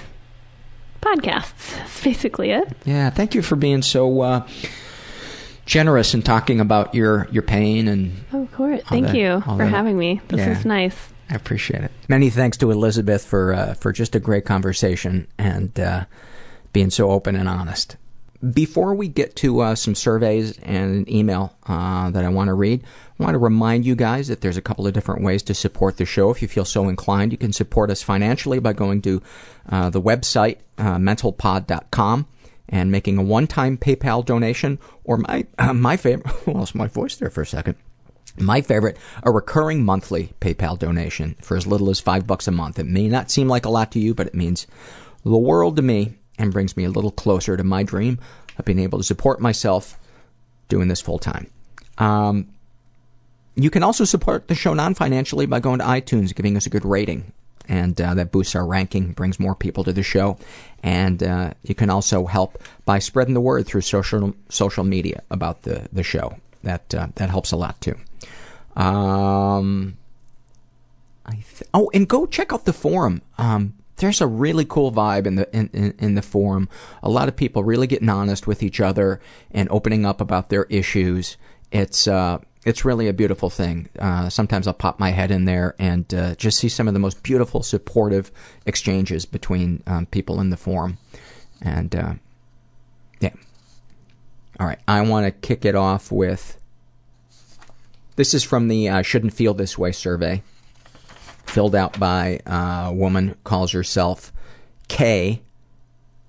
podcasts. 1.01 1.77
That's 1.77 2.05
basically 2.05 2.51
it. 2.51 2.69
Yeah, 2.85 3.11
thank 3.11 3.35
you 3.35 3.43
for 3.43 3.57
being 3.57 3.83
so 3.83 4.21
uh, 4.21 4.47
generous 5.67 6.15
and 6.15 6.25
talking 6.25 6.61
about 6.61 6.95
your, 6.95 7.29
your 7.31 7.43
pain 7.43 7.89
and. 7.89 8.25
Oh, 8.33 8.43
of 8.43 8.53
course. 8.53 8.83
Thank 8.85 9.09
that, 9.09 9.17
you 9.17 9.41
for 9.43 9.59
that. 9.59 9.69
having 9.69 9.99
me. 9.99 10.21
This 10.29 10.41
yeah. 10.41 10.59
is 10.59 10.65
nice. 10.65 11.13
I 11.31 11.35
appreciate 11.35 11.83
it. 11.83 11.93
Many 12.09 12.29
thanks 12.29 12.59
to 12.59 12.71
Elizabeth 12.71 13.25
for 13.25 13.55
uh, 13.55 13.75
for 13.75 13.91
just 13.91 14.15
a 14.15 14.21
great 14.21 14.45
conversation 14.45 15.27
and 15.39 15.79
uh, 15.81 16.05
being 16.75 16.91
so 16.91 17.11
open 17.11 17.37
and 17.37 17.49
honest. 17.49 17.97
Before 18.51 18.93
we 18.95 19.07
get 19.07 19.37
to 19.37 19.61
uh, 19.61 19.75
some 19.77 19.95
surveys 19.95 20.59
and 20.59 20.97
an 20.97 21.13
email 21.13 21.57
uh, 21.69 22.11
that 22.11 22.25
I 22.25 22.29
want 22.29 22.49
to 22.49 22.55
read, 22.55 22.83
I 23.21 23.23
want 23.23 23.35
to 23.35 23.39
remind 23.39 23.87
you 23.87 23.95
guys 23.95 24.27
that 24.27 24.41
there's 24.41 24.57
a 24.57 24.63
couple 24.63 24.85
of 24.85 24.93
different 24.93 25.23
ways 25.23 25.45
to 25.45 25.55
support 25.55 25.97
the 25.97 26.05
show. 26.05 26.31
If 26.31 26.43
you 26.43 26.49
feel 26.49 26.65
so 26.65 26.89
inclined, 26.89 27.31
you 27.31 27.39
can 27.39 27.53
support 27.53 27.89
us 27.89 28.03
financially 28.03 28.59
by 28.59 28.73
going 28.73 29.01
to 29.03 29.23
uh, 29.69 29.91
the 29.91 30.03
website 30.03 30.59
uh, 30.77 30.97
mentalpod.com 30.97 32.27
and 32.69 32.91
making 32.91 33.19
a 33.19 33.23
one-time 33.23 33.77
PayPal 33.77 34.25
donation, 34.25 34.81
or 35.05 35.19
my 35.19 35.47
my 35.73 35.97
favorite. 35.97 36.47
lost 36.49 36.75
my 36.75 36.89
voice 36.89 37.15
there 37.17 37.31
for 37.31 37.43
a 37.43 37.47
second. 37.47 37.77
My 38.39 38.61
favorite, 38.61 38.97
a 39.23 39.31
recurring 39.31 39.85
monthly 39.85 40.33
PayPal 40.41 40.77
donation 40.77 41.37
for 41.43 41.57
as 41.57 41.67
little 41.67 41.91
as 41.91 42.01
five 42.01 42.27
bucks 42.27 42.49
a 42.49 42.51
month. 42.51 42.79
It 42.81 42.87
may 42.87 43.07
not 43.09 43.31
seem 43.31 43.47
like 43.47 43.67
a 43.67 43.71
lot 43.71 43.93
to 43.93 44.01
you, 44.01 44.15
but 44.15 44.27
it 44.27 44.35
means 44.35 44.67
the 45.23 45.37
world 45.37 45.77
to 45.77 45.83
me 45.83 46.17
and 46.43 46.53
brings 46.53 46.77
me 46.77 46.85
a 46.85 46.91
little 46.91 47.13
closer 47.13 47.57
to 47.57 47.65
my 47.65 47.83
dream 47.83 48.19
of 48.59 48.65
being 48.65 48.81
able 48.81 48.99
to 48.99 49.05
support 49.05 49.41
myself 49.41 49.99
doing 50.69 50.89
this 50.89 51.01
full 51.01 51.19
time. 51.19 51.47
Um, 51.99 52.49
you 53.55 53.71
can 53.71 53.83
also 53.83 54.05
support 54.05 54.49
the 54.49 54.55
show 54.55 54.75
non 54.75 54.95
financially 54.95 55.47
by 55.47 55.61
going 55.61 55.79
to 55.79 55.85
iTunes, 55.85 56.35
giving 56.35 56.57
us 56.57 56.67
a 56.67 56.71
good 56.71 56.85
rating. 56.85 57.33
And 57.69 57.99
uh, 58.01 58.15
that 58.15 58.33
boosts 58.33 58.57
our 58.57 58.67
ranking, 58.67 59.13
brings 59.13 59.39
more 59.39 59.55
people 59.55 59.85
to 59.85 59.93
the 59.93 60.03
show. 60.03 60.37
And 60.83 61.23
uh, 61.23 61.53
you 61.63 61.77
can 61.77 61.91
also 61.91 62.27
help 62.27 62.61
by 62.85 62.99
spreading 62.99 63.35
the 63.35 63.41
word 63.41 63.67
through 63.67 63.83
social 63.83 64.35
social 64.49 64.83
media 64.83 65.23
about 65.31 65.63
the, 65.63 65.89
the 65.93 66.03
show. 66.03 66.37
That 66.65 66.93
uh, 66.95 67.09
that 67.15 67.31
helps 67.31 67.53
a 67.53 67.57
lot 67.57 67.81
too. 67.81 67.97
Um, 68.81 69.97
I 71.25 71.33
th- 71.33 71.71
oh, 71.73 71.91
and 71.95 72.09
go 72.09 72.27
check 72.27 72.53
out 72.53 72.65
the 72.65 72.73
forum. 72.73 73.23
Um, 73.39 73.75
there's 74.03 74.21
a 74.21 74.27
really 74.27 74.65
cool 74.65 74.93
vibe 74.93 75.27
in 75.27 75.37
the 75.37 75.57
in, 75.57 75.71
in, 75.73 75.95
in, 75.99 76.15
the 76.15 76.23
forum. 76.23 76.69
A 77.03 77.09
lot 77.09 77.29
of 77.29 77.37
people 77.37 77.63
really 77.63 77.87
getting 77.87 78.09
honest 78.09 78.47
with 78.47 78.63
each 78.63 78.81
other 78.81 79.21
and 79.53 79.69
opening 79.71 80.05
up 80.05 80.21
about 80.21 80.51
their 80.51 80.65
issues. 80.65 81.37
It's 81.71 82.09
uh, 82.09 82.39
it's 82.65 82.85
really 82.85 83.07
a 83.07 83.13
beautiful 83.13 83.49
thing. 83.49 83.89
Uh, 83.99 84.29
sometimes 84.29 84.67
I'll 84.67 84.75
pop 84.75 84.99
my 84.99 85.11
head 85.11 85.31
in 85.31 85.45
there 85.45 85.77
and 85.79 86.13
uh, 86.13 86.35
just 86.35 86.59
see 86.59 86.69
some 86.69 86.89
of 86.89 86.95
the 86.95 87.01
most 87.01 87.23
beautiful, 87.23 87.63
supportive 87.63 88.33
exchanges 88.67 89.25
between 89.25 89.83
um, 89.87 90.07
people 90.07 90.41
in 90.41 90.51
the 90.51 90.57
forum. 90.57 90.99
And 91.61 91.95
uh, 91.95 92.15
yeah, 93.21 93.35
all 94.59 94.67
right. 94.67 94.81
I 94.89 95.01
want 95.03 95.27
to 95.27 95.31
kick 95.31 95.65
it 95.65 95.77
off 95.77 96.11
with. 96.11 96.59
This 98.17 98.35
is 98.35 98.43
from 98.43 98.67
the 98.67 98.89
uh, 98.89 99.03
"Shouldn't 99.03 99.33
Feel 99.33 99.55
This 99.55 99.79
Way" 99.79 99.93
survey 99.93 100.43
filled 101.45 101.75
out 101.75 101.99
by 101.99 102.41
a 102.47 102.93
woman 102.93 103.37
calls 103.45 103.73
herself 103.73 104.33
K 104.89 105.43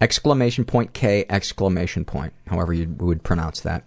exclamation 0.02 0.66
point 0.66 0.94
K 0.94 1.26
exclamation 1.30 2.06
point, 2.06 2.34
however 2.48 2.74
you 2.74 2.90
would 2.98 3.24
pronounce 3.24 3.62
that. 3.62 3.84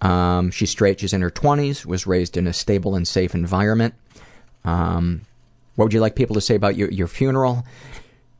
Um, 0.00 0.50
she's 0.50 0.70
straight. 0.70 1.00
She's 1.00 1.12
in 1.12 1.22
her 1.22 1.30
twenties. 1.30 1.86
Was 1.86 2.06
raised 2.06 2.36
in 2.36 2.46
a 2.46 2.52
stable 2.52 2.94
and 2.94 3.06
safe 3.06 3.34
environment. 3.34 3.94
Um, 4.64 5.22
what 5.76 5.86
would 5.86 5.94
you 5.94 6.00
like 6.00 6.16
people 6.16 6.34
to 6.34 6.40
say 6.40 6.56
about 6.56 6.76
your 6.76 6.90
your 6.90 7.06
funeral? 7.06 7.64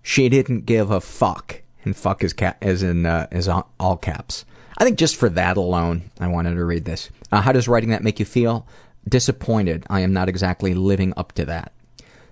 She 0.03 0.29
didn't 0.29 0.67
give 0.67 0.91
a 0.91 1.01
fuck, 1.01 1.63
and 1.85 1.97
fuck 1.97 2.25
is 2.25 2.33
ca- 2.33 2.57
is 2.61 2.83
in 2.83 3.07
uh, 3.07 3.29
is 3.31 3.49
all 3.49 3.97
caps. 3.97 4.45
I 4.79 4.85
think 4.85 4.99
just 4.99 5.15
for 5.15 5.29
that 5.29 5.57
alone, 5.57 6.11
I 6.19 6.27
wanted 6.27 6.55
to 6.55 6.65
read 6.65 6.85
this. 6.85 7.11
Uh, 7.31 7.41
how 7.41 7.53
does 7.53 7.69
writing 7.69 7.91
that 7.91 8.03
make 8.03 8.19
you 8.19 8.25
feel? 8.25 8.67
Disappointed. 9.09 9.85
I 9.89 10.01
am 10.01 10.13
not 10.13 10.29
exactly 10.29 10.75
living 10.75 11.13
up 11.17 11.33
to 11.33 11.45
that. 11.45 11.73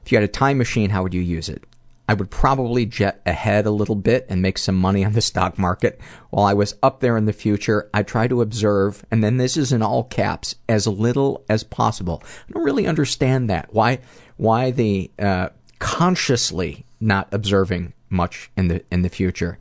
If 0.04 0.12
you 0.12 0.16
had 0.16 0.24
a 0.24 0.28
time 0.28 0.58
machine, 0.58 0.90
how 0.90 1.02
would 1.02 1.14
you 1.14 1.20
use 1.20 1.48
it? 1.48 1.64
I 2.10 2.14
would 2.14 2.28
probably 2.28 2.86
jet 2.86 3.22
ahead 3.24 3.66
a 3.66 3.70
little 3.70 3.94
bit 3.94 4.26
and 4.28 4.42
make 4.42 4.58
some 4.58 4.74
money 4.74 5.04
on 5.04 5.12
the 5.12 5.20
stock 5.20 5.56
market. 5.56 6.00
While 6.30 6.44
I 6.44 6.54
was 6.54 6.74
up 6.82 6.98
there 6.98 7.16
in 7.16 7.26
the 7.26 7.32
future, 7.32 7.88
I 7.94 8.02
try 8.02 8.26
to 8.26 8.42
observe, 8.42 9.04
and 9.12 9.22
then 9.22 9.36
this 9.36 9.56
is 9.56 9.72
in 9.72 9.80
all 9.80 10.02
caps, 10.02 10.56
as 10.68 10.88
little 10.88 11.44
as 11.48 11.62
possible. 11.62 12.20
I 12.48 12.52
don't 12.52 12.64
really 12.64 12.88
understand 12.88 13.48
that. 13.48 13.72
Why, 13.72 14.00
why 14.38 14.72
the 14.72 15.08
uh, 15.20 15.50
consciously 15.78 16.84
not 17.00 17.28
observing 17.30 17.92
much 18.08 18.50
in 18.56 18.66
the 18.66 18.82
in 18.90 19.02
the 19.02 19.08
future? 19.08 19.60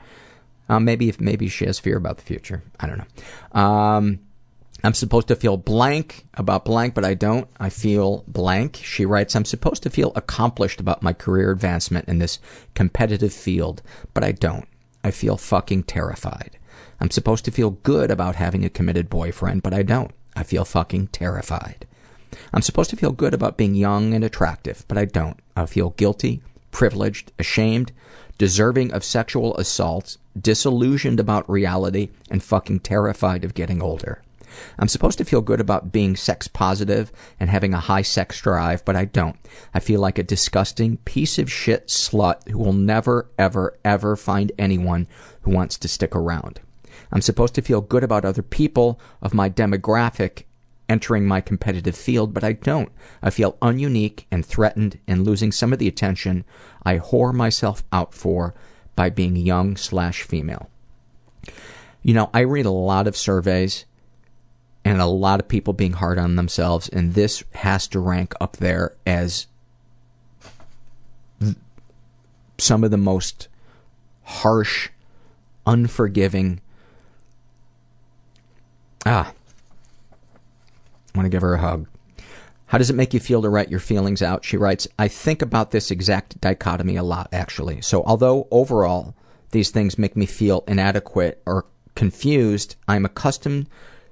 Uh, 0.68 0.80
maybe 0.80 1.08
if 1.08 1.22
maybe 1.22 1.50
she 1.50 1.66
has 1.66 1.78
fear 1.78 1.98
about 1.98 2.18
the 2.18 2.24
future. 2.24 2.64
I 2.80 2.88
don't 2.88 2.98
know. 2.98 3.62
Um, 3.62 4.20
I'm 4.84 4.94
supposed 4.94 5.28
to 5.28 5.36
feel 5.36 5.58
blank 5.58 6.26
about 6.36 6.64
blank, 6.64 6.94
but 6.94 7.04
I 7.04 7.14
don't. 7.14 7.50
I 7.60 7.70
feel 7.70 8.24
blank. 8.28 8.78
She 8.78 9.06
writes, 9.06 9.36
I'm 9.36 9.46
supposed 9.46 9.84
to 9.84 9.90
feel 9.90 10.14
accomplished 10.16 10.80
about 10.80 11.04
my 11.04 11.12
career 11.12 11.52
advancement 11.52 12.08
in 12.08 12.20
this 12.20 12.40
competitive 12.76 13.34
field, 13.34 13.82
but 14.14 14.24
I 14.24 14.32
don't. 14.32 14.68
I 15.04 15.12
feel 15.12 15.36
fucking 15.36 15.84
terrified. 15.84 16.58
I'm 17.02 17.12
supposed 17.12 17.46
to 17.46 17.52
feel 17.52 17.72
good 17.72 18.10
about 18.10 18.36
having 18.36 18.64
a 18.64 18.70
committed 18.70 19.10
boyfriend, 19.10 19.64
but 19.64 19.74
I 19.74 19.84
don't. 19.84 20.12
I 20.36 20.44
feel 20.44 20.64
fucking 20.64 21.08
terrified. 21.08 21.86
I'm 22.54 22.62
supposed 22.62 22.90
to 22.92 22.96
feel 22.96 23.12
good 23.12 23.34
about 23.34 23.58
being 23.58 23.76
young 23.76 24.14
and 24.14 24.24
attractive, 24.24 24.86
but 24.88 24.98
I 24.98 25.06
don't. 25.06 25.40
I 25.58 25.66
feel 25.66 25.92
guilty, 25.92 26.42
privileged, 26.72 27.32
ashamed, 27.38 27.92
deserving 28.38 28.94
of 28.94 29.04
sexual 29.04 29.58
assaults, 29.58 30.18
disillusioned 30.40 31.20
about 31.20 31.50
reality, 31.50 32.10
and 32.30 32.42
fucking 32.42 32.80
terrified 32.80 33.44
of 33.44 33.54
getting 33.54 33.82
older. 33.82 34.22
I'm 34.78 34.88
supposed 34.88 35.18
to 35.18 35.26
feel 35.26 35.42
good 35.42 35.60
about 35.60 35.92
being 35.92 36.16
sex 36.16 36.48
positive 36.48 37.12
and 37.40 37.50
having 37.50 37.74
a 37.74 37.80
high 37.80 38.02
sex 38.02 38.40
drive, 38.42 38.84
but 38.86 38.96
I 38.96 39.06
don't. 39.06 39.38
I 39.74 39.80
feel 39.80 40.00
like 40.00 40.18
a 40.18 40.24
disgusting 40.24 40.98
piece 40.98 41.38
of 41.38 41.52
shit 41.52 41.88
slut 41.88 42.48
who 42.48 42.58
will 42.58 42.74
never, 42.74 43.30
ever, 43.38 43.78
ever 43.84 44.16
find 44.16 44.52
anyone 44.58 45.08
who 45.42 45.52
wants 45.52 45.78
to 45.78 45.88
stick 45.88 46.16
around. 46.16 46.62
I'm 47.12 47.22
supposed 47.22 47.56
to 47.56 47.62
feel 47.62 47.82
good 47.82 48.04
about 48.04 48.26
other 48.26 48.44
people 48.44 49.00
of 49.22 49.34
my 49.34 49.50
demographic 49.50 50.44
entering 50.90 51.26
my 51.26 51.40
competitive 51.40 51.96
field, 51.96 52.34
but 52.34 52.44
I 52.44 52.54
don't. 52.54 52.92
I 53.22 53.30
feel 53.30 53.58
ununique 53.62 54.26
and 54.32 54.46
threatened 54.46 55.00
and 55.08 55.24
losing 55.24 55.52
some 55.52 55.72
of 55.72 55.80
the 55.80 55.88
attention 55.88 56.44
I 56.84 56.98
whore 56.98 57.34
myself 57.34 57.84
out 57.94 58.14
for 58.14 58.56
by 58.96 59.10
being 59.10 59.36
young 59.36 59.78
slash 59.78 60.24
female. 60.24 60.70
You 62.02 62.14
know, 62.14 62.30
I 62.34 62.42
read 62.42 62.66
a 62.66 62.72
lot 62.72 63.08
of 63.08 63.16
surveys 63.16 63.86
and 64.90 65.00
a 65.00 65.06
lot 65.06 65.40
of 65.40 65.48
people 65.48 65.72
being 65.72 65.94
hard 65.94 66.18
on 66.18 66.36
themselves, 66.36 66.90
and 66.90 67.14
this 67.14 67.44
has 67.54 67.88
to 67.88 68.00
rank 68.00 68.34
up 68.42 68.58
there 68.58 68.96
as 69.06 69.46
some 72.58 72.84
of 72.84 72.90
the 72.90 72.98
most 72.98 73.50
harsh, 74.24 74.90
unforgiving. 75.68 76.60
Ah, 79.06 79.32
I 81.14 81.18
want 81.18 81.28
to 81.28 81.30
give 81.30 81.44
her 81.44 81.54
a 81.54 81.60
hug. 81.60 81.88
How 82.66 82.80
does 82.80 82.90
it 82.90 82.96
make 82.96 83.14
you 83.14 83.20
feel 83.20 83.44
to 83.44 83.50
write 83.50 83.70
your 83.70 83.80
feelings 83.80 84.24
out? 84.24 84.44
She 84.44 84.58
writes, 84.58 84.88
I 84.98 85.08
think 85.08 85.44
about 85.44 85.70
this 85.70 85.92
exact 85.92 86.42
dichotomy 86.42 86.96
a 86.96 87.04
lot, 87.04 87.30
actually. 87.32 87.82
So, 87.82 88.02
although 88.06 88.48
overall 88.50 89.14
these 89.52 89.70
things 89.70 90.00
make 90.00 90.16
me 90.16 90.26
feel 90.26 90.64
inadequate 90.68 91.44
or 91.46 91.68
confused, 91.94 92.76
I'm 92.88 93.06
accustomed 93.06 93.70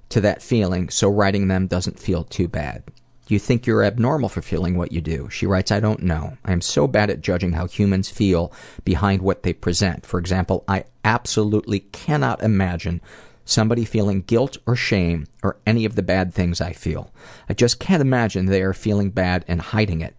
to 0.10 0.22
that 0.22 0.42
feeling, 0.42 0.90
so 0.90 1.10
writing 1.10 1.48
them 1.48 1.68
doesn't 1.68 2.00
feel 2.00 2.24
too 2.24 2.48
bad. 2.48 2.84
You 3.28 3.40
think 3.40 3.68
you're 3.68 3.84
abnormal 3.84 4.30
for 4.30 4.42
feeling 4.42 4.78
what 4.78 4.94
you 4.94 5.02
do? 5.02 5.30
She 5.30 5.46
writes, 5.46 5.72
I 5.72 5.82
don't 5.82 6.04
know. 6.04 6.38
I 6.46 6.54
am 6.54 6.62
so 6.62 6.88
bad 6.88 7.10
at 7.10 7.22
judging 7.22 7.54
how 7.54 7.68
humans 7.68 8.10
feel 8.10 8.54
behind 8.86 9.22
what 9.22 9.44
they 9.44 9.52
present. 9.52 10.06
For 10.06 10.18
example, 10.18 10.64
I 10.68 10.86
absolutely 11.04 11.82
cannot 11.82 12.42
imagine 12.42 13.02
somebody 13.44 13.84
feeling 13.84 14.22
guilt 14.22 14.58
or 14.66 14.76
shame 14.76 15.28
or 15.44 15.58
any 15.66 15.84
of 15.84 15.96
the 15.96 16.04
bad 16.04 16.34
things 16.34 16.62
I 16.62 16.72
feel. 16.72 17.12
I 17.50 17.54
just 17.54 17.80
can't 17.80 18.02
imagine 18.02 18.46
they 18.46 18.62
are 18.62 18.74
feeling 18.74 19.10
bad 19.10 19.44
and 19.48 19.62
hiding 19.62 20.02
it. 20.02 20.16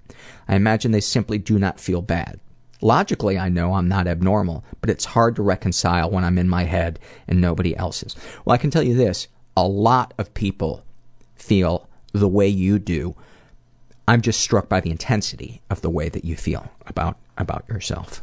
I 0.47 0.57
imagine 0.57 0.93
they 0.93 1.01
simply 1.01 1.39
do 1.39 1.59
not 1.59 1.81
feel 1.81 2.03
bad. 2.03 2.41
Logically, 2.81 3.39
I 3.39 3.49
know 3.49 3.75
I'm 3.75 3.89
not 3.89 4.07
abnormal, 4.07 4.65
but 4.81 4.91
it's 4.91 5.05
hard 5.05 5.35
to 5.37 5.43
reconcile 5.43 6.11
when 6.11 6.25
I'm 6.25 6.39
in 6.39 6.49
my 6.49 6.65
head 6.65 6.99
and 7.27 7.41
nobody 7.41 7.77
else's. 7.77 8.15
Well, 8.45 8.55
I 8.55 8.59
can 8.59 8.71
tell 8.71 8.83
you 8.83 8.95
this 8.95 9.29
a 9.59 9.67
lot 9.67 10.15
of 10.19 10.33
people 10.35 10.85
feel 11.35 11.89
the 12.13 12.29
way 12.29 12.47
you 12.47 12.79
do. 12.79 13.17
I'm 14.07 14.23
just 14.23 14.41
struck 14.41 14.69
by 14.69 14.81
the 14.81 14.91
intensity 14.91 15.61
of 15.69 15.81
the 15.81 15.91
way 15.91 16.09
that 16.09 16.25
you 16.25 16.37
feel 16.37 16.71
about 16.87 17.17
about 17.37 17.65
yourself. 17.69 18.23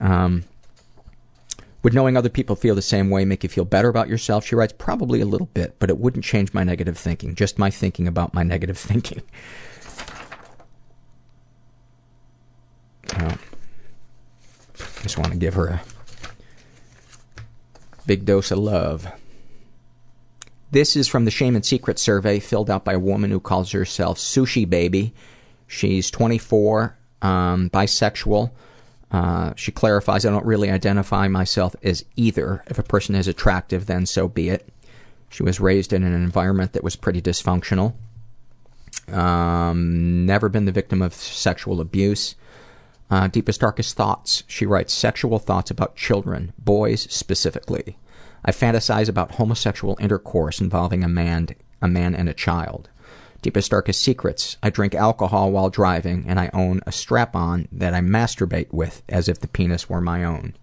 Um, 0.00 0.44
would 1.82 1.94
knowing 1.94 2.16
other 2.16 2.28
people 2.28 2.56
feel 2.56 2.74
the 2.74 2.82
same 2.82 3.10
way 3.10 3.24
make 3.24 3.42
you 3.42 3.48
feel 3.48 3.64
better 3.64 3.88
about 3.88 4.08
yourself? 4.08 4.44
She 4.44 4.54
writes, 4.54 4.74
probably 4.76 5.20
a 5.20 5.26
little 5.26 5.48
bit, 5.52 5.76
but 5.78 5.90
it 5.90 5.98
wouldn't 5.98 6.24
change 6.24 6.54
my 6.54 6.64
negative 6.64 6.96
thinking. 6.96 7.34
Just 7.34 7.58
my 7.58 7.70
thinking 7.70 8.06
about 8.06 8.34
my 8.34 8.42
negative 8.42 8.78
thinking. 8.90 9.22
Oh. 13.18 13.36
Just 15.02 15.18
want 15.18 15.32
to 15.32 15.38
give 15.38 15.54
her 15.54 15.68
a 15.68 15.82
big 18.06 18.24
dose 18.24 18.50
of 18.50 18.58
love. 18.58 19.06
This 20.74 20.96
is 20.96 21.06
from 21.06 21.24
the 21.24 21.30
Shame 21.30 21.54
and 21.54 21.64
Secret 21.64 22.00
survey 22.00 22.40
filled 22.40 22.68
out 22.68 22.84
by 22.84 22.94
a 22.94 22.98
woman 22.98 23.30
who 23.30 23.38
calls 23.38 23.70
herself 23.70 24.18
Sushi 24.18 24.68
Baby. 24.68 25.14
She's 25.68 26.10
24, 26.10 26.98
um, 27.22 27.70
bisexual. 27.70 28.50
Uh, 29.08 29.52
she 29.54 29.70
clarifies, 29.70 30.26
I 30.26 30.30
don't 30.30 30.44
really 30.44 30.72
identify 30.72 31.28
myself 31.28 31.76
as 31.84 32.04
either. 32.16 32.64
If 32.66 32.80
a 32.80 32.82
person 32.82 33.14
is 33.14 33.28
attractive, 33.28 33.86
then 33.86 34.04
so 34.04 34.26
be 34.26 34.48
it. 34.48 34.68
She 35.30 35.44
was 35.44 35.60
raised 35.60 35.92
in 35.92 36.02
an 36.02 36.12
environment 36.12 36.72
that 36.72 36.82
was 36.82 36.96
pretty 36.96 37.22
dysfunctional. 37.22 37.94
Um, 39.06 40.26
never 40.26 40.48
been 40.48 40.64
the 40.64 40.72
victim 40.72 41.02
of 41.02 41.14
sexual 41.14 41.80
abuse. 41.80 42.34
Uh, 43.08 43.28
deepest, 43.28 43.60
darkest 43.60 43.96
thoughts. 43.96 44.42
She 44.48 44.66
writes 44.66 44.92
sexual 44.92 45.38
thoughts 45.38 45.70
about 45.70 45.94
children, 45.94 46.52
boys 46.58 47.02
specifically. 47.02 47.96
I 48.44 48.52
fantasize 48.52 49.08
about 49.08 49.32
homosexual 49.32 49.96
intercourse 50.00 50.60
involving 50.60 51.02
a 51.02 51.08
man, 51.08 51.48
a 51.80 51.88
man 51.88 52.14
and 52.14 52.28
a 52.28 52.34
child. 52.34 52.88
Deepest, 53.42 53.70
darkest 53.70 54.02
secrets. 54.02 54.56
I 54.62 54.70
drink 54.70 54.94
alcohol 54.94 55.52
while 55.52 55.68
driving, 55.68 56.24
and 56.26 56.40
I 56.40 56.50
own 56.54 56.80
a 56.86 56.92
strap 56.92 57.36
on 57.36 57.68
that 57.72 57.92
I 57.92 58.00
masturbate 58.00 58.72
with 58.72 59.02
as 59.08 59.28
if 59.28 59.40
the 59.40 59.48
penis 59.48 59.88
were 59.88 60.00
my 60.00 60.24
own. 60.24 60.54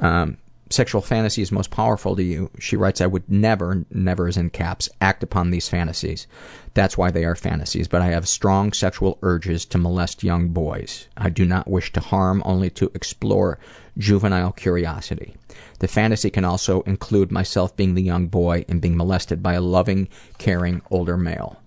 Um, 0.00 0.36
sexual 0.70 1.02
is 1.10 1.52
most 1.52 1.70
powerful 1.70 2.14
to 2.16 2.22
you. 2.22 2.50
She 2.58 2.76
writes, 2.76 3.00
I 3.00 3.06
would 3.06 3.28
never, 3.30 3.86
never 3.90 4.28
is 4.28 4.36
in 4.36 4.50
caps, 4.50 4.88
act 5.00 5.22
upon 5.22 5.50
these 5.50 5.68
fantasies. 5.68 6.26
That's 6.74 6.98
why 6.98 7.10
they 7.10 7.24
are 7.24 7.34
fantasies, 7.34 7.88
but 7.88 8.02
I 8.02 8.08
have 8.08 8.28
strong 8.28 8.72
sexual 8.72 9.18
urges 9.22 9.64
to 9.66 9.78
molest 9.78 10.22
young 10.22 10.48
boys. 10.48 11.08
I 11.16 11.30
do 11.30 11.44
not 11.44 11.70
wish 11.70 11.92
to 11.94 12.00
harm, 12.00 12.42
only 12.44 12.70
to 12.70 12.90
explore 12.94 13.58
juvenile 13.98 14.52
curiosity. 14.52 15.34
The 15.80 15.88
fantasy 15.88 16.30
can 16.30 16.44
also 16.44 16.82
include 16.82 17.32
myself 17.32 17.76
being 17.76 17.94
the 17.94 18.02
young 18.02 18.28
boy 18.28 18.64
and 18.68 18.80
being 18.80 18.96
molested 18.96 19.42
by 19.42 19.54
a 19.54 19.60
loving, 19.60 20.08
caring 20.38 20.82
older 20.90 21.16
male. 21.16 21.60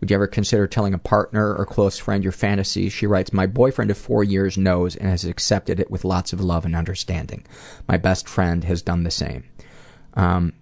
Would 0.00 0.10
you 0.10 0.16
ever 0.16 0.26
consider 0.26 0.66
telling 0.66 0.92
a 0.92 0.98
partner 0.98 1.54
or 1.54 1.64
close 1.64 1.98
friend 1.98 2.22
your 2.22 2.32
fantasies? 2.32 2.92
She 2.92 3.06
writes, 3.06 3.32
My 3.32 3.46
boyfriend 3.46 3.90
of 3.90 3.96
four 3.96 4.22
years 4.22 4.58
knows 4.58 4.94
and 4.94 5.08
has 5.08 5.24
accepted 5.24 5.80
it 5.80 5.90
with 5.90 6.04
lots 6.04 6.32
of 6.32 6.40
love 6.40 6.64
and 6.66 6.76
understanding. 6.76 7.46
My 7.88 7.96
best 7.96 8.28
friend 8.28 8.62
has 8.64 8.82
done 8.82 9.04
the 9.04 9.10
same. 9.10 9.44
Um, 10.14 10.52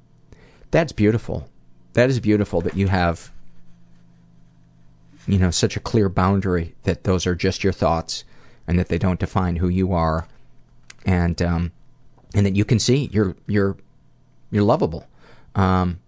that's 0.71 0.93
beautiful. 0.93 1.49
That 1.95 2.11
is 2.11 2.21
beautiful 2.21 2.61
that 2.61 2.77
you 2.77 2.89
have, 2.89 3.33
you 5.27 5.39
know, 5.39 5.51
such 5.51 5.77
a 5.77 5.81
clear 5.81 6.09
boundary 6.09 6.75
that 6.85 7.05
those 7.05 7.27
are 7.27 7.35
just 7.35 7.65
your 7.65 7.73
thoughts 7.73 8.25
and 8.67 8.79
that 8.79 8.89
they 8.89 8.99
don't 8.99 9.21
define 9.21 9.57
who 9.57 9.69
you 9.69 9.93
are, 9.93 10.29
and 11.05 11.41
um, 11.43 11.73
and 12.35 12.47
that 12.47 12.57
you 12.57 12.65
can 12.65 12.79
see 12.79 13.09
you're 13.13 13.37
you're 13.47 13.77
you're 14.51 14.65
lovable. 14.65 15.07
Um, 15.55 16.01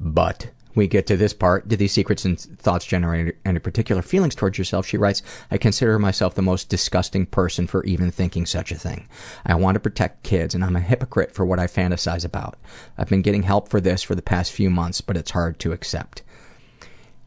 but 0.00 0.50
we 0.74 0.86
get 0.86 1.06
to 1.08 1.16
this 1.16 1.34
part. 1.34 1.68
Do 1.68 1.76
these 1.76 1.92
secrets 1.92 2.24
and 2.24 2.38
thoughts 2.38 2.86
generate 2.86 3.36
any 3.44 3.58
particular 3.58 4.00
feelings 4.00 4.34
towards 4.34 4.56
yourself? 4.56 4.86
She 4.86 4.96
writes, 4.96 5.22
I 5.50 5.58
consider 5.58 5.98
myself 5.98 6.34
the 6.34 6.42
most 6.42 6.68
disgusting 6.68 7.26
person 7.26 7.66
for 7.66 7.84
even 7.84 8.10
thinking 8.10 8.46
such 8.46 8.70
a 8.70 8.76
thing. 8.76 9.08
I 9.44 9.56
want 9.56 9.74
to 9.74 9.80
protect 9.80 10.22
kids, 10.22 10.54
and 10.54 10.64
I'm 10.64 10.76
a 10.76 10.80
hypocrite 10.80 11.34
for 11.34 11.44
what 11.44 11.58
I 11.58 11.66
fantasize 11.66 12.24
about. 12.24 12.56
I've 12.96 13.08
been 13.08 13.22
getting 13.22 13.42
help 13.42 13.68
for 13.68 13.80
this 13.80 14.02
for 14.02 14.14
the 14.14 14.22
past 14.22 14.52
few 14.52 14.70
months, 14.70 15.00
but 15.00 15.16
it's 15.16 15.32
hard 15.32 15.58
to 15.60 15.72
accept. 15.72 16.22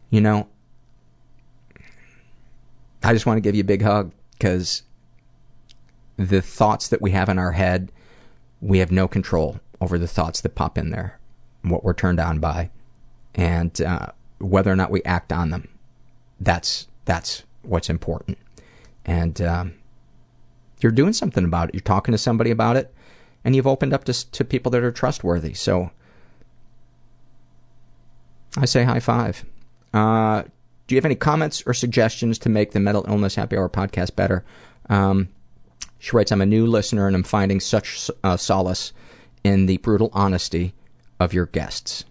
You 0.10 0.22
know, 0.22 0.48
I 3.04 3.14
just 3.14 3.26
want 3.26 3.38
to 3.38 3.42
give 3.42 3.56
you 3.56 3.62
a 3.62 3.66
big 3.66 3.82
hug 3.82 4.14
because 4.32 4.84
the 6.30 6.42
thoughts 6.42 6.88
that 6.88 7.02
we 7.02 7.12
have 7.12 7.30
in 7.30 7.40
our 7.40 7.54
head, 7.54 7.92
we 8.60 8.80
have 8.80 8.92
no 8.92 9.08
control 9.08 9.60
over 9.80 9.98
the 9.98 10.08
thoughts 10.08 10.42
that 10.42 10.56
pop 10.56 10.78
in 10.78 10.92
there, 10.92 11.20
what 11.62 11.84
we're 11.84 11.94
turned 11.94 12.20
on 12.20 12.40
by 12.40 12.70
and 13.36 13.82
uh, 13.82 14.08
whether 14.40 14.72
or 14.72 14.76
not 14.76 14.92
we 14.92 15.02
act 15.04 15.32
on 15.32 15.50
them. 15.50 15.68
That's 16.40 16.88
that's 17.06 17.44
what's 17.64 17.90
important. 17.90 18.38
And 19.06 19.42
um, 19.42 19.74
you're 20.80 20.92
doing 20.92 21.14
something 21.14 21.44
about 21.44 21.70
it. 21.70 21.76
You're 21.76 21.82
talking 21.82 22.12
to 22.12 22.18
somebody 22.18 22.52
about 22.52 22.78
it, 22.78 22.94
and 23.44 23.56
you've 23.56 23.68
opened 23.68 23.94
up 23.94 24.04
to 24.06 24.32
to 24.32 24.44
people 24.44 24.72
that 24.72 24.84
are 24.84 24.92
trustworthy. 24.92 25.54
So 25.54 25.92
I 28.58 28.66
say 28.66 28.84
high 28.84 29.00
five. 29.00 29.46
Uh, 29.94 30.44
do 30.88 30.96
you 30.96 30.98
have 30.98 31.06
any 31.06 31.16
comments 31.16 31.64
or 31.66 31.74
suggestions 31.74 32.38
to 32.40 32.50
make 32.50 32.72
the 32.72 32.80
Mental 32.80 33.06
Illness 33.08 33.36
Happy 33.36 33.58
Hour 33.58 33.70
podcast 33.70 34.16
better? 34.16 34.44
Um, 34.90 35.30
she 36.02 36.16
writes, 36.16 36.32
I'm 36.32 36.42
a 36.42 36.48
new 36.48 36.66
listener 36.66 37.06
and 37.06 37.16
I'm 37.16 37.22
finding 37.22 37.60
such 37.60 38.10
uh, 38.24 38.36
solace 38.36 38.92
in 39.44 39.68
the 39.68 39.78
brutal 39.78 40.10
honesty 40.14 40.74
of 41.20 41.32
your 41.32 41.46
guests. 41.46 42.06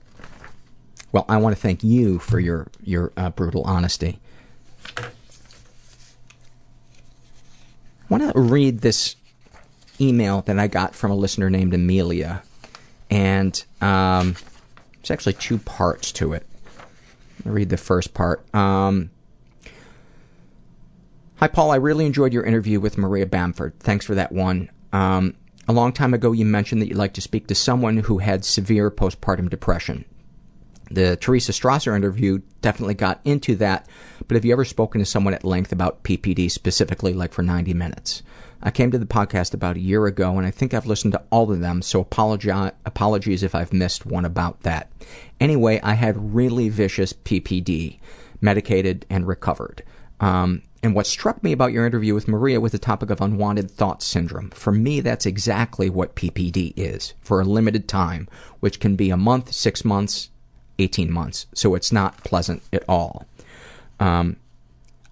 Well, 1.11 1.25
I 1.29 1.39
want 1.39 1.57
to 1.57 1.61
thank 1.61 1.83
you 1.83 2.21
for 2.21 2.39
your 2.39 2.69
your 2.85 3.13
uh, 3.17 3.31
brutal 3.31 3.65
honesty. 3.65 4.21
I 4.97 5.03
want 8.09 8.33
to 8.33 8.41
read 8.41 8.81
this 8.81 9.17
email 10.01 10.43
that 10.43 10.57
I 10.57 10.69
got 10.69 10.95
from 10.95 11.11
a 11.11 11.17
listener 11.17 11.51
named 11.51 11.75
Amelia, 11.75 12.45
and 13.11 13.61
um, 13.81 14.37
there's 14.99 15.11
actually 15.11 15.33
two 15.33 15.59
parts 15.59 16.13
to 16.13 16.33
it. 16.33 16.47
I'll 17.45 17.53
read 17.53 17.71
the 17.71 17.77
first 17.77 18.15
part. 18.15 18.55
Um, 18.55 19.11
Hi, 21.41 21.49
Paul. 21.49 21.71
I 21.71 21.77
really 21.77 22.05
enjoyed 22.05 22.35
your 22.35 22.45
interview 22.45 22.81
with 22.81 22.99
Maria 22.99 23.25
Bamford. 23.25 23.73
Thanks 23.81 24.05
for 24.05 24.15
that 24.15 24.31
one. 24.31 24.71
Um, 24.93 25.37
a 25.67 25.73
long 25.73 25.91
time 25.91 26.13
ago, 26.13 26.33
you 26.33 26.45
mentioned 26.45 26.83
that 26.83 26.89
you'd 26.89 26.99
like 26.99 27.15
to 27.15 27.23
speak 27.23 27.47
to 27.47 27.55
someone 27.55 27.97
who 27.97 28.19
had 28.19 28.45
severe 28.45 28.91
postpartum 28.91 29.49
depression. 29.49 30.05
The 30.91 31.17
Teresa 31.17 31.53
Strasser 31.53 31.97
interview 31.97 32.41
definitely 32.61 32.93
got 32.93 33.23
into 33.25 33.57
that, 33.57 33.89
but 34.29 34.35
have 34.35 34.45
you 34.45 34.53
ever 34.53 34.67
spoken 34.67 34.99
to 34.99 35.07
someone 35.07 35.33
at 35.33 35.43
length 35.43 35.73
about 35.73 36.03
PPD 36.03 36.51
specifically, 36.51 37.15
like 37.15 37.33
for 37.33 37.43
90 37.43 37.73
minutes? 37.73 38.23
I 38.63 38.71
came 38.71 38.91
to 38.91 38.99
the 38.99 39.07
podcast 39.07 39.55
about 39.55 39.77
a 39.77 39.81
year 39.81 40.05
ago, 40.05 40.37
and 40.37 40.47
I 40.47 40.51
think 40.51 40.75
I've 40.75 40.85
listened 40.85 41.15
to 41.15 41.23
all 41.31 41.51
of 41.51 41.61
them, 41.61 41.81
so 41.81 42.05
apologi- 42.05 42.73
apologies 42.85 43.43
if 43.43 43.55
I've 43.55 43.73
missed 43.73 44.05
one 44.05 44.27
about 44.27 44.61
that. 44.65 44.93
Anyway, 45.41 45.81
I 45.83 45.95
had 45.95 46.35
really 46.35 46.69
vicious 46.69 47.15
PPD, 47.15 47.99
medicated 48.43 49.07
and 49.09 49.27
recovered. 49.27 49.83
Um, 50.21 50.61
and 50.83 50.95
what 50.95 51.07
struck 51.07 51.43
me 51.43 51.53
about 51.53 51.73
your 51.73 51.87
interview 51.87 52.15
with 52.15 52.29
Maria 52.29 52.61
was 52.61 52.73
the 52.73 52.79
topic 52.79 53.11
of 53.11 53.21
unwanted 53.21 53.71
thought 53.71 54.03
syndrome. 54.03 54.51
For 54.51 54.73
me, 54.73 55.01
that's 55.01 55.27
exactly 55.27 55.91
what 55.91 56.15
PPD 56.15 56.73
is 56.77 57.13
for 57.21 57.41
a 57.41 57.45
limited 57.45 57.87
time, 57.87 58.29
which 58.61 58.81
can 58.81 58.97
be 58.97 59.11
a 59.11 59.17
month, 59.17 59.53
six 59.53 59.85
months, 59.85 60.31
18 60.79 61.13
months. 61.13 61.47
So 61.55 61.75
it's 61.75 61.93
not 61.93 62.25
pleasant 62.25 62.63
at 62.73 62.83
all. 62.89 63.27
Um, 63.99 64.37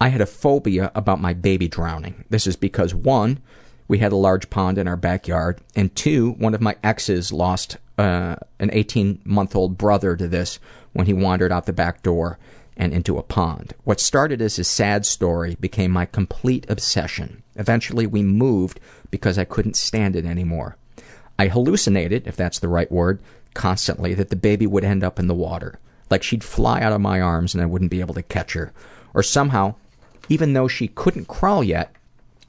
I 0.00 0.08
had 0.08 0.22
a 0.22 0.26
phobia 0.26 0.90
about 0.94 1.20
my 1.20 1.34
baby 1.34 1.68
drowning. 1.68 2.24
This 2.30 2.46
is 2.46 2.56
because 2.56 2.94
one, 2.94 3.40
we 3.88 3.98
had 3.98 4.12
a 4.12 4.16
large 4.16 4.48
pond 4.48 4.78
in 4.78 4.88
our 4.88 4.96
backyard, 4.96 5.60
and 5.76 5.94
two, 5.94 6.32
one 6.32 6.54
of 6.54 6.62
my 6.62 6.76
exes 6.82 7.30
lost 7.30 7.76
uh, 7.98 8.36
an 8.58 8.70
18 8.72 9.20
month 9.24 9.54
old 9.54 9.76
brother 9.76 10.16
to 10.16 10.28
this 10.28 10.58
when 10.92 11.06
he 11.06 11.12
wandered 11.12 11.52
out 11.52 11.66
the 11.66 11.72
back 11.72 12.02
door 12.02 12.38
and 12.78 12.94
into 12.94 13.18
a 13.18 13.22
pond. 13.22 13.74
What 13.84 14.00
started 14.00 14.40
as 14.40 14.58
a 14.58 14.64
sad 14.64 15.04
story 15.04 15.56
became 15.60 15.90
my 15.90 16.06
complete 16.06 16.64
obsession. 16.70 17.42
Eventually, 17.56 18.06
we 18.06 18.22
moved 18.22 18.80
because 19.10 19.36
I 19.36 19.44
couldn't 19.44 19.76
stand 19.76 20.14
it 20.16 20.24
anymore. 20.24 20.76
I 21.38 21.48
hallucinated, 21.48 22.26
if 22.26 22.36
that's 22.36 22.58
the 22.58 22.68
right 22.68 22.90
word, 22.90 23.20
constantly 23.54 24.14
that 24.14 24.30
the 24.30 24.36
baby 24.36 24.66
would 24.66 24.84
end 24.84 25.02
up 25.02 25.18
in 25.18 25.26
the 25.26 25.34
water. 25.34 25.78
Like 26.10 26.22
she'd 26.22 26.44
fly 26.44 26.80
out 26.80 26.92
of 26.92 27.00
my 27.00 27.20
arms 27.20 27.54
and 27.54 27.62
I 27.62 27.66
wouldn't 27.66 27.90
be 27.90 28.00
able 28.00 28.14
to 28.14 28.22
catch 28.22 28.54
her. 28.54 28.72
Or 29.12 29.22
somehow, 29.22 29.74
even 30.28 30.52
though 30.52 30.68
she 30.68 30.88
couldn't 30.88 31.28
crawl 31.28 31.64
yet, 31.64 31.92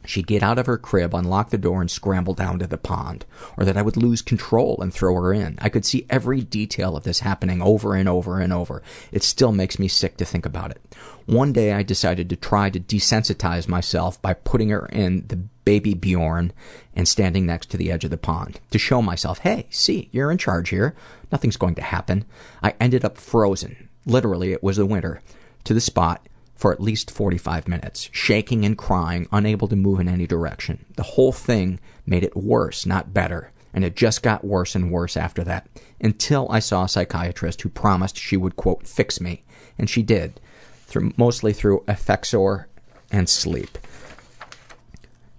she'd 0.09 0.27
get 0.27 0.43
out 0.43 0.57
of 0.57 0.65
her 0.65 0.77
crib, 0.77 1.13
unlock 1.13 1.49
the 1.49 1.57
door, 1.57 1.81
and 1.81 1.89
scramble 1.89 2.33
down 2.33 2.59
to 2.59 2.67
the 2.67 2.77
pond. 2.77 3.25
Or 3.57 3.65
that 3.65 3.77
I 3.77 3.81
would 3.81 3.97
lose 3.97 4.21
control 4.21 4.79
and 4.81 4.93
throw 4.93 5.15
her 5.15 5.33
in. 5.33 5.57
I 5.61 5.69
could 5.69 5.85
see 5.85 6.05
every 6.09 6.41
detail 6.41 6.97
of 6.97 7.03
this 7.03 7.19
happening 7.19 7.61
over 7.61 7.95
and 7.95 8.09
over 8.09 8.39
and 8.39 8.51
over. 8.51 8.81
It 9.11 9.23
still 9.23 9.51
makes 9.51 9.79
me 9.79 9.87
sick 9.87 10.17
to 10.17 10.25
think 10.25 10.45
about 10.45 10.71
it. 10.71 10.81
One 11.25 11.53
day 11.53 11.73
I 11.73 11.83
decided 11.83 12.29
to 12.29 12.35
try 12.35 12.69
to 12.69 12.79
desensitize 12.79 13.67
myself 13.67 14.21
by 14.21 14.33
putting 14.33 14.69
her 14.69 14.87
in 14.87 15.27
the 15.27 15.37
baby 15.63 15.93
Bjorn 15.93 16.51
and 16.95 17.07
standing 17.07 17.45
next 17.45 17.69
to 17.69 17.77
the 17.77 17.91
edge 17.91 18.03
of 18.03 18.09
the 18.09 18.17
pond 18.17 18.59
to 18.71 18.79
show 18.79 19.03
myself, 19.03 19.39
hey, 19.39 19.67
see, 19.69 20.09
you're 20.11 20.31
in 20.31 20.39
charge 20.39 20.69
here. 20.69 20.95
Nothing's 21.31 21.57
going 21.57 21.75
to 21.75 21.83
happen. 21.83 22.25
I 22.63 22.73
ended 22.79 23.05
up 23.05 23.19
frozen. 23.19 23.89
Literally, 24.07 24.51
it 24.51 24.63
was 24.63 24.77
the 24.77 24.87
winter. 24.87 25.21
To 25.65 25.75
the 25.75 25.81
spot 25.81 26.27
for 26.59 26.73
at 26.73 26.81
least 26.81 27.09
45 27.09 27.69
minutes, 27.69 28.09
shaking 28.11 28.65
and 28.65 28.77
crying, 28.77 29.29
unable 29.31 29.69
to 29.69 29.77
move 29.77 30.01
in 30.01 30.09
any 30.09 30.27
direction. 30.27 30.85
The 30.97 31.03
whole 31.03 31.31
thing 31.31 31.79
made 32.05 32.21
it 32.21 32.35
worse, 32.35 32.85
not 32.85 33.13
better. 33.13 33.53
And 33.73 33.85
it 33.85 33.95
just 33.95 34.21
got 34.21 34.43
worse 34.43 34.75
and 34.75 34.91
worse 34.91 35.15
after 35.15 35.41
that, 35.45 35.69
until 36.01 36.51
I 36.51 36.59
saw 36.59 36.83
a 36.83 36.89
psychiatrist 36.89 37.61
who 37.61 37.69
promised 37.69 38.17
she 38.17 38.35
would, 38.35 38.57
quote, 38.57 38.85
fix 38.85 39.21
me. 39.21 39.45
And 39.77 39.89
she 39.89 40.03
did, 40.03 40.41
through, 40.85 41.13
mostly 41.15 41.53
through 41.53 41.85
Effexor 41.87 42.65
and 43.09 43.29
sleep. 43.29 43.77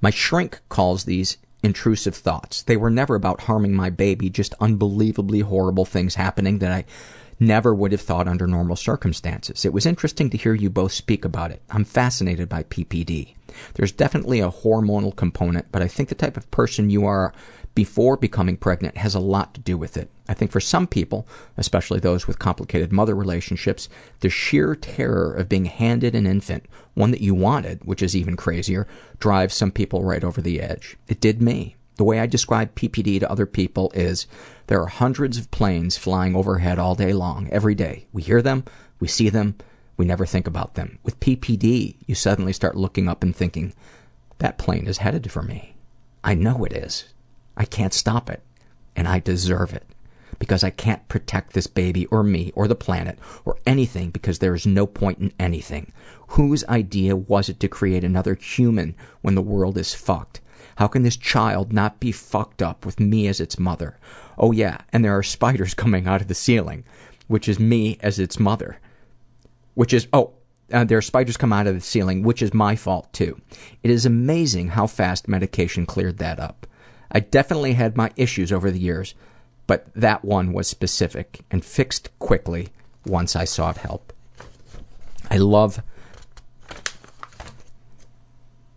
My 0.01 0.09
shrink 0.09 0.61
calls 0.71 1.05
these 1.05 1.37
intrusive 1.63 2.17
thoughts. 2.17 2.63
They 2.63 2.79
were 2.79 2.89
never 2.89 3.15
about 3.15 3.43
harming 3.43 3.75
my 3.75 3.91
baby, 3.91 4.31
just 4.31 4.55
unbelievably 4.59 5.41
horrible 5.41 5.85
things 5.85 6.15
happening 6.15 6.61
that 6.61 6.73
I 6.73 6.85
never 7.41 7.75
would 7.75 7.93
have 7.93 8.01
thought 8.01 8.29
under 8.29 8.47
normal 8.47 8.77
circumstances. 8.77 9.65
It 9.65 9.73
was 9.73 9.87
interesting 9.87 10.31
to 10.31 10.37
hear 10.37 10.55
you 10.55 10.71
both 10.71 10.93
speak 10.93 11.25
about 11.25 11.51
it. 11.51 11.63
I'm 11.71 11.85
fascinated 11.85 12.49
by 12.49 12.65
PPD. 12.65 13.35
There's 13.75 13.93
definitely 13.93 14.41
a 14.41 14.51
hormonal 14.51 15.17
component, 15.17 15.73
but 15.73 15.83
I 15.83 15.89
think 15.89 16.09
the 16.09 16.15
type 16.15 16.37
of 16.37 16.51
person 16.51 16.91
you 16.91 17.05
are 17.07 17.33
before 17.75 18.17
becoming 18.17 18.57
pregnant 18.57 18.97
has 18.97 19.15
a 19.15 19.21
lot 19.21 19.55
to 19.55 19.61
do 19.61 19.79
with 19.79 19.97
it. 19.97 20.11
I 20.29 20.35
think 20.35 20.51
for 20.51 20.61
some 20.61 20.87
people, 20.87 21.27
especially 21.57 22.01
those 22.01 22.27
with 22.27 22.39
complicated 22.39 22.93
mother 22.93 23.15
relationships, 23.15 23.89
the 24.21 24.31
sheer 24.31 24.75
terror 24.75 25.33
of 25.33 25.49
being 25.49 25.65
handed 25.65 26.15
an 26.15 26.27
infant, 26.27 26.67
one 26.95 27.11
that 27.11 27.21
you 27.21 27.35
wanted, 27.35 27.85
which 27.85 28.03
is 28.03 28.17
even 28.17 28.37
crazier, 28.37 28.87
drives 29.19 29.55
some 29.55 29.71
people 29.71 30.05
right 30.05 30.25
over 30.25 30.41
the 30.41 30.61
edge. 30.61 30.97
It 31.09 31.21
did 31.21 31.41
me. 31.41 31.77
The 32.01 32.05
way 32.05 32.19
I 32.19 32.25
describe 32.25 32.75
PPD 32.75 33.21
to 33.21 33.31
other 33.31 33.45
people 33.45 33.93
is 33.95 34.27
there 34.69 34.81
are 34.81 34.87
hundreds 34.87 35.37
of 35.37 35.51
planes 35.51 35.99
flying 35.99 36.35
overhead 36.35 36.79
all 36.79 36.95
day 36.95 37.13
long, 37.13 37.47
every 37.51 37.75
day. 37.75 38.07
We 38.11 38.23
hear 38.23 38.41
them, 38.41 38.65
we 39.01 39.07
see 39.07 39.29
them, 39.29 39.57
we 39.99 40.07
never 40.07 40.25
think 40.25 40.47
about 40.47 40.77
them. 40.77 40.99
With 41.03 41.21
PPD, 41.21 41.97
you 42.07 42.15
suddenly 42.15 42.55
start 42.55 42.75
looking 42.75 43.07
up 43.07 43.23
and 43.23 43.37
thinking, 43.37 43.75
that 44.39 44.57
plane 44.57 44.87
is 44.87 44.97
headed 44.97 45.31
for 45.31 45.43
me. 45.43 45.75
I 46.25 46.33
know 46.33 46.65
it 46.65 46.73
is. 46.73 47.05
I 47.55 47.67
can't 47.67 47.93
stop 47.93 48.31
it. 48.31 48.43
And 48.97 49.07
I 49.07 49.19
deserve 49.19 49.75
it. 49.75 49.85
Because 50.39 50.65
I 50.65 50.71
can't 50.71 51.07
protect 51.07 51.53
this 51.53 51.67
baby 51.67 52.07
or 52.07 52.23
me 52.23 52.51
or 52.55 52.67
the 52.67 52.75
planet 52.75 53.19
or 53.45 53.59
anything 53.67 54.09
because 54.09 54.39
there 54.39 54.55
is 54.55 54.65
no 54.67 54.87
point 54.87 55.19
in 55.19 55.35
anything. 55.39 55.93
Whose 56.29 56.65
idea 56.65 57.15
was 57.15 57.51
it 57.51 57.61
to 57.61 57.69
create 57.69 58.05
another 58.05 58.37
human 58.37 58.95
when 59.21 59.35
the 59.35 59.43
world 59.43 59.77
is 59.77 59.93
fucked? 59.93 60.41
How 60.81 60.89
can 60.89 61.03
this 61.03 61.19
child 61.19 61.75
not 61.75 62.01
be 62.01 62.11
fucked 62.11 62.63
up 62.63 62.87
with 62.87 62.99
me 62.99 63.29
as 63.29 63.39
its 63.39 63.59
mother? 63.59 63.99
Oh 64.39 64.51
yeah, 64.51 64.79
and 64.95 65.05
there 65.05 65.15
are 65.15 65.23
spiders 65.23 65.75
coming 65.83 66.09
out 66.09 66.23
of 66.23 66.29
the 66.29 66.35
ceiling, 66.35 66.85
which 67.29 67.51
is 67.51 67.61
me 67.61 67.99
as 68.01 68.19
its 68.19 68.41
mother. 68.41 68.81
Which 69.75 69.93
is, 69.93 70.09
oh, 70.15 70.33
uh, 70.73 70.85
there 70.85 70.97
are 70.97 71.03
spiders 71.03 71.37
come 71.37 71.53
out 71.53 71.67
of 71.67 71.75
the 71.75 71.83
ceiling, 71.83 72.23
which 72.23 72.41
is 72.41 72.55
my 72.55 72.77
fault 72.77 73.13
too. 73.13 73.39
It 73.83 73.91
is 73.91 74.07
amazing 74.07 74.69
how 74.69 74.87
fast 74.87 75.29
medication 75.29 75.85
cleared 75.85 76.17
that 76.17 76.41
up. 76.41 76.67
I 77.13 77.21
definitely 77.21 77.75
had 77.75 77.99
my 77.99 78.11
issues 78.17 78.51
over 78.51 78.71
the 78.71 78.81
years, 78.81 79.15
but 79.67 79.87
that 79.95 80.25
one 80.25 80.55
was 80.55 80.67
specific 80.67 81.45
and 81.51 81.63
fixed 81.63 82.09
quickly 82.19 82.69
once 83.05 83.37
I 83.37 83.45
sought 83.45 83.77
help. 83.77 84.15
I 85.31 85.37
love 85.37 85.83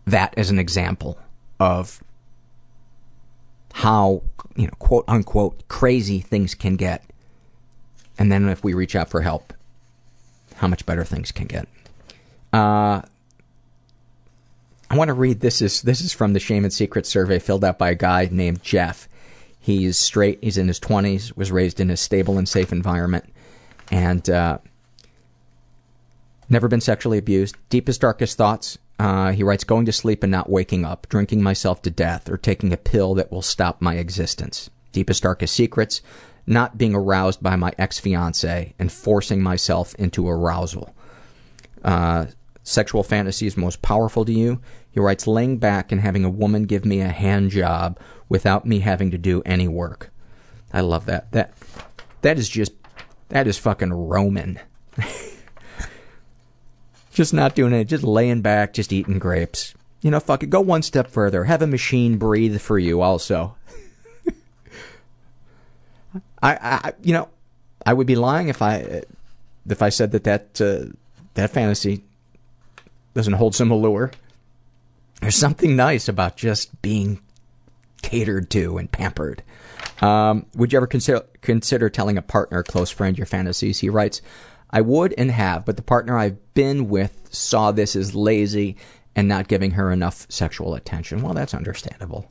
that 0.06 0.34
as 0.38 0.50
an 0.50 0.60
example 0.60 1.18
of 1.60 2.04
how, 3.74 4.24
you 4.56 4.68
know, 4.68 4.74
quote 4.80 5.06
unquote, 5.08 5.68
crazy 5.68 6.20
things 6.20 6.56
can 6.56 6.76
get. 6.76 7.04
And 8.18 8.32
then 8.32 8.48
if 8.50 8.64
we 8.64 8.74
reach 8.74 8.96
out 8.96 9.10
for 9.10 9.22
help, 9.22 9.54
how 10.58 10.68
much 10.68 10.86
better 10.86 11.04
things 11.04 11.32
can 11.32 11.48
get. 11.48 11.68
Uh, 12.52 13.02
I 14.90 14.96
want 14.96 15.08
to 15.08 15.14
read 15.14 15.40
this 15.40 15.62
is 15.62 15.82
this 15.82 16.02
is 16.02 16.14
from 16.14 16.34
the 16.34 16.40
Shame 16.40 16.64
and 16.64 16.72
Secret 16.72 17.08
survey 17.08 17.40
filled 17.40 17.66
out 17.66 17.80
by 17.80 17.90
a 17.90 17.96
guy 17.96 18.30
named 18.32 18.62
Jeff. 18.62 19.10
He's 19.60 19.98
straight. 19.98 20.38
He's 20.44 20.58
in 20.58 20.68
his 20.68 20.80
twenties. 20.80 21.36
Was 21.36 21.52
raised 21.52 21.80
in 21.80 21.90
a 21.90 21.98
stable 21.98 22.38
and 22.38 22.48
safe 22.48 22.72
environment, 22.72 23.26
and 23.90 24.30
uh, 24.30 24.60
never 26.48 26.68
been 26.68 26.82
sexually 26.82 27.18
abused. 27.18 27.56
Deepest 27.70 28.02
darkest 28.02 28.38
thoughts. 28.38 28.78
Uh, 29.00 29.32
he 29.32 29.44
writes, 29.44 29.64
going 29.64 29.86
to 29.86 29.92
sleep 29.92 30.24
and 30.24 30.32
not 30.32 30.50
waking 30.50 30.86
up, 30.86 31.08
drinking 31.10 31.42
myself 31.42 31.82
to 31.82 31.90
death, 31.90 32.30
or 32.30 32.38
taking 32.38 32.72
a 32.72 32.78
pill 32.78 33.14
that 33.16 33.32
will 33.32 33.42
stop 33.42 33.82
my 33.82 33.96
existence. 33.96 34.70
Deepest 34.92 35.24
darkest 35.24 35.56
secrets. 35.56 36.02
Not 36.46 36.78
being 36.78 36.94
aroused 36.94 37.42
by 37.42 37.56
my 37.56 37.74
ex 37.78 38.00
fiance 38.00 38.74
and 38.78 38.92
forcing 38.92 39.42
myself 39.42 39.96
into 39.96 40.28
arousal. 40.28 40.94
Uh, 41.84 42.28
sexual 42.64 43.04
fantasies 43.04 43.58
most 43.58 43.82
powerful 43.82 44.26
to 44.26 44.32
you. 44.32 44.62
He 44.92 45.00
writes, 45.00 45.26
laying 45.26 45.58
back 45.58 45.92
and 45.92 46.02
having 46.02 46.24
a 46.24 46.30
woman 46.30 46.64
give 46.64 46.86
me 46.86 47.02
a 47.02 47.10
hand 47.10 47.52
job 47.52 47.98
without 48.30 48.66
me 48.66 48.80
having 48.80 49.10
to 49.12 49.18
do 49.18 49.42
any 49.46 49.68
work. 49.68 50.12
I 50.72 50.82
love 50.82 51.06
that. 51.06 51.32
That 51.32 51.54
that 52.22 52.38
is 52.38 52.50
just 52.50 52.74
that 53.30 53.48
is 53.48 53.58
fucking 53.58 53.94
Roman. 53.94 54.60
just 57.14 57.34
not 57.34 57.56
doing 57.56 57.74
it, 57.74 57.86
just 57.86 58.04
laying 58.04 58.42
back, 58.42 58.74
just 58.74 58.92
eating 58.92 59.20
grapes. 59.20 59.74
You 60.02 60.12
know, 60.12 60.20
fuck 60.20 60.44
it, 60.44 60.50
go 60.50 60.60
one 60.60 60.82
step 60.82 61.08
further. 61.08 61.46
Have 61.46 61.62
a 61.62 61.68
machine 61.68 62.18
breathe 62.18 62.60
for 62.60 62.78
you 62.78 63.02
also. 63.02 63.56
I, 66.42 66.58
I, 66.62 66.94
you 67.02 67.14
know, 67.14 67.30
I 67.86 67.94
would 67.94 68.08
be 68.08 68.16
lying 68.16 68.50
if 68.50 68.62
I, 68.62 69.04
if 69.70 69.82
I 69.82 69.90
said 69.90 70.12
that 70.12 70.26
that 70.26 70.62
uh, 70.62 70.92
that 71.36 71.52
fantasy 71.52 72.04
doesn't 73.14 73.34
hold 73.34 73.56
some 73.56 73.72
allure. 73.72 74.12
There's 75.22 75.36
something 75.36 75.76
nice 75.76 76.10
about 76.10 76.36
just 76.36 76.82
being 76.82 77.22
catered 78.02 78.50
to 78.52 78.78
and 78.78 78.92
pampered. 78.92 79.42
Um, 80.02 80.48
would 80.56 80.74
you 80.74 80.78
ever 80.78 80.88
consider 80.88 81.22
consider 81.42 81.90
telling 81.90 82.18
a 82.18 82.22
partner, 82.22 82.62
close 82.64 82.90
friend, 82.90 83.18
your 83.18 83.26
fantasies? 83.26 83.80
He 83.80 83.90
writes, 83.90 84.22
"I 84.74 84.82
would 84.82 85.14
and 85.18 85.32
have, 85.32 85.64
but 85.64 85.78
the 85.78 85.84
partner 85.84 86.18
I've 86.18 86.54
been 86.54 86.90
with 86.90 87.30
saw 87.32 87.72
this 87.72 87.96
as 87.96 88.14
lazy 88.14 88.76
and 89.16 89.30
not 89.30 89.48
giving 89.48 89.72
her 89.72 89.92
enough 89.92 90.26
sexual 90.30 90.76
attention." 90.76 91.22
Well, 91.22 91.34
that's 91.34 91.54
understandable. 91.54 92.30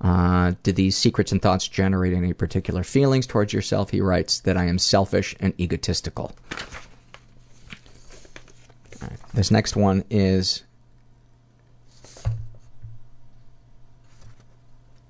Uh, 0.00 0.54
do 0.64 0.72
these 0.72 0.96
secrets 0.96 1.30
and 1.30 1.40
thoughts 1.40 1.68
generate 1.68 2.12
any 2.12 2.32
particular 2.32 2.82
feelings 2.82 3.26
towards 3.26 3.52
yourself? 3.52 3.90
He 3.90 4.00
writes 4.00 4.40
that 4.40 4.56
I 4.56 4.64
am 4.64 4.78
selfish 4.78 5.36
and 5.38 5.58
egotistical. 5.60 6.34
Right. 9.00 9.18
This 9.34 9.50
next 9.50 9.76
one 9.76 10.04
is. 10.10 10.62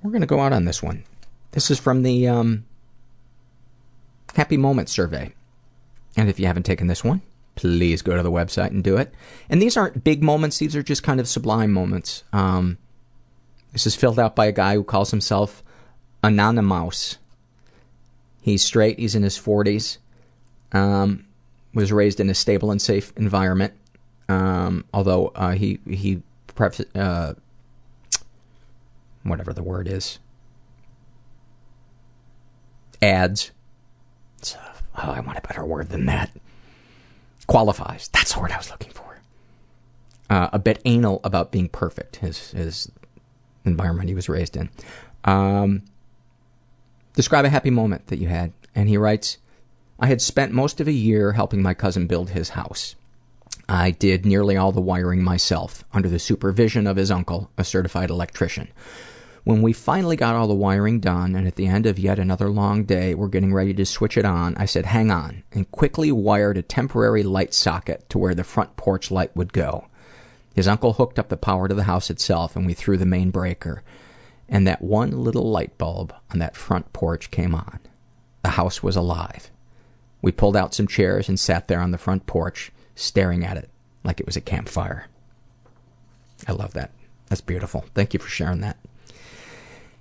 We're 0.02 0.10
going 0.10 0.20
to 0.20 0.26
go 0.26 0.40
out 0.40 0.52
on 0.52 0.64
this 0.64 0.82
one. 0.82 1.04
This 1.52 1.70
is 1.70 1.78
from 1.78 2.02
the 2.02 2.26
um, 2.26 2.64
Happy 4.34 4.56
Moments 4.56 4.90
survey. 4.90 5.32
And 6.16 6.28
if 6.28 6.38
you 6.38 6.46
haven't 6.46 6.64
taken 6.64 6.86
this 6.86 7.02
one, 7.02 7.22
please 7.54 8.02
go 8.02 8.16
to 8.16 8.22
the 8.22 8.30
website 8.30 8.70
and 8.70 8.84
do 8.84 8.96
it. 8.96 9.12
And 9.48 9.60
these 9.60 9.76
aren't 9.76 10.04
big 10.04 10.22
moments, 10.22 10.58
these 10.58 10.76
are 10.76 10.82
just 10.82 11.02
kind 11.02 11.20
of 11.20 11.28
sublime 11.28 11.72
moments. 11.72 12.24
Um, 12.32 12.78
this 13.72 13.86
is 13.86 13.94
filled 13.94 14.18
out 14.18 14.36
by 14.36 14.46
a 14.46 14.52
guy 14.52 14.74
who 14.74 14.84
calls 14.84 15.10
himself 15.10 15.62
Anonymous. 16.22 17.18
He's 18.42 18.62
straight, 18.62 18.98
he's 18.98 19.14
in 19.14 19.22
his 19.22 19.38
40s, 19.38 19.98
um, 20.72 21.26
was 21.74 21.92
raised 21.92 22.20
in 22.20 22.28
a 22.28 22.34
stable 22.34 22.70
and 22.70 22.82
safe 22.82 23.12
environment. 23.16 23.74
Um, 24.28 24.84
although 24.92 25.28
uh, 25.34 25.52
he, 25.52 25.78
he 25.88 26.22
pref- 26.54 26.96
uh, 26.96 27.34
whatever 29.22 29.52
the 29.52 29.62
word 29.62 29.88
is, 29.88 30.18
ads. 33.00 33.50
Oh, 34.96 35.10
I 35.10 35.20
want 35.20 35.38
a 35.38 35.42
better 35.46 35.64
word 35.64 35.88
than 35.88 36.06
that. 36.06 36.30
Qualifies. 37.46 38.08
That's 38.12 38.34
the 38.34 38.40
word 38.40 38.52
I 38.52 38.58
was 38.58 38.70
looking 38.70 38.92
for. 38.92 39.20
Uh, 40.30 40.48
a 40.52 40.58
bit 40.58 40.80
anal 40.84 41.20
about 41.24 41.52
being 41.52 41.68
perfect, 41.68 42.16
his, 42.16 42.52
his 42.52 42.90
environment 43.64 44.08
he 44.08 44.14
was 44.14 44.28
raised 44.28 44.56
in. 44.56 44.70
Um, 45.24 45.82
describe 47.14 47.44
a 47.44 47.50
happy 47.50 47.70
moment 47.70 48.06
that 48.06 48.18
you 48.18 48.28
had. 48.28 48.52
And 48.74 48.88
he 48.88 48.96
writes, 48.96 49.38
I 49.98 50.06
had 50.06 50.22
spent 50.22 50.52
most 50.52 50.80
of 50.80 50.88
a 50.88 50.92
year 50.92 51.32
helping 51.32 51.62
my 51.62 51.74
cousin 51.74 52.06
build 52.06 52.30
his 52.30 52.50
house. 52.50 52.94
I 53.68 53.90
did 53.90 54.26
nearly 54.26 54.56
all 54.56 54.72
the 54.72 54.80
wiring 54.80 55.22
myself, 55.22 55.84
under 55.92 56.08
the 56.08 56.18
supervision 56.18 56.86
of 56.86 56.96
his 56.96 57.10
uncle, 57.10 57.50
a 57.56 57.64
certified 57.64 58.10
electrician. 58.10 58.68
When 59.44 59.60
we 59.60 59.72
finally 59.72 60.14
got 60.14 60.36
all 60.36 60.46
the 60.46 60.54
wiring 60.54 61.00
done, 61.00 61.34
and 61.34 61.48
at 61.48 61.56
the 61.56 61.66
end 61.66 61.84
of 61.84 61.98
yet 61.98 62.20
another 62.20 62.48
long 62.48 62.84
day, 62.84 63.12
we're 63.12 63.26
getting 63.26 63.52
ready 63.52 63.74
to 63.74 63.84
switch 63.84 64.16
it 64.16 64.24
on, 64.24 64.54
I 64.56 64.66
said, 64.66 64.86
hang 64.86 65.10
on, 65.10 65.42
and 65.50 65.70
quickly 65.72 66.12
wired 66.12 66.56
a 66.56 66.62
temporary 66.62 67.24
light 67.24 67.52
socket 67.52 68.08
to 68.10 68.18
where 68.18 68.36
the 68.36 68.44
front 68.44 68.76
porch 68.76 69.10
light 69.10 69.34
would 69.34 69.52
go. 69.52 69.88
His 70.54 70.68
uncle 70.68 70.92
hooked 70.92 71.18
up 71.18 71.28
the 71.28 71.36
power 71.36 71.66
to 71.66 71.74
the 71.74 71.84
house 71.84 72.08
itself, 72.08 72.54
and 72.54 72.66
we 72.66 72.74
threw 72.74 72.96
the 72.96 73.04
main 73.04 73.30
breaker. 73.30 73.82
And 74.48 74.64
that 74.66 74.82
one 74.82 75.24
little 75.24 75.50
light 75.50 75.76
bulb 75.76 76.14
on 76.30 76.38
that 76.38 76.56
front 76.56 76.92
porch 76.92 77.32
came 77.32 77.54
on. 77.54 77.80
The 78.44 78.50
house 78.50 78.80
was 78.80 78.94
alive. 78.94 79.50
We 80.20 80.30
pulled 80.30 80.56
out 80.56 80.74
some 80.74 80.86
chairs 80.86 81.28
and 81.28 81.40
sat 81.40 81.66
there 81.66 81.80
on 81.80 81.90
the 81.90 81.98
front 81.98 82.26
porch, 82.26 82.70
staring 82.94 83.44
at 83.44 83.56
it 83.56 83.70
like 84.04 84.20
it 84.20 84.26
was 84.26 84.36
a 84.36 84.40
campfire. 84.40 85.08
I 86.46 86.52
love 86.52 86.74
that. 86.74 86.92
That's 87.28 87.40
beautiful. 87.40 87.86
Thank 87.94 88.14
you 88.14 88.20
for 88.20 88.28
sharing 88.28 88.60
that. 88.60 88.76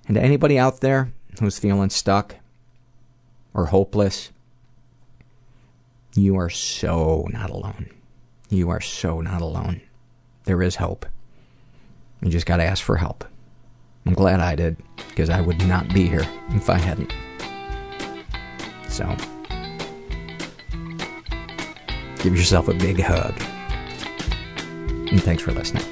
And 0.06 0.16
to 0.16 0.22
anybody 0.22 0.58
out 0.58 0.80
there 0.80 1.12
who's 1.40 1.58
feeling 1.58 1.90
stuck 1.90 2.36
or 3.54 3.66
hopeless, 3.66 4.30
you 6.14 6.36
are 6.36 6.50
so 6.50 7.28
not 7.30 7.50
alone. 7.50 7.88
You 8.50 8.68
are 8.70 8.80
so 8.80 9.20
not 9.20 9.40
alone. 9.40 9.80
There 10.44 10.62
is 10.62 10.76
hope. 10.76 11.06
You 12.20 12.30
just 12.30 12.46
got 12.46 12.58
to 12.58 12.64
ask 12.64 12.82
for 12.84 12.96
help. 12.96 13.24
I'm 14.04 14.14
glad 14.14 14.40
I 14.40 14.56
did, 14.56 14.76
because 15.08 15.30
I 15.30 15.40
would 15.40 15.66
not 15.66 15.88
be 15.94 16.08
here 16.08 16.26
if 16.50 16.68
I 16.68 16.76
hadn't. 16.76 17.12
So, 18.88 19.06
give 22.22 22.36
yourself 22.36 22.68
a 22.68 22.74
big 22.74 23.00
hug. 23.00 23.40
And 25.10 25.22
thanks 25.22 25.42
for 25.42 25.52
listening. 25.52 25.91